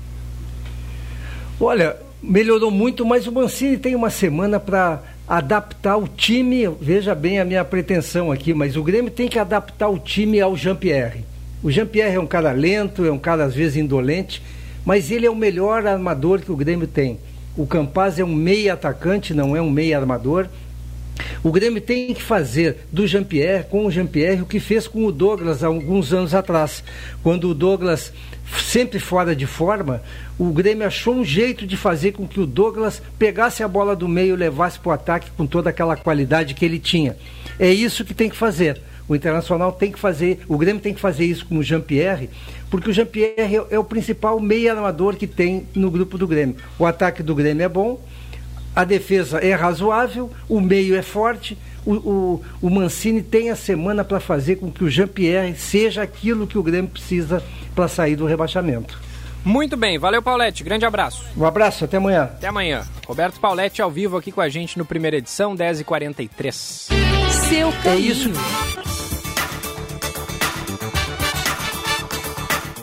Olha, 1.59 1.97
melhorou 2.23 2.71
muito, 2.71 3.05
mas 3.05 3.27
o 3.27 3.31
Mancini 3.31 3.77
tem 3.77 3.95
uma 3.95 4.09
semana 4.09 4.59
para 4.59 5.01
adaptar 5.27 5.97
o 5.97 6.07
time. 6.07 6.69
Veja 6.79 7.13
bem 7.13 7.39
a 7.39 7.45
minha 7.45 7.65
pretensão 7.65 8.31
aqui, 8.31 8.53
mas 8.53 8.77
o 8.77 8.83
Grêmio 8.83 9.11
tem 9.11 9.27
que 9.27 9.37
adaptar 9.37 9.89
o 9.89 9.99
time 9.99 10.39
ao 10.39 10.55
Jean-Pierre. 10.55 11.25
O 11.61 11.69
Jean-Pierre 11.69 12.15
é 12.15 12.19
um 12.19 12.25
cara 12.25 12.53
lento, 12.53 13.05
é 13.05 13.11
um 13.11 13.19
cara 13.19 13.43
às 13.43 13.53
vezes 13.53 13.75
indolente 13.75 14.41
mas 14.85 15.11
ele 15.11 15.25
é 15.25 15.29
o 15.29 15.35
melhor 15.35 15.85
armador 15.85 16.39
que 16.39 16.51
o 16.51 16.55
Grêmio 16.55 16.87
tem. 16.87 17.19
O 17.55 17.67
Campaz 17.67 18.19
é 18.19 18.23
um 18.23 18.33
meia 18.33 18.73
atacante, 18.73 19.33
não 19.33 19.55
é 19.55 19.61
um 19.61 19.69
meia 19.69 19.97
armador. 19.99 20.47
O 21.43 21.51
Grêmio 21.51 21.81
tem 21.81 22.13
que 22.13 22.21
fazer 22.21 22.77
do 22.91 23.05
Jean-Pierre, 23.05 23.65
com 23.69 23.85
o 23.85 23.91
Jean-Pierre, 23.91 24.41
o 24.41 24.45
que 24.45 24.59
fez 24.59 24.87
com 24.87 25.05
o 25.05 25.11
Douglas 25.11 25.63
há 25.63 25.67
alguns 25.67 26.13
anos 26.13 26.33
atrás. 26.33 26.83
Quando 27.21 27.49
o 27.49 27.53
Douglas, 27.53 28.13
sempre 28.57 28.99
fora 28.99 29.35
de 29.35 29.45
forma, 29.45 30.01
o 30.37 30.51
Grêmio 30.51 30.87
achou 30.87 31.15
um 31.15 31.25
jeito 31.25 31.67
de 31.67 31.75
fazer 31.75 32.13
com 32.13 32.27
que 32.27 32.39
o 32.39 32.45
Douglas 32.45 33.01
pegasse 33.17 33.63
a 33.63 33.67
bola 33.67 33.95
do 33.95 34.07
meio 34.07 34.35
e 34.35 34.37
levasse 34.37 34.79
para 34.79 34.89
o 34.89 34.93
ataque 34.93 35.31
com 35.35 35.45
toda 35.45 35.69
aquela 35.69 35.95
qualidade 35.95 36.53
que 36.53 36.63
ele 36.63 36.79
tinha. 36.79 37.17
É 37.59 37.71
isso 37.71 38.05
que 38.05 38.13
tem 38.13 38.29
que 38.29 38.37
fazer. 38.37 38.81
O 39.09 39.15
Internacional 39.15 39.71
tem 39.71 39.91
que 39.91 39.99
fazer, 39.99 40.41
o 40.47 40.55
Grêmio 40.55 40.79
tem 40.79 40.93
que 40.93 41.01
fazer 41.01 41.25
isso 41.25 41.43
com 41.47 41.57
o 41.57 41.63
Jean-Pierre, 41.63 42.29
porque 42.69 42.91
o 42.91 42.93
Jean-Pierre 42.93 43.57
é, 43.57 43.65
é, 43.71 43.79
o 43.79 43.83
principal 43.83 44.39
meio 44.39 44.71
armador 44.71 45.15
que 45.15 45.25
tem 45.25 45.65
no 45.73 45.89
grupo 45.89 46.15
do 46.15 46.27
Grêmio. 46.27 46.55
O 46.77 46.85
ataque 46.85 47.23
do 47.23 47.33
Grêmio 47.33 47.63
é 47.63 47.67
bom, 47.67 47.99
a 48.75 48.83
defesa 48.83 49.39
é 49.39 49.55
razoável, 49.55 50.29
o 50.47 50.61
meio 50.61 50.95
é 50.95 51.01
forte. 51.01 51.57
O, 51.83 51.93
o, 51.93 52.43
o 52.61 52.69
Mancini 52.69 53.23
tem 53.23 53.49
a 53.49 53.55
semana 53.55 54.03
para 54.03 54.19
fazer 54.19 54.57
com 54.57 54.71
que 54.71 54.83
o 54.83 54.89
Jean-Pierre 54.89 55.55
seja 55.55 56.03
aquilo 56.03 56.45
que 56.45 56.57
o 56.57 56.63
Grêmio 56.63 56.91
precisa 56.91 57.43
para 57.73 57.87
sair 57.87 58.15
do 58.15 58.27
rebaixamento. 58.27 59.08
Muito 59.49 59.75
bem, 59.75 59.97
valeu 59.97 60.21
Paulette, 60.21 60.63
grande 60.63 60.85
abraço. 60.85 61.25
Um 61.35 61.43
abraço, 61.43 61.83
até 61.83 61.97
amanhã. 61.97 62.25
Até 62.25 62.45
amanhã. 62.45 62.85
Roberto 63.07 63.39
Paulette 63.39 63.81
ao 63.81 63.89
vivo 63.89 64.15
aqui 64.15 64.31
com 64.31 64.41
a 64.41 64.47
gente 64.47 64.77
no 64.77 64.85
primeira 64.85 65.17
edição, 65.17 65.55
10h43. 65.55 66.53
Seu 67.31 67.71
caminho. 67.81 67.87
É 67.87 67.95
isso. 67.95 68.29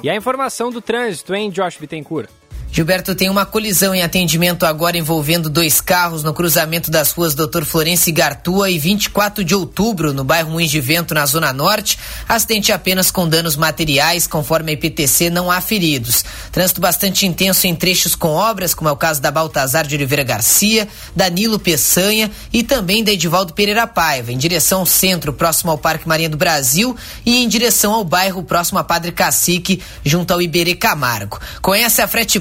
E 0.03 0.11
a 0.11 0.17
informação 0.17 0.73
do 0.73 0.81
trânsito, 0.81 1.37
hein, 1.37 1.51
Josh 1.51 1.77
Bittencourt? 1.77 2.29
Gilberto 2.71 3.15
tem 3.15 3.31
uma 3.31 3.47
colisão 3.47 3.95
em 3.95 4.03
atendimento 4.03 4.67
agora 4.67 4.99
envolvendo 4.99 5.49
dois 5.49 5.81
carros 5.81 6.23
no 6.23 6.35
cruzamento 6.35 6.91
das 6.91 7.11
ruas 7.13 7.35
Doutor 7.35 7.65
Florencio 7.65 8.13
Gartua 8.13 8.69
e 8.71 8.79
24 8.79 9.43
de 9.43 9.55
outubro, 9.55 10.13
no 10.13 10.23
bairro 10.23 10.51
Moinhos 10.51 10.71
de 10.71 10.81
Vento, 10.81 11.15
na 11.15 11.25
Zona 11.25 11.53
Norte. 11.53 11.99
Acidente 12.29 12.73
apenas 12.73 13.11
com 13.11 13.27
danos 13.27 13.57
materiais, 13.57 14.27
conforme 14.27 14.73
a 14.73 14.75
IPTC, 14.75 15.31
não 15.31 15.51
há 15.51 15.61
feridos. 15.61 16.25
Trânsito 16.53 16.81
bastante 16.81 17.27
intenso 17.27 17.67
em 17.67 17.75
trechos 17.75 18.15
com 18.15 18.29
obras, 18.29 18.75
como 18.75 18.91
é 18.91 18.93
o 18.93 18.97
caso 18.97 19.23
da 19.23 19.31
Baltazar 19.31 19.87
de 19.87 19.95
Oliveira 19.95 20.23
Garcia, 20.23 20.87
Danilo 21.15 21.59
Peçanha 21.59 22.31
e 22.53 22.63
também 22.63 23.03
da 23.03 23.13
Edivaldo 23.13 23.55
Pereira 23.55 23.87
Paiva, 23.87 24.33
em 24.33 24.39
direção 24.39 24.81
ao 24.81 24.87
centro, 24.87 25.33
próximo 25.33 25.71
ao 25.71 25.79
Parque 25.79 26.07
Marinha 26.07 26.29
do 26.29 26.37
Brasil 26.37 26.95
e 27.25 27.43
em 27.43 27.49
direção 27.49 27.95
ao 27.95 28.05
bairro 28.05 28.43
próximo 28.43 28.79
a 28.79 28.85
Padre 28.85 29.13
Cacique, 29.13 29.83
junto 30.05 30.33
ao 30.33 30.43
Iberê 30.43 30.75
Camargo. 30.75 31.41
Conhece 31.63 32.03
a 32.03 32.09
Frete? 32.09 32.39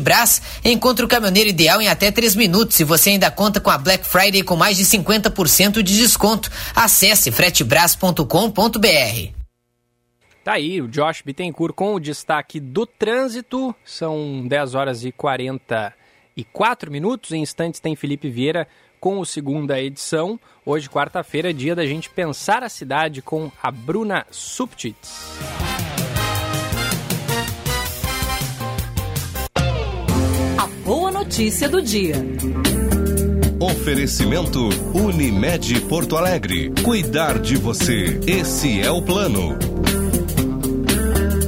Encontre 0.64 1.04
o 1.04 1.08
caminhoneiro 1.08 1.50
ideal 1.50 1.82
em 1.82 1.88
até 1.88 2.12
3 2.12 2.36
minutos. 2.36 2.76
Se 2.76 2.84
você 2.84 3.12
ainda 3.12 3.32
conta 3.32 3.60
com 3.60 3.70
a 3.70 3.78
Black 3.78 4.06
Friday 4.06 4.44
com 4.44 4.56
mais 4.56 4.78
de 4.78 4.86
50% 4.86 5.82
de 5.82 5.98
desconto, 5.98 6.52
acesse 6.76 7.32
fretebras.com.br. 7.32 9.34
Tá 10.44 10.54
aí 10.54 10.80
o 10.80 10.88
Josh 10.88 11.24
Bittencourt 11.26 11.74
com 11.74 11.96
o 11.96 12.00
destaque 12.00 12.60
do 12.60 12.86
trânsito. 12.86 13.76
São 13.84 14.46
10 14.48 14.76
horas 14.76 15.04
e 15.04 15.12
44 15.12 16.92
minutos. 16.92 17.32
Em 17.32 17.42
instantes 17.42 17.80
tem 17.80 17.96
Felipe 17.96 18.30
Vieira 18.30 18.68
com 19.00 19.20
o 19.20 19.26
segunda 19.26 19.82
edição. 19.82 20.40
Hoje, 20.66 20.90
quarta-feira, 20.90 21.50
é 21.50 21.54
dia 21.54 21.76
da 21.76 21.86
gente 21.86 22.10
pensar 22.10 22.64
a 22.64 22.70
cidade 22.70 23.22
com 23.22 23.52
a 23.62 23.72
Bruna 23.72 24.26
Subtits. 24.30 25.85
Boa 30.86 31.11
notícia 31.11 31.68
do 31.68 31.82
dia. 31.82 32.15
Oferecimento 33.60 34.69
Unimed 34.94 35.82
Porto 35.82 36.15
Alegre. 36.15 36.72
Cuidar 36.84 37.40
de 37.40 37.57
você. 37.57 38.19
Esse 38.26 38.82
é 38.82 38.90
o 38.90 39.02
plano. 39.02 39.57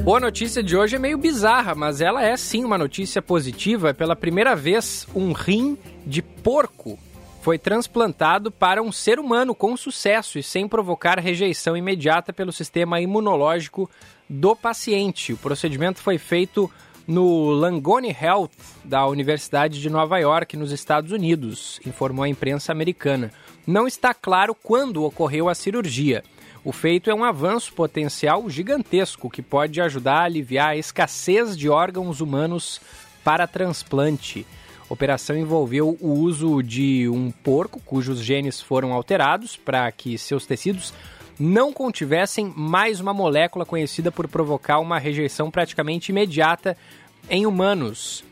Boa 0.04 0.20
notícia 0.20 0.62
de 0.62 0.76
hoje 0.76 0.96
é 0.96 1.00
meio 1.00 1.18
bizarra, 1.18 1.74
mas 1.74 2.02
ela 2.02 2.24
é 2.24 2.36
sim 2.36 2.64
uma 2.64 2.78
notícia 2.78 3.22
positiva. 3.22 3.94
Pela 3.94 4.16
primeira 4.16 4.56
vez, 4.56 5.08
um 5.16 5.32
rim 5.32 5.78
de 6.06 6.22
porco 6.22 7.00
foi 7.42 7.58
transplantado 7.58 8.52
para 8.52 8.82
um 8.82 8.92
ser 8.92 9.20
humano 9.20 9.56
com 9.56 9.78
sucesso 9.78 10.38
e 10.38 10.44
sem 10.44 10.68
provocar 10.68 11.20
rejeição 11.20 11.78
imediata 11.78 12.34
pelo 12.34 12.52
sistema 12.52 13.00
imunológico 13.00 13.90
do 14.30 14.56
paciente. 14.56 15.34
O 15.34 15.38
procedimento 15.38 16.00
foi 16.00 16.18
feito 16.18 16.70
no 17.08 17.52
Langone 17.52 18.10
Health 18.10 18.52
da 18.84 19.08
Universidade 19.08 19.80
de 19.80 19.90
Nova 19.90 20.20
York, 20.20 20.58
nos 20.58 20.74
Estados 20.74 21.12
Unidos, 21.12 21.80
informou 21.86 22.26
a 22.26 22.30
imprensa 22.30 22.74
americana. 22.74 23.32
Não 23.66 23.88
está 23.88 24.14
claro 24.14 24.54
quando 24.54 25.06
ocorreu 25.06 25.48
a 25.48 25.56
cirurgia. 25.56 26.24
O 26.66 26.74
feito 26.74 27.10
é 27.10 27.16
um 27.16 27.24
avanço 27.24 27.72
potencial 27.74 28.50
gigantesco 28.50 29.30
que 29.30 29.42
pode 29.42 29.80
ajudar 29.80 30.18
a 30.18 30.24
aliviar 30.26 30.70
a 30.72 30.78
escassez 30.78 31.58
de 31.58 31.70
órgãos 31.70 32.20
humanos 32.20 32.82
para 33.24 33.48
transplante. 33.48 34.46
A 34.90 34.94
operação 34.94 35.38
envolveu 35.38 35.98
o 36.02 36.12
uso 36.12 36.62
de 36.62 37.08
um 37.08 37.32
porco 37.32 37.80
cujos 37.80 38.20
genes 38.20 38.62
foram 38.62 38.92
alterados 38.92 39.56
para 39.56 39.90
que 39.92 40.18
seus 40.18 40.46
tecidos 40.46 40.94
não 41.40 41.72
contivessem 41.72 42.52
mais 42.56 43.00
uma 43.00 43.14
molécula 43.14 43.66
conhecida 43.66 44.12
por 44.12 44.28
provocar 44.28 44.80
uma 44.80 44.98
rejeição 44.98 45.52
praticamente 45.52 46.12
imediata 46.12 46.78
em 47.30 47.46
humanos. 47.46 48.24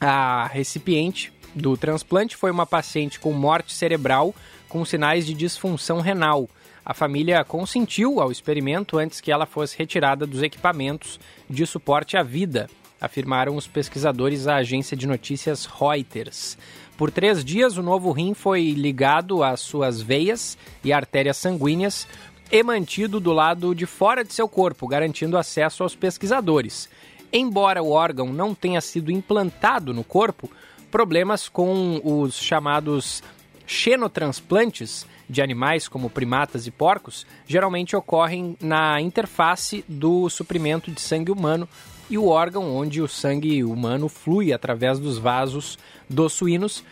A 0.00 0.46
recipiente 0.46 1.32
do 1.54 1.76
transplante 1.76 2.36
foi 2.36 2.50
uma 2.50 2.66
paciente 2.66 3.18
com 3.18 3.32
morte 3.32 3.74
cerebral 3.74 4.34
com 4.68 4.84
sinais 4.84 5.26
de 5.26 5.34
disfunção 5.34 6.00
renal. 6.00 6.48
A 6.84 6.94
família 6.94 7.44
consentiu 7.44 8.20
ao 8.20 8.30
experimento 8.30 8.98
antes 8.98 9.20
que 9.20 9.32
ela 9.32 9.44
fosse 9.44 9.76
retirada 9.76 10.26
dos 10.26 10.42
equipamentos 10.42 11.20
de 11.48 11.66
suporte 11.66 12.16
à 12.16 12.22
vida, 12.22 12.70
afirmaram 13.00 13.56
os 13.56 13.66
pesquisadores 13.66 14.46
à 14.46 14.56
agência 14.56 14.96
de 14.96 15.06
notícias 15.06 15.66
Reuters. 15.66 16.56
Por 17.00 17.10
três 17.10 17.42
dias, 17.42 17.78
o 17.78 17.82
novo 17.82 18.12
rim 18.12 18.34
foi 18.34 18.72
ligado 18.72 19.42
às 19.42 19.60
suas 19.60 20.02
veias 20.02 20.58
e 20.84 20.92
artérias 20.92 21.38
sanguíneas 21.38 22.06
e 22.52 22.62
mantido 22.62 23.18
do 23.18 23.32
lado 23.32 23.74
de 23.74 23.86
fora 23.86 24.22
de 24.22 24.34
seu 24.34 24.46
corpo, 24.46 24.86
garantindo 24.86 25.38
acesso 25.38 25.82
aos 25.82 25.96
pesquisadores. 25.96 26.90
Embora 27.32 27.82
o 27.82 27.90
órgão 27.90 28.26
não 28.34 28.54
tenha 28.54 28.82
sido 28.82 29.10
implantado 29.10 29.94
no 29.94 30.04
corpo, 30.04 30.50
problemas 30.90 31.48
com 31.48 32.02
os 32.04 32.34
chamados 32.38 33.22
xenotransplantes 33.66 35.06
de 35.26 35.40
animais 35.40 35.88
como 35.88 36.10
primatas 36.10 36.66
e 36.66 36.70
porcos 36.70 37.26
geralmente 37.46 37.96
ocorrem 37.96 38.58
na 38.60 39.00
interface 39.00 39.82
do 39.88 40.28
suprimento 40.28 40.90
de 40.90 41.00
sangue 41.00 41.32
humano 41.32 41.66
e 42.10 42.18
o 42.18 42.26
órgão 42.26 42.76
onde 42.76 43.00
o 43.00 43.06
sangue 43.08 43.62
humano 43.62 44.08
flui 44.08 44.52
através 44.52 44.98
dos 44.98 45.16
vasos 45.16 45.78
dos 46.10 46.32
suínos, 46.32 46.84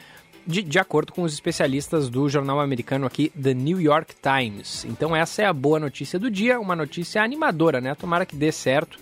de, 0.46 0.62
de, 0.62 0.78
acordo 0.78 1.12
com 1.12 1.22
os 1.22 1.32
especialistas 1.34 2.08
do 2.08 2.28
jornal 2.28 2.60
americano 2.60 3.04
aqui, 3.04 3.30
The 3.30 3.52
New 3.52 3.80
York 3.80 4.14
Times. 4.22 4.86
Então 4.86 5.14
essa 5.14 5.42
é 5.42 5.44
a 5.44 5.52
boa 5.52 5.78
notícia 5.78 6.18
do 6.18 6.30
dia, 6.30 6.58
uma 6.58 6.74
notícia 6.74 7.22
animadora, 7.22 7.80
né? 7.80 7.94
Tomara 7.94 8.24
que 8.24 8.34
dê 8.34 8.50
certo 8.50 8.98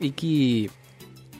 e 0.00 0.10
que 0.10 0.70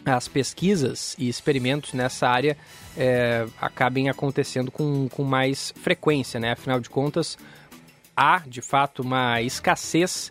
as 0.04 0.28
pesquisas 0.28 1.14
e 1.18 1.28
experimentos 1.28 1.92
nessa 1.94 2.28
área 2.28 2.56
é, 2.96 3.46
acabem 3.60 4.08
acontecendo 4.08 4.70
com, 4.70 5.08
com 5.08 5.22
mais 5.22 5.72
frequência, 5.76 6.40
né? 6.40 6.52
Afinal 6.52 6.80
de 6.80 6.90
contas, 6.90 7.38
há 8.16 8.42
de 8.46 8.60
fato 8.60 9.02
uma 9.02 9.40
escassez 9.40 10.30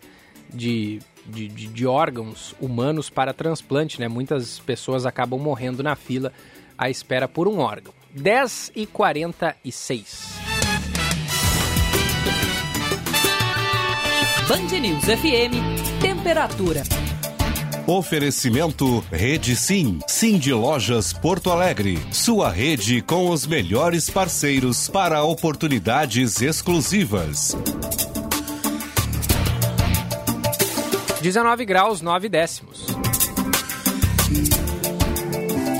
de, 0.52 1.00
de, 1.26 1.48
de, 1.48 1.66
de 1.66 1.86
órgãos 1.86 2.54
humanos 2.60 3.10
para 3.10 3.32
transplante, 3.32 4.00
né? 4.00 4.08
Muitas 4.08 4.58
pessoas 4.60 5.06
acabam 5.06 5.40
morrendo 5.40 5.82
na 5.82 5.96
fila 5.96 6.32
à 6.78 6.88
espera 6.88 7.26
por 7.26 7.48
um 7.48 7.58
órgão. 7.58 7.92
10 8.14 8.72
e 8.74 8.86
46. 8.86 10.38
Band 14.48 14.80
News 14.80 15.04
FM, 15.04 16.00
temperatura. 16.00 16.82
Oferecimento 17.86 19.00
Rede 19.10 19.56
Sim, 19.56 19.98
Sim 20.06 20.38
de 20.38 20.52
Lojas 20.52 21.12
Porto 21.12 21.50
Alegre. 21.50 21.98
Sua 22.12 22.50
rede 22.50 23.00
com 23.02 23.30
os 23.30 23.46
melhores 23.46 24.10
parceiros 24.10 24.88
para 24.88 25.22
oportunidades 25.22 26.42
exclusivas. 26.42 27.56
19 31.22 31.64
graus 31.64 32.00
9 32.00 32.28
décimos. 32.28 32.97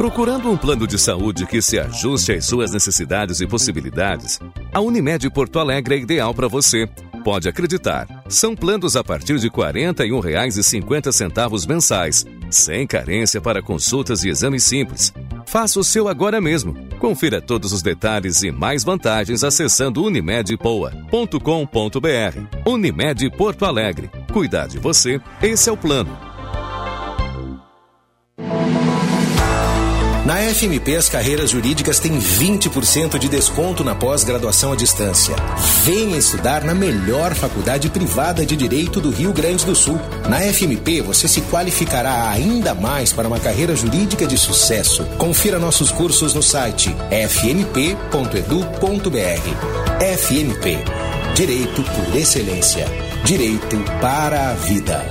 Procurando 0.00 0.50
um 0.50 0.56
plano 0.56 0.86
de 0.86 0.98
saúde 0.98 1.44
que 1.44 1.60
se 1.60 1.78
ajuste 1.78 2.32
às 2.32 2.46
suas 2.46 2.72
necessidades 2.72 3.42
e 3.42 3.46
possibilidades, 3.46 4.40
a 4.72 4.80
Unimed 4.80 5.28
Porto 5.28 5.58
Alegre 5.58 5.96
é 5.96 5.98
ideal 5.98 6.32
para 6.32 6.48
você. 6.48 6.88
Pode 7.22 7.50
acreditar. 7.50 8.08
São 8.26 8.56
planos 8.56 8.96
a 8.96 9.04
partir 9.04 9.38
de 9.38 9.48
R$ 9.48 9.52
41,50 9.52 11.68
mensais, 11.68 12.24
sem 12.48 12.86
carência 12.86 13.42
para 13.42 13.60
consultas 13.60 14.24
e 14.24 14.30
exames 14.30 14.62
simples. 14.62 15.12
Faça 15.44 15.78
o 15.78 15.84
seu 15.84 16.08
agora 16.08 16.40
mesmo. 16.40 16.74
Confira 16.98 17.38
todos 17.38 17.70
os 17.70 17.82
detalhes 17.82 18.42
e 18.42 18.50
mais 18.50 18.82
vantagens 18.82 19.44
acessando 19.44 20.02
unimedpoa.com.br. 20.02 22.58
Unimed 22.64 23.30
Porto 23.36 23.66
Alegre. 23.66 24.10
Cuidar 24.32 24.66
de 24.66 24.78
você, 24.78 25.20
esse 25.42 25.68
é 25.68 25.72
o 25.72 25.76
plano. 25.76 26.29
Na 30.30 30.36
FMP, 30.54 30.94
as 30.94 31.08
carreiras 31.08 31.50
jurídicas 31.50 31.98
têm 31.98 32.16
20% 32.16 33.18
de 33.18 33.28
desconto 33.28 33.82
na 33.82 33.96
pós-graduação 33.96 34.70
à 34.70 34.76
distância. 34.76 35.34
Venha 35.84 36.16
estudar 36.16 36.62
na 36.62 36.72
melhor 36.72 37.34
faculdade 37.34 37.90
privada 37.90 38.46
de 38.46 38.56
direito 38.56 39.00
do 39.00 39.10
Rio 39.10 39.32
Grande 39.32 39.66
do 39.66 39.74
Sul. 39.74 39.98
Na 40.28 40.38
FMP, 40.38 41.00
você 41.00 41.26
se 41.26 41.40
qualificará 41.40 42.30
ainda 42.30 42.76
mais 42.76 43.12
para 43.12 43.26
uma 43.26 43.40
carreira 43.40 43.74
jurídica 43.74 44.24
de 44.24 44.38
sucesso. 44.38 45.04
Confira 45.18 45.58
nossos 45.58 45.90
cursos 45.90 46.32
no 46.32 46.44
site 46.44 46.94
fmp.edu.br. 47.10 47.90
FMP 50.16 50.78
Direito 51.34 51.82
por 51.82 52.16
Excelência. 52.16 52.86
Direito 53.24 53.76
para 54.00 54.50
a 54.50 54.54
Vida. 54.54 55.04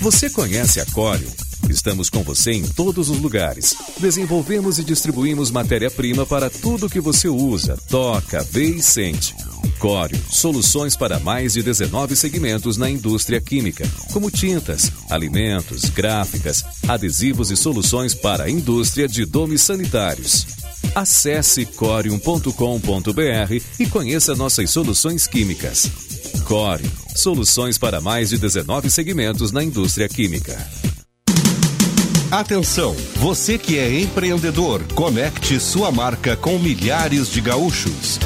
Você 0.00 0.30
conhece 0.30 0.80
a 0.80 0.86
Corium? 0.86 1.28
Estamos 1.68 2.08
com 2.08 2.22
você 2.22 2.52
em 2.52 2.66
todos 2.66 3.10
os 3.10 3.18
lugares. 3.18 3.76
Desenvolvemos 3.98 4.78
e 4.78 4.84
distribuímos 4.84 5.50
matéria-prima 5.50 6.24
para 6.24 6.48
tudo 6.48 6.88
que 6.88 7.00
você 7.00 7.28
usa, 7.28 7.76
toca, 7.90 8.42
vê 8.50 8.64
e 8.64 8.82
sente. 8.82 9.34
Corium, 9.78 10.18
soluções 10.30 10.96
para 10.96 11.20
mais 11.20 11.52
de 11.52 11.62
19 11.62 12.16
segmentos 12.16 12.78
na 12.78 12.88
indústria 12.88 13.42
química, 13.42 13.86
como 14.10 14.30
tintas, 14.30 14.90
alimentos, 15.10 15.84
gráficas, 15.90 16.64
adesivos 16.88 17.50
e 17.50 17.56
soluções 17.56 18.14
para 18.14 18.44
a 18.44 18.50
indústria 18.50 19.06
de 19.06 19.26
domes 19.26 19.60
sanitários. 19.60 20.46
Acesse 20.94 21.66
corium.com.br 21.66 22.50
e 23.78 23.86
conheça 23.86 24.34
nossas 24.34 24.70
soluções 24.70 25.26
químicas. 25.26 25.90
Core, 26.44 26.90
soluções 27.14 27.78
para 27.78 28.00
mais 28.00 28.30
de 28.30 28.38
19 28.38 28.90
segmentos 28.90 29.52
na 29.52 29.62
indústria 29.62 30.08
química. 30.08 30.58
Atenção, 32.30 32.94
você 33.16 33.58
que 33.58 33.76
é 33.76 34.00
empreendedor, 34.00 34.84
conecte 34.94 35.58
sua 35.58 35.90
marca 35.90 36.36
com 36.36 36.58
milhares 36.58 37.28
de 37.28 37.40
gaúchos. 37.40 38.20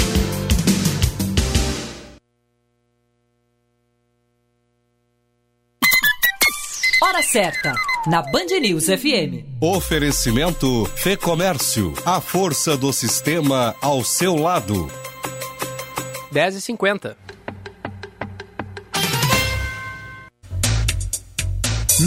certa, 7.31 7.73
na 8.07 8.21
Band 8.21 8.59
News 8.59 8.87
FM. 8.87 9.45
Oferecimento 9.61 10.85
Fê 10.97 11.15
Comércio, 11.15 11.93
a 12.05 12.19
força 12.19 12.75
do 12.75 12.91
sistema 12.91 13.73
ao 13.79 14.03
seu 14.03 14.35
lado. 14.35 14.91
10h50. 16.33 17.15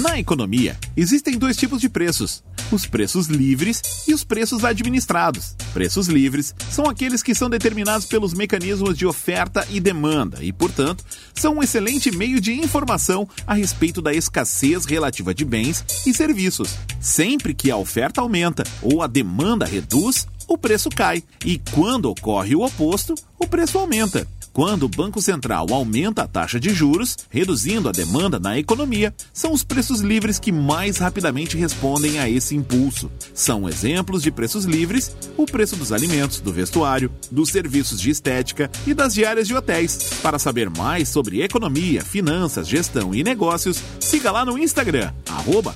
Na 0.03 0.19
economia, 0.19 0.77
existem 0.95 1.39
dois 1.39 1.57
tipos 1.57 1.81
de 1.81 1.89
preços: 1.89 2.45
os 2.71 2.87
preços 2.87 3.27
livres 3.27 3.83
e 4.07 4.15
os 4.15 4.25
preços 4.25 4.65
administrados. 4.65 5.57
Preços 5.73 6.09
livres 6.09 6.55
são 6.71 6.87
aqueles 6.87 7.23
que 7.23 7.35
são 7.35 7.49
determinados 7.49 8.07
pelos 8.07 8.35
mecanismos 8.35 8.97
de 8.97 9.07
oferta 9.07 9.67
e 9.71 9.81
demanda 9.81 10.43
e, 10.43 10.53
portanto, 10.53 11.05
são 11.35 11.57
um 11.57 11.63
excelente 11.63 12.11
meio 12.11 12.41
de 12.41 12.53
informação 12.53 13.29
a 13.47 13.55
respeito 13.55 14.01
da 14.01 14.13
escassez 14.13 14.85
relativa 14.85 15.35
de 15.35 15.45
bens 15.45 15.85
e 16.07 16.15
serviços. 16.15 16.77
Sempre 17.01 17.55
que 17.55 17.71
a 17.71 17.77
oferta 17.77 18.21
aumenta 18.21 18.65
ou 18.83 19.03
a 19.03 19.07
demanda 19.07 19.65
reduz, 19.65 20.27
o 20.47 20.59
preço 20.59 20.91
cai, 20.91 21.23
e 21.45 21.59
quando 21.73 22.07
ocorre 22.07 22.55
o 22.55 22.65
oposto, 22.65 23.15
o 23.39 23.47
preço 23.47 23.79
aumenta. 23.79 24.27
Quando 24.55 24.85
o 24.85 24.89
Banco 24.89 25.21
Central 25.21 25.67
aumenta 25.73 26.23
a 26.23 26.29
taxa 26.29 26.61
de 26.61 26.71
juros, 26.71 27.19
reduzindo 27.29 27.89
a 27.89 27.93
demanda 27.93 28.39
na 28.39 28.57
economia, 28.57 29.13
são 29.33 29.53
os 29.53 29.65
preços 29.65 30.01
livres 30.01 30.39
que 30.39 30.53
mais 30.53 30.99
rapidamente 30.99 31.57
respondem 31.57 32.21
a 32.21 32.31
esse 32.31 32.55
impulso. 32.55 33.11
São 33.35 33.69
exemplos 33.69 34.23
de 34.23 34.31
preços 34.31 34.65
livres 34.65 35.15
o 35.37 35.45
preço 35.45 35.75
dos 35.75 35.91
alimentos, 35.91 36.39
do 36.39 36.53
vestuário, 36.53 37.11
dos 37.33 37.49
serviços 37.49 38.01
de 38.01 38.11
estética 38.11 38.71
e 38.87 38.95
das 38.95 39.13
diárias 39.13 39.49
de 39.49 39.57
hotéis. 39.57 39.99
Para 40.23 40.39
saber 40.39 40.71
mais 40.71 41.09
sobre 41.09 41.43
economia, 41.43 42.05
finanças, 42.05 42.69
gestão 42.69 43.13
e 43.13 43.25
negócios, 43.25 43.83
siga 43.99 44.31
lá 44.31 44.45
no 44.45 44.57
Instagram, 44.57 45.13
arroba. 45.29 45.75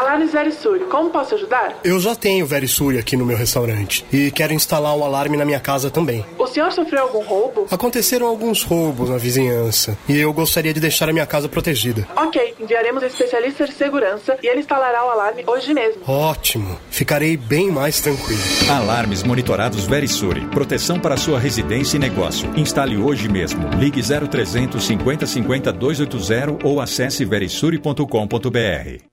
Alarmes 0.00 0.32
Verisuri, 0.32 0.86
como 0.86 1.10
posso 1.10 1.34
ajudar? 1.34 1.78
Eu 1.84 2.00
já 2.00 2.14
tenho 2.14 2.46
Verisuri 2.46 2.96
aqui 2.98 3.18
no 3.18 3.26
meu 3.26 3.36
restaurante 3.36 4.02
e 4.10 4.30
quero 4.30 4.54
instalar 4.54 4.96
um 4.96 5.04
alarme 5.04 5.36
na 5.36 5.44
minha 5.44 5.60
casa 5.60 5.90
também. 5.90 6.24
O 6.38 6.46
senhor 6.46 6.72
sofreu 6.72 7.02
algum 7.02 7.22
roubo? 7.22 7.66
Aconteceram 7.70 8.26
alguns 8.26 8.62
roubos 8.62 9.10
na 9.10 9.18
vizinhança 9.18 9.98
e 10.08 10.16
eu 10.16 10.32
gostaria 10.32 10.72
de 10.72 10.80
deixar 10.80 11.10
a 11.10 11.12
minha 11.12 11.26
casa 11.26 11.50
protegida. 11.50 12.08
Ok, 12.16 12.54
enviaremos 12.58 13.02
um 13.02 13.06
especialista 13.06 13.66
de 13.66 13.74
segurança 13.74 14.38
e 14.42 14.46
ele 14.46 14.60
instalará 14.60 15.04
o 15.04 15.10
alarme 15.10 15.44
hoje 15.46 15.74
mesmo. 15.74 16.00
Ótimo, 16.08 16.80
ficarei 16.90 17.36
bem 17.36 17.70
mais 17.70 18.00
tranquilo. 18.00 18.40
Alarmes 18.70 19.22
monitorados 19.22 19.84
Verisuri, 19.84 20.46
proteção 20.46 20.98
para 20.98 21.18
sua 21.18 21.38
residência 21.38 21.98
e 21.98 22.00
negócio. 22.00 22.50
Instale 22.56 22.96
hoje 22.96 23.28
mesmo. 23.28 23.68
Ligue 23.78 24.00
0300 24.00 24.82
50 24.82 25.26
50 25.26 25.72
280 25.74 26.66
ou 26.66 26.80
acesse 26.80 27.22
verisuri.com.br. 27.26 29.09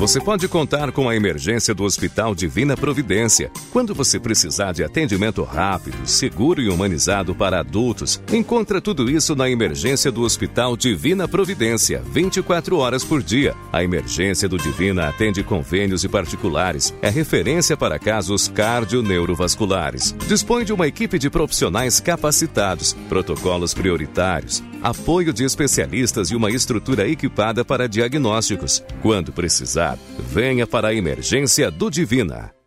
Você 0.00 0.18
pode 0.18 0.48
contar 0.48 0.90
com 0.92 1.10
a 1.10 1.14
emergência 1.14 1.74
do 1.74 1.84
Hospital 1.84 2.34
Divina 2.34 2.74
Providência. 2.74 3.50
Quando 3.70 3.94
você 3.94 4.18
precisar 4.18 4.72
de 4.72 4.82
atendimento 4.82 5.42
rápido, 5.42 6.06
seguro 6.06 6.62
e 6.62 6.70
humanizado 6.70 7.34
para 7.34 7.60
adultos, 7.60 8.18
encontra 8.32 8.80
tudo 8.80 9.10
isso 9.10 9.36
na 9.36 9.50
emergência 9.50 10.10
do 10.10 10.22
Hospital 10.22 10.74
Divina 10.74 11.28
Providência, 11.28 12.02
24 12.10 12.78
horas 12.78 13.04
por 13.04 13.22
dia. 13.22 13.54
A 13.70 13.84
emergência 13.84 14.48
do 14.48 14.56
Divina 14.56 15.06
atende 15.06 15.42
convênios 15.42 16.02
e 16.02 16.08
particulares. 16.08 16.94
É 17.02 17.10
referência 17.10 17.76
para 17.76 17.98
casos 17.98 18.48
cardio-neurovasculares. 18.48 20.16
Dispõe 20.26 20.64
de 20.64 20.72
uma 20.72 20.86
equipe 20.86 21.18
de 21.18 21.28
profissionais 21.28 22.00
capacitados, 22.00 22.94
protocolos 23.06 23.74
prioritários, 23.74 24.62
apoio 24.82 25.32
de 25.32 25.44
especialistas 25.44 26.30
e 26.30 26.36
uma 26.36 26.50
estrutura 26.50 27.08
equipada 27.08 27.64
para 27.64 27.88
diagnósticos. 27.88 28.82
Quando 29.02 29.32
precisar, 29.32 29.98
venha 30.18 30.66
para 30.66 30.88
a 30.88 30.94
emergência 30.94 31.70
do 31.70 31.90
Divina. 31.90 32.59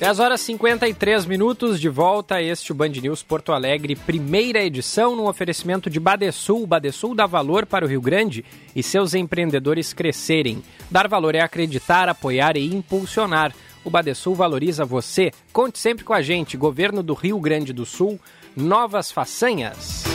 Dez 0.00 0.18
horas 0.18 0.40
e 0.40 0.44
53 0.44 1.26
minutos, 1.26 1.78
de 1.78 1.90
volta 1.90 2.36
a 2.36 2.42
este 2.42 2.72
Band 2.72 2.88
News 2.88 3.22
Porto 3.22 3.52
Alegre, 3.52 3.94
primeira 3.94 4.64
edição, 4.64 5.14
num 5.14 5.26
oferecimento 5.26 5.90
de 5.90 6.00
Badesul. 6.00 6.66
Badesul 6.66 7.14
dá 7.14 7.26
valor 7.26 7.66
para 7.66 7.84
o 7.84 7.88
Rio 7.88 8.00
Grande 8.00 8.42
e 8.74 8.82
seus 8.82 9.12
empreendedores 9.12 9.92
crescerem. 9.92 10.62
Dar 10.90 11.06
valor 11.06 11.34
é 11.34 11.42
acreditar, 11.42 12.08
apoiar 12.08 12.56
e 12.56 12.74
impulsionar. 12.74 13.54
O 13.84 13.90
Badesul 13.90 14.34
valoriza 14.34 14.86
você. 14.86 15.32
Conte 15.52 15.78
sempre 15.78 16.02
com 16.02 16.14
a 16.14 16.22
gente. 16.22 16.56
Governo 16.56 17.02
do 17.02 17.12
Rio 17.12 17.38
Grande 17.38 17.70
do 17.70 17.84
Sul, 17.84 18.18
novas 18.56 19.12
façanhas. 19.12 20.09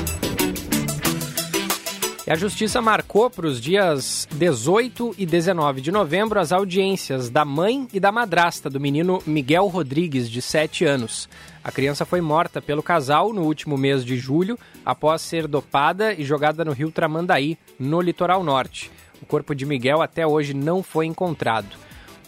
E 2.28 2.32
a 2.32 2.36
Justiça 2.36 2.82
marcou 2.82 3.30
para 3.30 3.46
os 3.46 3.62
dias 3.62 4.28
18 4.32 5.14
e 5.16 5.28
19 5.28 5.80
de 5.80 5.92
novembro 5.92 6.40
as 6.40 6.52
audiências 6.52 7.30
da 7.30 7.46
mãe 7.46 7.88
e 7.94 8.00
da 8.00 8.12
madrasta 8.12 8.68
do 8.68 8.80
menino 8.80 9.22
Miguel 9.28 9.68
Rodrigues, 9.68 10.28
de 10.28 10.42
7 10.42 10.86
anos. 10.86 11.30
A 11.64 11.72
criança 11.72 12.04
foi 12.04 12.22
morta 12.22 12.60
pelo 12.60 12.82
casal 12.82 13.32
no 13.32 13.44
último 13.44 13.78
mês 13.78 14.04
de 14.04 14.18
julho, 14.18 14.58
após 14.84 15.22
ser 15.22 15.48
dopada 15.48 16.14
e 16.14 16.26
jogada 16.26 16.66
no 16.66 16.72
rio 16.72 16.90
Tramandaí, 16.90 17.60
no 17.78 18.02
litoral 18.02 18.44
norte. 18.44 18.90
O 19.22 19.26
corpo 19.28 19.54
de 19.54 19.64
Miguel 19.64 20.02
até 20.02 20.26
hoje 20.26 20.56
não 20.56 20.82
foi 20.82 21.06
encontrado. 21.06 21.78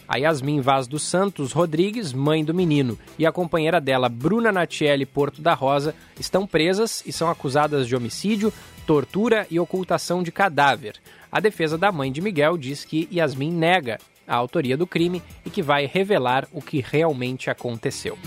A 0.06 0.16
Yasmin 0.16 0.60
Vaz 0.60 0.86
dos 0.86 1.02
Santos 1.02 1.50
Rodrigues, 1.50 2.12
mãe 2.12 2.44
do 2.44 2.54
menino, 2.54 2.96
e 3.18 3.26
a 3.26 3.32
companheira 3.32 3.80
dela, 3.80 4.08
Bruna 4.08 4.52
Natiele 4.52 5.04
Porto 5.04 5.42
da 5.42 5.54
Rosa, 5.54 5.92
estão 6.20 6.46
presas 6.46 7.02
e 7.04 7.12
são 7.12 7.28
acusadas 7.28 7.86
de 7.88 7.96
homicídio, 7.96 8.52
tortura 8.88 9.46
e 9.50 9.60
ocultação 9.60 10.22
de 10.22 10.32
cadáver. 10.32 10.94
A 11.30 11.40
defesa 11.40 11.76
da 11.76 11.92
mãe 11.92 12.10
de 12.10 12.22
Miguel 12.22 12.56
diz 12.56 12.86
que 12.86 13.06
Yasmin 13.12 13.52
nega 13.52 13.98
a 14.26 14.34
autoria 14.34 14.78
do 14.78 14.86
crime 14.86 15.22
e 15.44 15.50
que 15.50 15.60
vai 15.60 15.84
revelar 15.84 16.48
o 16.54 16.62
que 16.62 16.80
realmente 16.80 17.50
aconteceu. 17.50 18.18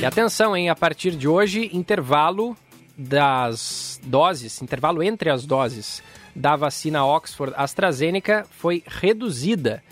E 0.00 0.02
atenção, 0.02 0.56
hein? 0.56 0.70
A 0.70 0.74
partir 0.74 1.10
de 1.10 1.28
hoje, 1.28 1.68
intervalo 1.74 2.56
das 2.96 4.00
doses, 4.02 4.62
intervalo 4.62 5.02
entre 5.02 5.28
as 5.28 5.44
doses 5.44 6.02
da 6.34 6.56
vacina 6.56 7.04
Oxford 7.04 7.52
AstraZeneca 7.54 8.46
foi 8.48 8.82
reduzida. 8.86 9.82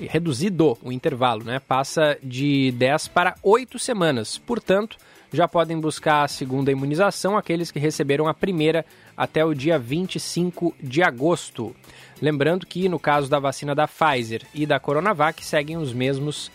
Reduzido 0.00 0.76
o 0.82 0.90
intervalo, 0.90 1.44
né? 1.44 1.60
Passa 1.60 2.18
de 2.20 2.72
10 2.72 3.06
para 3.08 3.36
8 3.44 3.78
semanas. 3.78 4.38
Portanto, 4.38 4.96
já 5.32 5.48
podem 5.48 5.80
buscar 5.80 6.24
a 6.24 6.28
segunda 6.28 6.70
imunização, 6.70 7.36
aqueles 7.36 7.70
que 7.70 7.78
receberam 7.78 8.28
a 8.28 8.34
primeira 8.34 8.84
até 9.16 9.44
o 9.44 9.54
dia 9.54 9.78
25 9.78 10.74
de 10.80 11.02
agosto. 11.02 11.74
Lembrando 12.20 12.66
que 12.66 12.88
no 12.88 12.98
caso 12.98 13.28
da 13.28 13.38
vacina 13.38 13.74
da 13.74 13.88
Pfizer 13.88 14.42
e 14.54 14.66
da 14.66 14.78
Coronavac 14.78 15.44
seguem 15.44 15.76
os 15.76 15.92
mesmos 15.92 16.50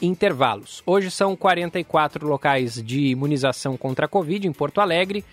intervalos. 0.00 0.82
Hoje 0.86 1.10
são 1.10 1.34
44 1.34 2.26
locais 2.26 2.82
de 2.82 3.06
imunização 3.08 3.76
contra 3.76 4.06
a 4.06 4.08
Covid 4.08 4.46
em 4.46 4.52
Porto 4.52 4.80
Alegre. 4.80 5.24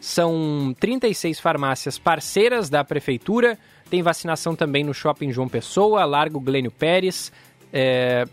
São 0.00 0.74
36 0.78 1.40
farmácias 1.40 1.98
parceiras 1.98 2.70
da 2.70 2.84
prefeitura. 2.84 3.58
Tem 3.90 4.00
vacinação 4.00 4.54
também 4.54 4.84
no 4.84 4.94
Shopping 4.94 5.32
João 5.32 5.48
Pessoa, 5.48 6.04
Largo 6.04 6.40
Glênio 6.40 6.70
Pérez, 6.70 7.32
é, 7.72 8.26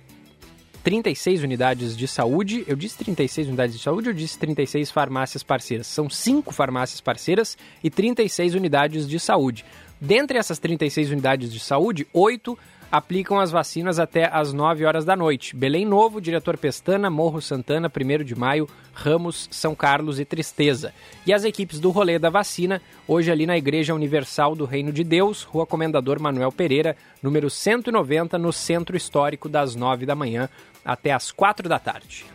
36 0.85 1.41
unidades 1.41 1.97
de 1.97 2.07
saúde. 2.07 2.63
Eu 2.67 2.75
disse 2.75 2.95
36 2.99 3.47
unidades 3.47 3.75
de 3.75 3.81
saúde, 3.81 4.09
eu 4.09 4.13
disse 4.13 4.37
36 4.37 4.91
farmácias 4.91 5.41
parceiras. 5.41 5.87
São 5.87 6.07
5 6.07 6.53
farmácias 6.53 7.01
parceiras 7.01 7.57
e 7.83 7.89
36 7.89 8.53
unidades 8.53 9.09
de 9.09 9.19
saúde. 9.19 9.65
Dentre 9.99 10.37
essas 10.37 10.59
36 10.59 11.09
unidades 11.09 11.51
de 11.51 11.59
saúde, 11.59 12.05
8 12.13 12.55
aplicam 12.95 13.39
as 13.39 13.51
vacinas 13.51 13.99
até 13.99 14.29
às 14.31 14.53
9 14.53 14.85
horas 14.85 15.03
da 15.03 15.15
noite. 15.17 15.53
Belém 15.53 15.85
Novo, 15.85 16.21
Diretor 16.21 16.57
Pestana, 16.57 17.09
Morro 17.09 17.41
Santana, 17.41 17.91
1 17.91 18.23
de 18.23 18.33
Maio, 18.35 18.69
Ramos, 18.93 19.49
São 19.51 19.75
Carlos 19.75 20.17
e 20.17 20.23
Tristeza. 20.23 20.93
E 21.25 21.33
as 21.33 21.43
equipes 21.43 21.79
do 21.79 21.89
Rolê 21.91 22.17
da 22.17 22.29
Vacina, 22.29 22.81
hoje 23.05 23.29
ali 23.29 23.45
na 23.45 23.57
Igreja 23.57 23.93
Universal 23.93 24.55
do 24.55 24.63
Reino 24.63 24.93
de 24.93 25.03
Deus, 25.03 25.43
Rua 25.43 25.65
Comendador 25.65 26.21
Manuel 26.21 26.53
Pereira, 26.53 26.95
número 27.21 27.49
190, 27.49 28.37
no 28.37 28.53
Centro 28.53 28.95
Histórico, 28.95 29.49
das 29.49 29.75
9 29.75 30.05
da 30.05 30.15
manhã 30.15 30.47
até 30.85 31.11
às 31.11 31.31
4 31.31 31.67
da 31.67 31.79
tarde. 31.79 32.25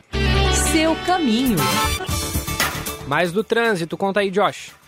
Seu 0.72 0.94
caminho. 1.06 1.56
Mais 3.08 3.32
do 3.32 3.42
trânsito, 3.42 3.96
conta 3.96 4.20
aí, 4.20 4.30
Josh. 4.30 4.79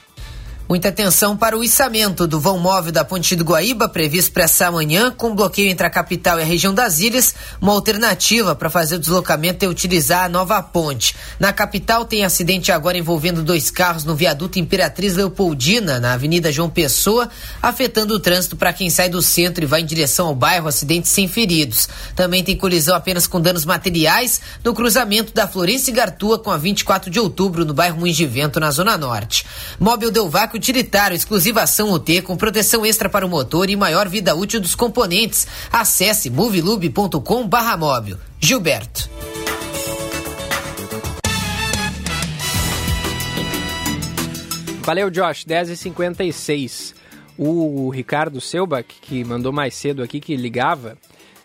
Muita 0.69 0.89
atenção 0.89 1.37
para 1.37 1.59
o 1.59 1.65
içamento 1.65 2.27
do 2.27 2.41
vão 2.41 2.59
móvel 2.59 2.93
da 2.93 3.05
Ponte 3.05 3.35
do 3.37 3.45
Guaíba, 3.45 3.89
previsto 3.89 4.33
para 4.33 4.45
essa 4.45 4.71
manhã, 4.71 5.11
com 5.11 5.35
bloqueio 5.35 5.69
entre 5.69 5.87
a 5.87 5.91
capital 5.91 6.39
e 6.39 6.43
a 6.43 6.47
região 6.47 6.73
das 6.73 7.01
ilhas. 7.01 7.35
Uma 7.61 7.73
alternativa 7.73 8.55
para 8.55 8.71
fazer 8.71 8.95
o 8.95 8.99
deslocamento 8.99 9.65
é 9.65 9.69
utilizar 9.69 10.25
a 10.25 10.29
nova 10.29 10.63
ponte. 10.63 11.15
Na 11.39 11.53
capital 11.53 12.05
tem 12.05 12.25
acidente 12.25 12.71
agora 12.71 12.97
envolvendo 12.97 13.43
dois 13.43 13.71
carros 13.71 14.05
no 14.05 14.15
viaduto 14.15 14.59
Imperatriz 14.59 15.15
Leopoldina, 15.15 16.01
na 16.01 16.15
Avenida 16.15 16.53
João 16.53 16.71
Pessoa, 16.71 17.29
afetando 17.61 18.15
o 18.15 18.21
trânsito 18.21 18.57
para 18.57 18.73
quem 18.73 18.89
sai 18.89 19.09
do 19.09 19.21
centro 19.21 19.65
e 19.65 19.67
vai 19.67 19.83
em 19.83 19.87
direção 19.87 20.29
ao 20.29 20.35
bairro, 20.35 20.69
acidente 20.69 21.09
sem 21.09 21.27
feridos. 21.27 21.89
Também 22.15 22.43
tem 22.43 22.57
colisão 22.57 22.95
apenas 22.95 23.27
com 23.27 23.41
danos 23.41 23.65
materiais 23.65 24.41
no 24.65 24.73
cruzamento 24.73 25.35
da 25.35 25.47
Florença 25.47 25.91
e 25.91 25.93
Gartua 25.93 26.39
com 26.39 26.51
a 26.51 26.57
24 26.57 27.11
de 27.11 27.19
outubro, 27.19 27.65
no 27.65 27.75
bairro 27.75 27.99
Moinhos 27.99 28.17
de 28.17 28.27
Vento, 28.27 28.61
na 28.61 28.71
Zona 28.71 28.97
Norte. 28.97 29.45
Móvel 29.79 30.11
Delvac 30.11 30.52
utilitário, 30.57 31.15
exclusivação 31.15 31.93
UT 31.93 32.23
com 32.23 32.37
proteção 32.37 32.85
extra 32.85 33.09
para 33.09 33.27
o 33.27 33.29
motor 33.29 33.71
e 33.71 33.77
maior 33.77 34.09
vida 34.09 34.35
útil 34.35 34.61
dos 34.61 34.75
componentes. 34.75 35.47
Acesse 35.73 36.31
movilube.com 36.31 37.47
barra 37.47 37.77
móvel. 37.77 38.19
Gilberto. 38.39 39.09
Valeu, 44.83 45.11
Josh. 45.11 45.45
10h56. 45.45 46.95
O 47.39 47.89
Ricardo 47.91 48.41
Selbach, 48.41 48.87
que 49.01 49.25
mandou 49.25 49.53
mais 49.53 49.75
cedo 49.75 50.03
aqui, 50.03 50.21
que 50.21 50.37
ligava 50.37 50.99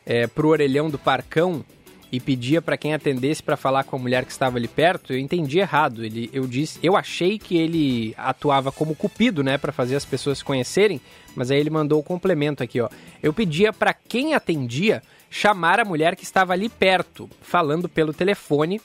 é, 0.05 0.27
pro 0.27 0.49
orelhão 0.49 0.89
do 0.89 0.97
Parcão 0.97 1.63
e 2.11 2.19
pedia 2.19 2.61
para 2.61 2.77
quem 2.77 2.93
atendesse 2.93 3.43
para 3.43 3.57
falar 3.57 3.83
com 3.83 3.95
a 3.95 3.99
mulher 3.99 4.25
que 4.25 4.31
estava 4.31 4.57
ali 4.57 4.67
perto, 4.67 5.13
eu 5.13 5.19
entendi 5.19 5.59
errado. 5.59 6.05
Ele, 6.05 6.29
eu 6.31 6.47
disse, 6.47 6.79
eu 6.81 6.95
achei 6.95 7.37
que 7.37 7.57
ele 7.57 8.13
atuava 8.17 8.71
como 8.71 8.95
cupido, 8.95 9.43
né, 9.43 9.57
para 9.57 9.71
fazer 9.71 9.95
as 9.95 10.05
pessoas 10.05 10.37
se 10.37 10.43
conhecerem, 10.43 11.01
mas 11.35 11.51
aí 11.51 11.59
ele 11.59 11.69
mandou 11.69 11.99
o 11.99 12.03
complemento 12.03 12.63
aqui, 12.63 12.79
ó. 12.79 12.89
Eu 13.21 13.33
pedia 13.33 13.73
para 13.73 13.93
quem 13.93 14.33
atendia 14.33 15.03
chamar 15.29 15.79
a 15.79 15.85
mulher 15.85 16.15
que 16.15 16.23
estava 16.23 16.53
ali 16.53 16.69
perto, 16.69 17.29
falando 17.41 17.89
pelo 17.89 18.13
telefone, 18.13 18.81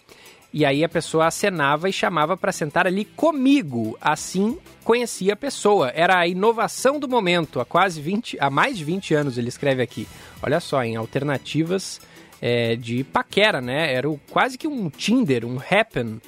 e 0.53 0.67
aí 0.67 0.85
a 0.85 0.89
pessoa 0.89 1.27
acenava 1.27 1.89
e 1.89 1.93
chamava 1.93 2.37
para 2.37 2.53
sentar 2.53 2.87
ali 2.87 3.07
comigo. 3.07 3.97
Assim 4.01 4.59
conhecia 4.85 5.33
a 5.33 5.37
pessoa. 5.37 5.91
Era 5.95 6.19
a 6.19 6.29
inovação 6.29 7.01
do 7.01 7.09
momento, 7.09 7.59
há 7.59 7.65
quase 7.65 8.01
20, 8.03 8.37
há 8.39 8.51
mais 8.51 8.77
de 8.77 8.85
20 8.85 9.15
anos 9.15 9.39
ele 9.39 9.49
escreve 9.49 9.81
aqui. 9.81 10.07
Olha 10.43 10.61
só, 10.61 10.85
em 10.85 10.97
alternativas 10.97 12.01
é, 12.43 12.75
de 12.75 13.05
paquera, 13.05 13.61
né? 13.61 13.95
Era 13.95 14.11
o, 14.11 14.19
quase 14.31 14.59
que 14.59 14.67
um 14.67 14.91
Tinder, 14.91 15.45
um 15.45 15.59
Happen 15.59 16.21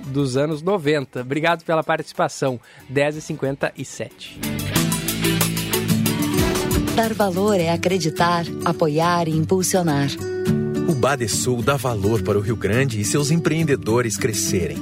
dos 0.00 0.36
anos 0.36 0.62
90. 0.62 1.22
Obrigado 1.22 1.64
pela 1.64 1.82
participação. 1.82 2.60
10h57. 2.92 4.36
Dar 6.94 7.14
valor 7.14 7.58
é 7.58 7.70
acreditar, 7.70 8.44
apoiar 8.66 9.26
e 9.26 9.30
impulsionar. 9.30 10.08
O 10.86 10.94
Badesul 10.94 11.62
dá 11.62 11.76
valor 11.76 12.22
para 12.22 12.36
o 12.36 12.40
Rio 12.42 12.56
Grande 12.56 13.00
e 13.00 13.04
seus 13.04 13.30
empreendedores 13.30 14.18
crescerem. 14.18 14.76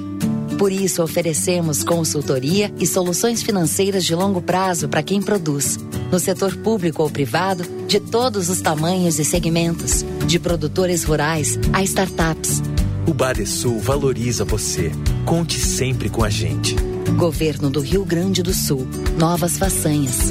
Por 0.61 0.71
isso, 0.71 1.03
oferecemos 1.03 1.83
consultoria 1.83 2.71
e 2.79 2.87
soluções 2.87 3.43
financeiras 3.43 4.05
de 4.05 4.15
longo 4.15 4.43
prazo 4.43 4.91
para 4.91 5.03
quem 5.03 5.23
produz, 5.23 5.79
no 6.13 6.19
setor 6.19 6.55
público 6.55 7.03
ou 7.03 7.09
privado, 7.09 7.65
de 7.87 7.99
todos 7.99 8.51
os 8.51 8.61
tamanhos 8.61 9.19
e 9.19 9.25
segmentos, 9.25 10.05
de 10.27 10.39
produtores 10.39 11.03
rurais 11.03 11.59
a 11.73 11.83
startups. 11.83 12.61
O 13.09 13.15
Badesul 13.15 13.81
valoriza 13.81 14.45
você. 14.45 14.93
Conte 15.25 15.59
sempre 15.59 16.11
com 16.11 16.23
a 16.23 16.29
gente. 16.29 16.77
Governo 17.17 17.71
do 17.71 17.81
Rio 17.81 18.05
Grande 18.05 18.43
do 18.43 18.53
Sul. 18.53 18.87
Novas 19.19 19.57
façanhas. 19.57 20.31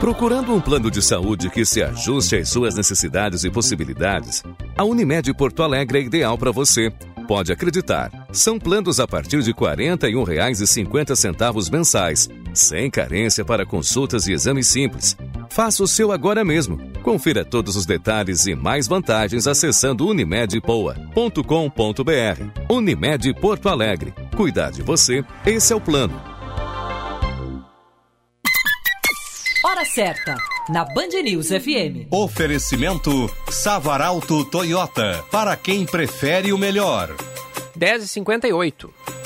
Procurando 0.00 0.52
um 0.52 0.60
plano 0.60 0.90
de 0.90 1.00
saúde 1.00 1.48
que 1.48 1.64
se 1.64 1.84
ajuste 1.84 2.34
às 2.34 2.48
suas 2.48 2.74
necessidades 2.74 3.44
e 3.44 3.50
possibilidades, 3.50 4.42
a 4.76 4.82
Unimed 4.82 5.32
Porto 5.34 5.62
Alegre 5.62 5.98
é 5.98 6.02
ideal 6.02 6.36
para 6.36 6.50
você 6.50 6.92
pode 7.30 7.52
acreditar. 7.52 8.10
São 8.32 8.58
planos 8.58 8.98
a 8.98 9.06
partir 9.06 9.40
de 9.40 9.52
R$ 9.52 9.56
41,50 9.56 11.70
mensais, 11.70 12.28
sem 12.52 12.90
carência 12.90 13.44
para 13.44 13.64
consultas 13.64 14.26
e 14.26 14.32
exames 14.32 14.66
simples. 14.66 15.16
Faça 15.48 15.84
o 15.84 15.86
seu 15.86 16.10
agora 16.10 16.44
mesmo. 16.44 16.76
Confira 17.04 17.44
todos 17.44 17.76
os 17.76 17.86
detalhes 17.86 18.48
e 18.48 18.56
mais 18.56 18.88
vantagens 18.88 19.46
acessando 19.46 20.08
unimedpoa.com.br. 20.08 22.64
Unimed 22.68 23.32
Porto 23.34 23.68
Alegre. 23.68 24.12
Cuidar 24.36 24.72
de 24.72 24.82
você, 24.82 25.24
esse 25.46 25.72
é 25.72 25.76
o 25.76 25.80
plano. 25.80 26.20
Hora 29.64 29.84
certa, 29.84 30.34
na 30.72 30.84
Band 30.84 31.20
News 31.24 31.48
FM. 31.48 32.06
Oferecimento 32.10 33.28
Savaralto 33.50 34.44
Toyota, 34.44 35.24
para 35.30 35.56
quem 35.56 35.84
prefere 35.84 36.52
o 36.52 36.58
melhor. 36.58 37.14
10 37.74 38.04
e 38.04 38.08
58 38.08 39.19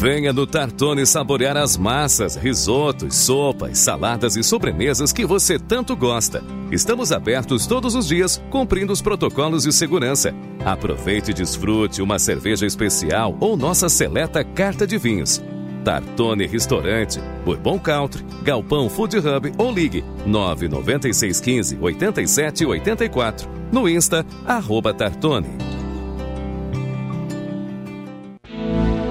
Venha 0.00 0.32
no 0.32 0.46
Tartone 0.46 1.04
saborear 1.04 1.58
as 1.58 1.76
massas, 1.76 2.34
risotos, 2.34 3.14
sopas, 3.16 3.80
saladas 3.80 4.34
e 4.34 4.42
sobremesas 4.42 5.12
que 5.12 5.26
você 5.26 5.58
tanto 5.58 5.94
gosta. 5.94 6.42
Estamos 6.72 7.12
abertos 7.12 7.66
todos 7.66 7.94
os 7.94 8.08
dias, 8.08 8.42
cumprindo 8.48 8.94
os 8.94 9.02
protocolos 9.02 9.64
de 9.64 9.72
segurança. 9.74 10.34
Aproveite 10.64 11.32
e 11.32 11.34
desfrute 11.34 12.00
uma 12.00 12.18
cerveja 12.18 12.64
especial 12.64 13.36
ou 13.40 13.58
nossa 13.58 13.90
seleta 13.90 14.42
carta 14.42 14.86
de 14.86 14.96
vinhos. 14.96 15.42
Tartone 15.84 16.46
Restaurante, 16.46 17.20
Bourbon 17.44 17.78
Country, 17.78 18.24
Galpão 18.42 18.88
Food 18.88 19.18
Hub 19.18 19.52
ou 19.58 19.70
ligue 19.70 20.02
99615 20.24 21.76
8784. 21.78 23.50
No 23.70 23.86
Insta, 23.86 24.24
arroba 24.46 24.94
Tartone. 24.94 25.79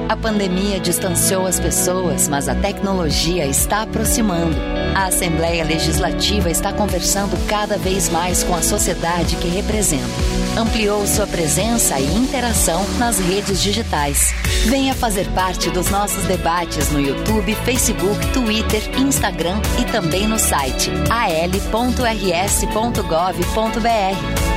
A 0.10 0.18
pandemia 0.18 0.80
distanciou 0.80 1.46
as 1.46 1.60
pessoas, 1.60 2.28
mas 2.28 2.50
a 2.50 2.56
tecnologia 2.56 3.46
está 3.46 3.84
aproximando. 3.84 4.58
A 4.96 5.06
Assembleia 5.06 5.64
Legislativa 5.64 6.50
está 6.50 6.74
conversando 6.74 7.38
cada 7.46 7.78
vez 7.78 8.10
mais 8.10 8.44
com 8.44 8.56
a 8.56 8.62
sociedade 8.64 9.36
que 9.36 9.48
representa. 9.48 10.10
Ampliou 10.58 11.06
sua 11.06 11.28
presença 11.28 12.00
e 12.00 12.12
interação 12.16 12.84
nas 12.98 13.20
redes 13.20 13.62
digitais. 13.62 14.34
Venha 14.66 14.96
fazer 14.96 15.28
parte 15.34 15.70
dos 15.70 15.92
nossos 15.92 16.24
debates 16.24 16.90
no 16.90 17.00
YouTube, 17.00 17.54
Facebook, 17.64 18.20
Twitter, 18.34 18.82
Instagram 19.00 19.62
e 19.80 19.86
também 19.92 20.28
no 20.28 20.40
site 20.40 20.90
al.rs.gov.br. 21.08 22.00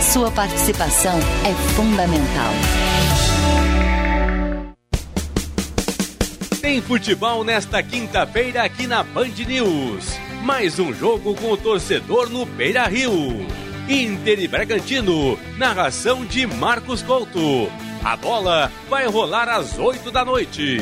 Sua 0.00 0.30
participação 0.30 1.18
é 1.44 1.52
fundamental. 1.74 3.01
Tem 6.62 6.80
futebol 6.80 7.42
nesta 7.42 7.82
quinta-feira 7.82 8.62
aqui 8.62 8.86
na 8.86 9.02
Band 9.02 9.34
News. 9.48 10.16
Mais 10.44 10.78
um 10.78 10.94
jogo 10.94 11.34
com 11.34 11.50
o 11.50 11.56
torcedor 11.56 12.30
no 12.30 12.46
Beira 12.46 12.86
Rio. 12.86 13.44
Inter 13.88 14.38
e 14.38 14.46
Bragantino, 14.46 15.36
narração 15.58 16.24
de 16.24 16.46
Marcos 16.46 17.02
Couto. 17.02 17.68
A 18.04 18.16
bola 18.16 18.70
vai 18.88 19.06
rolar 19.08 19.48
às 19.48 19.76
8 19.76 20.12
da 20.12 20.24
noite. 20.24 20.80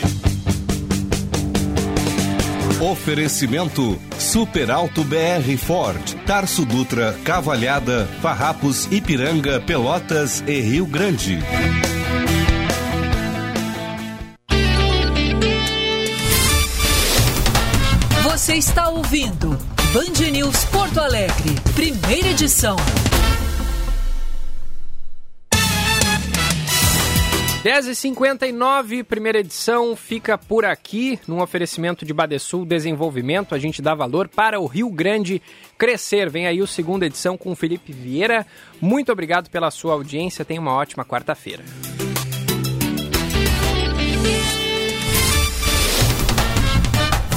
Oferecimento 2.78 3.98
Super 4.18 4.70
Alto 4.70 5.02
BR 5.02 5.56
Ford, 5.56 6.14
Tarso 6.26 6.66
Dutra, 6.66 7.16
Cavalhada, 7.24 8.06
Farrapos, 8.20 8.86
Ipiranga, 8.92 9.58
Pelotas 9.60 10.44
e 10.46 10.60
Rio 10.60 10.84
Grande. 10.84 11.38
Você 18.50 18.56
está 18.56 18.88
ouvindo 18.88 19.50
Band 19.92 20.28
News 20.32 20.64
Porto 20.64 20.98
Alegre, 20.98 21.54
primeira 21.72 22.30
edição. 22.30 22.74
10h59, 27.62 29.04
primeira 29.04 29.38
edição, 29.38 29.94
fica 29.94 30.36
por 30.36 30.64
aqui, 30.64 31.20
num 31.28 31.40
oferecimento 31.40 32.04
de 32.04 32.12
Badesul 32.12 32.64
Desenvolvimento. 32.64 33.54
A 33.54 33.58
gente 33.60 33.80
dá 33.80 33.94
valor 33.94 34.26
para 34.26 34.58
o 34.58 34.66
Rio 34.66 34.90
Grande 34.90 35.40
crescer. 35.78 36.28
Vem 36.28 36.48
aí 36.48 36.60
o 36.60 36.66
segunda 36.66 37.06
edição 37.06 37.38
com 37.38 37.52
o 37.52 37.56
Felipe 37.56 37.92
Vieira. 37.92 38.44
Muito 38.80 39.12
obrigado 39.12 39.48
pela 39.48 39.70
sua 39.70 39.92
audiência. 39.92 40.44
Tenha 40.44 40.60
uma 40.60 40.74
ótima 40.74 41.04
quarta-feira. 41.04 41.62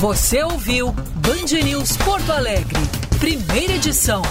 Você 0.03 0.43
ouviu 0.43 0.91
Band 0.91 1.63
News 1.63 1.95
Porto 1.95 2.29
Alegre, 2.33 2.77
primeira 3.21 3.75
edição. 3.75 4.21